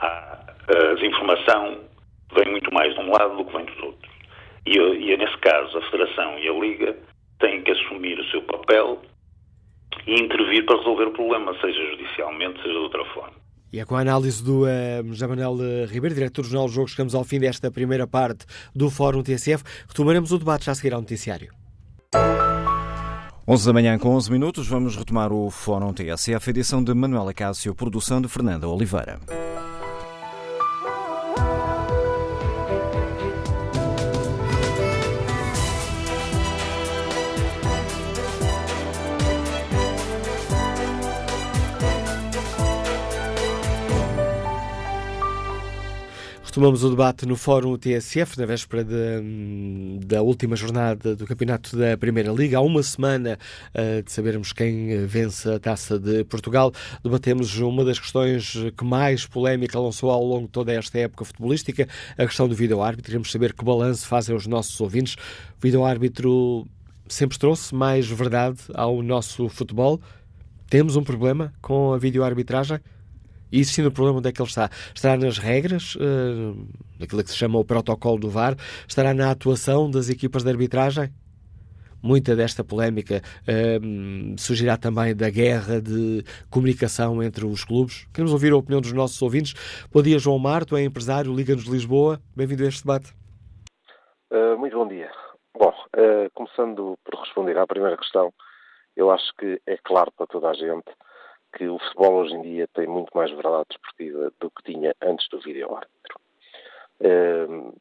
Há, 0.00 0.54
a 0.68 1.06
informação 1.06 1.88
vem 2.32 2.50
muito 2.50 2.72
mais 2.72 2.94
de 2.94 3.00
um 3.00 3.10
lado 3.10 3.36
do 3.36 3.44
que 3.44 3.56
vem 3.56 3.64
dos 3.66 3.82
outros. 3.82 4.12
E, 4.66 4.78
e 4.78 5.16
nesse 5.16 5.38
caso, 5.38 5.78
a 5.78 5.90
Federação 5.90 6.38
e 6.38 6.48
a 6.48 6.52
Liga 6.52 6.96
têm 7.40 7.62
que 7.62 7.72
assumir 7.72 8.18
o 8.18 8.24
seu 8.30 8.42
papel 8.42 9.00
e 10.06 10.14
intervir 10.22 10.64
para 10.64 10.76
resolver 10.78 11.04
o 11.04 11.12
problema, 11.12 11.52
seja 11.60 11.80
judicialmente, 11.90 12.56
seja 12.62 12.74
de 12.74 12.78
outra 12.78 13.04
forma. 13.06 13.36
E 13.72 13.80
é 13.80 13.84
com 13.84 13.96
a 13.96 14.00
análise 14.00 14.42
do 14.42 14.62
uh, 14.62 15.06
José 15.08 15.26
Manuel 15.26 15.58
eh, 15.60 15.84
Ribeiro, 15.84 16.14
diretor 16.14 16.40
do 16.40 16.48
Jornal 16.48 16.68
do 16.68 16.72
Jogo, 16.72 16.88
chegamos 16.88 17.14
ao 17.14 17.22
fim 17.22 17.38
desta 17.38 17.70
primeira 17.70 18.06
parte 18.06 18.46
do 18.74 18.88
Fórum 18.88 19.22
TSF. 19.22 19.62
Retomaremos 19.86 20.32
o 20.32 20.38
debate 20.38 20.64
já 20.64 20.72
a 20.72 20.74
seguir 20.74 20.94
ao 20.94 21.00
noticiário. 21.00 21.52
11 23.46 23.66
da 23.66 23.72
manhã 23.72 23.98
com 23.98 24.08
11 24.14 24.30
minutos, 24.30 24.68
vamos 24.68 24.96
retomar 24.96 25.32
o 25.32 25.50
Fórum 25.50 25.92
TSF, 25.92 26.50
edição 26.50 26.82
de 26.82 26.94
Manuela 26.94 27.34
Cássio, 27.34 27.74
produção 27.74 28.22
de 28.22 28.28
Fernanda 28.28 28.66
Oliveira. 28.68 29.18
Retomamos 46.58 46.82
o 46.82 46.90
debate 46.90 47.24
no 47.24 47.36
Fórum 47.36 47.78
TSF, 47.78 48.36
na 48.36 48.44
véspera 48.44 48.82
de, 48.82 50.00
da 50.04 50.22
última 50.22 50.56
jornada 50.56 51.14
do 51.14 51.24
Campeonato 51.24 51.76
da 51.76 51.96
Primeira 51.96 52.32
Liga. 52.32 52.58
Há 52.58 52.60
uma 52.60 52.82
semana 52.82 53.38
uh, 53.72 54.02
de 54.02 54.10
sabermos 54.10 54.52
quem 54.52 55.06
vence 55.06 55.48
a 55.48 55.60
Taça 55.60 56.00
de 56.00 56.24
Portugal. 56.24 56.72
Debatemos 57.00 57.60
uma 57.60 57.84
das 57.84 58.00
questões 58.00 58.56
que 58.76 58.84
mais 58.84 59.24
polémica 59.24 59.78
lançou 59.78 60.10
ao 60.10 60.24
longo 60.24 60.46
de 60.46 60.52
toda 60.52 60.72
esta 60.72 60.98
época 60.98 61.24
futebolística, 61.24 61.86
a 62.18 62.26
questão 62.26 62.48
do 62.48 62.56
vídeo-árbitro. 62.56 63.04
Queremos 63.04 63.30
saber 63.30 63.52
que 63.52 63.64
balanço 63.64 64.04
fazem 64.08 64.34
os 64.34 64.48
nossos 64.48 64.80
ouvintes. 64.80 65.14
O 65.14 65.62
vídeo-árbitro 65.62 66.66
sempre 67.06 67.38
trouxe 67.38 67.72
mais 67.72 68.08
verdade 68.08 68.58
ao 68.74 69.00
nosso 69.00 69.48
futebol. 69.48 70.00
Temos 70.68 70.96
um 70.96 71.04
problema 71.04 71.52
com 71.62 71.92
a 71.92 71.98
vídeo-arbitragem? 71.98 72.80
E 73.50 73.60
existindo 73.60 73.88
o 73.88 73.92
problema, 73.92 74.18
onde 74.18 74.28
é 74.28 74.32
que 74.32 74.40
ele 74.40 74.48
está? 74.48 74.68
Estará 74.94 75.16
nas 75.16 75.38
regras, 75.38 75.94
uh, 75.96 76.68
daquilo 76.98 77.24
que 77.24 77.30
se 77.30 77.36
chama 77.36 77.58
o 77.58 77.64
protocolo 77.64 78.18
do 78.18 78.28
VAR? 78.28 78.54
Estará 78.86 79.14
na 79.14 79.30
atuação 79.30 79.90
das 79.90 80.10
equipas 80.10 80.42
de 80.42 80.50
arbitragem? 80.50 81.10
Muita 82.00 82.36
desta 82.36 82.62
polémica 82.62 83.22
uh, 83.42 84.38
surgirá 84.38 84.76
também 84.76 85.16
da 85.16 85.30
guerra 85.30 85.80
de 85.80 86.22
comunicação 86.50 87.22
entre 87.22 87.44
os 87.44 87.64
clubes. 87.64 88.06
Queremos 88.12 88.32
ouvir 88.32 88.52
a 88.52 88.56
opinião 88.56 88.80
dos 88.80 88.92
nossos 88.92 89.20
ouvintes. 89.22 89.54
Bom 89.92 90.02
dia, 90.02 90.18
João 90.18 90.38
Marto, 90.38 90.76
é 90.76 90.84
empresário, 90.84 91.34
Liga-nos 91.34 91.64
Lisboa. 91.64 92.20
Bem-vindo 92.36 92.64
a 92.64 92.68
este 92.68 92.82
debate. 92.82 93.12
Uh, 94.30 94.58
muito 94.58 94.76
bom 94.76 94.86
dia. 94.86 95.10
Bom, 95.58 95.72
começando 96.34 96.96
por 97.04 97.18
responder 97.18 97.58
à 97.58 97.66
primeira 97.66 97.96
questão, 97.96 98.32
eu 98.96 99.10
acho 99.10 99.32
que 99.36 99.60
é 99.66 99.76
claro 99.82 100.12
para 100.16 100.26
toda 100.28 100.50
a 100.50 100.54
gente 100.54 100.84
que 101.56 101.68
o 101.68 101.78
futebol 101.78 102.14
hoje 102.14 102.34
em 102.34 102.42
dia 102.42 102.68
tem 102.74 102.86
muito 102.86 103.10
mais 103.14 103.30
verdade 103.30 103.66
desportiva 103.70 104.32
do 104.40 104.50
que 104.50 104.72
tinha 104.72 104.94
antes 105.02 105.28
do 105.28 105.40
vídeo-árbitro. 105.40 106.20
Uh, 107.00 107.74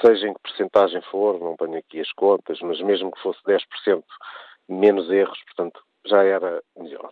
seja 0.00 0.28
em 0.28 0.34
que 0.34 0.40
porcentagem 0.40 1.00
for, 1.02 1.38
não 1.38 1.56
tenho 1.56 1.78
aqui 1.78 2.00
as 2.00 2.12
contas, 2.12 2.60
mas 2.60 2.80
mesmo 2.80 3.12
que 3.12 3.22
fosse 3.22 3.40
10% 3.44 4.02
menos 4.68 5.10
erros, 5.10 5.38
portanto, 5.44 5.80
já 6.06 6.22
era 6.24 6.62
melhor. 6.76 7.10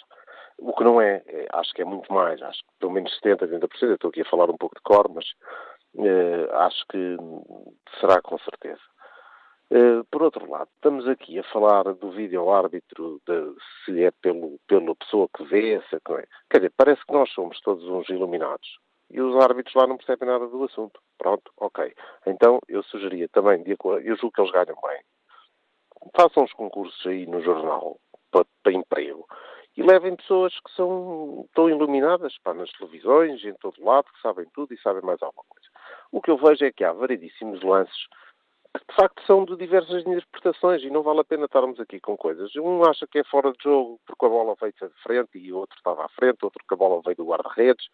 O 0.59 0.73
que 0.73 0.83
não 0.83 1.01
é, 1.01 1.23
é, 1.27 1.47
acho 1.53 1.73
que 1.73 1.83
é 1.83 1.85
muito 1.85 2.13
mais, 2.13 2.43
acho 2.43 2.61
que 2.61 2.71
pelo 2.81 2.93
menos 2.93 3.17
70%, 3.21 3.39
80%, 3.39 3.83
eu 3.83 3.95
estou 3.95 4.11
aqui 4.11 4.23
a 4.23 4.29
falar 4.29 4.51
um 4.51 4.57
pouco 4.57 4.75
de 4.75 4.83
cor, 4.83 5.09
mas 5.09 5.27
uh, 5.95 6.53
acho 6.55 6.85
que 6.89 7.17
será 8.01 8.21
com 8.21 8.39
certeza. 8.39 8.81
Uh, 9.71 10.03
por 10.11 10.23
outro 10.23 10.51
lado, 10.51 10.69
estamos 10.77 11.07
aqui 11.07 11.39
a 11.39 11.45
falar 11.45 11.85
do 11.95 12.11
vídeo-árbitro, 12.11 13.21
se 13.85 14.03
é 14.03 14.11
pelo, 14.23 14.59
pela 14.67 14.97
pessoa 14.97 15.29
que 15.37 15.45
vê, 15.45 15.79
se 15.91 15.97
é 15.97 16.21
é. 16.21 16.27
Quer 16.51 16.59
dizer, 16.59 16.73
parece 16.75 17.05
que 17.05 17.13
nós 17.13 17.31
somos 17.33 17.61
todos 17.61 17.85
uns 17.85 18.09
iluminados 18.09 18.79
e 19.11 19.21
os 19.21 19.37
árbitros 19.37 19.75
lá 19.75 19.87
não 19.87 19.99
percebem 19.99 20.29
nada 20.29 20.47
do 20.47 20.65
assunto. 20.65 21.01
Pronto, 21.19 21.51
ok. 21.59 21.93
Então 22.27 22.61
eu 22.67 22.83
sugeria 22.85 23.29
também, 23.29 23.63
de 23.63 23.73
acordo, 23.73 24.07
eu 24.07 24.17
julgo 24.17 24.33
que 24.33 24.41
eles 24.41 24.53
ganham 24.53 24.79
bem, 24.83 25.03
façam 26.17 26.45
os 26.45 26.53
concursos 26.53 27.07
aí 27.07 27.27
no 27.27 27.43
jornal 27.43 27.99
para, 28.31 28.47
para 28.63 28.73
emprego 28.73 29.27
e 29.77 29.83
levem 29.83 30.17
pessoas 30.17 30.53
que 30.61 30.73
são 30.73 31.47
tão 31.55 31.69
iluminadas 31.69 32.37
pá, 32.43 32.53
nas 32.53 32.71
televisões, 32.73 33.45
em 33.45 33.55
todo 33.55 33.85
lado, 33.85 34.07
que 34.13 34.21
sabem 34.21 34.47
tudo 34.55 34.75
e 34.75 34.81
sabem 34.81 35.03
mais 35.03 35.23
alguma 35.23 35.45
coisa. 35.49 35.69
O 36.11 36.21
que 36.21 36.31
eu 36.31 36.37
vejo 36.37 36.65
é 36.65 36.73
que 36.73 36.85
há 36.85 36.93
variedíssimos 36.93 37.63
lances 37.63 38.09
de 38.77 38.95
facto 38.95 39.23
são 39.27 39.45
de 39.45 39.57
diversas 39.57 40.07
interpretações 40.07 40.83
e 40.83 40.91
não 40.91 41.03
vale 41.03 41.21
a 41.21 41.25
pena 41.25 41.47
estarmos 41.47 41.81
aqui 41.81 42.01
com 42.01 42.17
coisas. 42.17 42.55
Um 42.57 42.85
acha 42.85 43.07
que 43.07 43.19
é 43.19 43.25
fora 43.25 43.53
de 43.53 43.63
jogo 43.63 43.99
porque 44.07 44.27
a 44.27 44.29
bola 44.29 44.55
veio 44.61 44.73
de 44.73 45.03
frente 45.03 45.39
e 45.39 45.53
outro 45.53 45.77
estava 45.77 46.05
à 46.05 46.09
frente, 46.11 46.45
outro 46.45 46.63
que 46.67 46.75
a 46.75 46.77
bola 46.77 47.01
veio 47.05 47.17
do 47.17 47.27
guarda-redes, 47.27 47.87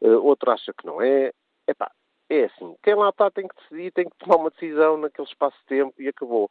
uh, 0.00 0.24
outro 0.24 0.50
acha 0.50 0.72
que 0.72 0.86
não 0.86 1.00
é. 1.02 1.32
Epá, 1.68 1.90
é 2.30 2.44
assim, 2.44 2.74
quem 2.82 2.94
lá 2.94 3.10
está 3.10 3.30
tem 3.30 3.46
que 3.46 3.54
decidir, 3.56 3.92
tem 3.92 4.08
que 4.08 4.16
tomar 4.18 4.36
uma 4.36 4.50
decisão 4.50 4.96
naquele 4.96 5.28
espaço 5.28 5.56
de 5.60 5.66
tempo 5.66 5.94
e 6.00 6.08
acabou. 6.08 6.48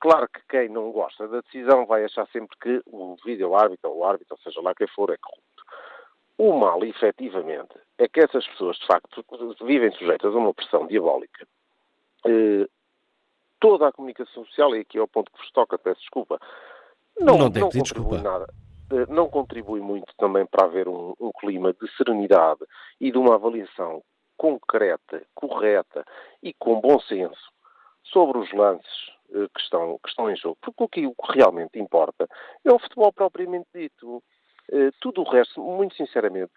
Claro 0.00 0.28
que 0.28 0.40
quem 0.48 0.68
não 0.68 0.92
gosta 0.92 1.26
da 1.28 1.40
decisão 1.40 1.86
vai 1.86 2.04
achar 2.04 2.26
sempre 2.28 2.56
que 2.60 2.82
o 2.86 3.16
vídeo-árbitro 3.24 3.90
ou 3.90 3.98
o 3.98 4.04
árbitro, 4.04 4.36
seja 4.42 4.60
lá 4.60 4.74
quem 4.74 4.86
for, 4.88 5.10
é 5.10 5.16
corrupto. 5.16 5.44
O 6.36 6.52
mal, 6.58 6.84
efetivamente, 6.84 7.74
é 7.96 8.08
que 8.08 8.20
essas 8.20 8.46
pessoas, 8.48 8.76
de 8.76 8.86
facto, 8.86 9.24
vivem 9.64 9.92
sujeitas 9.92 10.34
a 10.34 10.38
uma 10.38 10.52
pressão 10.52 10.86
diabólica. 10.86 11.46
Toda 13.60 13.88
a 13.88 13.92
comunicação 13.92 14.44
social, 14.44 14.74
e 14.76 14.80
aqui 14.80 14.98
é 14.98 15.02
o 15.02 15.08
ponto 15.08 15.32
que 15.32 15.38
vos 15.38 15.50
toca, 15.52 15.78
peço 15.78 16.00
desculpa, 16.00 16.38
não, 17.18 17.38
não, 17.38 17.48
não 17.48 17.70
contribui 17.70 17.82
desculpa. 17.82 18.22
nada. 18.22 18.54
Eh, 18.90 19.06
não 19.08 19.28
contribui 19.28 19.80
muito 19.80 20.12
também 20.18 20.46
para 20.46 20.66
haver 20.66 20.88
um, 20.88 21.14
um 21.20 21.30
clima 21.32 21.72
de 21.72 21.96
serenidade 21.96 22.60
e 23.00 23.10
de 23.10 23.18
uma 23.18 23.34
avaliação 23.34 24.02
concreta, 24.36 25.22
correta 25.34 26.04
e 26.42 26.52
com 26.54 26.80
bom 26.80 26.98
senso 27.00 27.52
sobre 28.02 28.38
os 28.38 28.52
lances 28.52 29.10
eh, 29.32 29.48
que 29.54 29.60
estão, 29.60 29.98
que 30.02 30.08
estão 30.08 30.30
em 30.30 30.36
jogo. 30.36 30.58
Porque 30.60 30.84
o 30.84 30.88
que, 30.88 31.06
o 31.06 31.14
que 31.14 31.38
realmente 31.38 31.78
importa 31.78 32.28
é 32.64 32.72
o 32.72 32.78
futebol 32.78 33.12
propriamente 33.12 33.68
dito. 33.74 34.22
Eh, 34.70 34.90
tudo 35.00 35.22
o 35.22 35.30
resto, 35.30 35.60
muito 35.60 35.94
sinceramente, 35.94 36.52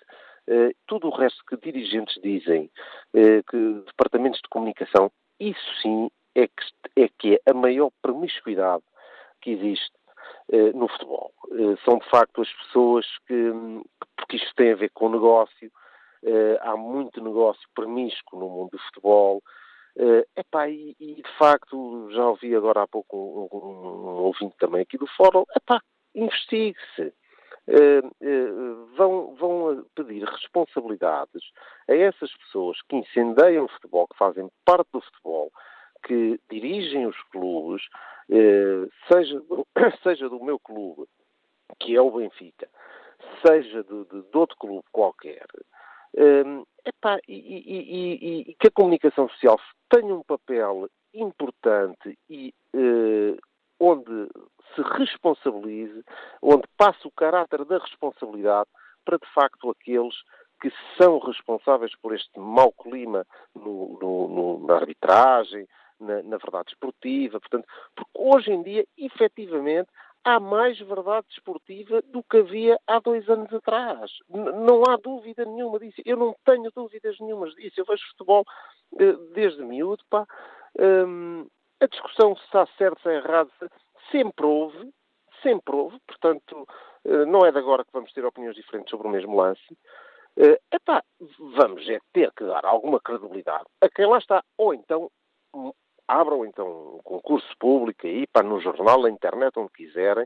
tudo 0.87 1.09
o 1.09 1.11
resto 1.13 1.43
que 1.45 1.57
dirigentes 1.57 2.17
dizem, 2.23 2.71
que 3.11 3.83
departamentos 3.85 4.39
de 4.39 4.47
comunicação, 4.47 5.11
isso 5.41 5.81
sim 5.81 6.09
é 6.37 6.47
que, 6.47 7.01
é 7.03 7.09
que 7.17 7.35
é 7.35 7.51
a 7.51 7.53
maior 7.53 7.91
promiscuidade 8.01 8.83
que 9.41 9.51
existe 9.51 9.93
eh, 10.51 10.71
no 10.73 10.87
futebol. 10.87 11.33
Eh, 11.51 11.75
são, 11.83 11.97
de 11.97 12.09
facto, 12.09 12.41
as 12.41 12.53
pessoas 12.53 13.05
que, 13.27 13.51
porque 14.15 14.37
isto 14.37 14.53
tem 14.55 14.71
a 14.71 14.75
ver 14.75 14.91
com 14.91 15.09
negócio, 15.09 15.71
eh, 16.23 16.57
há 16.61 16.77
muito 16.77 17.23
negócio 17.23 17.67
promíscuo 17.73 18.39
no 18.39 18.49
mundo 18.49 18.71
do 18.71 18.79
futebol, 18.79 19.41
Uh, 19.99 20.21
epá, 20.35 20.69
e, 20.69 20.95
e, 20.99 21.15
de 21.15 21.37
facto, 21.39 22.11
já 22.11 22.23
ouvi 22.23 22.55
agora 22.55 22.83
há 22.83 22.87
pouco 22.87 23.17
um, 23.51 23.57
um, 23.57 24.09
um 24.09 24.23
ouvinte 24.25 24.55
também 24.59 24.81
aqui 24.81 24.95
do 24.95 25.07
fórum, 25.07 25.43
epá, 25.55 25.81
investigue-se. 26.13 27.11
Uh, 27.67 28.05
uh, 28.21 28.95
vão, 28.95 29.35
vão 29.35 29.85
pedir 29.95 30.23
responsabilidades 30.23 31.41
a 31.89 31.95
essas 31.95 32.31
pessoas 32.37 32.77
que 32.83 32.95
incendeiam 32.95 33.65
o 33.65 33.69
futebol, 33.69 34.07
que 34.07 34.17
fazem 34.19 34.47
parte 34.63 34.87
do 34.93 35.01
futebol, 35.01 35.51
que 36.07 36.39
dirigem 36.49 37.05
os 37.05 37.21
clubes, 37.31 37.83
eh, 38.29 38.87
seja, 39.11 39.41
seja 40.01 40.29
do 40.29 40.43
meu 40.43 40.57
clube, 40.57 41.05
que 41.79 41.95
é 41.95 42.01
o 42.01 42.11
Benfica, 42.11 42.69
seja 43.45 43.83
de, 43.83 44.05
de, 44.05 44.21
de 44.29 44.37
outro 44.37 44.55
clube 44.57 44.85
qualquer, 44.91 45.45
ehm, 46.15 46.63
epá, 46.85 47.19
e, 47.27 47.35
e, 47.35 47.77
e, 47.77 48.51
e, 48.51 48.55
que 48.55 48.67
a 48.67 48.71
comunicação 48.71 49.27
social 49.29 49.59
tenha 49.89 50.15
um 50.15 50.23
papel 50.23 50.89
importante 51.13 52.17
e 52.29 52.53
eh, 52.73 53.37
onde 53.79 54.29
se 54.73 54.81
responsabilize, 54.97 56.03
onde 56.41 56.63
passe 56.77 57.05
o 57.05 57.11
caráter 57.11 57.65
da 57.65 57.79
responsabilidade 57.79 58.69
para, 59.03 59.17
de 59.17 59.33
facto, 59.33 59.69
aqueles 59.69 60.15
que 60.61 60.71
são 60.97 61.19
responsáveis 61.19 61.95
por 62.01 62.15
este 62.15 62.39
mau 62.39 62.71
clima 62.71 63.25
no, 63.55 63.97
no, 64.01 64.27
no, 64.27 64.67
na 64.67 64.75
arbitragem, 64.75 65.67
na, 65.99 66.21
na 66.23 66.37
verdade 66.37 66.69
esportiva, 66.69 67.39
portanto, 67.39 67.67
porque 67.95 68.11
hoje 68.13 68.51
em 68.51 68.63
dia, 68.63 68.85
efetivamente, 68.97 69.89
há 70.23 70.39
mais 70.39 70.77
verdade 70.79 71.25
desportiva 71.29 72.01
do 72.01 72.21
que 72.21 72.37
havia 72.37 72.77
há 72.85 72.99
dois 72.99 73.29
anos 73.29 73.51
atrás. 73.53 74.11
Não 74.29 74.83
há 74.87 74.97
dúvida 74.97 75.45
nenhuma 75.45 75.79
disso. 75.79 76.01
Eu 76.05 76.17
não 76.17 76.35
tenho 76.45 76.69
dúvidas 76.75 77.17
nenhumas 77.19 77.53
disso. 77.55 77.79
Eu 77.79 77.85
vejo 77.85 78.05
futebol 78.09 78.43
uh, 78.91 79.17
desde 79.33 79.63
miúdo, 79.63 80.03
pá. 80.09 80.27
Um, 80.77 81.47
a 81.79 81.87
discussão 81.87 82.35
se 82.35 82.43
está 82.43 82.67
certo, 82.77 83.01
se 83.01 83.09
é 83.09 83.15
errado, 83.15 83.51
sempre 84.11 84.45
houve, 84.45 84.91
sempre 85.41 85.75
houve, 85.75 85.97
portanto, 86.05 86.67
uh, 87.05 87.25
não 87.25 87.45
é 87.45 87.51
de 87.51 87.59
agora 87.59 87.85
que 87.85 87.93
vamos 87.93 88.11
ter 88.11 88.25
opiniões 88.25 88.55
diferentes 88.55 88.89
sobre 88.89 89.07
o 89.07 89.11
mesmo 89.11 89.37
lance. 89.37 89.77
Uh, 90.35 90.59
epá, 90.71 91.03
vamos 91.55 91.87
é 91.89 91.99
ter 92.11 92.31
que 92.33 92.43
dar 92.43 92.65
alguma 92.65 92.99
credibilidade 92.99 93.65
a 93.81 93.89
quem 93.89 94.05
lá 94.05 94.17
está. 94.17 94.43
Ou 94.57 94.73
então 94.73 95.09
abram 96.07 96.45
então 96.45 96.95
um 96.95 96.99
concurso 97.03 97.47
público 97.59 98.07
aí, 98.07 98.25
para 98.27 98.47
no 98.47 98.59
jornal, 98.61 99.01
na 99.01 99.09
internet, 99.09 99.57
onde 99.57 99.71
quiserem, 99.73 100.25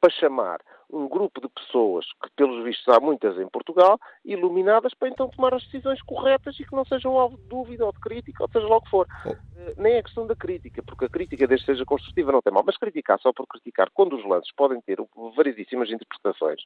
para 0.00 0.10
chamar 0.10 0.60
um 0.90 1.08
grupo 1.08 1.40
de 1.40 1.48
pessoas, 1.48 2.06
que 2.22 2.30
pelos 2.36 2.64
vistos 2.64 2.88
há 2.94 3.00
muitas 3.00 3.38
em 3.38 3.48
Portugal, 3.48 3.98
iluminadas 4.24 4.94
para 4.94 5.08
então 5.08 5.28
tomar 5.28 5.52
as 5.54 5.62
decisões 5.64 6.00
corretas 6.02 6.58
e 6.58 6.64
que 6.64 6.74
não 6.74 6.84
sejam 6.84 7.18
alvo 7.18 7.36
de 7.36 7.44
dúvida 7.44 7.84
ou 7.84 7.92
de 7.92 8.00
crítica, 8.00 8.42
ou 8.42 8.48
seja 8.48 8.66
lá 8.66 8.76
o 8.76 8.82
que 8.82 8.90
for. 8.90 9.06
Oh. 9.26 9.30
Uh, 9.30 9.74
nem 9.76 9.94
é 9.94 10.02
questão 10.02 10.26
da 10.26 10.34
crítica, 10.34 10.82
porque 10.82 11.04
a 11.04 11.08
crítica, 11.08 11.46
desde 11.46 11.66
seja 11.66 11.84
construtiva, 11.84 12.32
não 12.32 12.40
tem 12.40 12.52
mal. 12.52 12.62
Mas 12.64 12.78
criticar 12.78 13.18
só 13.20 13.32
por 13.32 13.46
criticar, 13.46 13.90
quando 13.92 14.16
os 14.16 14.24
lances 14.24 14.52
podem 14.54 14.80
ter 14.80 14.98
variedíssimas 15.36 15.90
interpretações, 15.90 16.62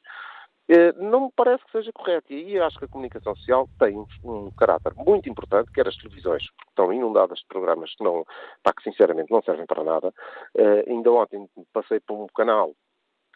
não 0.97 1.25
me 1.25 1.31
parece 1.35 1.63
que 1.65 1.71
seja 1.71 1.91
correto. 1.93 2.31
E 2.31 2.35
aí 2.35 2.59
acho 2.59 2.79
que 2.79 2.85
a 2.85 2.87
comunicação 2.87 3.35
social 3.35 3.67
tem 3.79 3.97
um, 4.23 4.51
caráter 4.51 4.93
muito 4.95 5.29
importante, 5.29 5.71
quer 5.71 5.87
as 5.87 5.97
televisões, 5.97 6.45
porque 6.51 6.69
estão 6.69 6.93
inundadas 6.93 7.39
de 7.39 7.47
programas 7.47 7.93
que, 7.95 8.03
não, 8.03 8.25
pá, 8.63 8.73
que 8.73 8.83
sinceramente 8.83 9.31
não 9.31 9.41
servem 9.41 9.65
para 9.65 9.83
nada. 9.83 10.13
Uh, 10.55 10.89
ainda 10.89 11.11
ontem 11.11 11.47
passei 11.73 11.99
por 11.99 12.15
um 12.15 12.27
canal 12.27 12.73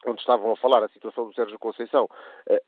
onde 0.05 0.19
estavam 0.19 0.51
a 0.51 0.57
falar 0.57 0.83
a 0.83 0.89
situação 0.89 1.27
do 1.27 1.33
Sérgio 1.33 1.57
Conceição, 1.59 2.07
eh, 2.49 2.61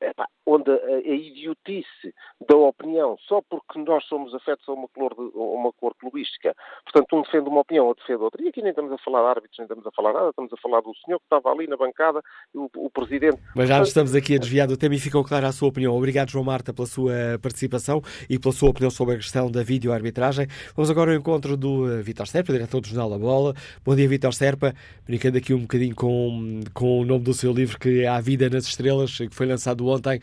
onde 0.46 0.72
a, 0.72 1.00
idiotice 1.00 2.14
da 2.48 2.56
opinião, 2.56 3.18
só 3.28 3.42
porque 3.48 3.80
nós 3.80 4.04
somos 4.06 4.34
afetos 4.34 4.68
a 4.68 4.74
uma 4.74 4.88
cor, 4.88 5.14
de, 5.14 5.22
uma 5.36 5.72
cor 5.74 5.94
clubística, 5.96 6.56
portanto 6.84 7.16
um 7.16 7.22
defende 7.22 7.50
uma 7.50 7.62
opinião, 7.62 7.86
outro 7.86 8.04
defende 8.04 8.24
outra, 8.24 8.44
e 8.44 8.48
aqui 8.48 8.62
nem 8.62 8.72
estamos 8.72 8.92
a 8.92 8.98
falar 8.98 9.22
de 9.22 9.28
árbitros, 9.28 9.58
nem 9.60 9.66
estamos 9.66 9.86
a 9.86 9.92
falar 9.92 10.14
nada, 10.14 10.30
estamos 10.30 10.52
a 10.52 10.58
falar 10.58 10.82
do 10.82 10.92
senhor 11.06 11.20
que 11.20 11.26
estava 11.26 11.50
ali 11.50 11.68
na 11.68 11.78
bancada, 11.78 12.22
o, 12.54 12.70
o 12.76 12.90
Presidente... 12.90 13.40
Mas 13.56 13.70
já 13.70 13.80
nos 13.80 13.90
estamos 13.90 14.16
aqui 14.16 14.36
a 14.36 14.40
desviar 14.40 14.68
do 14.68 14.78
tema 14.78 14.96
e 14.96 15.00
ficou 15.00 15.24
clara 15.24 15.48
a 15.48 15.52
sua 15.52 15.70
opinião. 15.70 15.96
Obrigado, 15.96 16.30
João 16.30 16.44
Marta, 16.44 16.74
pela 16.74 16.88
sua 16.88 17.14
participação 17.42 18.02
e 18.30 18.40
pela 18.40 18.54
sua 18.54 18.70
opinião 18.70 18.90
sobre 18.90 19.16
a 19.16 19.18
questão 19.18 19.52
da 19.52 19.64
videoarbitragem. 19.64 20.48
Vamos 20.76 20.90
agora 20.90 21.12
ao 21.12 21.18
encontro 21.18 21.56
do 21.56 21.86
uh, 21.86 22.04
Vítor 22.04 22.28
Serpa, 22.28 22.52
diretor 22.52 22.82
do 22.82 22.88
Jornal 22.88 23.10
da 23.10 23.18
Bola. 23.18 23.54
Bom 23.84 23.96
dia, 23.96 24.08
Vítor 24.08 24.34
Serpa. 24.34 24.74
Brincando 25.06 25.38
aqui 25.38 25.54
um 25.54 25.62
bocadinho 25.62 25.96
com, 25.96 26.62
com 26.74 27.02
o 27.02 27.06
nome 27.06 27.19
do 27.20 27.34
seu 27.34 27.52
livro, 27.52 27.80
que 27.80 28.04
é 28.04 28.08
Há 28.08 28.20
Vida 28.20 28.50
nas 28.50 28.66
Estrelas, 28.66 29.18
que 29.18 29.36
foi 29.36 29.46
lançado 29.46 29.86
ontem. 29.88 30.20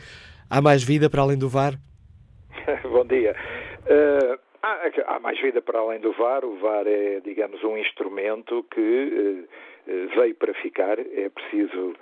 Há 0.49 0.61
mais 0.61 0.83
vida 0.83 1.11
para 1.11 1.23
além 1.23 1.39
do 1.39 1.49
VAR? 1.49 1.75
Bom 2.83 3.05
dia. 3.05 3.35
Uh, 3.85 4.39
há, 4.63 5.15
há, 5.15 5.21
mais 5.21 5.41
vida 5.41 5.61
para 5.61 5.79
além 5.79 6.01
do 6.01 6.13
VAR. 6.13 6.45
O 6.45 6.57
VAR 6.59 6.87
é, 6.87 7.21
digamos, 7.21 7.63
um 7.65 7.77
instrumento 7.77 8.65
que 8.73 8.81
uh, 9.89 10.19
veio 10.19 10.35
para 10.35 10.55
ficar. 10.55 10.99
É 10.99 11.29
preciso 11.29 11.95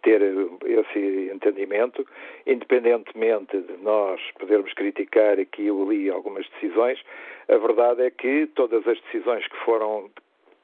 ter 0.00 0.22
esse 0.64 1.30
entendimento, 1.34 2.06
independentemente 2.46 3.60
de 3.62 3.76
nós 3.82 4.20
podermos 4.38 4.72
criticar 4.74 5.40
aqui 5.40 5.68
ou 5.68 5.88
ali 5.88 6.08
algumas 6.08 6.48
decisões. 6.50 7.02
A 7.48 7.56
verdade 7.56 8.02
é 8.02 8.10
que 8.10 8.46
todas 8.54 8.86
as 8.86 9.00
decisões 9.00 9.44
que 9.48 9.56
foram 9.64 10.08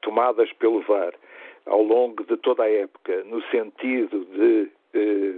tomadas 0.01 0.51
pelo 0.53 0.81
VAR 0.83 1.13
ao 1.65 1.81
longo 1.81 2.23
de 2.23 2.37
toda 2.37 2.63
a 2.63 2.69
época, 2.69 3.23
no 3.23 3.41
sentido 3.43 4.25
de 4.25 4.71
eh, 4.93 5.35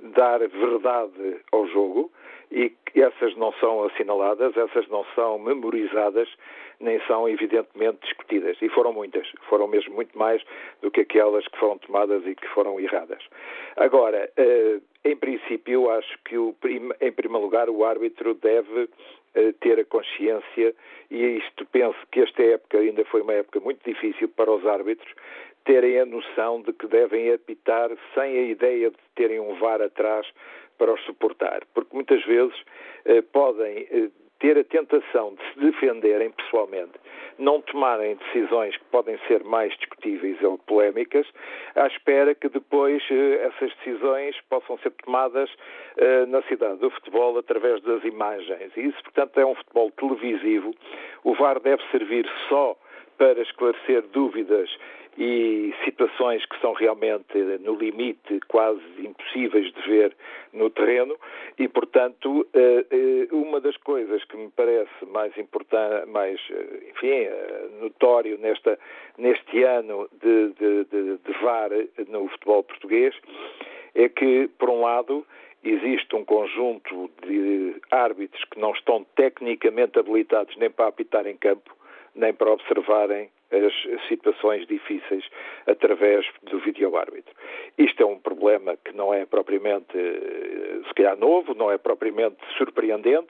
dar 0.00 0.38
verdade 0.38 1.40
ao 1.52 1.66
jogo, 1.68 2.10
e 2.50 2.72
essas 2.94 3.36
não 3.36 3.52
são 3.54 3.84
assinaladas, 3.84 4.56
essas 4.56 4.88
não 4.88 5.04
são 5.14 5.38
memorizadas, 5.38 6.28
nem 6.78 7.00
são 7.06 7.28
evidentemente 7.28 7.98
discutidas. 8.02 8.56
E 8.62 8.68
foram 8.68 8.92
muitas, 8.92 9.26
foram 9.48 9.66
mesmo 9.66 9.94
muito 9.94 10.16
mais 10.16 10.42
do 10.80 10.90
que 10.90 11.00
aquelas 11.00 11.46
que 11.48 11.58
foram 11.58 11.78
tomadas 11.78 12.24
e 12.26 12.34
que 12.34 12.46
foram 12.48 12.78
erradas. 12.78 13.22
Agora, 13.76 14.30
eh, 14.36 14.78
em 15.04 15.16
princípio, 15.16 15.90
acho 15.90 16.18
que, 16.24 16.36
em 16.36 17.12
primeiro 17.12 17.44
lugar, 17.44 17.68
o 17.68 17.84
árbitro 17.84 18.34
deve 18.34 18.88
eh, 19.34 19.52
ter 19.60 19.78
a 19.80 19.84
consciência, 19.84 20.74
e 21.10 21.38
isto 21.38 21.66
penso 21.66 21.98
que 22.10 22.20
esta 22.20 22.42
época 22.42 22.78
ainda 22.78 23.04
foi 23.04 23.22
uma 23.22 23.34
época 23.34 23.60
muito 23.60 23.82
difícil 23.84 24.28
para 24.28 24.50
os 24.50 24.66
árbitros, 24.66 25.12
terem 25.66 26.00
a 26.00 26.06
noção 26.06 26.62
de 26.62 26.72
que 26.72 26.86
devem 26.86 27.32
apitar 27.32 27.90
sem 28.14 28.38
a 28.38 28.42
ideia 28.42 28.90
de 28.90 28.96
terem 29.14 29.40
um 29.40 29.54
VAR 29.56 29.82
atrás 29.82 30.26
para 30.78 30.92
os 30.92 31.00
suportar, 31.04 31.60
porque 31.74 31.94
muitas 31.94 32.24
vezes 32.24 32.54
eh, 33.04 33.22
podem 33.22 33.86
eh, 33.90 34.08
ter 34.38 34.58
a 34.58 34.64
tentação 34.64 35.34
de 35.34 35.42
se 35.52 35.60
defenderem 35.60 36.30
pessoalmente, 36.30 36.92
não 37.38 37.60
tomarem 37.60 38.16
decisões 38.16 38.76
que 38.76 38.84
podem 38.86 39.18
ser 39.26 39.42
mais 39.44 39.74
discutíveis 39.76 40.42
ou 40.42 40.58
polémicas, 40.58 41.26
à 41.74 41.86
espera 41.86 42.34
que 42.34 42.48
depois 42.48 43.02
eh, 43.10 43.46
essas 43.46 43.74
decisões 43.76 44.36
possam 44.48 44.78
ser 44.78 44.92
tomadas 45.04 45.50
eh, 45.96 46.26
na 46.26 46.42
cidade 46.42 46.78
do 46.78 46.90
futebol 46.90 47.38
através 47.38 47.82
das 47.82 48.04
imagens. 48.04 48.72
E 48.76 48.80
isso, 48.82 49.02
portanto, 49.02 49.38
é 49.38 49.46
um 49.46 49.54
futebol 49.54 49.90
televisivo. 49.92 50.74
O 51.24 51.34
VAR 51.34 51.60
deve 51.60 51.82
servir 51.90 52.28
só 52.48 52.76
para 53.18 53.40
esclarecer 53.40 54.02
dúvidas 54.08 54.70
e 55.18 55.74
situações 55.84 56.44
que 56.46 56.60
são 56.60 56.72
realmente 56.72 57.38
no 57.60 57.74
limite 57.74 58.40
quase 58.48 58.82
impossíveis 58.98 59.72
de 59.72 59.82
ver 59.82 60.16
no 60.52 60.68
terreno. 60.70 61.16
E, 61.58 61.66
portanto, 61.68 62.46
eh, 62.52 62.84
eh, 62.90 63.28
uma 63.32 63.60
das 63.60 63.76
coisas 63.78 64.22
que 64.24 64.36
me 64.36 64.50
parece 64.50 65.06
mais 65.06 65.36
importante, 65.38 66.06
mais, 66.08 66.38
eh, 66.50 66.90
enfim, 66.90 67.28
notório 67.80 68.36
nesta, 68.38 68.78
neste 69.16 69.62
ano 69.62 70.08
de, 70.22 70.52
de, 70.52 70.84
de, 70.84 71.18
de 71.18 71.32
VAR 71.42 71.70
no 72.08 72.28
futebol 72.28 72.62
português 72.62 73.14
é 73.94 74.08
que, 74.10 74.50
por 74.58 74.68
um 74.68 74.82
lado, 74.82 75.26
existe 75.64 76.14
um 76.14 76.24
conjunto 76.24 77.10
de 77.26 77.76
árbitros 77.90 78.44
que 78.44 78.60
não 78.60 78.72
estão 78.72 79.04
tecnicamente 79.16 79.98
habilitados 79.98 80.54
nem 80.56 80.70
para 80.70 80.88
apitar 80.88 81.26
em 81.26 81.36
campo, 81.36 81.74
nem 82.14 82.34
para 82.34 82.52
observarem 82.52 83.30
as 83.50 84.08
situações 84.08 84.66
difíceis 84.66 85.24
através 85.66 86.26
do 86.42 86.58
vídeo-árbitro. 86.58 87.32
Isto 87.78 88.02
é 88.02 88.06
um 88.06 88.18
problema 88.18 88.76
que 88.76 88.92
não 88.92 89.14
é 89.14 89.24
propriamente, 89.24 89.96
eh, 89.96 90.80
se 90.88 90.94
calhar, 90.94 91.16
novo, 91.16 91.54
não 91.54 91.70
é 91.70 91.78
propriamente 91.78 92.36
surpreendente, 92.58 93.28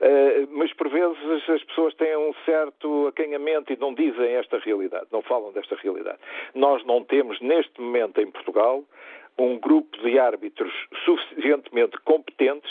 eh, 0.00 0.46
mas 0.50 0.72
por 0.72 0.88
vezes 0.88 1.48
as 1.48 1.62
pessoas 1.64 1.94
têm 1.94 2.16
um 2.16 2.32
certo 2.44 3.08
acanhamento 3.08 3.72
e 3.72 3.76
não 3.76 3.92
dizem 3.94 4.34
esta 4.34 4.58
realidade, 4.58 5.06
não 5.10 5.22
falam 5.22 5.52
desta 5.52 5.76
realidade. 5.76 6.18
Nós 6.54 6.84
não 6.84 7.02
temos, 7.02 7.40
neste 7.40 7.80
momento, 7.80 8.20
em 8.20 8.30
Portugal, 8.30 8.84
um 9.38 9.58
grupo 9.58 9.96
de 9.98 10.18
árbitros 10.18 10.72
suficientemente 11.04 11.98
competentes 12.04 12.70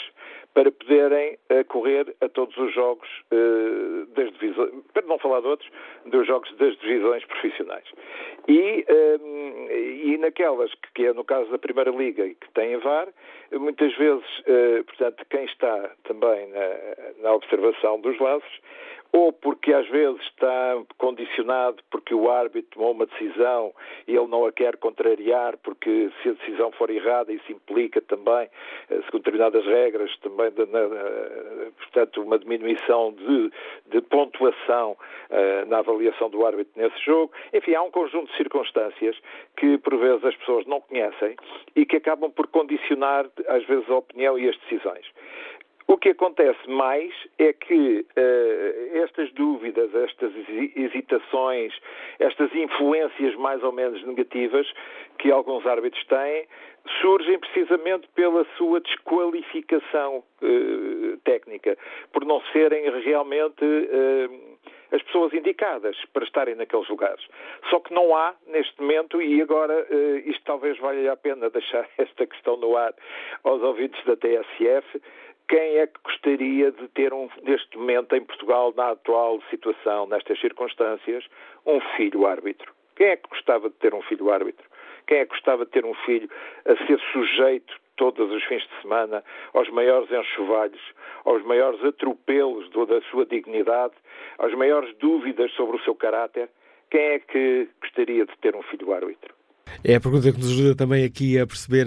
para 0.56 0.72
poderem 0.72 1.36
uh, 1.50 1.62
correr 1.66 2.16
a 2.22 2.30
todos 2.30 2.56
os 2.56 2.72
jogos 2.72 3.06
uh, 3.30 4.06
das 4.14 4.32
divisões, 4.32 4.72
para 4.94 5.06
não 5.06 5.18
falar 5.18 5.42
de 5.42 5.48
outros, 5.48 5.70
dos 6.06 6.26
jogos 6.26 6.50
das 6.56 6.74
divisões 6.78 7.22
profissionais. 7.26 7.84
E, 8.48 8.86
uh, 8.88 9.70
e 9.70 10.16
naquelas 10.16 10.72
que, 10.94 11.04
é 11.04 11.12
no 11.12 11.24
caso 11.24 11.50
da 11.50 11.58
Primeira 11.58 11.90
Liga 11.90 12.24
e 12.24 12.34
que 12.34 12.50
tem 12.54 12.74
VAR, 12.78 13.06
muitas 13.52 13.94
vezes, 13.96 14.24
portanto, 14.86 15.24
quem 15.28 15.44
está 15.44 15.90
também 16.04 16.48
na, 16.48 17.22
na 17.22 17.34
observação 17.34 18.00
dos 18.00 18.18
lances 18.18 18.60
ou 19.16 19.32
porque 19.32 19.72
às 19.72 19.88
vezes 19.88 20.20
está 20.20 20.76
condicionado 20.98 21.82
porque 21.90 22.14
o 22.14 22.30
árbitro 22.30 22.72
tomou 22.72 22.92
uma 22.92 23.06
decisão 23.06 23.72
e 24.06 24.14
ele 24.14 24.26
não 24.26 24.44
a 24.44 24.52
quer 24.52 24.76
contrariar, 24.76 25.56
porque 25.62 26.10
se 26.22 26.28
a 26.28 26.32
decisão 26.32 26.70
for 26.72 26.90
errada, 26.90 27.32
isso 27.32 27.50
implica 27.50 28.02
também, 28.02 28.46
eh, 28.90 29.00
segundo 29.06 29.22
determinadas 29.22 29.64
regras, 29.64 30.14
também, 30.18 30.52
portanto, 31.78 32.22
uma 32.22 32.38
diminuição 32.38 33.14
de, 33.14 33.50
de 33.86 34.02
pontuação 34.02 34.92
uh, 35.30 35.66
na 35.66 35.78
avaliação 35.78 36.28
do 36.28 36.44
árbitro 36.44 36.72
nesse 36.76 37.02
jogo. 37.02 37.32
Enfim, 37.54 37.74
há 37.74 37.82
um 37.82 37.90
conjunto 37.90 38.30
de 38.30 38.36
circunstâncias 38.36 39.16
que, 39.56 39.78
por 39.78 39.96
vezes, 39.96 40.24
as 40.26 40.36
pessoas 40.36 40.66
não 40.66 40.82
conhecem 40.82 41.36
e 41.74 41.86
que 41.86 41.96
acabam 41.96 42.30
por 42.30 42.48
condicionar, 42.48 43.26
às 43.48 43.64
vezes, 43.64 43.88
a 43.88 43.94
opinião 43.94 44.38
e 44.38 44.46
as 44.46 44.56
decisões. 44.58 45.06
O 45.88 45.96
que 45.96 46.08
acontece 46.08 46.68
mais 46.68 47.12
é 47.38 47.52
que 47.52 48.00
uh, 48.00 48.98
estas 49.04 49.30
dúvidas, 49.32 49.94
estas 49.94 50.32
hesitações, 50.74 51.72
estas 52.18 52.52
influências 52.54 53.36
mais 53.36 53.62
ou 53.62 53.70
menos 53.70 54.04
negativas 54.04 54.66
que 55.18 55.30
alguns 55.30 55.64
árbitros 55.64 56.04
têm, 56.06 56.46
surgem 57.00 57.38
precisamente 57.38 58.08
pela 58.16 58.44
sua 58.56 58.80
desqualificação 58.80 60.24
uh, 60.42 61.16
técnica, 61.18 61.78
por 62.12 62.24
não 62.24 62.40
serem 62.52 62.90
realmente 63.02 63.64
uh, 63.64 64.56
as 64.90 65.02
pessoas 65.02 65.32
indicadas 65.34 65.96
para 66.12 66.24
estarem 66.24 66.56
naqueles 66.56 66.88
lugares. 66.88 67.24
Só 67.70 67.78
que 67.78 67.94
não 67.94 68.16
há 68.16 68.34
neste 68.48 68.80
momento, 68.80 69.22
e 69.22 69.42
agora 69.42 69.86
isto 70.24 70.42
talvez 70.44 70.78
valha 70.78 71.12
a 71.12 71.16
pena 71.16 71.50
deixar 71.50 71.88
esta 71.98 72.24
questão 72.24 72.56
no 72.56 72.76
ar 72.76 72.94
aos 73.42 73.62
ouvintes 73.62 74.02
da 74.04 74.16
TSF 74.16 75.00
quem 75.48 75.78
é 75.78 75.86
que 75.86 76.00
gostaria 76.02 76.72
de 76.72 76.88
ter, 76.88 77.12
um, 77.12 77.28
neste 77.42 77.78
momento, 77.78 78.14
em 78.16 78.24
Portugal, 78.24 78.72
na 78.76 78.90
atual 78.90 79.40
situação, 79.48 80.06
nestas 80.06 80.40
circunstâncias, 80.40 81.24
um 81.64 81.80
filho 81.96 82.26
árbitro? 82.26 82.72
Quem 82.96 83.08
é 83.08 83.16
que 83.16 83.28
gostava 83.28 83.68
de 83.68 83.76
ter 83.76 83.94
um 83.94 84.02
filho 84.02 84.32
árbitro? 84.32 84.66
Quem 85.06 85.18
é 85.18 85.24
que 85.24 85.30
gostava 85.30 85.64
de 85.64 85.70
ter 85.70 85.84
um 85.84 85.94
filho 85.94 86.28
a 86.64 86.76
ser 86.86 86.98
sujeito 87.12 87.72
todos 87.96 88.30
os 88.32 88.42
fins 88.44 88.62
de 88.62 88.82
semana 88.82 89.22
aos 89.54 89.68
maiores 89.70 90.10
enxovalhos, 90.10 90.82
aos 91.24 91.42
maiores 91.44 91.82
atropelos 91.84 92.68
da 92.70 93.00
sua 93.02 93.24
dignidade, 93.24 93.94
às 94.38 94.52
maiores 94.54 94.92
dúvidas 94.96 95.52
sobre 95.52 95.76
o 95.76 95.80
seu 95.84 95.94
caráter? 95.94 96.48
Quem 96.90 97.00
é 97.00 97.18
que 97.20 97.68
gostaria 97.80 98.26
de 98.26 98.36
ter 98.38 98.56
um 98.56 98.62
filho 98.62 98.92
árbitro? 98.92 99.35
É 99.84 99.94
a 99.94 100.00
pergunta 100.00 100.32
que 100.32 100.38
nos 100.38 100.50
ajuda 100.50 100.74
também 100.74 101.04
aqui 101.04 101.38
a 101.38 101.46
perceber 101.46 101.86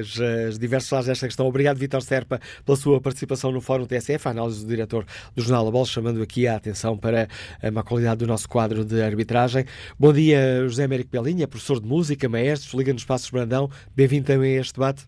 as, 0.00 0.20
as 0.20 0.58
diversos 0.58 1.06
desta 1.06 1.26
questão. 1.26 1.46
Obrigado, 1.46 1.76
Vítor 1.76 2.02
Serpa, 2.02 2.40
pela 2.64 2.76
sua 2.76 3.00
participação 3.00 3.52
no 3.52 3.60
Fórum 3.60 3.86
TSF, 3.86 4.26
a 4.26 4.30
análise 4.30 4.64
do 4.64 4.68
diretor 4.68 5.04
do 5.34 5.42
Jornal 5.42 5.68
A 5.68 5.70
Bola, 5.70 5.84
chamando 5.84 6.22
aqui 6.22 6.46
a 6.46 6.56
atenção 6.56 6.98
para 6.98 7.28
a 7.62 7.70
má 7.70 7.84
qualidade 7.84 8.18
do 8.18 8.26
nosso 8.26 8.48
quadro 8.48 8.84
de 8.84 9.00
arbitragem. 9.02 9.64
Bom 9.98 10.12
dia, 10.12 10.62
José 10.62 10.84
Américo 10.84 11.10
Belinha, 11.10 11.46
professor 11.46 11.80
de 11.80 11.86
música, 11.86 12.28
maestro, 12.28 12.78
liga 12.78 12.92
nos 12.92 13.04
Passos 13.04 13.30
Brandão. 13.30 13.68
Bem-vindo 13.94 14.26
também 14.26 14.56
a 14.56 14.60
este 14.60 14.74
debate. 14.74 15.06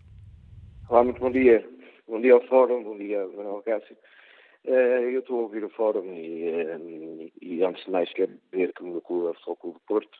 Olá, 0.89 1.03
muito 1.03 1.19
bom 1.19 1.31
dia. 1.31 1.65
Bom 2.07 2.21
dia 2.21 2.33
ao 2.33 2.41
Fórum, 2.47 2.83
bom 2.83 2.97
dia, 2.97 3.25
Manuel 3.35 3.63
Cássio. 3.63 3.95
Uh, 4.65 5.11
eu 5.11 5.19
estou 5.19 5.39
a 5.39 5.41
ouvir 5.41 5.63
o 5.65 5.69
Fórum 5.69 6.05
e, 6.13 6.49
uh, 6.49 7.31
e 7.41 7.63
antes 7.63 7.83
de 7.83 7.91
mais 7.91 8.11
quero 8.13 8.31
dizer 8.51 8.71
que 8.73 8.81
o 8.81 8.87
meu 8.87 9.01
clube 9.01 9.35
é 9.35 9.51
o 9.51 9.55
Clube 9.57 9.77
do 9.77 9.85
Porto 9.85 10.17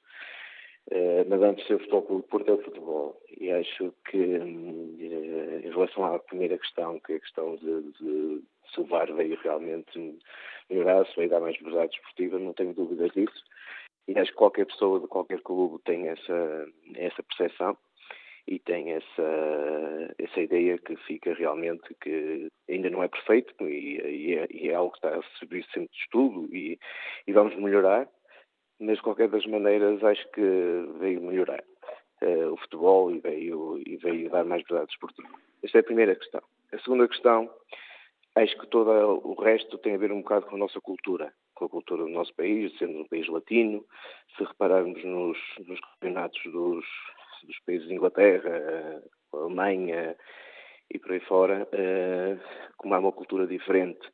mas 1.28 1.42
antes 1.42 1.70
o 1.70 1.80
Futebol 1.80 2.02
Clube 2.04 2.28
Porto 2.28 2.50
é 2.50 2.54
o 2.54 2.64
futebol. 2.64 3.22
E 3.40 3.52
acho 3.52 3.94
que, 4.10 4.18
uh, 4.18 5.66
em 5.66 5.70
relação 5.70 6.06
à 6.06 6.20
primeira 6.20 6.58
questão, 6.58 7.00
que 7.00 7.14
é 7.14 7.16
a 7.16 7.20
questão 7.20 7.56
de, 7.56 7.82
de 7.94 8.44
se 8.74 8.80
o 8.80 8.86
VAR 8.86 9.12
veio 9.14 9.38
realmente 9.42 10.18
melhorar, 10.70 11.06
se 11.06 11.16
veio 11.16 11.30
dar 11.30 11.40
mais 11.40 11.56
liberdade 11.58 11.92
desportiva, 11.92 12.40
não 12.40 12.54
tenho 12.54 12.74
dúvidas 12.74 13.12
disso. 13.12 13.44
E 14.08 14.18
acho 14.18 14.32
que 14.32 14.38
qualquer 14.38 14.66
pessoa 14.66 15.00
de 15.00 15.08
qualquer 15.08 15.42
clube 15.42 15.82
tem 15.86 16.08
essa, 16.10 16.68
essa 16.96 17.24
percepção 17.24 17.78
e 18.46 18.60
tem 18.60 18.92
essa, 18.92 20.16
essa 20.18 20.42
ideia 20.42 20.78
que 20.78 20.96
fica 20.98 21.34
realmente 21.34 21.94
que 22.02 22.50
ainda 22.70 22.90
não 22.90 23.02
é 23.02 23.08
perfeito 23.08 23.54
e, 23.68 24.02
e, 24.02 24.36
é, 24.36 24.48
e 24.52 24.70
é, 24.70 24.76
algo 24.76 24.92
que 24.92 24.98
está 24.98 25.18
a 25.18 25.40
servir 25.40 25.66
sempre 25.74 25.90
de 25.90 25.98
estudo 25.98 26.54
e, 26.54 26.78
e 27.26 27.32
vamos 27.32 27.56
melhorar 27.56 28.10
mas 28.84 28.98
de 28.98 29.04
qualquer 29.04 29.30
das 29.30 29.46
maneiras 29.46 30.04
acho 30.04 30.30
que 30.32 30.42
veio 31.00 31.22
melhorar 31.22 31.64
uh, 32.22 32.54
o 32.54 32.58
futebol 32.58 33.12
e 33.12 33.20
veio, 33.20 33.82
e 33.86 33.98
veio 33.98 34.30
dar 34.30 34.44
mais 34.44 34.64
verdade 34.64 34.88
desportiva. 34.88 35.30
Esta 35.64 35.80
é 35.80 35.82
a 35.82 35.86
primeira 35.86 36.16
questão. 36.16 36.42
A 36.74 36.78
segunda 36.80 37.08
questão, 37.08 37.50
acho 38.36 38.58
que 38.60 38.68
todo 38.68 38.90
o 38.90 39.42
resto 39.42 39.78
tem 39.78 39.96
a 39.96 39.98
ver 39.98 40.12
um 40.12 40.22
bocado 40.22 40.48
com 40.48 40.56
a 40.56 40.60
nossa 40.60 40.82
cultura, 40.82 41.34
com 41.56 41.66
a 41.66 41.70
cultura 41.70 42.04
do 42.04 42.10
nosso 42.10 42.34
país, 42.36 42.78
sendo 42.78 43.00
um 43.00 43.08
país 43.08 43.28
latino, 43.28 43.86
se 44.36 44.44
repararmos 44.44 45.04
nos, 45.04 45.38
nos 45.66 45.80
campeonatos 45.80 46.42
dos, 46.52 46.86
dos 47.44 47.60
países 47.66 47.88
de 47.88 47.94
Inglaterra, 47.94 49.02
Alemanha 49.32 50.16
e 50.94 51.00
por 51.00 51.14
aí 51.14 51.22
fora, 51.22 51.68
uh, 51.72 52.40
como 52.78 52.94
há 52.94 53.00
uma 53.00 53.12
cultura 53.14 53.48
diferente 53.48 54.06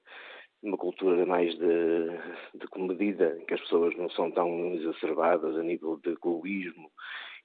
uma 0.61 0.77
cultura 0.77 1.25
mais 1.25 1.53
de, 1.57 2.07
de 2.55 2.67
comedida, 2.67 3.37
em 3.39 3.45
que 3.45 3.53
as 3.53 3.61
pessoas 3.61 3.95
não 3.95 4.09
são 4.09 4.31
tão 4.31 4.73
exacerbadas 4.73 5.55
a 5.57 5.63
nível 5.63 5.97
de 6.03 6.11
egoísmo 6.11 6.91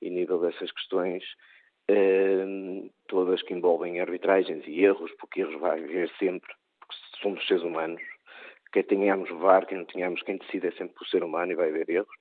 e 0.02 0.10
nível 0.10 0.40
dessas 0.40 0.70
questões, 0.72 1.22
eh, 1.88 2.44
todas 3.06 3.42
que 3.42 3.54
envolvem 3.54 4.00
arbitragens 4.00 4.66
e 4.66 4.84
erros, 4.84 5.12
porque 5.20 5.42
erros 5.42 5.60
vai 5.60 5.82
haver 5.82 6.10
sempre, 6.18 6.52
porque 6.80 6.94
somos 7.22 7.46
seres 7.46 7.62
humanos. 7.62 8.02
Quer 8.72 8.84
tenhamos 8.84 9.30
VAR, 9.30 9.66
quem 9.66 9.78
não 9.78 9.84
tenhamos, 9.84 10.22
quem 10.22 10.36
decide 10.36 10.66
é 10.66 10.72
sempre 10.72 10.96
o 11.00 11.06
ser 11.06 11.22
humano 11.22 11.52
e 11.52 11.54
vai 11.54 11.68
haver 11.68 11.88
erros. 11.88 12.16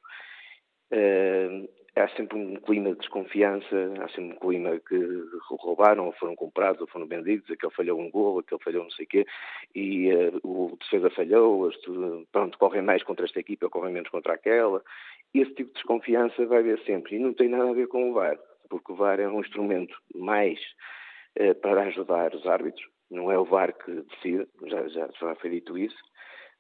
Eh, 0.92 1.68
há 1.96 2.08
sempre 2.10 2.38
um 2.38 2.56
clima 2.56 2.92
de 2.92 3.00
desconfiança, 3.00 3.94
há 4.02 4.08
sempre 4.10 4.36
um 4.36 4.40
clima 4.40 4.80
que 4.80 4.98
roubaram, 5.50 6.08
ou 6.08 6.12
foram 6.14 6.36
comprados, 6.36 6.82
ou 6.82 6.88
foram 6.88 7.06
vendidos, 7.06 7.50
aquele 7.52 7.74
falhou 7.74 8.00
um 8.00 8.10
gol, 8.10 8.40
aquele 8.40 8.62
falhou 8.64 8.84
não 8.84 8.92
sei 8.92 9.06
o 9.06 9.08
quê, 9.08 9.26
e 9.76 10.14
uh, 10.14 10.40
o 10.44 10.78
defesa 10.78 11.10
falhou, 11.12 11.70
pronto, 12.32 12.58
correm 12.58 12.82
mais 12.82 13.04
contra 13.04 13.26
esta 13.26 13.40
equipa, 13.40 13.70
correm 13.70 13.94
menos 13.94 14.10
contra 14.10 14.34
aquela. 14.34 14.82
Esse 15.34 15.54
tipo 15.54 15.70
de 15.70 15.76
desconfiança 15.76 16.46
vai 16.46 16.60
haver 16.60 16.80
sempre, 16.84 17.16
e 17.16 17.20
não 17.20 17.34
tem 17.34 17.48
nada 17.48 17.70
a 17.70 17.74
ver 17.74 17.88
com 17.88 18.10
o 18.10 18.14
VAR, 18.14 18.38
porque 18.70 18.92
o 18.92 18.96
VAR 18.96 19.20
é 19.20 19.28
um 19.28 19.42
instrumento 19.42 19.96
mais 20.16 20.60
uh, 21.40 21.56
para 21.56 21.84
ajudar 21.84 22.34
os 22.34 22.46
árbitros, 22.48 22.88
não 23.12 23.32
é 23.32 23.38
o 23.38 23.46
VAR 23.46 23.74
que 23.74 23.92
decide, 23.92 24.48
já, 24.66 24.88
já, 24.88 25.10
já 25.20 25.36
foi 25.36 25.52
dito 25.52 25.78
isso, 25.78 25.98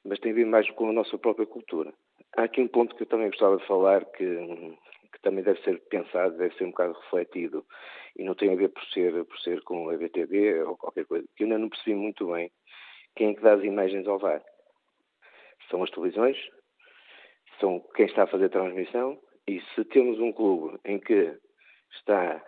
mas 0.05 0.19
tem 0.19 0.31
a 0.31 0.35
ver 0.35 0.45
mais 0.45 0.69
com 0.71 0.89
a 0.89 0.93
nossa 0.93 1.17
própria 1.17 1.47
cultura. 1.47 1.91
Há 2.35 2.43
aqui 2.43 2.61
um 2.61 2.67
ponto 2.67 2.95
que 2.95 3.03
eu 3.03 3.07
também 3.07 3.27
gostava 3.27 3.57
de 3.57 3.65
falar, 3.65 4.03
que 4.05 4.25
que 5.13 5.21
também 5.21 5.43
deve 5.43 5.61
ser 5.61 5.79
pensado, 5.89 6.37
deve 6.37 6.55
ser 6.55 6.65
um 6.65 6.71
bocado 6.71 6.93
refletido 6.93 7.63
e 8.17 8.23
não 8.23 8.33
tem 8.33 8.51
a 8.51 8.55
ver 8.55 8.69
por 8.69 8.83
ser, 8.85 9.23
por 9.25 9.39
ser 9.39 9.61
com 9.61 9.89
a 9.89 9.97
BTV 9.97 10.63
ou 10.63 10.75
qualquer 10.75 11.05
coisa, 11.05 11.25
que 11.35 11.43
eu 11.43 11.45
ainda 11.45 11.59
não 11.59 11.69
percebi 11.69 11.95
muito 11.95 12.31
bem 12.31 12.51
quem 13.15 13.29
é 13.29 13.33
que 13.35 13.41
dá 13.41 13.53
as 13.53 13.63
imagens 13.63 14.07
ao 14.07 14.17
VAR. 14.17 14.43
São 15.69 15.83
as 15.83 15.91
televisões, 15.91 16.37
são 17.59 17.79
quem 17.95 18.07
está 18.07 18.23
a 18.23 18.27
fazer 18.27 18.45
a 18.45 18.49
transmissão 18.49 19.19
e 19.47 19.61
se 19.61 19.85
temos 19.85 20.19
um 20.19 20.33
clube 20.33 20.79
em 20.83 20.99
que 20.99 21.37
está 21.91 22.43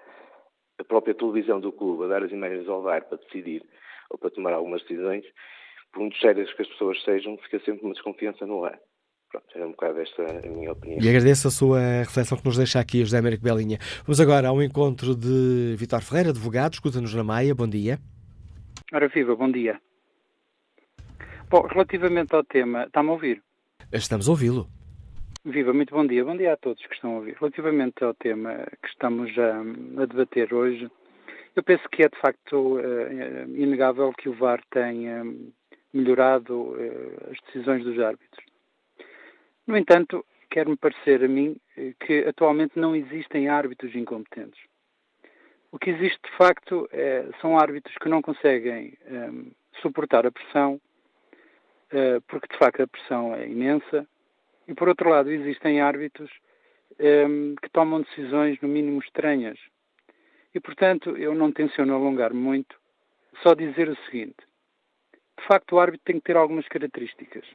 a 0.79 0.83
própria 0.83 1.13
televisão 1.13 1.59
do 1.59 1.71
clube 1.71 2.05
a 2.05 2.07
dar 2.07 2.23
as 2.23 2.31
imagens 2.31 2.67
ao 2.67 2.81
VAR 2.81 3.05
para 3.05 3.17
decidir 3.19 3.63
ou 4.09 4.17
para 4.17 4.31
tomar 4.31 4.53
algumas 4.53 4.81
decisões, 4.81 5.25
por 5.91 5.99
muito 5.99 6.17
sérias 6.17 6.51
que 6.53 6.61
as 6.61 6.67
pessoas 6.67 7.01
sejam, 7.03 7.37
fica 7.37 7.59
sempre 7.59 7.83
uma 7.83 7.93
desconfiança 7.93 8.45
no 8.45 8.65
ar. 8.65 8.79
Pronto, 9.29 9.47
é 9.55 9.65
um 9.65 9.71
bocado 9.71 9.99
esta 9.99 10.23
a 10.23 10.49
minha 10.49 10.71
opinião. 10.71 11.01
E 11.01 11.09
agradeço 11.09 11.47
a 11.47 11.51
sua 11.51 11.79
reflexão 11.99 12.37
que 12.37 12.45
nos 12.45 12.57
deixa 12.57 12.79
aqui, 12.79 12.99
José 12.99 13.17
Américo 13.17 13.43
Belinha. 13.43 13.77
Vamos 14.05 14.21
agora 14.21 14.47
ao 14.47 14.61
encontro 14.61 15.15
de 15.15 15.75
Vitor 15.77 16.01
Ferreira, 16.01 16.29
advogado, 16.29 16.73
escuta-nos 16.73 17.13
na 17.13 17.23
Maia. 17.23 17.53
Bom 17.53 17.67
dia. 17.67 17.99
Ora, 18.93 19.07
viva, 19.07 19.35
bom 19.35 19.51
dia. 19.51 19.79
Bom, 21.49 21.61
relativamente 21.67 22.33
ao 22.33 22.43
tema, 22.43 22.85
está-me 22.85 23.09
a 23.09 23.11
ouvir? 23.13 23.43
Estamos 23.91 24.27
a 24.27 24.31
ouvi-lo. 24.31 24.67
Viva, 25.43 25.73
muito 25.73 25.93
bom 25.93 26.05
dia. 26.05 26.25
Bom 26.25 26.35
dia 26.35 26.53
a 26.53 26.57
todos 26.57 26.83
que 26.85 26.95
estão 26.95 27.11
a 27.11 27.15
ouvir. 27.17 27.35
Relativamente 27.39 28.03
ao 28.03 28.13
tema 28.15 28.65
que 28.81 28.87
estamos 28.87 29.31
a, 29.37 30.01
a 30.01 30.05
debater 30.05 30.53
hoje, 30.53 30.89
eu 31.55 31.63
penso 31.63 31.87
que 31.89 32.03
é 32.03 32.09
de 32.09 32.19
facto 32.19 32.77
uh, 32.77 33.55
inegável 33.55 34.11
que 34.13 34.27
o 34.27 34.33
VAR 34.33 34.61
tenha 34.71 35.23
melhorado 35.93 36.53
uh, 36.53 37.31
as 37.31 37.37
decisões 37.45 37.83
dos 37.83 37.99
árbitros. 37.99 38.43
No 39.67 39.75
entanto, 39.75 40.25
quer-me 40.49 40.77
parecer 40.77 41.23
a 41.23 41.27
mim 41.27 41.57
eh, 41.75 41.93
que 41.99 42.19
atualmente 42.19 42.77
não 42.79 42.95
existem 42.95 43.49
árbitros 43.49 43.95
incompetentes. 43.95 44.61
O 45.71 45.79
que 45.79 45.89
existe 45.89 46.19
de 46.23 46.37
facto 46.37 46.87
é, 46.91 47.27
são 47.41 47.59
árbitros 47.59 47.95
que 47.97 48.07
não 48.07 48.21
conseguem 48.21 48.97
um, 49.07 49.15
ehm, 49.15 49.51
suportar 49.81 50.25
a 50.25 50.31
pressão, 50.31 50.79
uh, 51.91 52.21
porque 52.27 52.47
de 52.47 52.57
facto 52.57 52.81
a 52.81 52.87
pressão 52.87 53.35
é 53.35 53.45
imensa, 53.45 54.07
e 54.69 54.73
por 54.73 54.87
outro 54.87 55.09
lado 55.09 55.29
existem 55.29 55.81
árbitros 55.81 56.31
um, 56.97 57.05
ehm, 57.05 57.55
que 57.61 57.69
tomam 57.71 58.03
decisões 58.03 58.57
no 58.61 58.69
mínimo 58.69 58.99
estranhas. 58.99 59.59
E 60.53 60.61
portanto 60.61 61.17
eu 61.17 61.35
não 61.35 61.51
tenciono 61.51 61.93
alongar 61.93 62.33
muito, 62.33 62.79
só 63.43 63.53
dizer 63.53 63.89
o 63.89 63.97
seguinte: 64.05 64.37
de 65.37 65.45
facto 65.45 65.73
o 65.73 65.79
árbitro 65.79 66.05
tem 66.05 66.19
que 66.19 66.25
ter 66.25 66.37
algumas 66.37 66.67
características. 66.69 67.45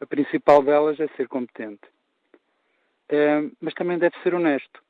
A 0.00 0.06
principal 0.06 0.62
delas 0.62 0.98
é 1.00 1.08
ser 1.16 1.28
competente. 1.28 1.88
Mas 3.60 3.74
também 3.74 3.98
deve 3.98 4.16
ser 4.22 4.34
honesto. 4.34 4.82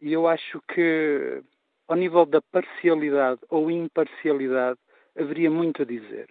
E 0.00 0.12
eu 0.12 0.26
acho 0.26 0.60
que, 0.72 1.42
ao 1.88 1.96
nível 1.96 2.26
da 2.26 2.40
parcialidade 2.42 3.40
ou 3.48 3.70
imparcialidade, 3.70 4.78
haveria 5.16 5.50
muito 5.50 5.82
a 5.82 5.84
dizer. 5.84 6.28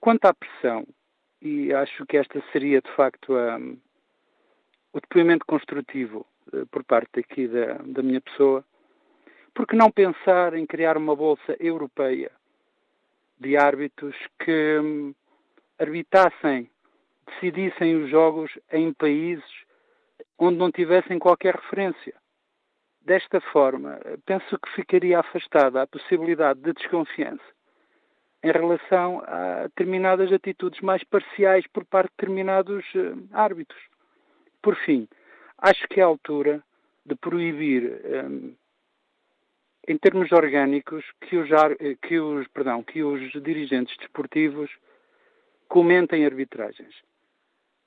Quanto 0.00 0.26
à 0.26 0.34
pressão, 0.34 0.86
e 1.40 1.72
acho 1.72 2.04
que 2.06 2.16
esta 2.16 2.42
seria 2.52 2.80
de 2.80 2.90
facto 2.92 3.32
o 4.92 5.00
depoimento 5.00 5.44
construtivo 5.46 6.26
uh, 6.52 6.66
por 6.66 6.82
parte 6.84 7.20
aqui 7.20 7.46
da, 7.46 7.74
da 7.84 8.02
minha 8.02 8.20
pessoa, 8.20 8.64
porque 9.54 9.76
não 9.76 9.90
pensar 9.90 10.54
em 10.54 10.66
criar 10.66 10.96
uma 10.96 11.14
bolsa 11.14 11.56
europeia 11.60 12.30
de 13.38 13.56
árbitros 13.56 14.16
que 14.38 14.78
um, 14.78 15.14
arbitrassem 15.78 16.70
decidissem 17.26 17.96
os 17.96 18.10
jogos 18.10 18.50
em 18.72 18.92
países 18.92 19.44
onde 20.38 20.58
não 20.58 20.70
tivessem 20.70 21.18
qualquer 21.18 21.54
referência. 21.54 22.14
Desta 23.00 23.40
forma, 23.40 24.00
penso 24.24 24.58
que 24.58 24.72
ficaria 24.74 25.20
afastada 25.20 25.82
a 25.82 25.86
possibilidade 25.86 26.60
de 26.60 26.72
desconfiança 26.72 27.56
em 28.42 28.52
relação 28.52 29.22
a 29.26 29.62
determinadas 29.64 30.32
atitudes 30.32 30.80
mais 30.80 31.02
parciais 31.04 31.66
por 31.66 31.84
parte 31.84 32.10
de 32.10 32.16
determinados 32.16 32.84
eh, 32.94 33.14
árbitros. 33.32 33.82
Por 34.62 34.76
fim, 34.76 35.08
acho 35.58 35.86
que 35.88 36.00
é 36.00 36.02
a 36.02 36.06
altura 36.06 36.62
de 37.04 37.14
proibir, 37.16 38.00
eh, 38.04 38.54
em 39.88 39.98
termos 39.98 40.30
orgânicos, 40.32 41.04
que 41.22 41.36
os, 41.36 41.50
eh, 41.50 41.96
que 42.00 42.20
os, 42.20 42.46
perdão, 42.48 42.84
que 42.84 43.02
os 43.02 43.32
dirigentes 43.42 43.96
desportivos 43.96 44.70
comentem 45.68 46.24
arbitragens. 46.24 46.94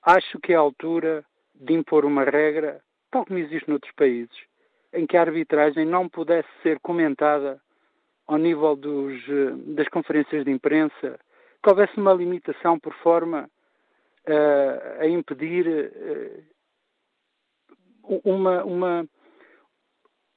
Acho 0.01 0.39
que 0.39 0.53
é 0.53 0.55
a 0.55 0.59
altura 0.59 1.25
de 1.53 1.73
impor 1.73 2.05
uma 2.05 2.23
regra, 2.23 2.81
tal 3.11 3.25
como 3.25 3.39
existe 3.39 3.69
noutros 3.69 3.91
países, 3.93 4.35
em 4.93 5.05
que 5.05 5.17
a 5.17 5.21
arbitragem 5.21 5.85
não 5.85 6.07
pudesse 6.07 6.47
ser 6.63 6.79
comentada 6.79 7.61
ao 8.27 8.37
nível 8.37 8.75
dos, 8.75 9.13
eh, 9.27 9.51
das 9.75 9.87
conferências 9.89 10.45
de 10.45 10.51
imprensa, 10.51 11.19
que 11.61 11.69
houvesse 11.69 11.97
uma 11.97 12.13
limitação 12.13 12.79
por 12.79 12.93
forma 12.95 13.49
uh, 14.27 15.01
a 15.01 15.07
impedir 15.07 15.67
uh, 15.67 16.43
uma, 18.23 18.63
uma, 18.63 19.05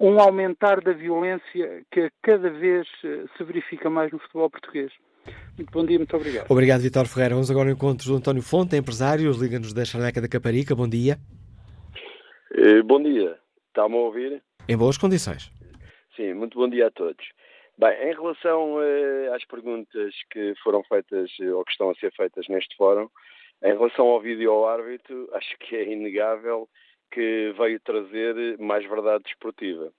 um 0.00 0.18
aumentar 0.18 0.80
da 0.80 0.92
violência 0.92 1.84
que 1.90 2.10
cada 2.22 2.50
vez 2.50 2.88
se 3.00 3.44
verifica 3.44 3.88
mais 3.88 4.10
no 4.10 4.18
futebol 4.18 4.50
português. 4.50 4.92
Muito 5.56 5.70
bom 5.70 5.84
dia, 5.84 5.98
muito 5.98 6.16
obrigado. 6.16 6.50
Obrigado, 6.50 6.80
Vitor 6.80 7.06
Ferreira. 7.06 7.34
Vamos 7.34 7.50
agora 7.50 7.68
ao 7.68 7.74
encontro 7.74 8.06
do 8.06 8.16
António 8.16 8.42
Fonte, 8.42 8.76
empresário, 8.76 9.30
liga-nos 9.32 9.72
da 9.72 9.84
Charneca 9.84 10.20
da 10.20 10.28
Caparica. 10.28 10.74
Bom 10.74 10.88
dia. 10.88 11.18
Eh, 12.54 12.82
bom 12.82 13.02
dia. 13.02 13.38
Está-me 13.68 13.94
a 13.94 13.98
ouvir? 13.98 14.42
Em 14.68 14.76
boas 14.76 14.98
condições. 14.98 15.50
Sim, 16.16 16.34
muito 16.34 16.58
bom 16.58 16.68
dia 16.68 16.88
a 16.88 16.90
todos. 16.90 17.24
Bem, 17.78 18.10
em 18.10 18.14
relação 18.14 18.74
uh, 18.74 19.34
às 19.34 19.44
perguntas 19.46 20.14
que 20.30 20.54
foram 20.62 20.84
feitas 20.84 21.30
uh, 21.40 21.56
ou 21.56 21.64
que 21.64 21.72
estão 21.72 21.90
a 21.90 21.94
ser 21.94 22.12
feitas 22.12 22.46
neste 22.48 22.76
fórum, 22.76 23.08
em 23.64 23.72
relação 23.72 24.06
ao 24.06 24.20
vídeo 24.20 24.50
ao 24.52 24.68
árbitro, 24.68 25.28
acho 25.34 25.56
que 25.58 25.76
é 25.76 25.90
inegável 25.90 26.68
que 27.10 27.54
veio 27.56 27.80
trazer 27.80 28.58
mais 28.58 28.86
verdade 28.88 29.24
desportiva. 29.24 29.92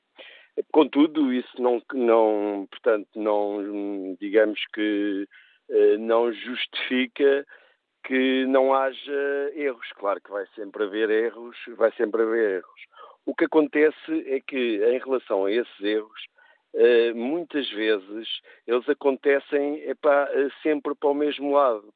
Contudo, 0.72 1.34
isso 1.34 1.62
não, 1.62 1.82
não 1.94 2.68
portanto, 2.70 3.10
não, 3.16 4.16
digamos 4.20 4.60
que 4.74 5.28
uh, 5.70 5.98
não 5.98 6.32
justifica 6.32 7.46
que 8.04 8.46
não 8.46 8.74
haja 8.74 9.52
erros. 9.56 9.88
Claro 9.94 10.22
que 10.22 10.30
vai 10.30 10.46
sempre 10.56 10.84
haver 10.84 11.10
erros, 11.10 11.58
vai 11.76 11.92
sempre 11.94 12.22
haver 12.22 12.58
erros. 12.58 12.82
O 13.26 13.34
que 13.34 13.46
acontece 13.46 14.28
é 14.28 14.40
que, 14.42 14.84
em 14.84 15.00
relação 15.00 15.46
a 15.46 15.52
esses 15.52 15.82
erros, 15.82 16.28
uh, 16.76 17.16
muitas 17.16 17.68
vezes 17.72 18.28
eles 18.68 18.88
acontecem 18.88 19.80
epá, 19.90 20.30
uh, 20.32 20.52
sempre 20.62 20.94
para 20.94 21.10
o 21.10 21.16
mesmo 21.16 21.54
lado. 21.54 21.94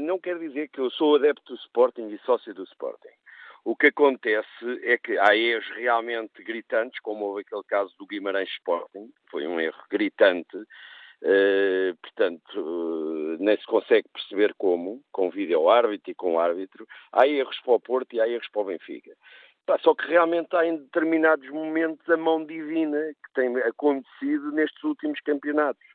Não 0.00 0.18
quer 0.18 0.36
dizer 0.40 0.68
que 0.70 0.80
eu 0.80 0.90
sou 0.90 1.14
adepto 1.14 1.54
do 1.54 1.60
Sporting 1.60 2.08
e 2.08 2.18
sócio 2.26 2.52
do 2.52 2.64
Sporting. 2.64 3.19
O 3.64 3.76
que 3.76 3.88
acontece 3.88 4.80
é 4.82 4.96
que 4.96 5.18
há 5.18 5.36
erros 5.36 5.68
realmente 5.76 6.42
gritantes, 6.42 6.98
como 7.00 7.26
houve 7.26 7.42
aquele 7.42 7.62
caso 7.64 7.94
do 7.98 8.06
Guimarães 8.06 8.48
Sporting, 8.50 9.12
foi 9.30 9.46
um 9.46 9.60
erro 9.60 9.82
gritante, 9.90 10.56
uh, 10.56 11.96
portanto, 12.00 12.58
uh, 12.58 13.36
nem 13.38 13.56
se 13.58 13.66
consegue 13.66 14.08
perceber 14.08 14.54
como, 14.56 15.02
com 15.12 15.30
vídeo 15.30 15.68
árbitro 15.68 16.10
e 16.10 16.14
com 16.14 16.40
árbitro. 16.40 16.86
Há 17.12 17.26
erros 17.26 17.60
para 17.60 17.74
o 17.74 17.80
Porto 17.80 18.14
e 18.14 18.20
há 18.20 18.28
erros 18.28 18.48
para 18.48 18.62
o 18.62 18.64
Benfica. 18.64 19.12
Só 19.82 19.94
que 19.94 20.08
realmente 20.08 20.56
há 20.56 20.66
em 20.66 20.78
determinados 20.78 21.48
momentos 21.50 22.08
a 22.08 22.16
mão 22.16 22.44
divina 22.44 22.98
que 23.24 23.32
tem 23.34 23.56
acontecido 23.58 24.50
nestes 24.50 24.82
últimos 24.82 25.20
campeonatos. 25.20 25.86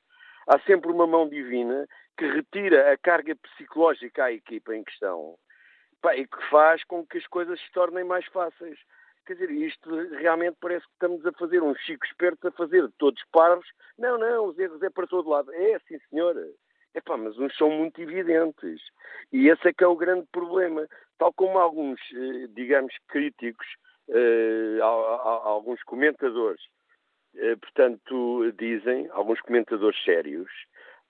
Há 0.48 0.60
sempre 0.60 0.92
uma 0.92 1.06
mão 1.06 1.28
divina 1.28 1.86
que 2.18 2.26
retira 2.26 2.94
a 2.94 2.98
carga 2.98 3.36
psicológica 3.36 4.26
à 4.26 4.32
equipa 4.32 4.74
em 4.74 4.84
questão 4.84 5.36
e 6.14 6.28
que 6.28 6.50
faz 6.50 6.84
com 6.84 7.06
que 7.06 7.18
as 7.18 7.28
coisas 7.28 7.60
se 7.60 7.72
tornem 7.72 8.04
mais 8.04 8.26
fáceis. 8.28 8.78
Quer 9.26 9.34
dizer, 9.34 9.52
isto 9.52 9.90
realmente 10.18 10.58
parece 10.62 10.86
que 10.86 10.94
estamos 10.94 11.26
a 11.26 11.32
fazer 11.32 11.64
um 11.64 11.74
chico 11.76 12.06
esperto 12.06 12.48
a 12.48 12.52
fazer 12.52 12.88
todos 13.00 13.24
parvos. 13.32 13.68
Não, 13.98 14.18
não, 14.20 14.46
os 14.46 14.60
erros 14.60 14.84
é 14.84 14.90
para 14.90 15.08
todo 15.08 15.30
lado. 15.30 15.52
É, 15.52 15.80
sim, 15.88 15.98
senhora. 16.10 16.46
Epá, 16.94 17.18
mas 17.18 17.38
uns 17.38 17.56
são 17.58 17.70
muito 17.70 18.00
evidentes. 18.02 18.82
E 19.34 19.50
esse 19.50 19.68
é 19.68 19.74
que 19.74 19.84
é 19.84 19.88
o 19.88 19.96
grande 19.96 20.28
problema. 20.32 20.88
Tal 21.18 21.34
como 21.34 21.58
alguns, 21.58 22.00
eh, 22.14 22.48
digamos, 22.52 22.94
críticos, 23.08 23.68
eh, 24.10 24.80
alguns 24.82 25.82
comentadores, 25.84 26.62
eh, 27.36 27.56
portanto, 27.56 28.52
dizem, 28.58 29.10
alguns 29.12 29.42
comentadores 29.42 30.02
sérios, 30.04 30.50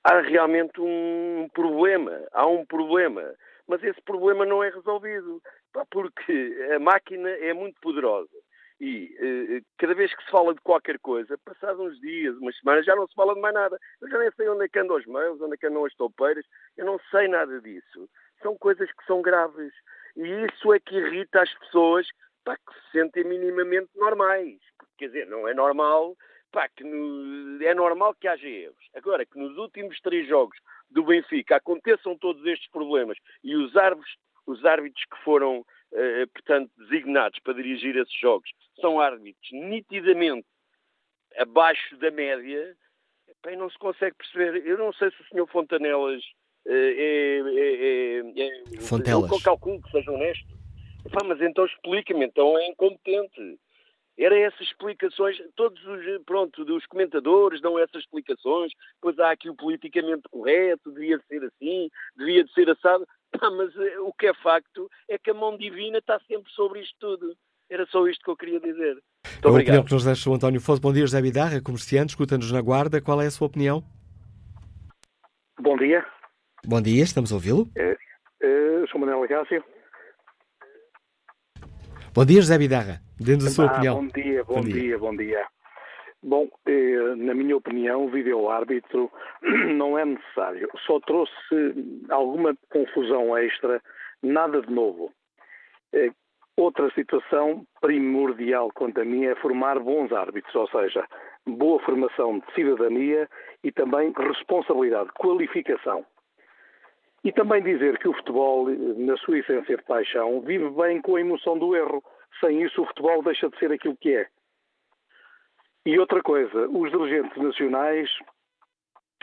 há 0.03 0.21
realmente 0.21 0.79
um 0.79 1.49
problema. 1.53 2.19
Há 2.31 2.47
um 2.47 2.65
problema. 2.65 3.35
Mas 3.67 3.83
esse 3.83 4.01
problema 4.01 4.45
não 4.45 4.63
é 4.63 4.69
resolvido. 4.69 5.41
Porque 5.89 6.57
a 6.73 6.79
máquina 6.79 7.29
é 7.29 7.53
muito 7.53 7.79
poderosa. 7.81 8.37
E 8.79 9.15
eh, 9.19 9.61
cada 9.77 9.93
vez 9.93 10.13
que 10.13 10.23
se 10.23 10.31
fala 10.31 10.53
de 10.53 10.61
qualquer 10.61 10.99
coisa, 10.99 11.37
passados 11.45 11.79
uns 11.79 11.99
dias, 12.01 12.35
umas 12.37 12.57
semanas, 12.57 12.85
já 12.85 12.95
não 12.95 13.07
se 13.07 13.15
fala 13.15 13.33
de 13.33 13.39
mais 13.39 13.53
nada. 13.53 13.79
Eu 14.01 14.09
já 14.09 14.17
nem 14.19 14.31
sei 14.31 14.49
onde 14.49 14.65
é 14.65 14.69
que 14.69 14.79
andam 14.79 14.97
os 14.97 15.05
mails, 15.05 15.41
onde 15.41 15.53
é 15.53 15.57
que 15.57 15.67
andam 15.67 15.85
as 15.85 15.93
toupeiras, 15.95 16.45
eu 16.75 16.85
não 16.85 16.99
sei 17.09 17.27
nada 17.27 17.61
disso. 17.61 18.09
São 18.41 18.57
coisas 18.57 18.91
que 18.91 19.05
são 19.05 19.21
graves. 19.21 19.73
E 20.17 20.27
isso 20.45 20.73
é 20.73 20.79
que 20.79 20.95
irrita 20.95 21.41
as 21.41 21.53
pessoas 21.59 22.07
pá, 22.43 22.57
que 22.57 22.73
se 22.73 22.91
sentem 22.91 23.23
minimamente 23.23 23.89
normais. 23.95 24.59
Quer 24.97 25.07
dizer, 25.07 25.27
não 25.27 25.47
é 25.47 25.53
normal, 25.53 26.15
pá, 26.51 26.67
que 26.69 26.83
no, 26.83 27.61
é 27.63 27.73
normal 27.73 28.13
que 28.15 28.27
haja 28.27 28.47
erros. 28.47 28.89
Agora, 28.93 29.25
que 29.25 29.37
nos 29.37 29.57
últimos 29.57 29.99
três 30.01 30.27
jogos 30.27 30.57
do 30.95 31.03
Benfica 31.03 31.57
aconteçam 31.57 32.17
todos 32.17 32.43
estes 32.45 32.69
problemas 32.71 33.17
e 33.43 33.55
os 33.55 33.75
árbitros, 33.75 34.15
os 34.47 34.65
árbitros 34.65 35.03
que 35.03 35.23
foram 35.23 35.63
eh, 35.93 36.25
portanto, 36.27 36.71
designados 36.77 37.37
para 37.39 37.53
dirigir 37.53 37.95
esses 37.97 38.13
jogos, 38.19 38.49
são 38.79 38.99
árbitros 38.99 39.51
nitidamente 39.51 40.47
abaixo 41.37 41.97
da 41.97 42.09
média, 42.09 42.75
bem, 43.45 43.57
não 43.57 43.69
se 43.69 43.77
consegue 43.77 44.15
perceber. 44.15 44.65
Eu 44.65 44.77
não 44.77 44.93
sei 44.93 45.11
se 45.11 45.21
o 45.21 45.27
senhor 45.27 45.47
Fontanelas 45.47 46.23
eh, 46.65 46.95
é, 46.97 47.39
é, 47.39 48.45
é, 48.45 48.77
é 48.77 48.81
Fontelas. 48.81 49.29
Eu 49.29 49.41
calculo 49.41 49.81
que 49.81 49.91
seja 49.91 50.11
honesto. 50.11 50.55
Mas 51.25 51.39
então 51.41 51.65
explica-me, 51.65 52.25
então 52.25 52.57
é 52.57 52.67
incompetente. 52.67 53.59
Era 54.17 54.37
essas 54.39 54.61
explicações, 54.61 55.37
todos 55.55 55.83
os, 55.85 56.23
pronto, 56.25 56.63
os 56.63 56.85
comentadores 56.85 57.61
dão 57.61 57.77
essas 57.77 58.01
explicações, 58.03 58.71
pois 59.01 59.19
há 59.19 59.31
aqui 59.31 59.49
o 59.49 59.55
politicamente 59.55 60.23
correto, 60.31 60.91
devia 60.91 61.19
ser 61.27 61.43
assim, 61.43 61.89
devia 62.15 62.43
de 62.43 62.53
ser 62.53 62.69
assado. 62.69 63.05
Ah, 63.41 63.51
mas 63.51 63.75
eh, 63.75 63.99
o 63.99 64.13
que 64.13 64.27
é 64.27 64.33
facto 64.35 64.89
é 65.09 65.17
que 65.17 65.29
a 65.29 65.33
mão 65.33 65.57
divina 65.57 65.97
está 65.97 66.17
sempre 66.25 66.49
sobre 66.53 66.79
isto 66.79 66.95
tudo. 66.97 67.35
Era 67.69 67.85
só 67.87 68.07
isto 68.07 68.23
que 68.23 68.29
eu 68.29 68.37
queria 68.37 68.61
dizer. 68.61 68.93
Muito 68.93 69.47
a 69.47 69.51
obrigado. 69.51 69.59
opinião 69.59 69.83
que 69.83 69.93
nos 69.93 70.05
deixa 70.05 70.29
o 70.29 70.33
António 70.33 70.61
Fosso. 70.61 70.81
Bom 70.81 70.93
dia, 70.93 71.01
José 71.01 71.21
Bidarra, 71.21 71.61
comerciante, 71.61 72.11
escuta-nos 72.11 72.49
na 72.51 72.61
Guarda. 72.61 73.01
Qual 73.01 73.21
é 73.21 73.25
a 73.25 73.31
sua 73.31 73.47
opinião? 73.47 73.83
Bom 75.59 75.75
dia. 75.75 76.05
Bom 76.65 76.81
dia, 76.81 77.03
estamos 77.03 77.31
a 77.33 77.35
ouvi-lo. 77.35 77.67
É, 77.75 77.97
é, 78.41 78.87
sou 78.89 79.01
Manuel 79.01 79.27
Cássio. 79.27 79.61
Bom 82.15 82.23
dia, 82.23 82.39
José 82.39 82.57
Bidarra. 82.57 83.01
Dê-nos 83.19 83.45
a 83.45 83.49
sua 83.49 83.65
ah, 83.65 83.71
opinião. 83.73 83.95
Bom 83.95 84.07
dia, 84.07 84.43
bom, 84.45 84.53
bom 84.53 84.61
dia. 84.61 84.73
dia, 84.73 84.97
bom 84.97 85.15
dia. 85.17 85.47
Bom, 86.23 86.47
eh, 86.65 87.15
na 87.17 87.33
minha 87.33 87.57
opinião, 87.57 88.05
o 88.05 88.09
vídeo-árbitro 88.09 89.11
não 89.75 89.99
é 89.99 90.05
necessário. 90.05 90.69
Só 90.87 90.97
trouxe 91.01 91.33
alguma 92.07 92.55
confusão 92.69 93.37
extra, 93.37 93.81
nada 94.23 94.61
de 94.61 94.71
novo. 94.71 95.11
Eh, 95.91 96.11
outra 96.55 96.89
situação 96.91 97.67
primordial, 97.81 98.71
quanto 98.73 99.01
a 99.01 99.03
mim, 99.03 99.25
é 99.25 99.35
formar 99.35 99.77
bons 99.77 100.13
árbitros, 100.13 100.55
ou 100.55 100.69
seja, 100.69 101.05
boa 101.45 101.81
formação 101.81 102.39
de 102.39 102.45
cidadania 102.53 103.27
e 103.61 103.73
também 103.73 104.13
responsabilidade, 104.17 105.09
qualificação. 105.19 106.05
E 107.25 107.31
também 107.31 107.63
dizer 107.63 107.97
que 107.97 108.07
o 108.07 108.13
futebol, 108.13 108.69
na 108.69 109.17
sua 109.17 109.39
essência 109.39 109.75
de 109.75 109.83
paixão, 109.83 110.41
vive 110.41 110.69
bem 110.69 111.01
com 111.01 111.15
a 111.15 111.21
emoção 111.21 111.57
do 111.57 111.75
erro. 111.75 112.03
Sem 112.39 112.61
isso, 112.61 112.83
o 112.83 112.85
futebol 112.85 113.23
deixa 113.23 113.49
de 113.49 113.57
ser 113.57 113.71
aquilo 113.71 113.97
que 113.97 114.15
é. 114.15 114.27
E 115.87 115.97
outra 115.97 116.21
coisa, 116.21 116.69
os 116.69 116.91
dirigentes 116.91 117.35
nacionais 117.35 118.09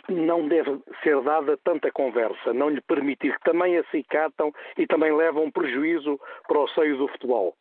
não 0.08 0.48
deve 0.48 0.80
ser 1.04 1.20
dada 1.22 1.56
tanta 1.58 1.92
conversa, 1.92 2.52
não 2.52 2.70
lhe 2.70 2.80
permitir 2.80 3.38
que 3.38 3.44
também 3.44 3.78
acicatam 3.78 4.52
e 4.76 4.84
também 4.84 5.14
levam 5.14 5.48
prejuízo 5.48 6.18
para 6.48 6.58
o 6.58 6.68
seio 6.70 6.98
do 6.98 7.06
futebol. 7.06 7.54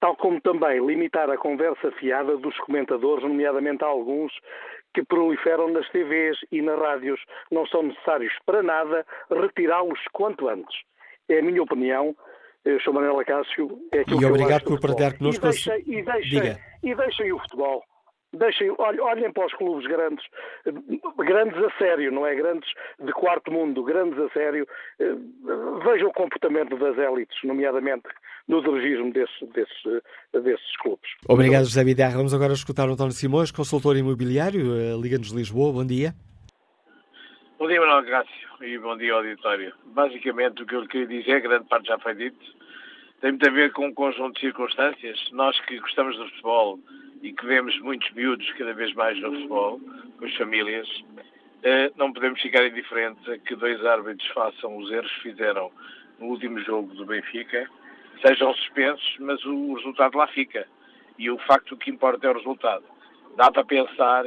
Tal 0.00 0.16
como 0.16 0.40
também 0.40 0.84
limitar 0.84 1.30
a 1.30 1.38
conversa 1.38 1.92
fiada 1.92 2.36
dos 2.36 2.58
comentadores, 2.58 3.22
nomeadamente 3.22 3.84
alguns 3.84 4.32
que 4.96 5.04
proliferam 5.04 5.68
nas 5.68 5.86
TVs 5.90 6.38
e 6.50 6.62
nas 6.62 6.80
rádios. 6.80 7.20
Não 7.52 7.66
são 7.66 7.82
necessários 7.82 8.32
para 8.46 8.62
nada 8.62 9.04
retirá-los 9.30 10.00
quanto 10.10 10.48
antes. 10.48 10.74
É 11.28 11.40
a 11.40 11.42
minha 11.42 11.62
opinião. 11.62 12.16
Eu 12.64 12.80
sou 12.80 12.94
Manuela 12.94 13.22
Cássio. 13.22 13.78
É 13.92 14.02
e 14.08 14.24
obrigado 14.24 14.64
por 14.64 14.80
partilhar 14.80 15.18
connosco. 15.18 15.46
E 15.46 15.50
deixem, 15.50 15.82
e, 15.86 16.02
deixem, 16.02 16.56
e 16.82 16.94
deixem 16.94 17.32
o 17.32 17.38
futebol. 17.40 17.84
Deixem, 18.32 18.74
olhem 18.78 19.32
para 19.32 19.46
os 19.46 19.52
clubes 19.54 19.86
grandes, 19.86 20.24
grandes 21.18 21.62
a 21.62 21.70
sério, 21.78 22.10
não 22.10 22.26
é? 22.26 22.34
Grandes 22.34 22.68
de 22.98 23.12
quarto 23.12 23.52
mundo, 23.52 23.82
grandes 23.84 24.18
a 24.18 24.28
sério. 24.30 24.66
Eh, 24.98 25.14
vejam 25.84 26.08
o 26.08 26.12
comportamento 26.12 26.76
das 26.76 26.98
élites, 26.98 27.36
nomeadamente 27.44 28.08
no 28.48 28.62
dirigismo 28.62 29.12
desses, 29.12 29.48
desses, 29.52 30.02
desses 30.32 30.76
clubes. 30.78 31.10
Obrigado, 31.28 31.64
José 31.64 31.84
Bidarra. 31.84 32.16
Vamos 32.16 32.32
agora 32.34 32.52
escutar 32.52 32.88
o 32.88 32.92
António 32.92 33.12
Simões, 33.12 33.50
consultor 33.50 33.96
imobiliário, 33.96 34.74
eh, 34.76 34.96
Liga-nos 35.00 35.30
Lisboa. 35.30 35.72
Bom 35.72 35.86
dia. 35.86 36.14
Bom 37.58 37.66
dia, 37.68 37.80
Manuel 37.80 38.04
Grácio, 38.04 38.48
e 38.60 38.78
bom 38.78 38.96
dia, 38.96 39.14
auditório. 39.14 39.72
Basicamente, 39.86 40.62
o 40.62 40.66
que 40.66 40.74
eu 40.74 40.86
queria 40.86 41.06
dizer, 41.06 41.40
grande 41.40 41.66
parte 41.66 41.88
já 41.88 41.98
foi 41.98 42.14
dito, 42.14 42.38
tem 43.20 43.30
muito 43.30 43.48
a 43.48 43.50
ver 43.50 43.72
com 43.72 43.86
um 43.86 43.94
conjunto 43.94 44.34
de 44.34 44.40
circunstâncias. 44.40 45.18
Nós 45.32 45.58
que 45.60 45.80
gostamos 45.80 46.16
do 46.18 46.28
futebol 46.28 46.78
e 47.22 47.32
que 47.32 47.46
vemos 47.46 47.78
muitos 47.80 48.10
miúdos 48.12 48.46
cada 48.58 48.74
vez 48.74 48.92
mais 48.94 49.18
no 49.20 49.32
futebol, 49.32 49.80
com 50.18 50.24
as 50.26 50.34
famílias, 50.36 50.86
eh, 51.62 51.90
não 51.96 52.12
podemos 52.12 52.40
ficar 52.42 52.66
indiferentes 52.66 53.26
a 53.26 53.38
que 53.38 53.56
dois 53.56 53.84
árbitros 53.84 54.28
façam 54.28 54.76
os 54.76 54.90
erros 54.92 55.10
que 55.14 55.30
fizeram 55.30 55.72
no 56.20 56.26
último 56.26 56.60
jogo 56.60 56.94
do 56.94 57.06
Benfica, 57.06 57.66
sejam 58.20 58.54
suspensos, 58.54 59.16
mas 59.20 59.44
o 59.44 59.74
resultado 59.74 60.16
lá 60.16 60.26
fica. 60.28 60.66
E 61.18 61.30
o 61.30 61.38
facto 61.38 61.76
que 61.76 61.90
importa 61.90 62.26
é 62.26 62.30
o 62.30 62.34
resultado. 62.34 62.84
Dá 63.36 63.50
para 63.50 63.64
pensar 63.64 64.24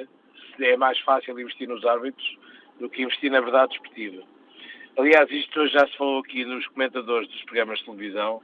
se 0.56 0.66
é 0.66 0.78
mais 0.78 1.00
fácil 1.00 1.40
investir 1.40 1.68
nos 1.68 1.86
árbitros 1.86 2.38
do 2.80 2.90
que 2.90 3.04
investir 3.04 3.32
na 3.32 3.42
verdade 3.42 3.72
desportiva. 3.72 4.24
Aliás, 4.98 5.30
isto 5.32 5.60
hoje 5.60 5.74
já 5.74 5.88
se 5.88 5.98
falou 5.98 6.20
aqui 6.20 6.44
nos 6.44 6.68
comentadores 6.68 7.30
dos 7.30 7.42
programas 7.44 7.80
de 7.80 7.86
televisão, 7.86 8.42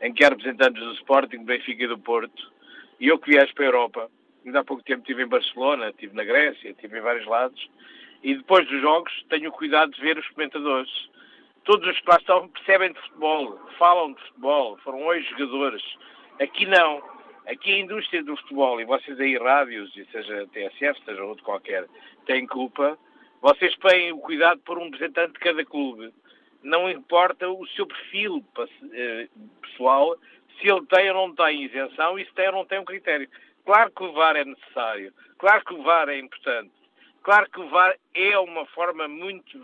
em 0.00 0.12
que 0.12 0.24
há 0.24 0.30
representantes 0.30 0.82
do 0.82 0.92
Sporting, 0.94 1.38
do 1.38 1.44
Benfica 1.44 1.84
e 1.84 1.86
do 1.86 1.98
Porto, 1.98 2.52
e 2.98 3.08
eu 3.08 3.18
que 3.18 3.30
viajo 3.30 3.54
para 3.54 3.64
a 3.64 3.68
Europa, 3.68 4.10
ainda 4.44 4.60
há 4.60 4.64
pouco 4.64 4.82
tempo 4.82 5.00
estive 5.00 5.22
em 5.22 5.28
Barcelona, 5.28 5.90
estive 5.90 6.14
na 6.14 6.24
Grécia, 6.24 6.70
estive 6.70 6.98
em 6.98 7.02
vários 7.02 7.26
lados, 7.26 7.70
e 8.22 8.34
depois 8.34 8.66
dos 8.66 8.80
jogos 8.80 9.12
tenho 9.28 9.50
cuidado 9.52 9.92
de 9.92 10.00
ver 10.00 10.18
os 10.18 10.28
comentadores. 10.30 10.90
Todos 11.64 11.88
os 11.88 12.00
que 12.00 12.08
lá 12.08 12.16
estão 12.16 12.48
percebem 12.48 12.92
de 12.92 13.00
futebol, 13.00 13.58
falam 13.78 14.12
de 14.12 14.22
futebol, 14.22 14.76
foram 14.78 15.04
hoje 15.06 15.28
jogadores. 15.30 15.82
Aqui 16.40 16.66
não. 16.66 17.02
Aqui 17.46 17.72
a 17.72 17.78
indústria 17.78 18.22
do 18.22 18.36
futebol, 18.36 18.80
e 18.80 18.84
vocês 18.84 19.18
aí 19.18 19.36
rádios, 19.36 19.96
e 19.96 20.04
seja 20.06 20.46
TSF, 20.48 21.04
seja 21.04 21.24
outro 21.24 21.44
qualquer, 21.44 21.88
têm 22.24 22.46
culpa, 22.46 22.96
vocês 23.40 23.76
têm 23.78 24.12
o 24.12 24.18
cuidado 24.18 24.60
por 24.60 24.78
um 24.78 24.84
representante 24.84 25.32
de 25.32 25.40
cada 25.40 25.64
clube. 25.64 26.12
Não 26.62 26.88
importa 26.88 27.48
o 27.48 27.66
seu 27.68 27.84
perfil 27.86 28.44
eh, 28.92 29.28
pessoal, 29.60 30.16
se 30.60 30.68
ele 30.68 30.86
tem 30.86 31.10
ou 31.10 31.28
não 31.28 31.34
tem 31.34 31.64
isenção 31.64 32.16
e 32.16 32.24
se 32.24 32.32
tem 32.32 32.46
ou 32.46 32.52
não 32.52 32.64
tem 32.64 32.78
um 32.78 32.84
critério. 32.84 33.28
Claro 33.64 33.90
que 33.90 34.04
o 34.04 34.12
VAR 34.12 34.36
é 34.36 34.44
necessário, 34.44 35.12
claro 35.38 35.64
que 35.64 35.74
o 35.74 35.82
VAR 35.82 36.08
é 36.08 36.18
importante, 36.18 36.72
claro 37.22 37.48
que 37.50 37.60
o 37.60 37.68
VAR 37.68 37.96
é 38.14 38.38
uma 38.38 38.66
forma 38.66 39.08
muito 39.08 39.58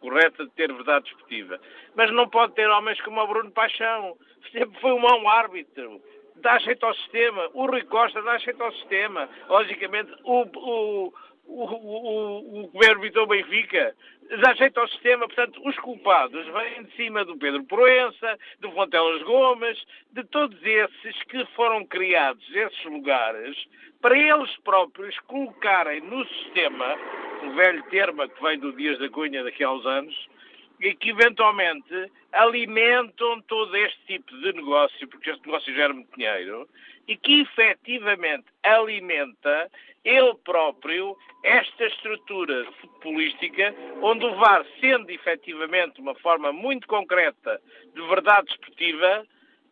correta 0.00 0.44
de 0.44 0.50
ter 0.52 0.72
verdade 0.72 1.06
desportiva, 1.06 1.60
mas 1.94 2.12
não 2.12 2.28
pode 2.28 2.54
ter 2.54 2.68
homens 2.68 3.00
como 3.02 3.20
o 3.20 3.26
Bruno 3.26 3.50
Paixão, 3.50 4.16
sempre 4.52 4.80
foi 4.80 4.92
um 4.92 5.00
mau 5.00 5.28
árbitro, 5.28 6.00
dá 6.36 6.58
jeito 6.58 6.84
ao 6.84 6.94
sistema, 6.94 7.50
o 7.54 7.66
Rui 7.66 7.82
Costa 7.84 8.22
dá 8.22 8.38
jeito 8.38 8.62
ao 8.62 8.72
sistema, 8.72 9.28
logicamente 9.48 10.12
o, 10.24 10.42
o 10.42 11.12
o, 11.48 11.64
o, 11.64 12.60
o 12.64 12.68
governo 12.68 13.02
evitou 13.02 13.26
Benfica, 13.26 13.94
dá 14.42 14.54
jeito 14.54 14.78
ao 14.78 14.88
sistema, 14.88 15.26
portanto, 15.26 15.60
os 15.64 15.76
culpados 15.78 16.46
vêm 16.46 16.84
de 16.84 16.94
cima 16.94 17.24
do 17.24 17.36
Pedro 17.38 17.64
Proença, 17.64 18.38
do 18.60 18.70
Fontelas 18.72 19.22
Gomes, 19.22 19.82
de 20.12 20.22
todos 20.24 20.58
esses 20.62 21.22
que 21.24 21.44
foram 21.56 21.84
criados 21.86 22.44
esses 22.54 22.84
lugares, 22.84 23.56
para 24.00 24.16
eles 24.16 24.54
próprios 24.58 25.18
colocarem 25.20 26.02
no 26.02 26.24
sistema, 26.26 26.96
um 27.42 27.54
velho 27.54 27.82
termo 27.84 28.28
que 28.28 28.42
vem 28.42 28.58
do 28.58 28.72
Dias 28.74 28.98
da 28.98 29.08
Cunha 29.08 29.42
daqui 29.42 29.64
a 29.64 29.72
uns 29.72 29.86
anos, 29.86 30.28
e 30.80 30.94
que 30.94 31.10
eventualmente 31.10 32.12
alimentam 32.30 33.40
todo 33.42 33.74
este 33.76 33.98
tipo 34.06 34.36
de 34.36 34.52
negócio, 34.52 35.08
porque 35.08 35.30
este 35.30 35.44
negócio 35.44 35.74
gera 35.74 35.92
muito 35.92 36.14
dinheiro, 36.14 36.68
e 37.08 37.16
que 37.16 37.40
efetivamente 37.40 38.44
alimenta 38.62 39.70
ele 40.04 40.34
próprio 40.44 41.16
esta 41.42 41.86
estrutura 41.86 42.70
futebolística, 42.80 43.74
onde 44.02 44.26
o 44.26 44.36
VAR, 44.36 44.64
sendo 44.80 45.10
efetivamente 45.10 46.00
uma 46.00 46.14
forma 46.16 46.52
muito 46.52 46.86
concreta 46.86 47.60
de 47.94 48.02
verdade 48.06 48.50
esportiva, 48.50 49.26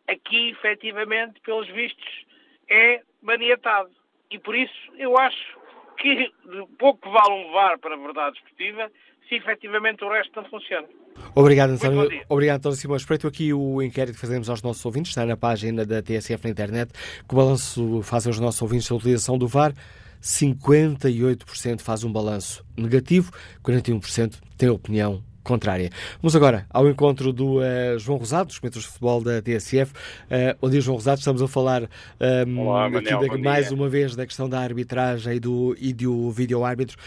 aqui 0.07 0.49
efetivamente, 0.49 1.39
pelos 1.41 1.67
vistos, 1.69 2.25
é 2.69 3.01
maniatado. 3.21 3.91
E 4.31 4.39
por 4.39 4.55
isso 4.55 4.91
eu 4.97 5.17
acho 5.17 5.57
que 5.97 6.31
pouco 6.77 7.09
vale 7.09 7.45
um 7.45 7.51
VAR 7.51 7.79
para 7.79 7.93
a 7.93 7.97
verdade 7.97 8.37
esportiva 8.37 8.91
se 9.27 9.35
efetivamente 9.35 10.03
o 10.03 10.09
resto 10.09 10.41
não 10.41 10.49
funciona. 10.49 10.87
Obrigado, 11.35 11.71
António. 11.71 12.09
Obrigado, 12.27 12.57
António 12.57 12.77
Simões. 12.77 13.01
Espreito 13.01 13.27
aqui 13.27 13.53
o 13.53 13.81
inquérito 13.81 14.15
que 14.15 14.21
fazemos 14.21 14.49
aos 14.49 14.61
nossos 14.61 14.83
ouvintes, 14.85 15.11
está 15.11 15.25
na 15.25 15.37
página 15.37 15.85
da 15.85 16.01
TSF 16.01 16.43
na 16.43 16.49
internet, 16.49 16.91
que 17.27 17.35
balanço 17.35 18.01
fazem 18.03 18.31
os 18.31 18.39
nossos 18.39 18.61
ouvintes 18.61 18.87
da 18.89 18.95
utilização 18.95 19.37
do 19.37 19.47
VAR. 19.47 19.73
58% 20.21 21.81
faz 21.81 22.03
um 22.03 22.11
balanço 22.11 22.65
negativo, 22.75 23.31
41% 23.63 24.33
tem 24.57 24.69
opinião 24.69 25.23
contrária. 25.47 25.89
Vamos 26.21 26.35
agora 26.35 26.65
ao 26.69 26.89
encontro 26.89 27.31
do 27.31 27.59
uh, 27.59 27.97
João 27.97 28.17
Rosado, 28.17 28.47
dos 28.47 28.59
comentadores 28.59 28.85
de 28.85 28.91
futebol 28.91 29.23
da 29.23 29.41
TSF. 29.41 29.93
Uh, 29.93 30.57
bom 30.59 30.69
dia, 30.69 30.81
João 30.81 30.97
Rosado. 30.97 31.19
Estamos 31.19 31.41
a 31.41 31.47
falar 31.47 31.83
um, 31.83 31.87
ehm, 32.19 32.59
Olá, 32.59 32.89
Manel, 32.89 33.39
mais 33.39 33.71
uma 33.71 33.87
vez 33.87 34.15
da 34.15 34.25
questão 34.25 34.49
da 34.49 34.59
arbitragem 34.59 35.35
e 35.35 35.39
do, 35.39 35.75
e 35.79 35.93
do 35.93 36.29
vídeo-árbitro. 36.31 36.97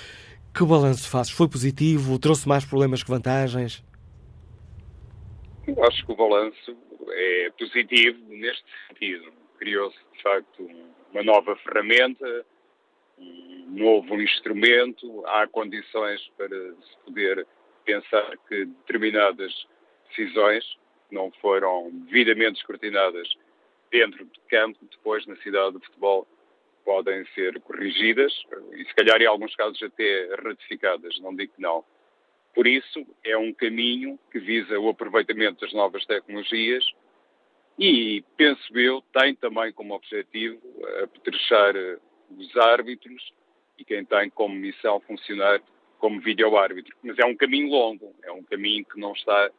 Que 0.54 0.64
balanço 0.64 1.08
fazes? 1.08 1.30
Foi 1.30 1.48
positivo? 1.48 2.18
Trouxe 2.18 2.48
mais 2.48 2.64
problemas 2.64 3.02
que 3.02 3.10
vantagens? 3.10 3.82
Eu 5.76 5.84
acho 5.84 6.04
que 6.04 6.12
o 6.12 6.16
balanço 6.16 6.76
é 7.10 7.50
positivo 7.58 8.18
neste 8.28 8.64
sentido. 8.88 9.32
Criou-se, 9.58 9.98
de 10.12 10.22
facto, 10.22 10.68
uma 11.12 11.22
nova 11.22 11.54
ferramenta, 11.56 12.46
um 13.18 13.66
novo 13.68 14.20
instrumento, 14.20 15.24
há 15.26 15.46
condições 15.46 16.20
para 16.36 16.48
se 16.48 16.96
poder 17.04 17.46
pensar 17.84 18.36
que 18.48 18.64
determinadas 18.64 19.52
decisões 20.08 20.64
não 21.10 21.30
foram 21.40 21.90
devidamente 22.06 22.58
escrutinadas 22.58 23.28
dentro 23.90 24.24
de 24.24 24.40
campo, 24.48 24.78
depois 24.90 25.26
na 25.26 25.36
cidade 25.36 25.72
do 25.72 25.80
futebol 25.80 26.26
podem 26.84 27.24
ser 27.34 27.60
corrigidas 27.60 28.32
e 28.72 28.84
se 28.84 28.94
calhar 28.94 29.20
em 29.20 29.26
alguns 29.26 29.54
casos 29.54 29.80
até 29.82 30.34
ratificadas, 30.42 31.18
não 31.20 31.34
digo 31.34 31.52
que 31.54 31.60
não. 31.62 31.84
Por 32.54 32.66
isso, 32.66 33.06
é 33.24 33.36
um 33.36 33.52
caminho 33.52 34.18
que 34.30 34.38
visa 34.38 34.78
o 34.78 34.88
aproveitamento 34.88 35.60
das 35.60 35.72
novas 35.72 36.04
tecnologias 36.04 36.84
e, 37.78 38.24
penso 38.36 38.78
eu, 38.78 39.02
tem 39.12 39.34
também 39.34 39.72
como 39.72 39.94
objetivo 39.94 40.60
apetrechar 41.02 41.74
os 42.36 42.56
árbitros 42.56 43.32
e 43.78 43.84
quem 43.84 44.04
tem 44.04 44.28
como 44.30 44.54
missão 44.54 45.00
funcionar 45.00 45.62
como 45.98 46.20
vídeo-árbitro. 46.20 46.94
Mas 47.02 47.18
é 47.18 47.24
um 47.24 47.36
caminho 47.36 47.70
longo, 47.70 48.14
é 48.22 48.32
um 48.32 48.42
caminho 48.42 48.84
que 48.84 48.98
não 48.98 49.12
está 49.12 49.50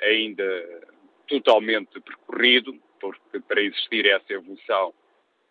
ainda 0.00 0.88
totalmente 1.28 2.00
percorrido, 2.00 2.78
porque 3.00 3.40
para 3.40 3.62
existir 3.62 4.06
essa 4.06 4.32
evolução 4.32 4.92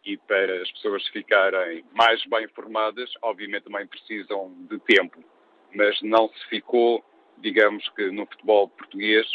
e 0.05 0.17
para 0.17 0.61
as 0.61 0.71
pessoas 0.71 1.07
ficarem 1.07 1.83
mais 1.93 2.23
bem 2.25 2.45
informadas, 2.45 3.11
obviamente 3.21 3.63
também 3.63 3.87
precisam 3.87 4.53
de 4.69 4.79
tempo. 4.79 5.23
Mas 5.73 6.01
não 6.01 6.29
se 6.29 6.47
ficou, 6.47 7.03
digamos 7.37 7.87
que 7.89 8.09
no 8.11 8.25
futebol 8.25 8.69
português, 8.69 9.27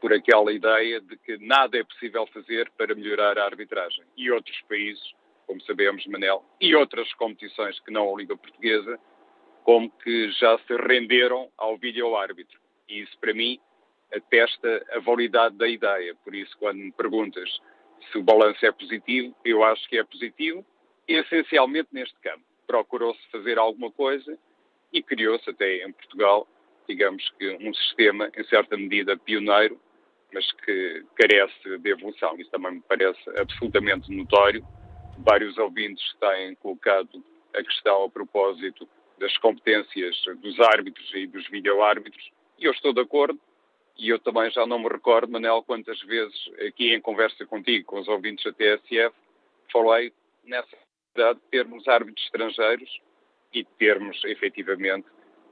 por 0.00 0.12
aquela 0.12 0.52
ideia 0.52 1.00
de 1.00 1.16
que 1.18 1.36
nada 1.38 1.78
é 1.78 1.84
possível 1.84 2.26
fazer 2.28 2.70
para 2.76 2.94
melhorar 2.94 3.38
a 3.38 3.44
arbitragem. 3.44 4.04
E 4.16 4.30
outros 4.30 4.60
países, 4.62 5.02
como 5.46 5.60
sabemos, 5.62 6.06
Manel, 6.06 6.44
e 6.60 6.74
outras 6.74 7.12
competições 7.14 7.78
que 7.80 7.92
não 7.92 8.12
a 8.12 8.18
Liga 8.18 8.36
Portuguesa, 8.36 8.98
como 9.62 9.90
que 9.90 10.30
já 10.32 10.58
se 10.58 10.76
renderam 10.76 11.50
ao 11.56 11.76
vídeo-árbitro. 11.76 12.58
E 12.88 13.02
isso, 13.02 13.16
para 13.18 13.34
mim, 13.34 13.60
atesta 14.12 14.84
a 14.92 14.98
validade 15.00 15.56
da 15.56 15.68
ideia. 15.68 16.14
Por 16.24 16.34
isso, 16.34 16.56
quando 16.58 16.78
me 16.78 16.92
perguntas 16.92 17.48
se 18.10 18.18
o 18.18 18.22
balanço 18.22 18.64
é 18.64 18.72
positivo, 18.72 19.36
eu 19.44 19.62
acho 19.62 19.86
que 19.88 19.98
é 19.98 20.04
positivo, 20.04 20.64
essencialmente 21.06 21.88
neste 21.92 22.18
campo. 22.20 22.42
Procurou-se 22.66 23.20
fazer 23.30 23.58
alguma 23.58 23.90
coisa 23.90 24.38
e 24.92 25.02
criou-se 25.02 25.48
até 25.48 25.84
em 25.84 25.92
Portugal, 25.92 26.48
digamos 26.88 27.28
que 27.38 27.50
um 27.60 27.72
sistema, 27.74 28.30
em 28.36 28.44
certa 28.44 28.76
medida, 28.76 29.16
pioneiro, 29.16 29.80
mas 30.32 30.50
que 30.52 31.04
carece 31.16 31.78
de 31.78 31.90
evolução. 31.90 32.36
Isso 32.38 32.50
também 32.50 32.74
me 32.74 32.82
parece 32.82 33.20
absolutamente 33.36 34.10
notório. 34.12 34.64
Vários 35.18 35.56
ouvintes 35.58 36.04
têm 36.18 36.54
colocado 36.56 37.22
a 37.54 37.62
questão 37.62 38.04
a 38.04 38.10
propósito 38.10 38.88
das 39.18 39.36
competências 39.38 40.16
dos 40.38 40.58
árbitros 40.60 41.12
e 41.14 41.26
dos 41.26 41.46
videoárbitros, 41.48 42.30
e 42.58 42.64
eu 42.64 42.72
estou 42.72 42.92
de 42.92 43.00
acordo, 43.00 43.38
e 43.98 44.08
eu 44.08 44.18
também 44.18 44.50
já 44.50 44.66
não 44.66 44.78
me 44.78 44.88
recordo, 44.88 45.30
Manel, 45.30 45.62
quantas 45.62 46.00
vezes 46.00 46.50
aqui 46.66 46.94
em 46.94 47.00
conversa 47.00 47.44
contigo, 47.44 47.84
com 47.84 48.00
os 48.00 48.08
ouvintes 48.08 48.42
da 48.44 48.52
TSF, 48.52 49.14
falei 49.70 50.10
nessa 50.44 50.74
necessidade 51.14 51.38
de 51.40 51.46
termos 51.50 51.86
árbitros 51.86 52.24
estrangeiros 52.24 53.00
e 53.52 53.64
termos 53.78 54.22
efetivamente 54.24 55.06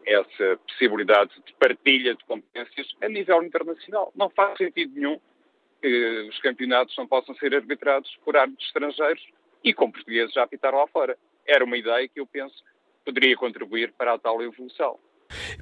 essa 0.06 0.58
possibilidade 0.66 1.32
de 1.46 1.52
partilha 1.54 2.14
de 2.14 2.24
competências 2.24 2.86
a 3.02 3.08
nível 3.08 3.42
internacional. 3.42 4.12
Não 4.16 4.30
faz 4.30 4.56
sentido 4.56 4.94
nenhum 4.94 5.20
que 5.80 6.28
os 6.30 6.38
campeonatos 6.40 6.96
não 6.96 7.06
possam 7.06 7.34
ser 7.36 7.54
arbitrados 7.54 8.10
por 8.24 8.36
árbitros 8.36 8.66
estrangeiros 8.66 9.22
e 9.62 9.74
com 9.74 9.90
portugueses 9.90 10.32
já 10.32 10.42
apitar 10.42 10.74
lá 10.74 10.86
fora. 10.88 11.16
Era 11.46 11.64
uma 11.64 11.76
ideia 11.76 12.08
que 12.08 12.20
eu 12.20 12.26
penso 12.26 12.64
poderia 13.04 13.34
contribuir 13.36 13.92
para 13.96 14.14
a 14.14 14.18
tal 14.18 14.42
evolução. 14.42 14.98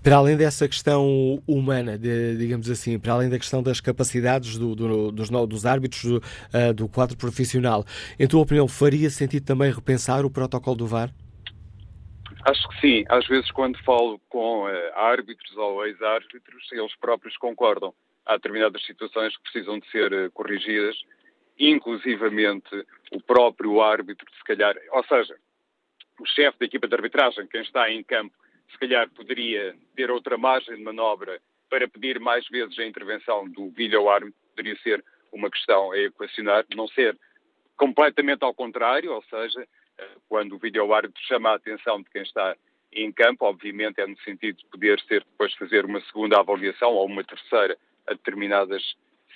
Para 0.02 0.16
além 0.16 0.36
dessa 0.36 0.68
questão 0.68 1.42
humana, 1.46 1.98
de, 1.98 2.36
digamos 2.36 2.68
assim, 2.70 2.98
para 2.98 3.12
além 3.12 3.28
da 3.28 3.38
questão 3.38 3.62
das 3.62 3.80
capacidades 3.80 4.58
do, 4.58 4.74
do, 4.74 5.12
dos, 5.12 5.30
dos, 5.30 5.66
árbitros 5.66 6.04
do, 6.04 6.16
uh, 6.18 6.74
do 6.74 6.88
quadro 6.88 7.16
profissional, 7.16 7.84
em 8.18 8.26
tua 8.26 8.42
opinião, 8.42 8.68
faria 8.68 9.10
sentido 9.10 9.44
também 9.44 9.72
repensar 9.72 10.24
o 10.24 10.30
protocolo 10.30 10.76
do 10.76 10.86
VAR? 10.86 11.12
Acho 12.46 12.68
que 12.68 12.80
sim. 12.80 13.04
Às 13.08 13.26
vezes, 13.26 13.50
quando 13.50 13.76
falo 13.82 14.20
com 14.28 14.66
uh, 14.66 14.92
árbitros 14.94 15.56
ou 15.56 15.84
ex-árbitros, 15.84 16.70
eles 16.70 16.94
próprios 16.94 17.36
concordam. 17.38 17.92
Há 18.24 18.36
determinadas 18.36 18.84
situações 18.86 19.36
que 19.36 19.42
precisam 19.42 19.80
de 19.80 19.90
ser 19.90 20.12
uh, 20.12 20.30
corrigidas, 20.30 20.96
inclusivamente 21.58 22.86
o 23.10 23.20
próprio 23.20 23.82
árbitro, 23.82 24.24
se 24.32 24.44
calhar, 24.44 24.76
ou 24.92 25.04
seja, 25.06 25.36
o 26.20 26.26
chefe 26.26 26.56
da 26.60 26.66
equipa 26.66 26.86
de 26.86 26.94
arbitragem, 26.94 27.48
quem 27.48 27.62
está 27.62 27.90
em 27.90 28.04
campo, 28.04 28.32
se 28.70 28.78
calhar 28.78 29.10
poderia 29.10 29.74
ter 29.96 30.08
outra 30.08 30.38
margem 30.38 30.76
de 30.76 30.84
manobra 30.84 31.40
para 31.68 31.88
pedir 31.88 32.20
mais 32.20 32.46
vezes 32.46 32.78
a 32.78 32.86
intervenção 32.86 33.48
do 33.48 33.70
vídeo-árbitro, 33.70 34.38
poderia 34.54 34.78
ser 34.82 35.04
uma 35.32 35.50
questão 35.50 35.90
a 35.90 35.98
equacionar, 35.98 36.64
não 36.76 36.86
ser 36.86 37.18
completamente 37.76 38.44
ao 38.44 38.54
contrário, 38.54 39.12
ou 39.12 39.22
seja, 39.24 39.66
quando 40.28 40.54
o 40.54 40.58
vídeo-árbitro 40.58 41.22
chama 41.22 41.50
a 41.50 41.54
atenção 41.54 42.02
de 42.02 42.10
quem 42.10 42.22
está 42.22 42.56
em 42.92 43.12
campo, 43.12 43.44
obviamente 43.44 44.00
é 44.00 44.06
no 44.06 44.18
sentido 44.20 44.56
de 44.56 44.66
poder 44.66 45.00
ser 45.00 45.24
depois 45.24 45.52
fazer 45.54 45.84
uma 45.84 46.00
segunda 46.02 46.38
avaliação 46.38 46.92
ou 46.92 47.06
uma 47.06 47.24
terceira 47.24 47.76
a 48.06 48.12
determinadas 48.12 48.82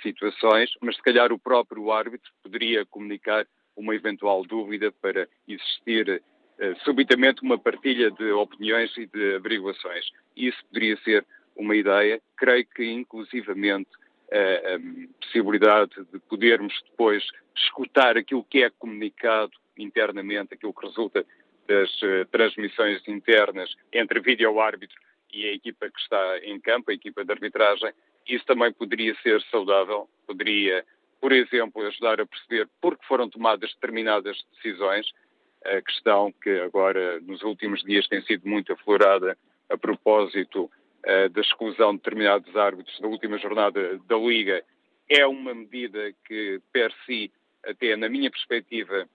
situações, 0.03 0.71
mas 0.81 0.97
se 0.97 1.03
calhar 1.03 1.33
o 1.33 1.39
próprio 1.39 1.91
árbitro 1.93 2.31
poderia 2.43 2.87
comunicar 2.87 3.47
uma 3.77 3.95
eventual 3.95 4.45
dúvida 4.45 4.93
para 4.93 5.29
existir 5.47 6.23
uh, 6.59 6.85
subitamente 6.85 7.43
uma 7.43 7.59
partilha 7.59 8.11
de 8.11 8.31
opiniões 8.33 8.97
e 8.97 9.07
de 9.07 9.35
averiguações. 9.35 10.07
Isso 10.37 10.59
poderia 10.67 10.97
ser 10.99 11.27
uma 11.57 11.77
ideia. 11.77 12.21
Creio 12.37 12.67
que, 12.75 12.85
inclusivamente, 12.85 13.91
uh, 14.33 14.75
a 14.75 15.21
possibilidade 15.25 15.93
de 16.13 16.19
podermos 16.21 16.75
depois 16.91 17.25
escutar 17.57 18.17
aquilo 18.17 18.45
que 18.45 18.63
é 18.63 18.71
comunicado 18.71 19.53
internamente, 19.83 20.55
aquilo 20.55 20.74
que 20.74 20.87
resulta 20.87 21.24
das 21.66 21.91
uh, 22.03 22.24
transmissões 22.31 23.07
internas 23.07 23.74
entre 23.93 24.20
vídeo-árbitro 24.20 24.99
e 25.33 25.47
a 25.47 25.53
equipa 25.53 25.89
que 25.89 26.01
está 26.01 26.39
em 26.43 26.59
campo, 26.61 26.91
a 26.91 26.95
equipa 26.95 27.24
de 27.24 27.33
arbitragem, 27.33 27.93
isso 28.28 28.45
também 28.45 28.72
poderia 28.72 29.14
ser 29.22 29.41
saudável, 29.51 30.09
poderia, 30.26 30.85
por 31.20 31.33
exemplo, 31.33 31.87
ajudar 31.87 32.20
a 32.20 32.26
perceber 32.26 32.68
por 32.81 32.99
que 32.99 33.07
foram 33.07 33.28
tomadas 33.28 33.72
determinadas 33.74 34.37
decisões, 34.55 35.07
a 35.64 35.81
questão 35.83 36.33
que 36.43 36.51
agora, 36.61 37.20
nos 37.20 37.43
últimos 37.43 37.83
dias, 37.83 38.09
tem 38.09 38.22
sido 38.22 38.49
muito 38.49 38.72
aflorada 38.72 39.37
a 39.68 39.76
propósito 39.76 40.64
uh, 40.64 41.28
da 41.31 41.41
exclusão 41.41 41.93
de 41.93 41.99
determinados 41.99 42.57
árbitros 42.57 42.99
da 42.99 43.07
última 43.07 43.39
jornada 43.39 43.99
da 44.09 44.16
Liga, 44.16 44.64
é 45.09 45.26
uma 45.26 45.55
medida 45.55 46.12
que, 46.26 46.61
per 46.72 46.93
si, 47.05 47.33
até 47.64 47.97
na 47.97 48.09
minha 48.09 48.31
perspectiva, 48.31 49.09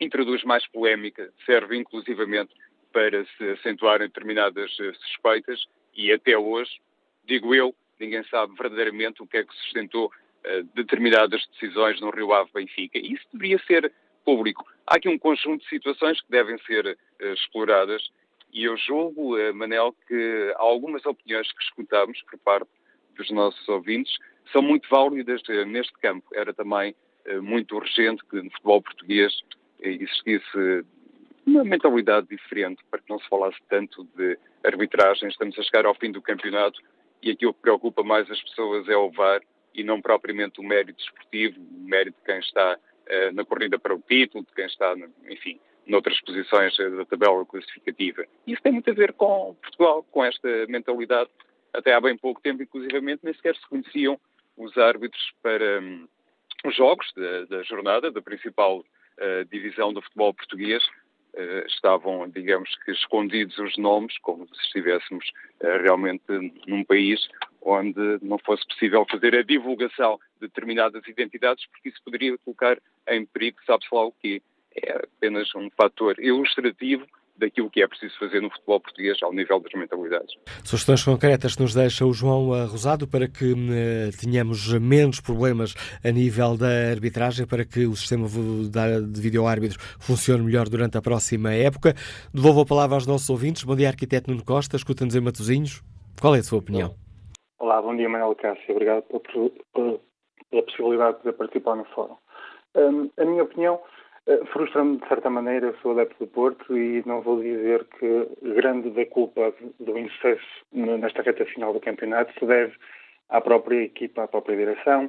introduz 0.00 0.42
mais 0.44 0.66
polémica, 0.68 1.30
serve 1.44 1.76
inclusivamente 1.76 2.52
para 2.92 3.24
se 3.36 3.50
acentuarem 3.50 4.08
determinadas 4.08 4.76
eh, 4.80 4.92
suspeitas 4.94 5.64
e 5.94 6.12
até 6.12 6.36
hoje, 6.36 6.80
digo 7.24 7.54
eu, 7.54 7.74
ninguém 7.98 8.24
sabe 8.24 8.54
verdadeiramente 8.56 9.22
o 9.22 9.26
que 9.26 9.36
é 9.36 9.44
que 9.44 9.54
sustentou 9.54 10.06
uh, 10.06 10.62
determinadas 10.74 11.46
decisões 11.48 12.00
no 12.00 12.10
Rio 12.10 12.32
Ave 12.32 12.50
Benfica. 12.54 12.98
E 12.98 13.12
isso 13.12 13.26
deveria 13.32 13.58
ser 13.66 13.92
público. 14.24 14.64
Há 14.86 14.96
aqui 14.96 15.08
um 15.08 15.18
conjunto 15.18 15.62
de 15.62 15.68
situações 15.68 16.20
que 16.22 16.30
devem 16.30 16.56
ser 16.60 16.86
uh, 16.86 17.26
exploradas 17.34 18.02
e 18.52 18.64
eu 18.64 18.76
julgo, 18.76 19.36
Manel, 19.54 19.94
que 20.08 20.52
algumas 20.56 21.06
opiniões 21.06 21.52
que 21.52 21.62
escutamos 21.62 22.20
por 22.22 22.36
parte 22.40 22.70
dos 23.16 23.30
nossos 23.30 23.68
ouvintes 23.68 24.12
são 24.50 24.60
muito 24.60 24.88
válidas 24.88 25.40
neste 25.68 25.92
campo. 26.00 26.26
Era 26.34 26.52
também 26.52 26.92
muito 27.42 27.76
urgente 27.76 28.24
que 28.28 28.42
no 28.42 28.50
futebol 28.50 28.82
português 28.82 29.32
existisse 29.82 30.84
uma 31.46 31.64
mentalidade 31.64 32.28
diferente 32.28 32.82
para 32.90 33.00
que 33.00 33.10
não 33.10 33.18
se 33.18 33.28
falasse 33.28 33.58
tanto 33.68 34.04
de 34.16 34.38
arbitragem. 34.64 35.28
Estamos 35.28 35.58
a 35.58 35.62
chegar 35.62 35.86
ao 35.86 35.94
fim 35.94 36.12
do 36.12 36.22
campeonato 36.22 36.80
e 37.22 37.30
aquilo 37.30 37.54
que 37.54 37.60
preocupa 37.60 38.02
mais 38.02 38.30
as 38.30 38.40
pessoas 38.42 38.88
é 38.88 38.96
o 38.96 39.10
VAR 39.10 39.40
e 39.74 39.84
não 39.84 40.00
propriamente 40.00 40.60
o 40.60 40.64
mérito 40.64 41.02
esportivo, 41.02 41.60
o 41.60 41.88
mérito 41.88 42.18
de 42.18 42.24
quem 42.24 42.38
está 42.38 42.76
uh, 42.76 43.34
na 43.34 43.44
corrida 43.44 43.78
para 43.78 43.94
o 43.94 44.00
título, 44.00 44.44
de 44.44 44.52
quem 44.52 44.66
está, 44.66 44.94
enfim, 45.28 45.60
noutras 45.86 46.20
posições 46.22 46.78
uh, 46.78 46.96
da 46.96 47.04
tabela 47.04 47.44
classificativa. 47.46 48.24
Isso 48.46 48.62
tem 48.62 48.72
muito 48.72 48.90
a 48.90 48.94
ver 48.94 49.12
com 49.12 49.56
Portugal, 49.60 50.02
com 50.10 50.24
esta 50.24 50.48
mentalidade. 50.68 51.30
Até 51.72 51.94
há 51.94 52.00
bem 52.00 52.16
pouco 52.16 52.40
tempo, 52.40 52.62
inclusivamente, 52.62 53.20
nem 53.22 53.34
sequer 53.34 53.54
se 53.54 53.68
conheciam 53.68 54.18
os 54.56 54.76
árbitros 54.76 55.32
para 55.42 55.80
um, 55.80 56.08
os 56.64 56.74
jogos 56.74 57.06
da, 57.16 57.44
da, 57.44 57.62
jornada, 57.62 58.10
da 58.10 58.20
principal 58.20 58.84
divisão 59.50 59.92
do 59.92 60.02
futebol 60.02 60.34
português, 60.34 60.82
Uh, 61.32 61.64
estavam, 61.68 62.28
digamos 62.28 62.68
que, 62.84 62.90
escondidos 62.90 63.56
os 63.58 63.78
nomes, 63.78 64.18
como 64.18 64.48
se 64.48 64.62
estivéssemos 64.62 65.24
uh, 65.62 65.80
realmente 65.80 66.24
num 66.66 66.82
país 66.82 67.20
onde 67.62 68.18
não 68.20 68.36
fosse 68.38 68.66
possível 68.66 69.06
fazer 69.08 69.36
a 69.36 69.42
divulgação 69.44 70.18
de 70.40 70.48
determinadas 70.48 71.06
identidades, 71.06 71.64
porque 71.66 71.90
isso 71.90 72.02
poderia 72.04 72.36
colocar 72.38 72.78
em 73.08 73.24
perigo, 73.24 73.58
sabe-se 73.64 73.94
lá 73.94 74.06
o 74.06 74.12
quê. 74.12 74.42
É 74.74 75.04
apenas 75.04 75.54
um 75.54 75.70
fator 75.70 76.18
ilustrativo 76.18 77.06
daquilo 77.40 77.70
que 77.70 77.82
é 77.82 77.88
preciso 77.88 78.16
fazer 78.18 78.40
no 78.40 78.50
futebol 78.50 78.80
português 78.80 79.18
ao 79.22 79.32
nível 79.32 79.58
das 79.60 79.72
mentalidades. 79.72 80.36
Sugestões 80.62 81.02
concretas 81.02 81.56
que 81.56 81.62
nos 81.62 81.74
deixa 81.74 82.04
o 82.04 82.12
João 82.12 82.50
Rosado 82.66 83.08
para 83.08 83.26
que 83.26 83.52
eh, 83.52 84.10
tenhamos 84.20 84.72
menos 84.78 85.20
problemas 85.20 85.74
a 86.04 86.10
nível 86.10 86.56
da 86.56 86.90
arbitragem, 86.90 87.46
para 87.46 87.64
que 87.64 87.86
o 87.86 87.96
sistema 87.96 88.28
de 88.28 89.20
vídeo-árbitro 89.20 89.78
funcione 89.98 90.44
melhor 90.44 90.68
durante 90.68 90.98
a 90.98 91.02
próxima 91.02 91.52
época. 91.52 91.94
Devolvo 92.32 92.60
a 92.60 92.66
palavra 92.66 92.96
aos 92.96 93.06
nossos 93.06 93.28
ouvintes. 93.30 93.64
Bom 93.64 93.74
dia, 93.74 93.88
arquiteto 93.88 94.30
Nuno 94.30 94.44
Costa, 94.44 94.76
escuta-nos 94.76 95.16
em 95.16 95.20
Matosinhos. 95.20 95.82
Qual 96.20 96.36
é 96.36 96.40
a 96.40 96.42
sua 96.42 96.58
opinião? 96.58 96.94
Olá, 97.58 97.80
bom 97.80 97.96
dia, 97.96 98.08
Manuel 98.08 98.34
Cássio. 98.34 98.74
Obrigado 98.74 99.02
pela, 99.04 99.50
pela 99.72 100.62
possibilidade 100.62 101.18
de 101.24 101.32
participar 101.32 101.76
no 101.76 101.84
fórum. 101.86 102.16
Um, 102.74 103.10
a 103.16 103.24
minha 103.24 103.42
opinião 103.42 103.80
frustra-me 104.52 104.98
de 104.98 105.08
certa 105.08 105.30
maneira, 105.30 105.74
sou 105.82 105.92
adepto 105.92 106.24
do 106.24 106.30
Porto 106.30 106.76
e 106.76 107.02
não 107.06 107.20
vou 107.20 107.40
dizer 107.40 107.84
que 107.98 108.28
grande 108.54 108.90
da 108.90 109.06
culpa 109.06 109.52
do 109.78 109.98
insucesso 109.98 110.46
nesta 110.72 111.22
reta 111.22 111.44
final 111.46 111.72
do 111.72 111.80
campeonato 111.80 112.32
se 112.38 112.46
deve 112.46 112.74
à 113.28 113.40
própria 113.40 113.82
equipa, 113.82 114.24
à 114.24 114.28
própria 114.28 114.56
direção 114.56 115.08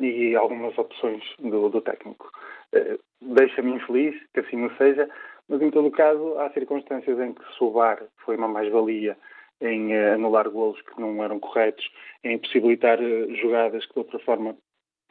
e 0.00 0.34
algumas 0.34 0.76
opções 0.76 1.22
do, 1.38 1.68
do 1.68 1.80
técnico. 1.80 2.30
Eh, 2.72 2.98
deixa-me 3.22 3.72
infeliz 3.72 4.14
que 4.32 4.40
assim 4.40 4.56
não 4.56 4.70
seja, 4.76 5.08
mas 5.48 5.62
em 5.62 5.70
todo 5.70 5.90
caso 5.90 6.38
há 6.38 6.50
circunstâncias 6.50 7.18
em 7.20 7.32
que 7.32 7.42
VAR 7.72 8.02
foi 8.24 8.36
uma 8.36 8.48
mais-valia 8.48 9.16
em 9.60 9.92
eh, 9.92 10.14
anular 10.14 10.48
golos 10.50 10.80
que 10.82 11.00
não 11.00 11.22
eram 11.22 11.38
corretos, 11.38 11.88
em 12.22 12.38
possibilitar 12.38 12.98
jogadas 13.40 13.86
que 13.86 13.94
de 13.94 13.98
outra 14.00 14.18
forma 14.20 14.56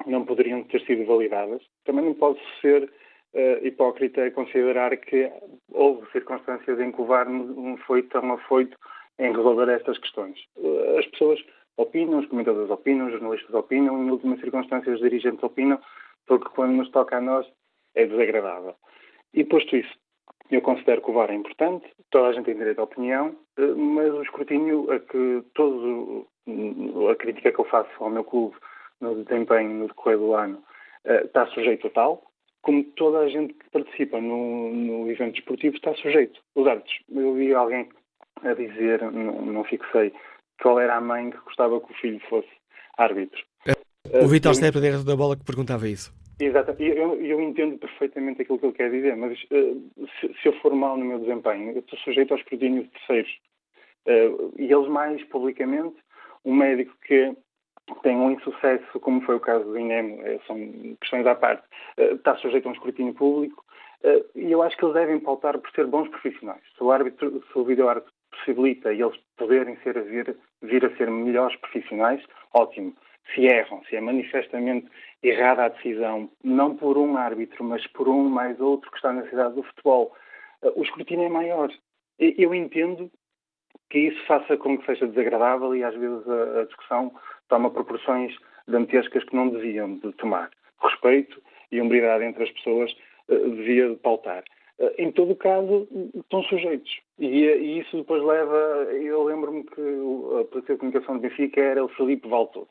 não 0.06 0.26
poderiam 0.26 0.64
ter 0.64 0.82
sido 0.82 1.06
validadas. 1.06 1.62
Também 1.86 2.04
não 2.04 2.14
pode 2.14 2.40
ser 2.62 2.92
uh, 3.34 3.66
hipócrita 3.66 4.32
considerar 4.32 4.96
que 4.98 5.32
houve 5.72 6.10
circunstâncias 6.12 6.80
em 6.80 6.92
que 6.92 7.02
o 7.02 7.06
VAR 7.06 7.28
foi 7.86 8.04
tão 8.04 8.32
afoito 8.34 8.78
em 9.20 9.32
resolver 9.32 9.70
estas 9.70 9.98
questões. 9.98 10.40
Uh, 10.58 11.00
as 11.00 11.06
pessoas 11.08 11.40
opinam, 11.78 12.20
os 12.20 12.28
comentadores 12.28 12.70
opinam, 12.70 13.08
os 13.08 13.14
jornalistas 13.14 13.54
opinam, 13.54 14.04
em 14.04 14.10
últimas 14.10 14.40
circunstâncias 14.40 14.96
os 14.96 15.02
dirigentes 15.02 15.44
opinam, 15.44 15.80
porque 16.28 16.50
quando 16.50 16.74
nos 16.74 16.90
toca 16.92 17.18
a 17.18 17.22
nós 17.22 17.48
é 17.96 18.06
desagradável. 18.06 18.76
E 19.34 19.44
posto 19.44 19.76
isso, 19.76 19.94
eu 20.52 20.62
considero 20.62 21.02
que 21.02 21.10
o 21.10 21.14
VAR 21.14 21.32
é 21.32 21.36
importante, 21.36 21.88
toda 22.12 22.28
a 22.28 22.34
gente 22.34 22.46
tem 22.46 22.56
direito 22.56 22.80
à 22.80 22.84
opinião, 22.84 23.36
eh, 23.58 23.74
mas 23.76 24.14
o 24.14 24.22
escrutínio 24.22 24.92
a 24.92 25.00
que 25.00 25.44
todos, 25.56 26.26
a 27.10 27.16
crítica 27.16 27.52
que 27.52 27.60
eu 27.60 27.66
faço 27.66 27.90
ao 28.00 28.10
meu 28.10 28.24
clube 28.24 28.56
no 29.02 29.24
desempenho 29.24 29.72
no 29.72 29.88
decorrer 29.88 30.18
do 30.18 30.34
ano 30.34 30.64
está 31.06 31.48
sujeito 31.48 31.88
a 31.88 31.90
tal, 31.90 32.24
como 32.64 32.84
toda 32.96 33.20
a 33.20 33.30
gente 33.30 33.54
que 33.54 33.70
participa 33.70 34.20
no, 34.20 34.74
no 34.74 35.12
evento 35.12 35.36
desportivo 35.36 35.76
está 35.76 35.94
sujeito. 35.96 36.42
Os 36.56 36.66
árbitros. 36.66 36.98
Eu 37.14 37.36
vi 37.36 37.54
alguém 37.54 37.88
a 38.42 38.54
dizer, 38.54 39.02
não, 39.12 39.46
não 39.46 39.64
fixei, 39.66 40.12
qual 40.62 40.80
era 40.80 40.96
a 40.96 41.02
mãe 41.02 41.30
que 41.30 41.38
gostava 41.38 41.80
que 41.80 41.92
o 41.92 41.96
filho 41.96 42.20
fosse 42.30 42.50
árbitro. 42.98 43.40
O 44.22 44.28
Vitor 44.28 44.52
uh, 44.52 44.56
Stepa, 44.56 44.80
diretor 44.80 45.04
da 45.04 45.16
bola, 45.16 45.36
que 45.36 45.44
perguntava 45.44 45.88
isso. 45.88 46.14
Exato, 46.40 46.72
eu, 46.82 47.22
eu, 47.22 47.42
entendo 47.42 47.78
perfeitamente 47.78 48.42
aquilo 48.42 48.58
que 48.58 48.66
ele 48.66 48.74
quer 48.74 48.92
dizer, 48.92 49.16
mas 49.16 49.38
uh, 49.44 50.08
se, 50.20 50.34
se, 50.42 50.48
eu 50.48 50.54
for 50.62 50.74
mal 50.74 50.98
no 50.98 51.06
meu 51.06 51.20
desempenho, 51.20 51.72
eu 51.72 51.80
estou 51.80 52.00
sujeito 52.00 52.32
ao 52.34 52.40
escrutínio 52.40 52.84
de 52.84 52.90
terceiros. 52.90 53.32
Uh, 54.08 54.54
e 54.58 54.72
eles 54.72 54.88
mais 54.88 55.24
publicamente, 55.26 55.96
um 56.44 56.56
médico 56.56 56.94
que 57.06 57.36
tem 58.02 58.16
um 58.16 58.32
insucesso, 58.32 59.00
como 59.00 59.22
foi 59.22 59.36
o 59.36 59.40
caso 59.40 59.66
do 59.66 59.78
INEM, 59.78 60.20
eh, 60.22 60.40
são 60.48 60.58
questões 61.02 61.26
à 61.26 61.36
parte, 61.36 61.64
eh, 61.98 62.14
está 62.14 62.36
sujeito 62.38 62.68
a 62.68 62.70
um 62.70 62.74
escrutínio 62.74 63.14
público 63.14 63.64
eh, 64.04 64.24
e 64.36 64.52
eu 64.52 64.62
acho 64.62 64.78
que 64.78 64.86
eles 64.86 64.94
devem 64.94 65.20
pautar 65.20 65.58
por 65.58 65.70
ser 65.72 65.88
bons 65.88 66.10
profissionais. 66.10 66.62
Se 66.78 66.84
o 66.84 66.92
árbitro, 66.92 67.44
se 67.52 67.58
o 67.58 67.64
vídeo 67.64 67.90
árbitro 67.90 68.14
possibilita 68.32 68.94
eles 68.94 69.18
poderem 69.38 69.78
ser 69.78 70.02
vir, 70.04 70.38
vir 70.62 70.86
a 70.86 70.96
ser 70.98 71.10
melhores 71.10 71.56
profissionais, 71.58 72.24
ótimo. 72.54 72.96
Se 73.34 73.46
erram, 73.46 73.82
se 73.86 73.96
é 73.96 74.02
manifestamente 74.02 74.90
errada 75.22 75.66
a 75.66 75.70
decisão, 75.70 76.30
não 76.44 76.76
por 76.76 76.98
um 76.98 77.16
árbitro, 77.16 77.64
mas 77.64 77.86
por 77.88 78.10
um 78.10 78.28
mais 78.28 78.60
outro 78.60 78.92
que 78.92 78.98
está 78.98 79.14
na 79.14 79.24
cidade 79.30 79.56
do 79.56 79.64
futebol, 79.64 80.14
uh, 80.62 80.74
o 80.76 80.84
escrutínio 80.84 81.26
é 81.26 81.30
maior. 81.30 81.72
Eu 82.20 82.54
entendo 82.54 83.10
que 83.90 84.00
isso 84.00 84.26
faça 84.26 84.58
com 84.58 84.78
que 84.78 84.86
seja 84.86 85.08
desagradável 85.08 85.74
e 85.74 85.84
às 85.84 85.96
vezes 85.96 86.28
a 86.28 86.66
discussão 86.66 87.14
toma 87.54 87.70
proporções 87.70 88.36
dantescas 88.68 89.24
que 89.26 89.36
não 89.36 89.48
deviam 89.48 90.00
de 90.00 90.12
tomar. 90.14 90.50
Respeito 90.82 91.40
e 91.72 91.80
hombridade 91.80 92.24
entre 92.24 92.46
as 92.46 92.50
pessoas 92.50 92.92
uh, 93.30 93.50
devia 93.52 93.94
pautar. 94.02 94.44
Uh, 94.80 94.90
em 94.98 95.12
todo 95.12 95.34
o 95.34 95.36
caso, 95.36 95.88
estão 96.16 96.42
sujeitos. 96.46 96.92
E, 97.20 97.28
e 97.28 97.80
isso 97.82 97.96
depois 97.96 98.24
leva. 98.24 98.58
Eu 98.92 99.24
lembro-me 99.24 99.64
que 99.66 99.82
a 100.42 100.46
Polícia 100.46 100.74
de 100.74 100.80
Comunicação 100.80 101.16
de 101.16 101.30
Benfica 101.30 101.62
era 101.62 101.86
o 101.86 101.90
Felipe 101.90 102.28
Valtor. 102.28 102.66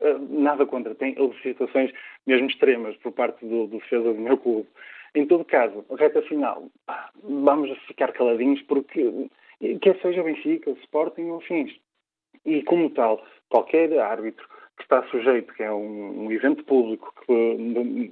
Uh, 0.00 0.18
nada 0.28 0.66
contra, 0.66 0.96
tem 0.96 1.14
situações 1.40 1.92
mesmo 2.26 2.48
extremas 2.48 2.96
por 2.96 3.12
parte 3.12 3.46
do, 3.46 3.68
do 3.68 3.78
defesa 3.78 4.12
do 4.12 4.20
meu 4.20 4.36
clube. 4.36 4.66
Em 5.14 5.26
todo 5.26 5.44
caso, 5.44 5.84
reta 5.96 6.20
final, 6.22 6.64
vamos 7.22 7.70
ficar 7.86 8.10
caladinhos 8.10 8.60
porque 8.62 9.28
quer 9.80 9.96
seja 10.02 10.24
Benfica, 10.24 10.72
Sporting 10.82 11.26
ou 11.26 11.40
fins. 11.40 11.72
E 12.44 12.62
como 12.62 12.90
tal, 12.90 13.24
qualquer 13.48 13.98
árbitro 13.98 14.46
que 14.76 14.82
está 14.82 15.02
sujeito, 15.04 15.54
que 15.54 15.62
é 15.62 15.72
um, 15.72 16.24
um 16.24 16.32
evento 16.32 16.64
público 16.64 17.12
que 17.24 17.32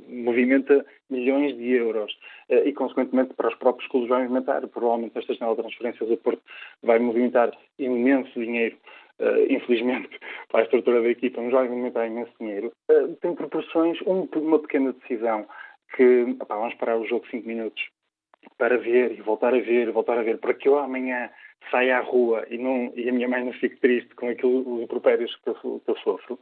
movimenta 0.09 0.85
milhões 1.11 1.57
de 1.57 1.73
euros 1.73 2.17
eh, 2.49 2.69
e, 2.69 2.73
consequentemente, 2.73 3.35
para 3.35 3.49
os 3.49 3.55
próprios 3.57 3.91
clubes 3.91 4.09
vai 4.09 4.23
movimentar, 4.23 4.67
provavelmente 4.69 5.19
esta 5.19 5.35
janela 5.35 5.57
de 5.57 5.63
transferências 5.63 6.09
do 6.09 6.17
Porto 6.17 6.43
vai 6.83 6.99
movimentar 7.01 7.53
imenso 7.79 8.33
dinheiro, 8.39 8.77
uh, 9.19 9.53
infelizmente, 9.53 10.19
para 10.51 10.61
a 10.61 10.65
estrutura 10.65 11.03
da 11.03 11.09
equipa, 11.09 11.43
mas 11.43 11.53
vai 11.53 11.69
movimentar 11.69 12.07
imenso 12.07 12.33
dinheiro, 12.39 12.73
uh, 12.91 13.17
tem 13.17 13.35
proporções, 13.35 14.01
um, 14.03 14.29
uma 14.37 14.61
pequena 14.61 14.93
decisão 14.93 15.47
que, 15.97 16.37
vamos 16.49 16.75
parar 16.75 16.97
o 16.97 17.07
jogo 17.07 17.27
5 17.29 17.47
minutos 17.47 17.83
para 18.57 18.79
ver 18.79 19.13
e 19.13 19.21
voltar 19.21 19.55
a 19.55 19.61
ver 19.61 19.91
voltar 19.91 20.19
a 20.19 20.23
ver, 20.23 20.39
para 20.39 20.55
que 20.55 20.69
eu 20.69 20.79
amanhã 20.79 21.31
saia 21.71 21.99
à 21.99 22.01
rua 22.01 22.47
e, 22.51 22.59
não, 22.59 22.93
e 22.95 23.09
a 23.09 23.13
minha 23.13 23.29
mãe 23.29 23.45
não 23.45 23.53
fique 23.53 23.77
triste 23.77 24.15
com 24.15 24.29
aquilo, 24.29 24.77
os 24.77 24.83
impropérios 24.83 25.35
que 25.37 25.51
eu, 25.51 25.81
que 25.85 25.91
eu 25.91 25.97
sofro, 25.99 26.39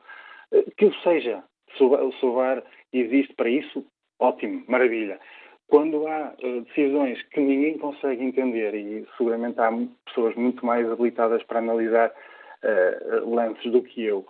eh, 0.53 0.65
que 0.77 0.87
o 0.87 0.95
seja. 1.03 1.43
Se 1.77 1.85
o 1.85 2.33
VAR 2.33 2.65
existe 2.93 3.33
para 3.35 3.49
isso, 3.49 3.87
ótimo, 4.19 4.65
maravilha. 4.67 5.21
Quando 5.69 6.07
há 6.09 6.35
uh, 6.43 6.61
decisões 6.63 7.23
que 7.29 7.39
ninguém 7.39 7.79
consegue 7.79 8.25
entender, 8.25 8.75
e 8.75 9.07
seguramente 9.17 9.61
há 9.61 9.71
pessoas 10.05 10.35
muito 10.35 10.67
mais 10.67 10.91
habilitadas 10.91 11.45
para 11.45 11.61
analisar 11.61 12.11
uh, 12.11 13.33
lances 13.33 13.71
do 13.71 13.81
que 13.83 14.03
eu, 14.03 14.27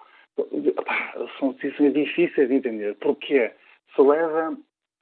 são 1.39 1.53
decisões 1.53 1.95
difíceis 1.95 2.49
de 2.49 2.55
entender. 2.55 2.95
Porquê? 2.97 3.51
Se 3.97 4.03
leva 4.03 4.55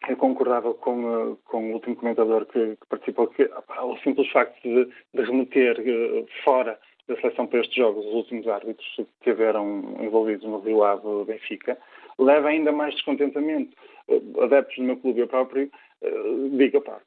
eu 0.07 0.17
concordava 0.17 0.73
com, 0.75 1.37
com 1.45 1.71
o 1.71 1.75
último 1.75 1.97
comentador 1.97 2.47
que, 2.47 2.77
que 2.77 2.87
participou 2.89 3.27
que 3.29 3.45
opa, 3.45 3.83
o 3.85 3.99
simples 3.99 4.31
facto 4.31 4.63
de, 4.63 4.89
de 5.15 5.23
remeter 5.23 5.79
uh, 5.81 6.27
fora 6.45 6.79
da 7.09 7.17
seleção 7.21 7.47
para 7.47 7.61
estes 7.61 7.75
jogos 7.75 8.05
os 8.07 8.15
últimos 8.15 8.47
árbitros 8.47 8.87
que 8.95 9.03
estiveram 9.03 9.97
envolvidos 10.01 10.47
no 10.47 10.61
Rio 10.61 10.85
Ave 10.85 11.25
Benfica 11.27 11.77
leva 12.19 12.49
ainda 12.49 12.71
mais 12.71 12.95
descontentamento. 12.95 13.77
Uh, 14.09 14.43
adeptos 14.43 14.77
do 14.77 14.85
meu 14.85 14.97
clube, 14.97 15.21
eu 15.21 15.29
próprio, 15.29 15.71
uh, 16.03 16.57
digo, 16.57 16.81
pá, 16.81 17.01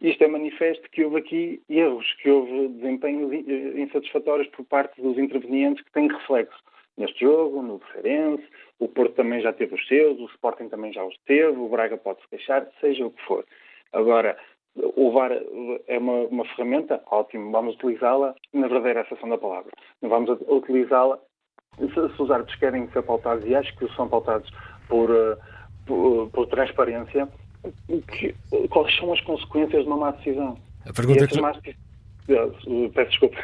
isto 0.00 0.22
é 0.22 0.28
manifesto 0.28 0.88
que 0.90 1.04
houve 1.04 1.18
aqui 1.18 1.62
erros, 1.68 2.06
que 2.22 2.30
houve 2.30 2.68
desempenhos 2.68 3.32
insatisfatórios 3.76 4.48
por 4.48 4.64
parte 4.64 5.00
dos 5.00 5.18
intervenientes 5.18 5.84
que 5.84 5.92
têm 5.92 6.08
reflexo 6.08 6.58
neste 6.98 7.20
jogo, 7.20 7.62
no 7.62 7.78
Diferense, 7.78 8.44
o 8.78 8.88
Porto 8.88 9.14
também 9.14 9.40
já 9.40 9.52
teve 9.52 9.74
os 9.74 9.86
seus, 9.86 10.18
o 10.18 10.26
Sporting 10.26 10.68
também 10.68 10.92
já 10.92 11.04
os 11.04 11.16
teve, 11.26 11.58
o 11.58 11.68
Braga 11.68 11.96
pode-se 11.96 12.28
queixar, 12.28 12.66
seja 12.80 13.06
o 13.06 13.10
que 13.10 13.22
for. 13.22 13.44
Agora, 13.92 14.36
o 14.74 15.10
VAR 15.12 15.32
é 15.86 15.98
uma, 15.98 16.26
uma 16.26 16.44
ferramenta, 16.44 17.00
ótimo, 17.10 17.50
vamos 17.50 17.74
utilizá-la 17.76 18.34
na 18.52 18.68
verdadeira 18.68 19.00
acessão 19.02 19.28
da 19.28 19.38
palavra. 19.38 19.70
Não 20.02 20.08
vamos 20.08 20.38
utilizá-la 20.48 21.18
se, 21.78 22.16
se 22.16 22.22
os 22.22 22.30
árbitros 22.30 22.58
querem 22.58 22.88
ser 22.90 23.02
pautados, 23.02 23.44
e 23.46 23.54
acho 23.54 23.76
que 23.76 23.88
são 23.94 24.08
pautados 24.08 24.50
por, 24.88 25.10
uh, 25.10 25.36
por, 25.86 26.30
por, 26.30 26.46
transparência, 26.48 27.28
que, 27.88 28.34
quais 28.68 28.96
são 28.96 29.12
as 29.12 29.20
consequências 29.22 29.82
de 29.82 29.88
uma 29.88 29.96
má 29.96 30.10
decisão? 30.12 30.58
A 30.88 30.92
pergunta 30.92 31.26
que... 31.26 31.40
Más... 31.40 31.58
Peço 32.94 33.10
desculpa. 33.10 33.38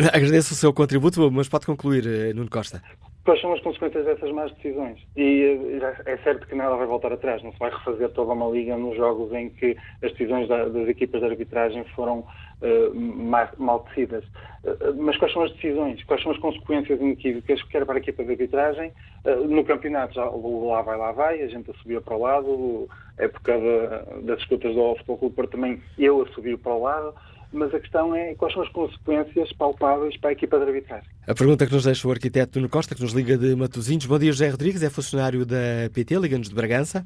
Agradeço 0.12 0.54
o 0.54 0.56
seu 0.56 0.72
contributo, 0.72 1.30
mas 1.30 1.48
pode 1.48 1.66
concluir, 1.66 2.06
eh, 2.06 2.32
Nuno 2.32 2.48
Costa. 2.48 2.82
Quais 3.24 3.40
são 3.42 3.52
as 3.52 3.60
consequências 3.60 4.04
dessas 4.04 4.32
más 4.32 4.52
decisões? 4.54 4.98
E 5.16 5.78
eh, 5.80 6.02
é 6.06 6.16
certo 6.18 6.46
que 6.46 6.54
nada 6.54 6.74
vai 6.76 6.86
voltar 6.86 7.12
atrás, 7.12 7.42
não 7.42 7.52
se 7.52 7.58
vai 7.58 7.70
refazer 7.70 8.08
toda 8.10 8.32
uma 8.32 8.48
liga 8.48 8.76
nos 8.76 8.96
jogos 8.96 9.32
em 9.32 9.50
que 9.50 9.76
as 10.02 10.10
decisões 10.12 10.48
das 10.48 10.88
equipas 10.88 11.20
de 11.20 11.26
arbitragem 11.26 11.84
foram 11.94 12.20
uh, 12.20 13.54
mal 13.58 13.84
decididas. 13.84 14.24
Uh, 14.64 14.94
mas 14.96 15.16
quais 15.18 15.32
são 15.34 15.42
as 15.42 15.52
decisões? 15.52 16.02
Quais 16.04 16.22
são 16.22 16.32
as 16.32 16.38
consequências 16.38 16.98
inequívocas, 16.98 17.62
quer 17.64 17.84
para 17.84 17.96
a 17.96 17.98
equipa 17.98 18.24
de 18.24 18.30
arbitragem? 18.30 18.92
Uh, 19.24 19.46
no 19.46 19.64
campeonato, 19.64 20.14
já, 20.14 20.26
o 20.26 20.68
lá 20.68 20.80
vai, 20.80 20.96
lá 20.96 21.12
vai, 21.12 21.42
a 21.42 21.46
gente 21.46 21.70
a 21.70 21.74
subir 21.74 22.00
para 22.00 22.16
o 22.16 22.22
lado, 22.22 22.88
época 23.18 23.52
de, 23.58 24.26
das 24.26 24.40
escutas 24.40 24.74
do 24.74 24.94
Futebol 24.94 25.18
Clube 25.18 25.36
Porto 25.36 25.50
também, 25.50 25.82
eu 25.98 26.22
a 26.22 26.26
subir 26.32 26.56
para 26.56 26.72
o 26.72 26.82
lado 26.82 27.14
mas 27.52 27.74
a 27.74 27.80
questão 27.80 28.14
é 28.14 28.34
quais 28.34 28.54
são 28.54 28.62
as 28.62 28.68
consequências 28.70 29.52
palpáveis 29.54 30.16
para 30.18 30.30
a 30.30 30.32
equipa 30.32 30.58
de 30.58 30.64
arbitragem. 30.66 31.08
A 31.26 31.34
pergunta 31.34 31.66
que 31.66 31.72
nos 31.72 31.84
deixa 31.84 32.06
o 32.06 32.10
arquiteto 32.10 32.58
Nuno 32.58 32.70
Costa, 32.70 32.94
que 32.94 33.02
nos 33.02 33.12
liga 33.12 33.36
de 33.36 33.56
Matosinhos. 33.56 34.06
Bom 34.06 34.18
dia, 34.18 34.32
José 34.32 34.48
Rodrigues, 34.48 34.82
é 34.82 34.90
funcionário 34.90 35.44
da 35.44 35.90
PT, 35.92 36.16
liga-nos 36.16 36.48
de 36.48 36.54
Bragança. 36.54 37.04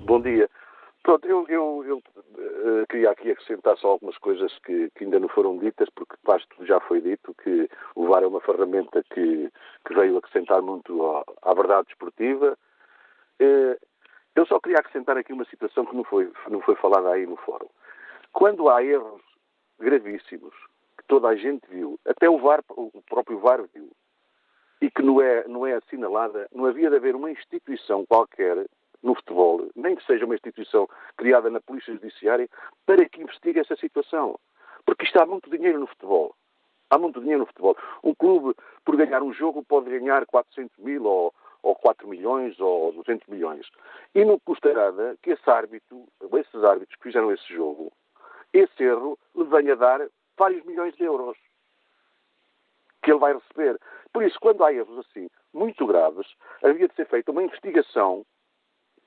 Bom 0.00 0.20
dia. 0.20 0.48
Pronto, 1.02 1.26
eu, 1.26 1.46
eu, 1.48 1.84
eu 1.86 1.96
uh, 1.98 2.86
queria 2.90 3.10
aqui 3.10 3.30
acrescentar 3.30 3.78
só 3.78 3.88
algumas 3.88 4.18
coisas 4.18 4.52
que, 4.64 4.90
que, 4.94 5.04
ainda 5.04 5.18
não 5.18 5.28
foram 5.28 5.56
ditas, 5.56 5.88
porque 5.94 6.16
quase 6.24 6.44
tudo 6.50 6.66
já 6.66 6.80
foi 6.80 7.00
dito, 7.00 7.34
que 7.42 7.68
o 7.94 8.06
VAR 8.06 8.22
é 8.22 8.26
uma 8.26 8.40
ferramenta 8.40 9.02
que, 9.14 9.50
que 9.86 9.94
veio 9.94 10.18
acrescentar 10.18 10.60
muito 10.60 11.02
à, 11.06 11.24
à 11.42 11.54
verdade 11.54 11.86
desportiva. 11.86 12.58
Uh, 13.40 13.76
eu 14.36 14.46
só 14.46 14.60
queria 14.60 14.78
acrescentar 14.78 15.16
aqui 15.16 15.32
uma 15.32 15.46
situação 15.46 15.86
que 15.86 15.96
não 15.96 16.04
foi, 16.04 16.30
não 16.50 16.60
foi 16.60 16.74
falada 16.76 17.10
aí 17.10 17.26
no 17.26 17.36
fórum. 17.36 17.68
Quando 18.32 18.68
há 18.68 18.84
erros 18.84 19.22
gravíssimos 19.78 20.54
que 20.96 21.04
toda 21.06 21.28
a 21.28 21.36
gente 21.36 21.68
viu, 21.68 21.98
até 22.06 22.28
o, 22.28 22.38
VAR, 22.38 22.62
o 22.70 23.02
próprio 23.08 23.38
VAR 23.38 23.62
viu, 23.72 23.90
e 24.80 24.90
que 24.90 25.02
não 25.02 25.20
é, 25.20 25.46
não 25.46 25.66
é 25.66 25.74
assinalada, 25.74 26.48
não 26.52 26.66
havia 26.66 26.90
de 26.90 26.96
haver 26.96 27.14
uma 27.14 27.30
instituição 27.30 28.04
qualquer 28.06 28.66
no 29.02 29.14
futebol, 29.14 29.68
nem 29.76 29.96
que 29.96 30.04
seja 30.04 30.24
uma 30.24 30.34
instituição 30.34 30.88
criada 31.16 31.50
na 31.50 31.60
Polícia 31.60 31.92
Judiciária, 31.92 32.48
para 32.84 33.08
que 33.08 33.22
investigue 33.22 33.60
essa 33.60 33.76
situação. 33.76 34.38
Porque 34.84 35.04
está 35.04 35.24
muito 35.24 35.50
dinheiro 35.50 35.78
no 35.78 35.86
futebol. 35.86 36.34
Há 36.90 36.98
muito 36.98 37.20
dinheiro 37.20 37.40
no 37.40 37.46
futebol. 37.46 37.76
Um 38.02 38.14
clube, 38.14 38.54
por 38.84 38.96
ganhar 38.96 39.22
um 39.22 39.32
jogo, 39.32 39.62
pode 39.62 39.90
ganhar 39.90 40.24
400 40.26 40.76
mil 40.78 41.04
ou, 41.04 41.34
ou 41.62 41.74
4 41.74 42.08
milhões 42.08 42.58
ou 42.58 42.92
200 42.92 43.28
milhões. 43.28 43.66
E 44.14 44.24
não 44.24 44.38
custa 44.38 44.72
nada 44.72 45.16
que 45.22 45.30
esse 45.30 45.50
árbitro, 45.50 46.06
esses 46.34 46.64
árbitros 46.64 46.96
que 46.96 47.02
fizeram 47.02 47.30
esse 47.30 47.46
jogo, 47.52 47.92
esse 48.52 48.82
erro 48.82 49.18
lhe 49.34 49.44
venha 49.44 49.76
dar 49.76 50.06
vários 50.36 50.64
milhões 50.64 50.94
de 50.96 51.04
euros 51.04 51.36
que 53.02 53.10
ele 53.10 53.20
vai 53.20 53.34
receber. 53.34 53.78
Por 54.12 54.22
isso, 54.22 54.38
quando 54.40 54.64
há 54.64 54.72
erros 54.72 54.98
assim, 54.98 55.28
muito 55.52 55.86
graves, 55.86 56.26
havia 56.62 56.88
de 56.88 56.94
ser 56.94 57.06
feita 57.06 57.30
uma 57.30 57.42
investigação 57.42 58.24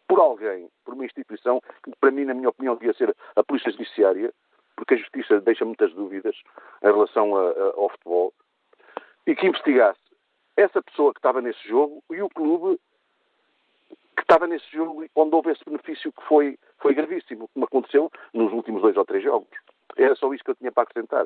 por 0.08 0.20
alguém, 0.20 0.70
por 0.84 0.94
uma 0.94 1.06
instituição, 1.06 1.62
que 1.84 1.92
para 2.00 2.12
mim, 2.12 2.26
na 2.26 2.34
minha 2.34 2.50
opinião, 2.50 2.76
devia 2.76 2.94
ser 2.94 3.16
a 3.36 3.44
Polícia 3.44 3.72
Judiciária, 3.72 4.34
porque 4.76 4.96
a 4.96 4.98
Justiça 4.98 5.40
deixa 5.40 5.64
muitas 5.64 5.94
dúvidas 5.94 6.36
em 6.84 6.86
relação 6.86 7.36
a, 7.36 7.50
a, 7.52 7.64
ao 7.78 7.90
futebol, 7.90 8.34
e 9.26 9.36
que 9.36 9.48
investigasse 9.48 10.00
essa 10.58 10.82
pessoa 10.82 11.14
que 11.14 11.20
estava 11.20 11.42
nesse 11.42 11.66
jogo 11.68 12.04
e 12.12 12.22
o 12.22 12.30
clube 12.30 12.80
que 14.16 14.22
estava 14.22 14.48
nesse 14.48 14.70
jogo 14.72 15.06
onde 15.16 15.36
houve 15.36 15.52
esse 15.52 15.64
benefício 15.66 16.12
que 16.12 16.24
foi, 16.28 16.58
foi 16.82 16.94
gravíssimo, 16.94 17.50
como 17.54 17.66
aconteceu 17.66 18.10
nos 18.34 18.52
últimos 18.52 18.82
dois 18.82 18.96
ou 18.98 19.06
três 19.06 19.24
jogos. 19.24 19.50
Era 19.98 20.16
só 20.16 20.34
isso 20.34 20.44
que 20.44 20.52
eu 20.52 20.56
tinha 20.56 20.72
para 20.72 20.84
acrescentar. 20.84 21.26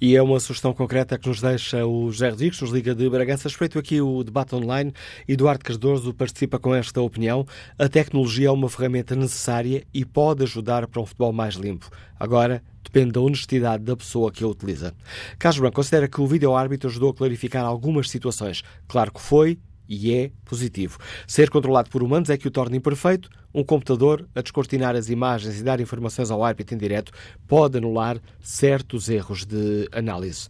E 0.00 0.16
é 0.16 0.22
uma 0.22 0.40
sugestão 0.40 0.72
concreta 0.72 1.18
que 1.18 1.28
nos 1.28 1.40
deixa 1.40 1.86
o 1.86 2.10
José 2.10 2.30
Rodrigues, 2.30 2.60
nos 2.60 2.70
Liga 2.70 2.94
de 2.94 3.08
Bragança. 3.08 3.48
Respeito 3.48 3.78
aqui 3.78 4.00
o 4.00 4.24
debate 4.24 4.54
online. 4.54 4.92
Eduardo 5.28 5.64
Cardoso 5.64 6.12
participa 6.14 6.58
com 6.58 6.74
esta 6.74 7.00
opinião. 7.00 7.44
A 7.78 7.88
tecnologia 7.88 8.48
é 8.48 8.50
uma 8.50 8.68
ferramenta 8.68 9.14
necessária 9.14 9.84
e 9.94 10.04
pode 10.04 10.42
ajudar 10.42 10.88
para 10.88 11.00
um 11.00 11.06
futebol 11.06 11.32
mais 11.32 11.54
limpo. 11.54 11.88
Agora, 12.18 12.62
depende 12.82 13.12
da 13.12 13.20
honestidade 13.20 13.84
da 13.84 13.96
pessoa 13.96 14.32
que 14.32 14.42
a 14.42 14.48
utiliza. 14.48 14.94
Carlos 15.38 15.60
Branco 15.60 15.76
considera 15.76 16.08
que 16.08 16.20
o 16.20 16.26
vídeo-árbitro 16.26 16.88
ajudou 16.90 17.10
a 17.10 17.14
clarificar 17.14 17.64
algumas 17.64 18.10
situações. 18.10 18.62
Claro 18.88 19.12
que 19.12 19.20
foi 19.20 19.58
e 19.90 20.14
é 20.14 20.30
positivo. 20.44 20.98
Ser 21.26 21.50
controlado 21.50 21.90
por 21.90 22.00
humanos 22.00 22.30
é 22.30 22.38
que 22.38 22.46
o 22.46 22.50
torna 22.50 22.76
imperfeito. 22.76 23.28
Um 23.52 23.64
computador 23.64 24.28
a 24.32 24.40
descortinar 24.40 24.94
as 24.94 25.10
imagens 25.10 25.58
e 25.58 25.64
dar 25.64 25.80
informações 25.80 26.30
ao 26.30 26.44
árbitro 26.44 26.76
em 26.76 26.78
direto 26.78 27.10
pode 27.48 27.76
anular 27.76 28.18
certos 28.40 29.08
erros 29.08 29.44
de 29.44 29.88
análise. 29.90 30.48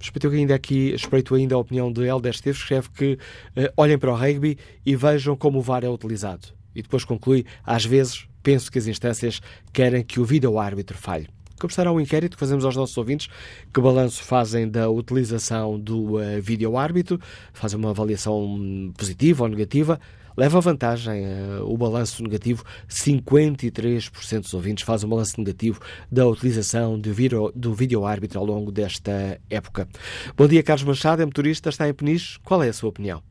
Respeito 0.00 0.28
ainda 0.28 0.54
aqui, 0.54 0.92
respeito 0.92 1.34
ainda 1.34 1.54
a 1.54 1.58
opinião 1.58 1.92
de 1.92 2.06
Helder 2.06 2.32
Esteves, 2.32 2.62
que 2.62 2.64
escreve 2.64 2.88
que 2.88 3.18
uh, 3.60 3.70
olhem 3.76 3.98
para 3.98 4.10
o 4.10 4.16
rugby 4.16 4.56
e 4.84 4.96
vejam 4.96 5.36
como 5.36 5.58
o 5.58 5.62
VAR 5.62 5.84
é 5.84 5.88
utilizado. 5.90 6.48
E 6.74 6.80
depois 6.80 7.04
conclui, 7.04 7.44
às 7.62 7.84
vezes, 7.84 8.26
penso 8.42 8.72
que 8.72 8.78
as 8.78 8.86
instâncias 8.86 9.42
querem 9.74 10.02
que 10.02 10.18
o 10.18 10.24
vídeo-árbitro 10.24 10.96
falhe. 10.96 11.28
Como 11.60 11.68
estará 11.70 11.92
o 11.92 12.00
inquérito 12.00 12.36
que 12.36 12.40
fazemos 12.40 12.64
aos 12.64 12.74
nossos 12.74 12.96
ouvintes? 12.96 13.28
Que 13.72 13.82
balanço 13.82 14.24
fazem 14.24 14.66
da 14.66 14.88
utilização 14.88 15.78
do 15.78 16.14
uh, 16.16 16.40
vídeo-árbitro? 16.40 17.18
Fazem 17.52 17.78
uma 17.78 17.90
avaliação 17.90 18.90
positiva 18.96 19.44
ou 19.44 19.48
negativa? 19.50 20.00
Leva 20.34 20.58
vantagem 20.58 21.22
uh, 21.26 21.70
o 21.70 21.76
balanço 21.76 22.22
negativo. 22.22 22.64
53% 22.88 24.40
dos 24.40 24.54
ouvintes 24.54 24.84
fazem 24.84 25.06
um 25.06 25.10
balanço 25.10 25.38
negativo 25.38 25.80
da 26.10 26.26
utilização 26.26 26.98
do 26.98 27.12
vídeo, 27.12 27.52
do 27.54 27.74
vídeo 27.74 28.06
árbitro 28.06 28.38
ao 28.40 28.46
longo 28.46 28.72
desta 28.72 29.38
época. 29.50 29.86
Bom 30.34 30.48
dia, 30.48 30.62
Carlos 30.62 30.84
Machado, 30.84 31.20
é 31.20 31.26
motorista, 31.26 31.68
está 31.68 31.86
em 31.86 31.92
Peniche. 31.92 32.40
Qual 32.40 32.62
é 32.62 32.70
a 32.70 32.72
sua 32.72 32.88
opinião? 32.88 33.22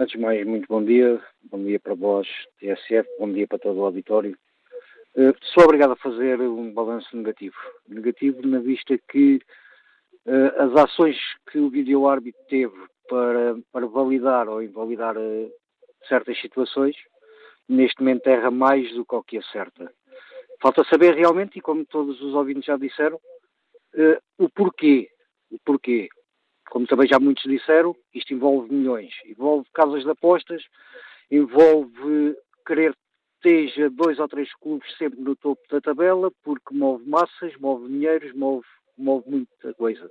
Antes 0.00 0.16
de 0.16 0.18
mais, 0.18 0.44
muito 0.44 0.66
bom 0.66 0.82
dia. 0.84 1.22
Bom 1.48 1.62
dia 1.62 1.78
para 1.78 1.94
vós, 1.94 2.26
TSF. 2.58 3.08
Bom 3.20 3.32
dia 3.32 3.46
para 3.46 3.60
todo 3.60 3.78
o 3.78 3.84
auditório. 3.84 4.36
Uh, 5.14 5.34
sou 5.42 5.64
obrigado 5.64 5.92
a 5.92 5.96
fazer 5.96 6.40
um 6.40 6.72
balanço 6.72 7.14
negativo. 7.14 7.56
Negativo 7.86 8.46
na 8.46 8.60
vista 8.60 8.96
que 9.10 9.40
uh, 10.26 10.62
as 10.62 10.84
ações 10.84 11.18
que 11.50 11.58
o 11.58 11.68
vídeo 11.68 12.08
árbitro 12.08 12.40
teve 12.48 12.74
para, 13.10 13.56
para 13.70 13.86
validar 13.86 14.48
ou 14.48 14.62
invalidar 14.62 15.18
uh, 15.18 15.52
certas 16.08 16.40
situações, 16.40 16.96
neste 17.68 18.00
momento 18.00 18.26
erra 18.26 18.50
mais 18.50 18.90
do 18.94 19.04
que 19.04 19.14
o 19.14 19.22
que 19.22 19.36
acerta. 19.36 19.92
Falta 20.62 20.82
saber 20.84 21.14
realmente, 21.14 21.58
e 21.58 21.60
como 21.60 21.84
todos 21.84 22.20
os 22.22 22.34
ouvintes 22.34 22.64
já 22.64 22.76
disseram, 22.76 23.20
o 24.38 24.48
porquê. 24.48 25.08
O 25.50 25.58
porquê. 25.64 26.08
Como 26.70 26.86
também 26.86 27.08
já 27.08 27.18
muitos 27.18 27.42
disseram, 27.42 27.94
isto 28.14 28.32
envolve 28.32 28.72
milhões. 28.72 29.12
Envolve 29.26 29.68
casas 29.74 30.04
de 30.04 30.10
apostas, 30.10 30.62
envolve 31.30 32.36
querer 32.64 32.94
esteja 33.42 33.90
dois 33.90 34.18
ou 34.20 34.28
três 34.28 34.54
clubes 34.54 34.96
sempre 34.96 35.20
no 35.20 35.34
topo 35.34 35.60
da 35.68 35.80
tabela, 35.80 36.30
porque 36.44 36.72
move 36.72 37.04
massas, 37.08 37.56
move 37.58 37.88
dinheiros, 37.88 38.32
move, 38.34 38.66
move 38.96 39.28
muita 39.28 39.74
coisa. 39.74 40.08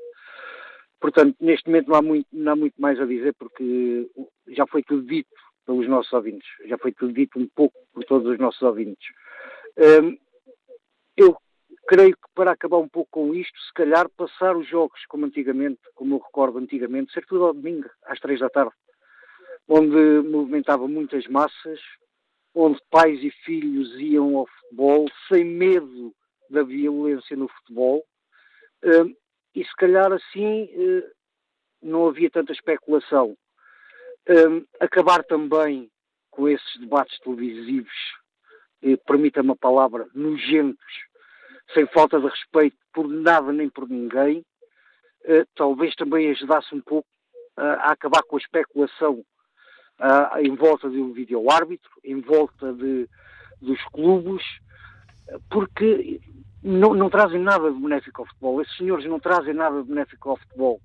Portanto, 0.99 1.36
neste 1.40 1.68
momento 1.68 1.88
não 1.88 1.95
há, 1.95 2.02
muito, 2.02 2.28
não 2.32 2.52
há 2.52 2.56
muito 2.56 2.80
mais 2.80 2.99
a 2.99 3.06
dizer, 3.06 3.34
porque 3.40 4.10
já 4.49 4.68
foi 4.68 4.84
tudo 4.84 5.08
dito 5.08 5.30
pelos 5.66 5.88
nossos 5.88 6.12
ouvintes, 6.12 6.48
já 6.66 6.78
foi 6.78 6.91
tudo 6.91 7.14
dito 7.14 7.40
um 7.40 7.48
pouco 7.56 7.76
por 7.94 8.03
todos 8.03 8.28
os 8.28 8.38
nossos 8.38 8.62
ouvintes. 8.62 9.08
Um, 9.78 10.18
eu 11.16 11.38
creio 11.88 12.14
que 12.14 12.28
para 12.36 12.52
acabar 12.52 12.78
um 12.78 12.88
pouco 12.88 13.10
com 13.12 13.34
isto, 13.34 13.58
se 13.60 13.74
calhar 13.74 14.10
passar 14.10 14.56
os 14.56 14.68
jogos 14.68 15.03
como 15.08 15.26
antigamente, 15.26 15.80
como 15.95 16.16
eu 16.16 16.20
recordo 16.20 16.60
antigamente, 16.60 17.14
ser 17.14 17.26
tudo 17.26 17.45
ao 17.45 17.53
domingo, 17.53 17.90
às 18.06 18.20
três 18.20 18.40
da 18.40 18.49
tarde, 18.49 18.74
onde 19.68 20.28
movimentava 20.28 20.88
muitas 20.88 21.26
massas, 21.28 21.80
onde 22.53 22.80
pais 22.90 23.23
e 23.23 23.32
filhos 23.44 23.99
iam 23.99 24.38
ao 24.38 24.48
futebol 24.48 25.07
sem 25.28 25.44
medo 25.44 26.14
da 26.49 26.64
violência 26.64 27.36
no 27.36 27.48
futebol. 27.48 28.03
Hum, 28.84 29.15
e 29.56 29.64
se 29.64 29.76
calhar 29.76 30.11
assim 30.11 30.69
hum, 30.73 31.03
não 31.82 32.07
havia 32.07 32.30
tanta 32.30 32.52
especulação. 32.52 33.38
Hum, 34.30 34.65
acabar 34.80 35.23
também 35.23 35.90
com 36.30 36.48
esses 36.48 36.80
debates 36.80 37.19
televisivos, 37.19 37.91
permita-me 39.06 39.52
a 39.52 39.56
palavra, 39.56 40.07
nojentos, 40.14 40.94
sem 41.73 41.86
falta 41.88 42.19
de 42.19 42.28
respeito 42.28 42.78
por 42.94 43.07
nada 43.07 43.52
nem 43.52 43.69
por 43.69 43.90
ninguém, 43.90 44.45
talvez 45.56 45.94
também 45.95 46.32
ajudasse 46.32 46.73
um 46.73 46.82
pouco 46.82 47.07
a 47.57 47.91
acabar 47.91 48.23
com 48.23 48.38
a 48.38 48.40
especulação 48.40 49.26
uh, 50.02 50.40
em 50.40 50.56
volta 50.56 50.90
de 50.90 50.98
um 50.98 51.14
vídeo-árbitro, 51.14 51.91
em 52.03 52.19
volta 52.19 52.73
de, 52.73 53.07
dos 53.61 53.82
clubes, 53.86 54.44
porque 55.49 56.19
não, 56.64 56.94
não, 56.94 57.10
trazem 57.10 57.40
nada 57.40 57.72
de 57.72 57.80
benéfico 57.80 58.22
ao 58.22 58.28
futebol. 58.28 58.61
Esses 58.61 58.76
senhores 58.78 59.06
não 59.06 59.19
trazem 59.19 59.53
nada 59.53 59.82
de 59.82 59.88
benéfico 59.88 60.32
ao 60.32 60.38
futebol. 60.38 60.82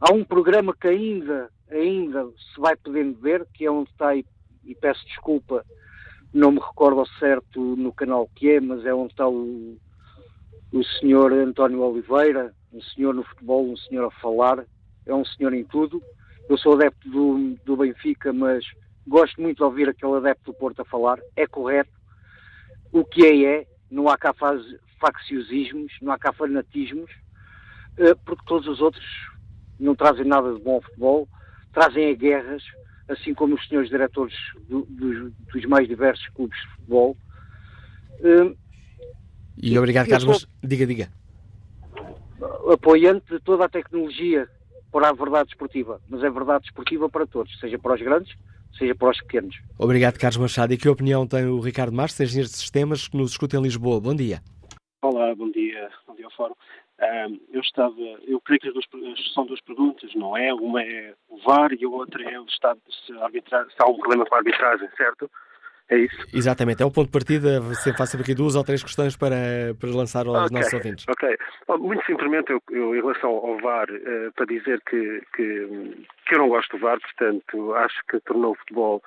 Há 0.00 0.12
um 0.12 0.24
programa 0.24 0.74
que 0.78 0.88
ainda, 0.88 1.50
ainda 1.70 2.26
se 2.26 2.60
vai 2.60 2.76
podendo 2.76 3.18
ver, 3.18 3.46
que 3.52 3.64
é 3.64 3.70
onde 3.70 3.90
está, 3.90 4.14
e, 4.14 4.24
e 4.64 4.74
peço 4.74 5.04
desculpa, 5.06 5.64
não 6.32 6.52
me 6.52 6.60
recordo 6.60 7.00
ao 7.00 7.06
certo 7.18 7.60
no 7.76 7.92
canal 7.92 8.30
que 8.34 8.50
é, 8.50 8.60
mas 8.60 8.84
é 8.86 8.94
onde 8.94 9.12
está 9.12 9.28
o, 9.28 9.76
o 10.72 10.84
senhor 11.00 11.32
António 11.32 11.82
Oliveira, 11.82 12.54
um 12.72 12.80
senhor 12.80 13.14
no 13.14 13.24
futebol, 13.24 13.68
um 13.68 13.76
senhor 13.76 14.06
a 14.06 14.20
falar, 14.20 14.64
é 15.04 15.14
um 15.14 15.24
senhor 15.24 15.52
em 15.52 15.64
tudo. 15.64 16.00
Eu 16.50 16.58
sou 16.58 16.72
adepto 16.72 17.08
do, 17.08 17.56
do 17.64 17.76
Benfica, 17.76 18.32
mas 18.32 18.64
gosto 19.06 19.40
muito 19.40 19.58
de 19.58 19.62
ouvir 19.62 19.88
aquele 19.88 20.16
adepto 20.16 20.50
do 20.50 20.58
Porto 20.58 20.82
a 20.82 20.84
falar. 20.84 21.20
É 21.36 21.46
correto. 21.46 21.92
O 22.90 23.04
que 23.04 23.24
é, 23.24 23.60
é. 23.60 23.66
Não 23.88 24.08
há 24.08 24.18
cá 24.18 24.34
facciosismos, 24.98 25.92
não 26.02 26.12
há 26.12 26.18
cá 26.18 26.32
fanatismos, 26.32 27.08
eh, 27.98 28.16
porque 28.24 28.42
todos 28.46 28.66
os 28.66 28.80
outros 28.80 29.04
não 29.78 29.94
trazem 29.94 30.24
nada 30.24 30.52
de 30.52 30.60
bom 30.60 30.74
ao 30.74 30.82
futebol, 30.82 31.28
trazem 31.72 32.10
a 32.10 32.14
guerras, 32.14 32.64
assim 33.08 33.32
como 33.32 33.54
os 33.54 33.68
senhores 33.68 33.88
diretores 33.88 34.34
do, 34.68 34.84
dos, 34.86 35.32
dos, 35.52 35.64
mais 35.66 35.86
diversos 35.86 36.26
clubes 36.30 36.60
de 36.60 36.68
futebol. 36.74 37.16
Eh, 38.24 38.56
e 39.56 39.78
obrigado, 39.78 40.08
Carlos. 40.08 40.48
Diga, 40.64 40.84
diga. 40.84 41.08
Apoiante 42.72 43.34
de 43.34 43.40
toda 43.40 43.66
a 43.66 43.68
tecnologia 43.68 44.48
para 44.90 45.08
a 45.08 45.12
verdade 45.12 45.50
esportiva, 45.50 46.00
mas 46.08 46.22
é 46.22 46.30
verdade 46.30 46.66
esportiva 46.66 47.08
para 47.08 47.26
todos, 47.26 47.58
seja 47.58 47.78
para 47.78 47.94
os 47.94 48.00
grandes, 48.00 48.34
seja 48.76 48.94
para 48.94 49.10
os 49.10 49.20
pequenos. 49.20 49.56
Obrigado, 49.78 50.18
Carlos 50.18 50.38
Machado. 50.38 50.72
E 50.72 50.76
que 50.76 50.88
opinião 50.88 51.26
tem 51.26 51.46
o 51.46 51.60
Ricardo 51.60 51.92
Marques, 51.92 52.20
engenheiro 52.20 52.48
de 52.48 52.56
sistemas, 52.56 53.08
que 53.08 53.16
nos 53.16 53.32
escuta 53.32 53.56
em 53.56 53.62
Lisboa? 53.62 54.00
Bom 54.00 54.14
dia. 54.14 54.40
Olá, 55.02 55.34
bom 55.34 55.50
dia, 55.50 55.90
bom 56.06 56.14
dia 56.14 56.26
ao 56.26 56.32
Fórum. 56.32 56.54
Um, 57.00 57.40
eu 57.50 57.62
estava, 57.62 57.94
eu 58.26 58.38
creio 58.42 58.60
que 58.60 58.68
as 58.68 58.74
duas, 58.74 58.86
são 59.32 59.46
duas 59.46 59.60
perguntas, 59.62 60.14
não 60.14 60.36
é? 60.36 60.52
Uma 60.52 60.82
é 60.82 61.14
o 61.30 61.38
VAR 61.38 61.72
e 61.72 61.82
a 61.82 61.88
outra 61.88 62.22
é 62.30 62.38
o 62.38 62.44
estado 62.44 62.78
se, 63.06 63.12
arbitrar, 63.18 63.64
se 63.70 63.76
há 63.78 63.88
um 63.88 63.96
problema 63.96 64.26
com 64.26 64.34
a 64.34 64.38
arbitragem, 64.38 64.86
certo? 64.96 65.30
É 65.90 65.98
isso? 65.98 66.16
Exatamente, 66.32 66.82
é 66.84 66.86
um 66.86 66.90
ponto 66.90 67.06
de 67.06 67.12
partida. 67.12 67.60
Sempre 67.74 67.98
faço 67.98 68.16
aqui 68.16 68.32
duas 68.32 68.54
ou 68.54 68.62
três 68.62 68.80
questões 68.80 69.16
para, 69.16 69.74
para 69.78 69.90
lançar 69.90 70.24
aos 70.24 70.46
okay, 70.46 70.56
nossos 70.56 70.72
ouvintes. 70.72 71.04
Ok. 71.08 71.36
Muito 71.80 72.06
simplesmente, 72.06 72.52
eu, 72.52 72.62
eu 72.70 72.94
em 72.94 73.00
relação 73.00 73.30
ao 73.30 73.58
VAR, 73.58 73.90
uh, 73.90 74.32
para 74.36 74.46
dizer 74.46 74.80
que, 74.88 75.20
que, 75.34 76.06
que, 76.26 76.34
eu 76.34 76.38
não 76.38 76.48
gosto 76.48 76.76
do 76.76 76.80
VAR, 76.80 76.98
portanto, 77.00 77.74
acho 77.74 78.00
que 78.08 78.20
tornou 78.20 78.52
o 78.52 78.54
futebol, 78.54 79.02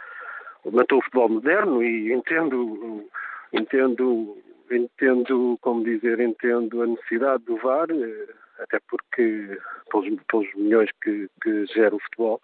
matou 0.72 1.00
o 1.00 1.02
futebol 1.04 1.30
moderno 1.30 1.82
e 1.82 2.12
entendo, 2.12 3.10
entendo, 3.54 4.38
entendo, 4.70 5.58
como 5.62 5.86
dizer, 5.86 6.20
entendo 6.20 6.82
a 6.82 6.88
necessidade 6.88 7.46
do 7.46 7.56
VAR, 7.58 7.90
uh, 7.90 8.34
até 8.60 8.80
porque, 8.90 9.58
pelos, 9.90 10.22
pelos 10.30 10.54
milhões 10.56 10.90
que, 11.02 11.30
que 11.42 11.66
gera 11.68 11.96
o 11.96 12.00
futebol, 12.00 12.42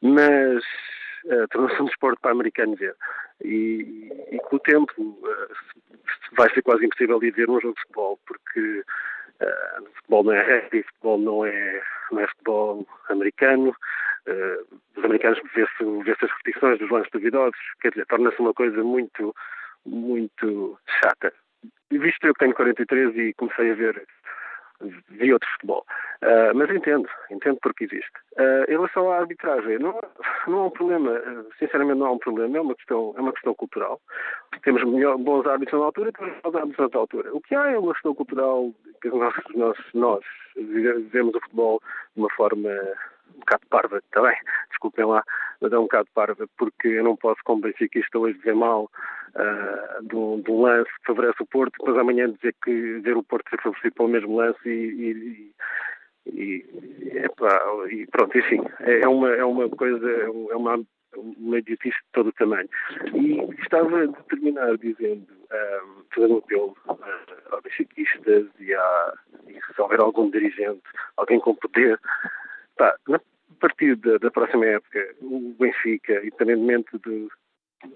mas 0.00 0.64
uh, 1.28 1.48
tornou-se 1.48 1.80
um 1.82 1.86
desporto 1.86 2.20
para 2.20 2.32
americano 2.32 2.76
ver. 2.76 2.94
E, 3.44 4.10
e 4.32 4.38
com 4.38 4.56
o 4.56 4.60
tempo 4.60 4.92
uh, 5.00 5.54
vai 6.36 6.52
ser 6.52 6.62
quase 6.62 6.84
impossível 6.84 7.22
ir 7.22 7.32
ver 7.32 7.48
um 7.48 7.60
jogo 7.60 7.74
de 7.74 7.80
futebol, 7.82 8.18
porque 8.26 8.84
uh, 9.40 9.84
futebol 9.96 10.24
não 10.24 10.32
é 10.32 10.42
rugby, 10.42 10.82
futebol 10.82 11.18
não 11.18 11.44
é, 11.44 11.82
não 12.10 12.20
é 12.20 12.26
futebol 12.28 12.86
americano. 13.08 13.74
Uh, 14.26 14.78
os 14.96 15.04
americanos 15.04 15.40
vê-se 15.54 16.02
vê 16.04 16.12
as 16.12 16.30
repetições 16.30 16.78
dos 16.78 16.90
lances 16.90 17.10
duvidosos, 17.12 17.58
quer 17.80 17.90
dizer, 17.90 18.06
torna-se 18.06 18.40
uma 18.40 18.52
coisa 18.52 18.82
muito, 18.82 19.34
muito 19.86 20.78
chata. 21.00 21.32
Visto 21.90 22.26
eu 22.26 22.34
que 22.34 22.40
tenho 22.40 22.54
43 22.54 23.16
e 23.16 23.34
comecei 23.34 23.70
a 23.70 23.74
ver 23.74 24.06
vi 24.80 25.32
outro 25.32 25.48
futebol. 25.52 25.84
Uh, 26.22 26.54
mas 26.54 26.70
entendo, 26.70 27.08
entendo 27.30 27.58
porque 27.62 27.84
existe. 27.84 28.12
Uh, 28.38 28.64
em 28.68 28.72
relação 28.72 29.10
à 29.10 29.18
arbitragem, 29.18 29.78
não, 29.78 29.98
não 30.46 30.60
há 30.60 30.66
um 30.66 30.70
problema, 30.70 31.10
uh, 31.10 31.46
sinceramente 31.58 31.98
não 31.98 32.06
há 32.06 32.12
um 32.12 32.18
problema, 32.18 32.56
é 32.56 32.60
uma 32.60 32.74
questão, 32.74 33.14
é 33.16 33.20
uma 33.20 33.32
questão 33.32 33.54
cultural. 33.54 34.00
Temos 34.62 34.84
melhor, 34.84 35.16
bons 35.18 35.46
árbitros 35.46 35.78
na 35.78 35.86
altura, 35.86 36.12
temos 36.12 36.34
bons 36.42 36.54
árbitros 36.54 36.90
na 36.92 37.00
altura. 37.00 37.34
O 37.34 37.40
que 37.40 37.54
há 37.54 37.70
é 37.70 37.78
uma 37.78 37.92
questão 37.92 38.14
cultural 38.14 38.72
que 39.00 39.08
nós, 39.08 39.34
nós, 39.54 39.78
nós 39.94 40.24
vivemos 40.56 41.34
o 41.34 41.40
futebol 41.40 41.80
de 42.14 42.20
uma 42.20 42.30
forma 42.30 42.70
um 43.36 43.40
bocado 43.40 43.66
parva 43.70 44.02
também, 44.10 44.36
desculpem 44.78 45.04
lá, 45.04 45.22
mas 45.60 45.72
é 45.72 45.78
um 45.78 45.82
bocado 45.82 46.08
parva, 46.14 46.46
porque 46.56 46.88
eu 46.88 47.04
não 47.04 47.16
posso, 47.16 47.40
como 47.44 47.62
benfiquista, 47.62 48.18
hoje 48.18 48.38
dizer 48.38 48.54
mal 48.54 48.88
uh, 49.34 50.02
de, 50.06 50.16
um, 50.16 50.60
lance 50.60 50.90
que 51.00 51.06
favorece 51.06 51.42
o 51.42 51.46
Porto, 51.46 51.74
depois 51.78 51.98
amanhã 51.98 52.30
dizer 52.30 52.54
que 52.64 53.00
ver 53.00 53.16
o 53.16 53.22
Porto 53.24 53.50
ser 53.50 53.60
favorecido 53.60 53.94
pelo 53.94 54.08
mesmo 54.08 54.36
lance 54.36 54.68
e, 54.68 55.10
e, 55.10 55.52
E, 56.30 56.64
epá, 57.24 57.58
e 57.90 58.06
pronto, 58.06 58.36
enfim, 58.38 58.60
é, 58.80 59.00
é 59.00 59.08
uma, 59.08 59.30
é 59.30 59.44
uma 59.44 59.68
coisa, 59.70 60.06
é 60.10 60.56
uma, 60.56 60.78
uma 61.16 61.58
idiotice 61.58 61.96
de 61.96 62.12
todo 62.12 62.28
o 62.28 62.32
tamanho. 62.32 62.68
E 63.14 63.40
estava 63.62 64.04
a 64.04 64.22
terminar 64.28 64.76
dizendo, 64.76 65.26
um, 65.50 66.04
fazendo 66.14 66.34
um 66.34 66.38
apelo 66.38 66.76
uh, 66.86 66.98
aos 67.50 67.62
benfiquistas 67.62 68.46
e, 68.60 68.72
e 69.48 69.54
se 69.74 69.80
houver 69.80 70.00
algum 70.00 70.30
dirigente, 70.30 70.82
alguém 71.16 71.40
com 71.40 71.54
poder, 71.54 71.98
pá, 72.76 72.94
na 73.08 73.18
partir 73.54 73.96
da, 73.96 74.18
da 74.18 74.30
próxima 74.30 74.66
época, 74.66 75.14
o 75.20 75.54
Benfica, 75.58 76.20
independentemente 76.24 76.90
do, 76.98 77.28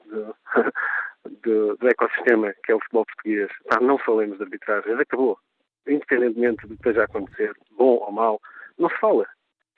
do, 0.07 0.35
do, 1.43 1.77
do, 1.77 1.89
ecossistema 1.89 2.53
que 2.65 2.73
é 2.73 2.75
o 2.75 2.81
futebol 2.81 3.07
português, 3.07 3.51
pá, 3.69 3.81
não 3.81 3.99
falemos 3.99 4.37
de 4.39 4.45
arbitragem, 4.45 4.95
acabou. 4.95 5.39
Independentemente 5.87 6.67
do 6.67 6.69
que 6.69 6.75
esteja 6.75 7.03
a 7.03 7.05
acontecer, 7.05 7.53
bom 7.77 7.99
ou 7.99 8.13
mau, 8.13 8.41
não 8.79 8.89
se 8.89 8.99
fala. 8.99 9.27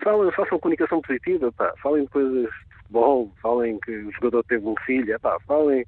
Falem, 0.02 0.32
façam 0.32 0.58
comunicação 0.58 1.00
positiva, 1.00 1.52
pá, 1.52 1.72
falem 1.82 2.04
de 2.04 2.10
coisas 2.10 2.42
de 2.42 2.76
futebol, 2.78 3.32
falem 3.40 3.78
que 3.80 3.92
o 3.92 4.12
jogador 4.12 4.44
teve 4.44 4.66
um 4.66 4.74
filho, 4.84 5.18
pá, 5.20 5.38
falem, 5.46 5.84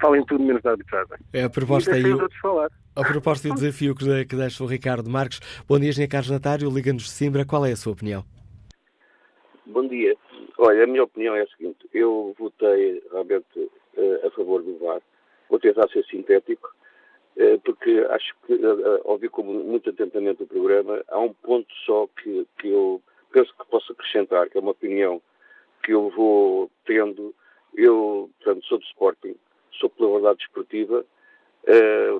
falem 0.00 0.24
tudo 0.26 0.44
menos 0.44 0.62
da 0.62 0.72
arbitragem. 0.72 1.16
É 1.32 1.44
a 1.44 1.50
proposta 1.50 1.94
aí. 1.94 2.04
falar. 2.40 2.70
A 2.96 3.04
proposta 3.04 3.46
e 3.46 3.50
o 3.52 3.54
desafio 3.54 3.94
que, 3.94 4.24
que 4.24 4.36
deixa 4.36 4.64
o 4.64 4.66
Ricardo 4.66 5.08
Marques. 5.08 5.40
Bom 5.68 5.78
dia, 5.78 5.90
Engenheiro 5.90 6.10
Carlos 6.10 6.30
Natário, 6.30 6.68
Liga-nos 6.68 7.04
de 7.04 7.10
Simbra. 7.10 7.44
Qual 7.44 7.64
é 7.64 7.70
a 7.70 7.76
sua 7.76 7.92
opinião? 7.92 8.24
Bom 9.70 9.86
dia. 9.86 10.16
Olha, 10.56 10.84
a 10.84 10.86
minha 10.86 11.04
opinião 11.04 11.36
é 11.36 11.42
a 11.42 11.46
seguinte. 11.48 11.86
Eu 11.92 12.34
votei 12.38 13.02
realmente 13.12 13.58
uh, 13.58 14.26
a 14.26 14.30
favor 14.30 14.62
do 14.62 14.78
VAR. 14.78 15.02
Vou 15.50 15.60
tentar 15.60 15.86
ser 15.90 16.06
sintético, 16.06 16.74
uh, 17.36 17.60
porque 17.60 18.06
acho 18.08 18.34
que, 18.46 18.54
uh, 18.54 19.00
ouvi 19.04 19.28
como 19.28 19.52
muito 19.52 19.90
atentamente 19.90 20.42
o 20.42 20.46
programa, 20.46 21.04
há 21.08 21.18
um 21.18 21.34
ponto 21.34 21.70
só 21.84 22.08
que, 22.16 22.46
que 22.58 22.68
eu 22.70 23.02
penso 23.30 23.54
que 23.58 23.66
posso 23.66 23.92
acrescentar, 23.92 24.48
que 24.48 24.56
é 24.56 24.60
uma 24.62 24.70
opinião 24.70 25.20
que 25.84 25.92
eu 25.92 26.08
vou 26.16 26.70
tendo. 26.86 27.34
Eu, 27.74 28.30
portanto, 28.38 28.64
sou 28.64 28.78
do 28.78 28.84
Sporting, 28.84 29.36
sou 29.72 29.90
pela 29.90 30.12
verdade 30.12 30.38
desportiva, 30.38 31.04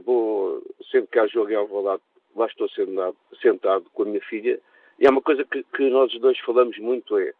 vou, 0.04 0.62
sempre 0.90 1.08
que 1.12 1.18
há 1.18 1.26
jogo 1.26 1.50
em 1.50 1.54
Alvalade, 1.54 2.02
lá 2.36 2.44
estou 2.44 2.68
sentado, 2.68 3.16
sentado 3.40 3.86
com 3.94 4.02
a 4.02 4.06
minha 4.06 4.20
filha, 4.20 4.60
e 4.98 5.06
é 5.06 5.10
uma 5.10 5.22
coisa 5.22 5.44
que, 5.44 5.62
que 5.62 5.88
nós 5.90 6.12
dois 6.18 6.38
falamos 6.40 6.76
muito, 6.78 7.16
é 7.18 7.32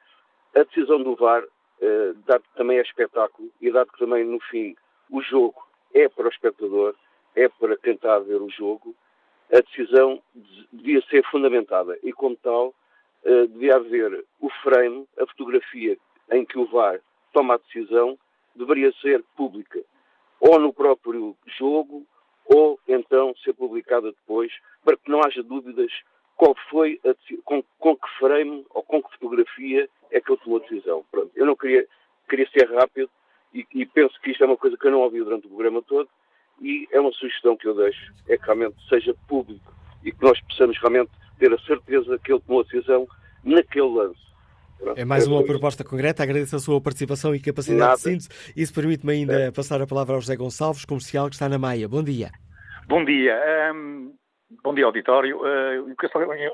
a 0.55 0.63
decisão 0.63 1.03
do 1.03 1.17
VAR, 1.17 1.43
uh, 1.43 2.15
dado 2.27 2.43
que 2.43 2.57
também 2.57 2.79
é 2.79 2.83
espetáculo, 2.83 3.51
e 3.61 3.71
dado 3.71 3.91
que 3.93 3.99
também, 3.99 4.25
no 4.25 4.41
fim, 4.41 4.77
o 5.11 5.21
jogo 5.23 5.61
é 5.93 6.09
para 6.09 6.27
o 6.27 6.31
espectador, 6.31 6.95
é 7.35 7.49
para 7.49 7.77
quem 7.77 7.95
está 7.95 8.15
a 8.15 8.21
ver 8.21 8.41
o 8.41 8.51
jogo, 8.51 8.95
a 9.53 9.61
decisão 9.61 10.23
devia 10.73 11.03
ser 11.09 11.25
fundamentada, 11.31 11.99
e 12.03 12.13
como 12.13 12.37
tal, 12.37 12.75
uh, 13.25 13.47
devia 13.49 13.77
haver 13.77 14.25
o 14.41 14.51
frame, 14.63 15.07
a 15.19 15.27
fotografia 15.27 15.97
em 16.31 16.45
que 16.45 16.59
o 16.59 16.67
VAR 16.67 17.01
toma 17.33 17.55
a 17.55 17.59
decisão, 17.59 18.19
deveria 18.55 18.93
ser 19.01 19.23
pública. 19.37 19.81
Ou 20.41 20.59
no 20.59 20.73
próprio 20.73 21.37
jogo, 21.59 22.07
ou 22.45 22.79
então 22.87 23.35
ser 23.45 23.53
publicada 23.53 24.13
depois, 24.13 24.53
para 24.85 24.97
que 24.97 25.11
não 25.11 25.21
haja 25.23 25.43
dúvidas 25.43 25.91
qual 26.39 26.55
foi 26.71 26.99
a, 27.05 27.15
com, 27.45 27.63
com, 27.79 27.97
que 27.97 28.09
frame 28.19 28.65
ou 28.71 28.83
com 28.85 29.03
que 29.03 29.13
fotografia 29.19 29.89
é 30.11 30.21
que 30.21 30.31
ele 30.31 30.41
tomou 30.43 30.59
a 30.59 30.63
decisão. 30.63 31.05
Pronto, 31.11 31.31
eu 31.35 31.45
não 31.45 31.57
queria, 31.57 31.85
queria 32.31 32.49
ser 32.51 32.73
rápido 32.73 33.11
e, 33.53 33.67
e, 33.75 33.85
penso 33.85 34.19
que 34.23 34.31
isto 34.31 34.45
é 34.45 34.47
uma 34.47 34.57
coisa 34.57 34.77
que 34.77 34.87
eu 34.87 34.93
não 34.93 35.01
ouvi 35.01 35.19
durante 35.19 35.47
o 35.47 35.51
programa 35.51 35.83
todo 35.83 36.09
e 36.63 36.87
é 36.93 37.01
uma 37.01 37.13
sugestão 37.13 37.57
que 37.57 37.67
eu 37.67 37.75
deixo, 37.75 38.13
é 38.29 38.39
que 38.39 38.45
realmente 38.45 38.77
seja 38.89 39.15
público 39.27 39.75
e 40.05 40.13
que 40.13 40.23
nós 40.23 40.41
possamos 40.43 40.79
realmente 40.79 41.11
ter 41.39 41.53
a 41.53 41.59
certeza 41.59 42.19
que 42.21 42.33
ele 42.33 42.41
tomou 42.41 42.61
a 42.61 42.65
decisão 42.65 43.07
naquele 43.45 43.89
lance. 43.89 44.29
É 44.95 45.05
mais 45.05 45.27
uma 45.27 45.43
proposta 45.43 45.83
concreta. 45.83 46.23
Agradeço 46.23 46.55
a 46.55 46.61
sua 46.61 46.81
participação 46.81 47.35
e 47.35 47.41
capacidade 47.41 47.81
Nada. 47.81 47.97
de 47.97 48.03
síntese. 48.03 48.53
Isso 48.57 48.73
permite-me 48.73 49.13
ainda 49.13 49.41
é. 49.41 49.51
passar 49.51 49.83
a 49.83 49.87
palavra 49.89 50.15
ao 50.15 50.21
José 50.21 50.37
Gonçalves, 50.37 50.85
comercial, 50.85 51.29
que 51.29 51.35
está 51.35 51.49
na 51.49 51.59
Maia. 51.59 51.89
Bom 51.89 52.03
dia. 52.03 52.31
Bom 52.87 53.05
dia. 53.05 53.35
Um, 53.75 54.15
bom 54.63 54.75
dia, 54.75 54.85
auditório. 54.85 55.39
Uh, 55.41 55.95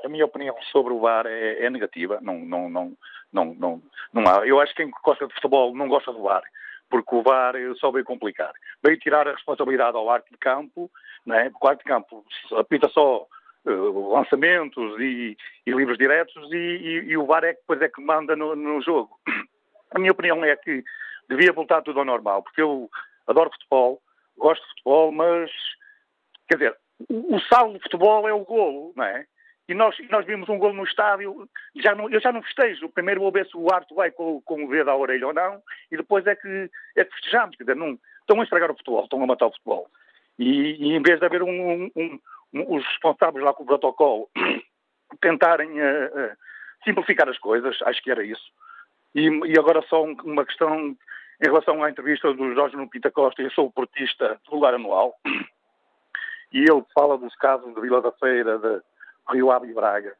a 0.03 0.09
minha 0.09 0.25
opinião 0.25 0.55
sobre 0.71 0.93
o 0.93 0.99
VAR 0.99 1.25
é, 1.25 1.65
é, 1.65 1.69
negativa. 1.69 2.19
Não, 2.21 2.39
não, 2.39 2.69
não, 2.69 2.97
não, 3.31 3.53
não, 3.55 3.81
não 4.13 4.23
há. 4.27 4.45
Eu 4.45 4.59
acho 4.59 4.73
que 4.73 4.83
quem 4.83 4.91
gosta 5.03 5.27
de 5.27 5.33
futebol 5.35 5.75
não 5.75 5.87
gosta 5.87 6.11
do 6.11 6.23
VAR, 6.23 6.43
porque 6.89 7.15
o 7.15 7.23
VAR 7.23 7.55
só 7.79 7.91
veio 7.91 8.05
complicar. 8.05 8.51
Veio 8.83 8.99
tirar 8.99 9.27
a 9.27 9.33
responsabilidade 9.33 9.97
ao 9.97 10.09
arte 10.09 10.31
de 10.31 10.37
campo, 10.37 10.91
né? 11.25 11.49
porque 11.49 11.65
o 11.65 11.69
arte 11.69 11.79
de 11.79 11.85
campo 11.85 12.25
apita 12.57 12.89
só 12.89 13.25
uh, 13.65 14.13
lançamentos 14.13 14.99
e, 14.99 15.37
e, 15.65 15.71
livros 15.71 15.97
diretos 15.97 16.51
e, 16.51 16.55
e, 16.55 17.11
e, 17.11 17.17
o 17.17 17.25
VAR 17.25 17.43
é 17.43 17.53
que 17.53 17.61
depois 17.61 17.81
é 17.81 17.89
que 17.89 18.01
manda 18.01 18.35
no, 18.35 18.55
no, 18.55 18.81
jogo. 18.81 19.17
A 19.91 19.99
minha 19.99 20.11
opinião 20.11 20.43
é 20.43 20.55
que 20.55 20.83
devia 21.29 21.53
voltar 21.53 21.81
tudo 21.81 21.99
ao 21.99 22.05
normal, 22.05 22.43
porque 22.43 22.61
eu 22.61 22.89
adoro 23.27 23.51
futebol, 23.51 24.01
gosto 24.37 24.61
de 24.61 24.69
futebol, 24.69 25.11
mas, 25.11 25.49
quer 26.47 26.57
dizer, 26.57 26.77
o, 27.09 27.39
saldo 27.41 27.73
do 27.73 27.79
futebol 27.81 28.27
é 28.27 28.33
o 28.33 28.45
golo, 28.45 28.93
não 28.95 29.03
é? 29.03 29.25
E 29.67 29.73
nós, 29.73 29.95
nós 30.09 30.25
vimos 30.25 30.47
um 30.47 30.59
golo 30.59 30.73
no 30.73 30.83
estádio, 30.83 31.49
já 31.75 31.95
não, 31.95 32.09
eu 32.09 32.19
já 32.21 32.31
não 32.31 32.43
festejo. 32.43 32.87
Primeiro 32.89 33.21
vou 33.21 33.31
ver 33.31 33.47
se 33.47 33.57
o 33.57 33.73
Arte 33.73 33.93
vai 33.95 34.11
com, 34.11 34.39
com 34.41 34.65
o 34.65 34.69
dedo 34.69 34.91
à 34.91 34.95
orelha 34.95 35.27
ou 35.27 35.33
não, 35.33 35.61
e 35.91 35.97
depois 35.97 36.25
é 36.27 36.35
que, 36.35 36.69
é 36.95 37.03
que 37.03 37.13
festejamos. 37.15 37.55
Quer 37.55 37.63
dizer, 37.63 37.75
não, 37.75 37.97
estão 38.19 38.39
a 38.39 38.43
estragar 38.43 38.71
o 38.71 38.75
futebol, 38.75 39.03
estão 39.03 39.23
a 39.23 39.27
matar 39.27 39.47
o 39.47 39.51
futebol. 39.51 39.87
E, 40.37 40.75
e 40.79 40.93
em 40.93 41.01
vez 41.01 41.19
de 41.19 41.25
haver 41.25 41.41
um, 41.41 41.89
um, 41.95 42.19
os 42.53 42.85
responsáveis 42.85 43.43
lá 43.43 43.53
com 43.53 43.63
o 43.63 43.65
protocolo 43.65 44.29
tentarem 45.21 45.69
uh, 45.69 46.07
uh, 46.07 46.37
simplificar 46.83 47.27
as 47.29 47.37
coisas, 47.39 47.77
acho 47.83 48.01
que 48.03 48.11
era 48.11 48.23
isso. 48.23 48.51
E, 49.13 49.27
e, 49.27 49.57
agora 49.57 49.81
só 49.89 50.03
uma 50.03 50.45
questão 50.45 50.95
em 51.41 51.45
relação 51.45 51.83
à 51.83 51.89
entrevista 51.89 52.33
do 52.33 52.53
Jorge 52.53 52.75
Pinta 52.87 53.09
Costa, 53.11 53.41
eu 53.41 53.51
sou 53.51 53.67
o 53.67 53.71
portista 53.71 54.39
titular 54.43 54.73
anual, 54.73 55.15
e 56.55 56.59
ele 56.59 56.85
fala 56.93 57.17
dos 57.17 57.35
casos 57.35 57.75
de 57.75 57.81
Vila 57.81 58.01
da 58.01 58.13
Feira, 58.13 58.57
de 58.57 58.81
Rio 59.29 59.51
Ave 59.51 59.67
e 59.67 59.73
Braga, 59.73 60.15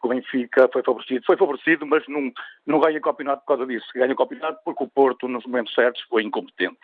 o 0.00 0.08
Benfica 0.08 0.68
foi 0.72 0.82
favorecido. 0.82 1.24
Foi 1.26 1.36
favorecido, 1.36 1.84
mas 1.84 2.06
não, 2.06 2.32
não 2.64 2.78
ganha 2.78 3.00
campeonato 3.00 3.42
por 3.42 3.48
causa 3.48 3.66
disso. 3.66 3.86
Ganha 3.92 4.14
campeonato 4.14 4.60
porque 4.64 4.84
o 4.84 4.88
Porto, 4.88 5.26
nos 5.26 5.44
momentos 5.44 5.74
certos, 5.74 6.02
foi 6.02 6.22
incompetente 6.22 6.78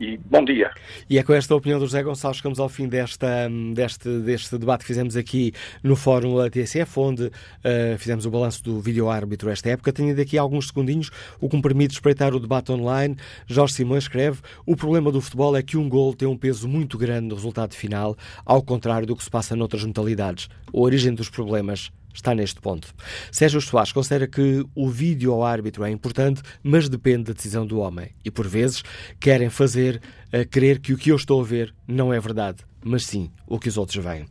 e 0.00 0.16
bom 0.16 0.42
dia. 0.42 0.70
E 1.08 1.18
é 1.18 1.22
com 1.22 1.34
esta 1.34 1.54
opinião 1.54 1.78
do 1.78 1.84
José 1.84 2.02
Gonçalves 2.02 2.38
que 2.38 2.42
chegamos 2.42 2.58
ao 2.58 2.70
fim 2.70 2.88
desta, 2.88 3.48
deste, 3.74 4.08
deste 4.20 4.56
debate 4.56 4.80
que 4.80 4.86
fizemos 4.86 5.14
aqui 5.14 5.52
no 5.82 5.94
Fórum 5.94 6.38
da 6.38 6.48
TSF, 6.48 6.98
onde 6.98 7.24
uh, 7.26 7.98
fizemos 7.98 8.24
o 8.24 8.30
balanço 8.30 8.64
do 8.64 8.80
vídeo-árbitro 8.80 9.50
esta 9.50 9.68
época. 9.68 9.92
Tenho 9.92 10.16
daqui 10.16 10.38
alguns 10.38 10.68
segundinhos, 10.68 11.10
o 11.38 11.50
que 11.50 11.56
me 11.56 11.62
permite 11.62 11.92
espreitar 11.92 12.34
o 12.34 12.40
debate 12.40 12.72
online. 12.72 13.16
Jorge 13.46 13.74
Simões 13.74 14.04
escreve: 14.04 14.40
O 14.64 14.74
problema 14.74 15.12
do 15.12 15.20
futebol 15.20 15.54
é 15.54 15.62
que 15.62 15.76
um 15.76 15.88
gol 15.88 16.14
tem 16.14 16.26
um 16.26 16.36
peso 16.36 16.66
muito 16.66 16.96
grande 16.96 17.28
no 17.28 17.34
resultado 17.34 17.74
final, 17.74 18.16
ao 18.46 18.62
contrário 18.62 19.06
do 19.06 19.14
que 19.14 19.22
se 19.22 19.30
passa 19.30 19.54
noutras 19.54 19.84
modalidades. 19.84 20.48
A 20.72 20.80
origem 20.80 21.12
dos 21.12 21.28
problemas 21.28 21.92
está 22.12 22.34
neste 22.34 22.60
ponto. 22.60 22.94
Sérgio 23.30 23.60
Soares 23.60 23.92
considera 23.92 24.26
que 24.26 24.64
o 24.74 24.88
vídeo 24.88 25.32
ao 25.32 25.44
árbitro 25.44 25.84
é 25.84 25.90
importante, 25.90 26.42
mas 26.62 26.88
depende 26.88 27.24
da 27.24 27.32
decisão 27.32 27.66
do 27.66 27.78
homem. 27.78 28.10
E 28.24 28.30
por 28.30 28.46
vezes 28.46 28.82
querem 29.18 29.50
fazer 29.50 30.00
a 30.32 30.44
crer 30.44 30.78
que 30.78 30.92
o 30.92 30.98
que 30.98 31.10
eu 31.10 31.16
estou 31.16 31.40
a 31.40 31.44
ver 31.44 31.74
não 31.86 32.12
é 32.12 32.20
verdade, 32.20 32.64
mas 32.84 33.04
sim 33.04 33.30
o 33.46 33.58
que 33.58 33.68
os 33.68 33.76
outros 33.76 34.02
veem. 34.02 34.26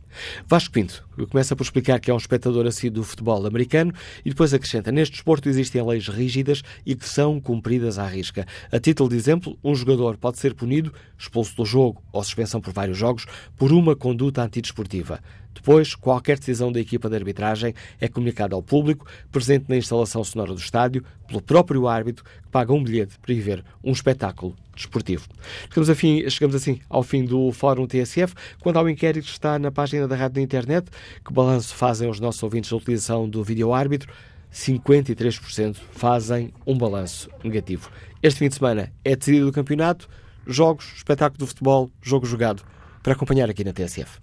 Vasco 0.46 0.72
Pinto 0.72 1.06
começa 1.30 1.54
por 1.54 1.62
explicar 1.62 2.00
que 2.00 2.10
é 2.10 2.14
um 2.14 2.16
espectador 2.16 2.66
assíduo 2.66 3.02
do 3.02 3.04
futebol 3.04 3.46
americano 3.46 3.92
e 4.24 4.30
depois 4.30 4.52
acrescenta: 4.54 4.90
neste 4.90 5.12
desporto 5.12 5.48
existem 5.48 5.86
leis 5.86 6.08
rígidas 6.08 6.62
e 6.84 6.94
que 6.94 7.08
são 7.08 7.40
cumpridas 7.40 7.98
à 7.98 8.06
risca. 8.06 8.46
A 8.72 8.80
título 8.80 9.08
de 9.08 9.16
exemplo, 9.16 9.58
um 9.62 9.74
jogador 9.74 10.16
pode 10.16 10.38
ser 10.38 10.54
punido, 10.54 10.92
expulso 11.18 11.54
do 11.56 11.64
jogo 11.64 12.02
ou 12.12 12.24
suspensão 12.24 12.60
por 12.60 12.72
vários 12.72 12.96
jogos, 12.96 13.26
por 13.56 13.72
uma 13.72 13.94
conduta 13.94 14.42
antidesportiva. 14.42 15.20
Depois, 15.54 15.94
qualquer 15.94 16.38
decisão 16.38 16.72
da 16.72 16.80
equipa 16.80 17.08
de 17.08 17.16
arbitragem 17.16 17.74
é 18.00 18.08
comunicada 18.08 18.54
ao 18.54 18.62
público, 18.62 19.06
presente 19.30 19.66
na 19.68 19.76
instalação 19.76 20.24
sonora 20.24 20.54
do 20.54 20.60
estádio, 20.60 21.04
pelo 21.26 21.42
próprio 21.42 21.86
árbitro, 21.86 22.24
que 22.24 22.48
paga 22.50 22.72
um 22.72 22.82
bilhete 22.82 23.18
para 23.18 23.32
ir 23.32 23.40
ver 23.40 23.64
um 23.84 23.92
espetáculo 23.92 24.56
desportivo. 24.74 25.28
Chegamos, 25.68 25.98
fim, 25.98 26.28
chegamos 26.30 26.56
assim 26.56 26.80
ao 26.88 27.02
fim 27.02 27.24
do 27.24 27.52
Fórum 27.52 27.86
TSF. 27.86 28.34
Quando 28.60 28.78
ao 28.78 28.88
inquérito 28.88 29.28
está 29.28 29.58
na 29.58 29.70
página 29.70 30.08
da 30.08 30.16
rádio 30.16 30.36
na 30.36 30.42
internet, 30.42 30.88
que 31.24 31.32
balanço 31.32 31.74
fazem 31.74 32.08
os 32.08 32.18
nossos 32.18 32.42
ouvintes 32.42 32.70
da 32.70 32.76
utilização 32.76 33.28
do 33.28 33.44
vídeo-árbitro? 33.44 34.12
53% 34.52 35.76
fazem 35.92 36.52
um 36.66 36.76
balanço 36.76 37.30
negativo. 37.44 37.90
Este 38.22 38.40
fim 38.40 38.48
de 38.48 38.56
semana 38.56 38.92
é 39.04 39.14
decidido 39.14 39.48
o 39.48 39.52
campeonato, 39.52 40.08
jogos, 40.46 40.92
espetáculo 40.96 41.38
do 41.38 41.46
futebol, 41.46 41.90
jogo 42.02 42.26
jogado, 42.26 42.62
para 43.02 43.12
acompanhar 43.12 43.48
aqui 43.48 43.64
na 43.64 43.72
TSF. 43.72 44.18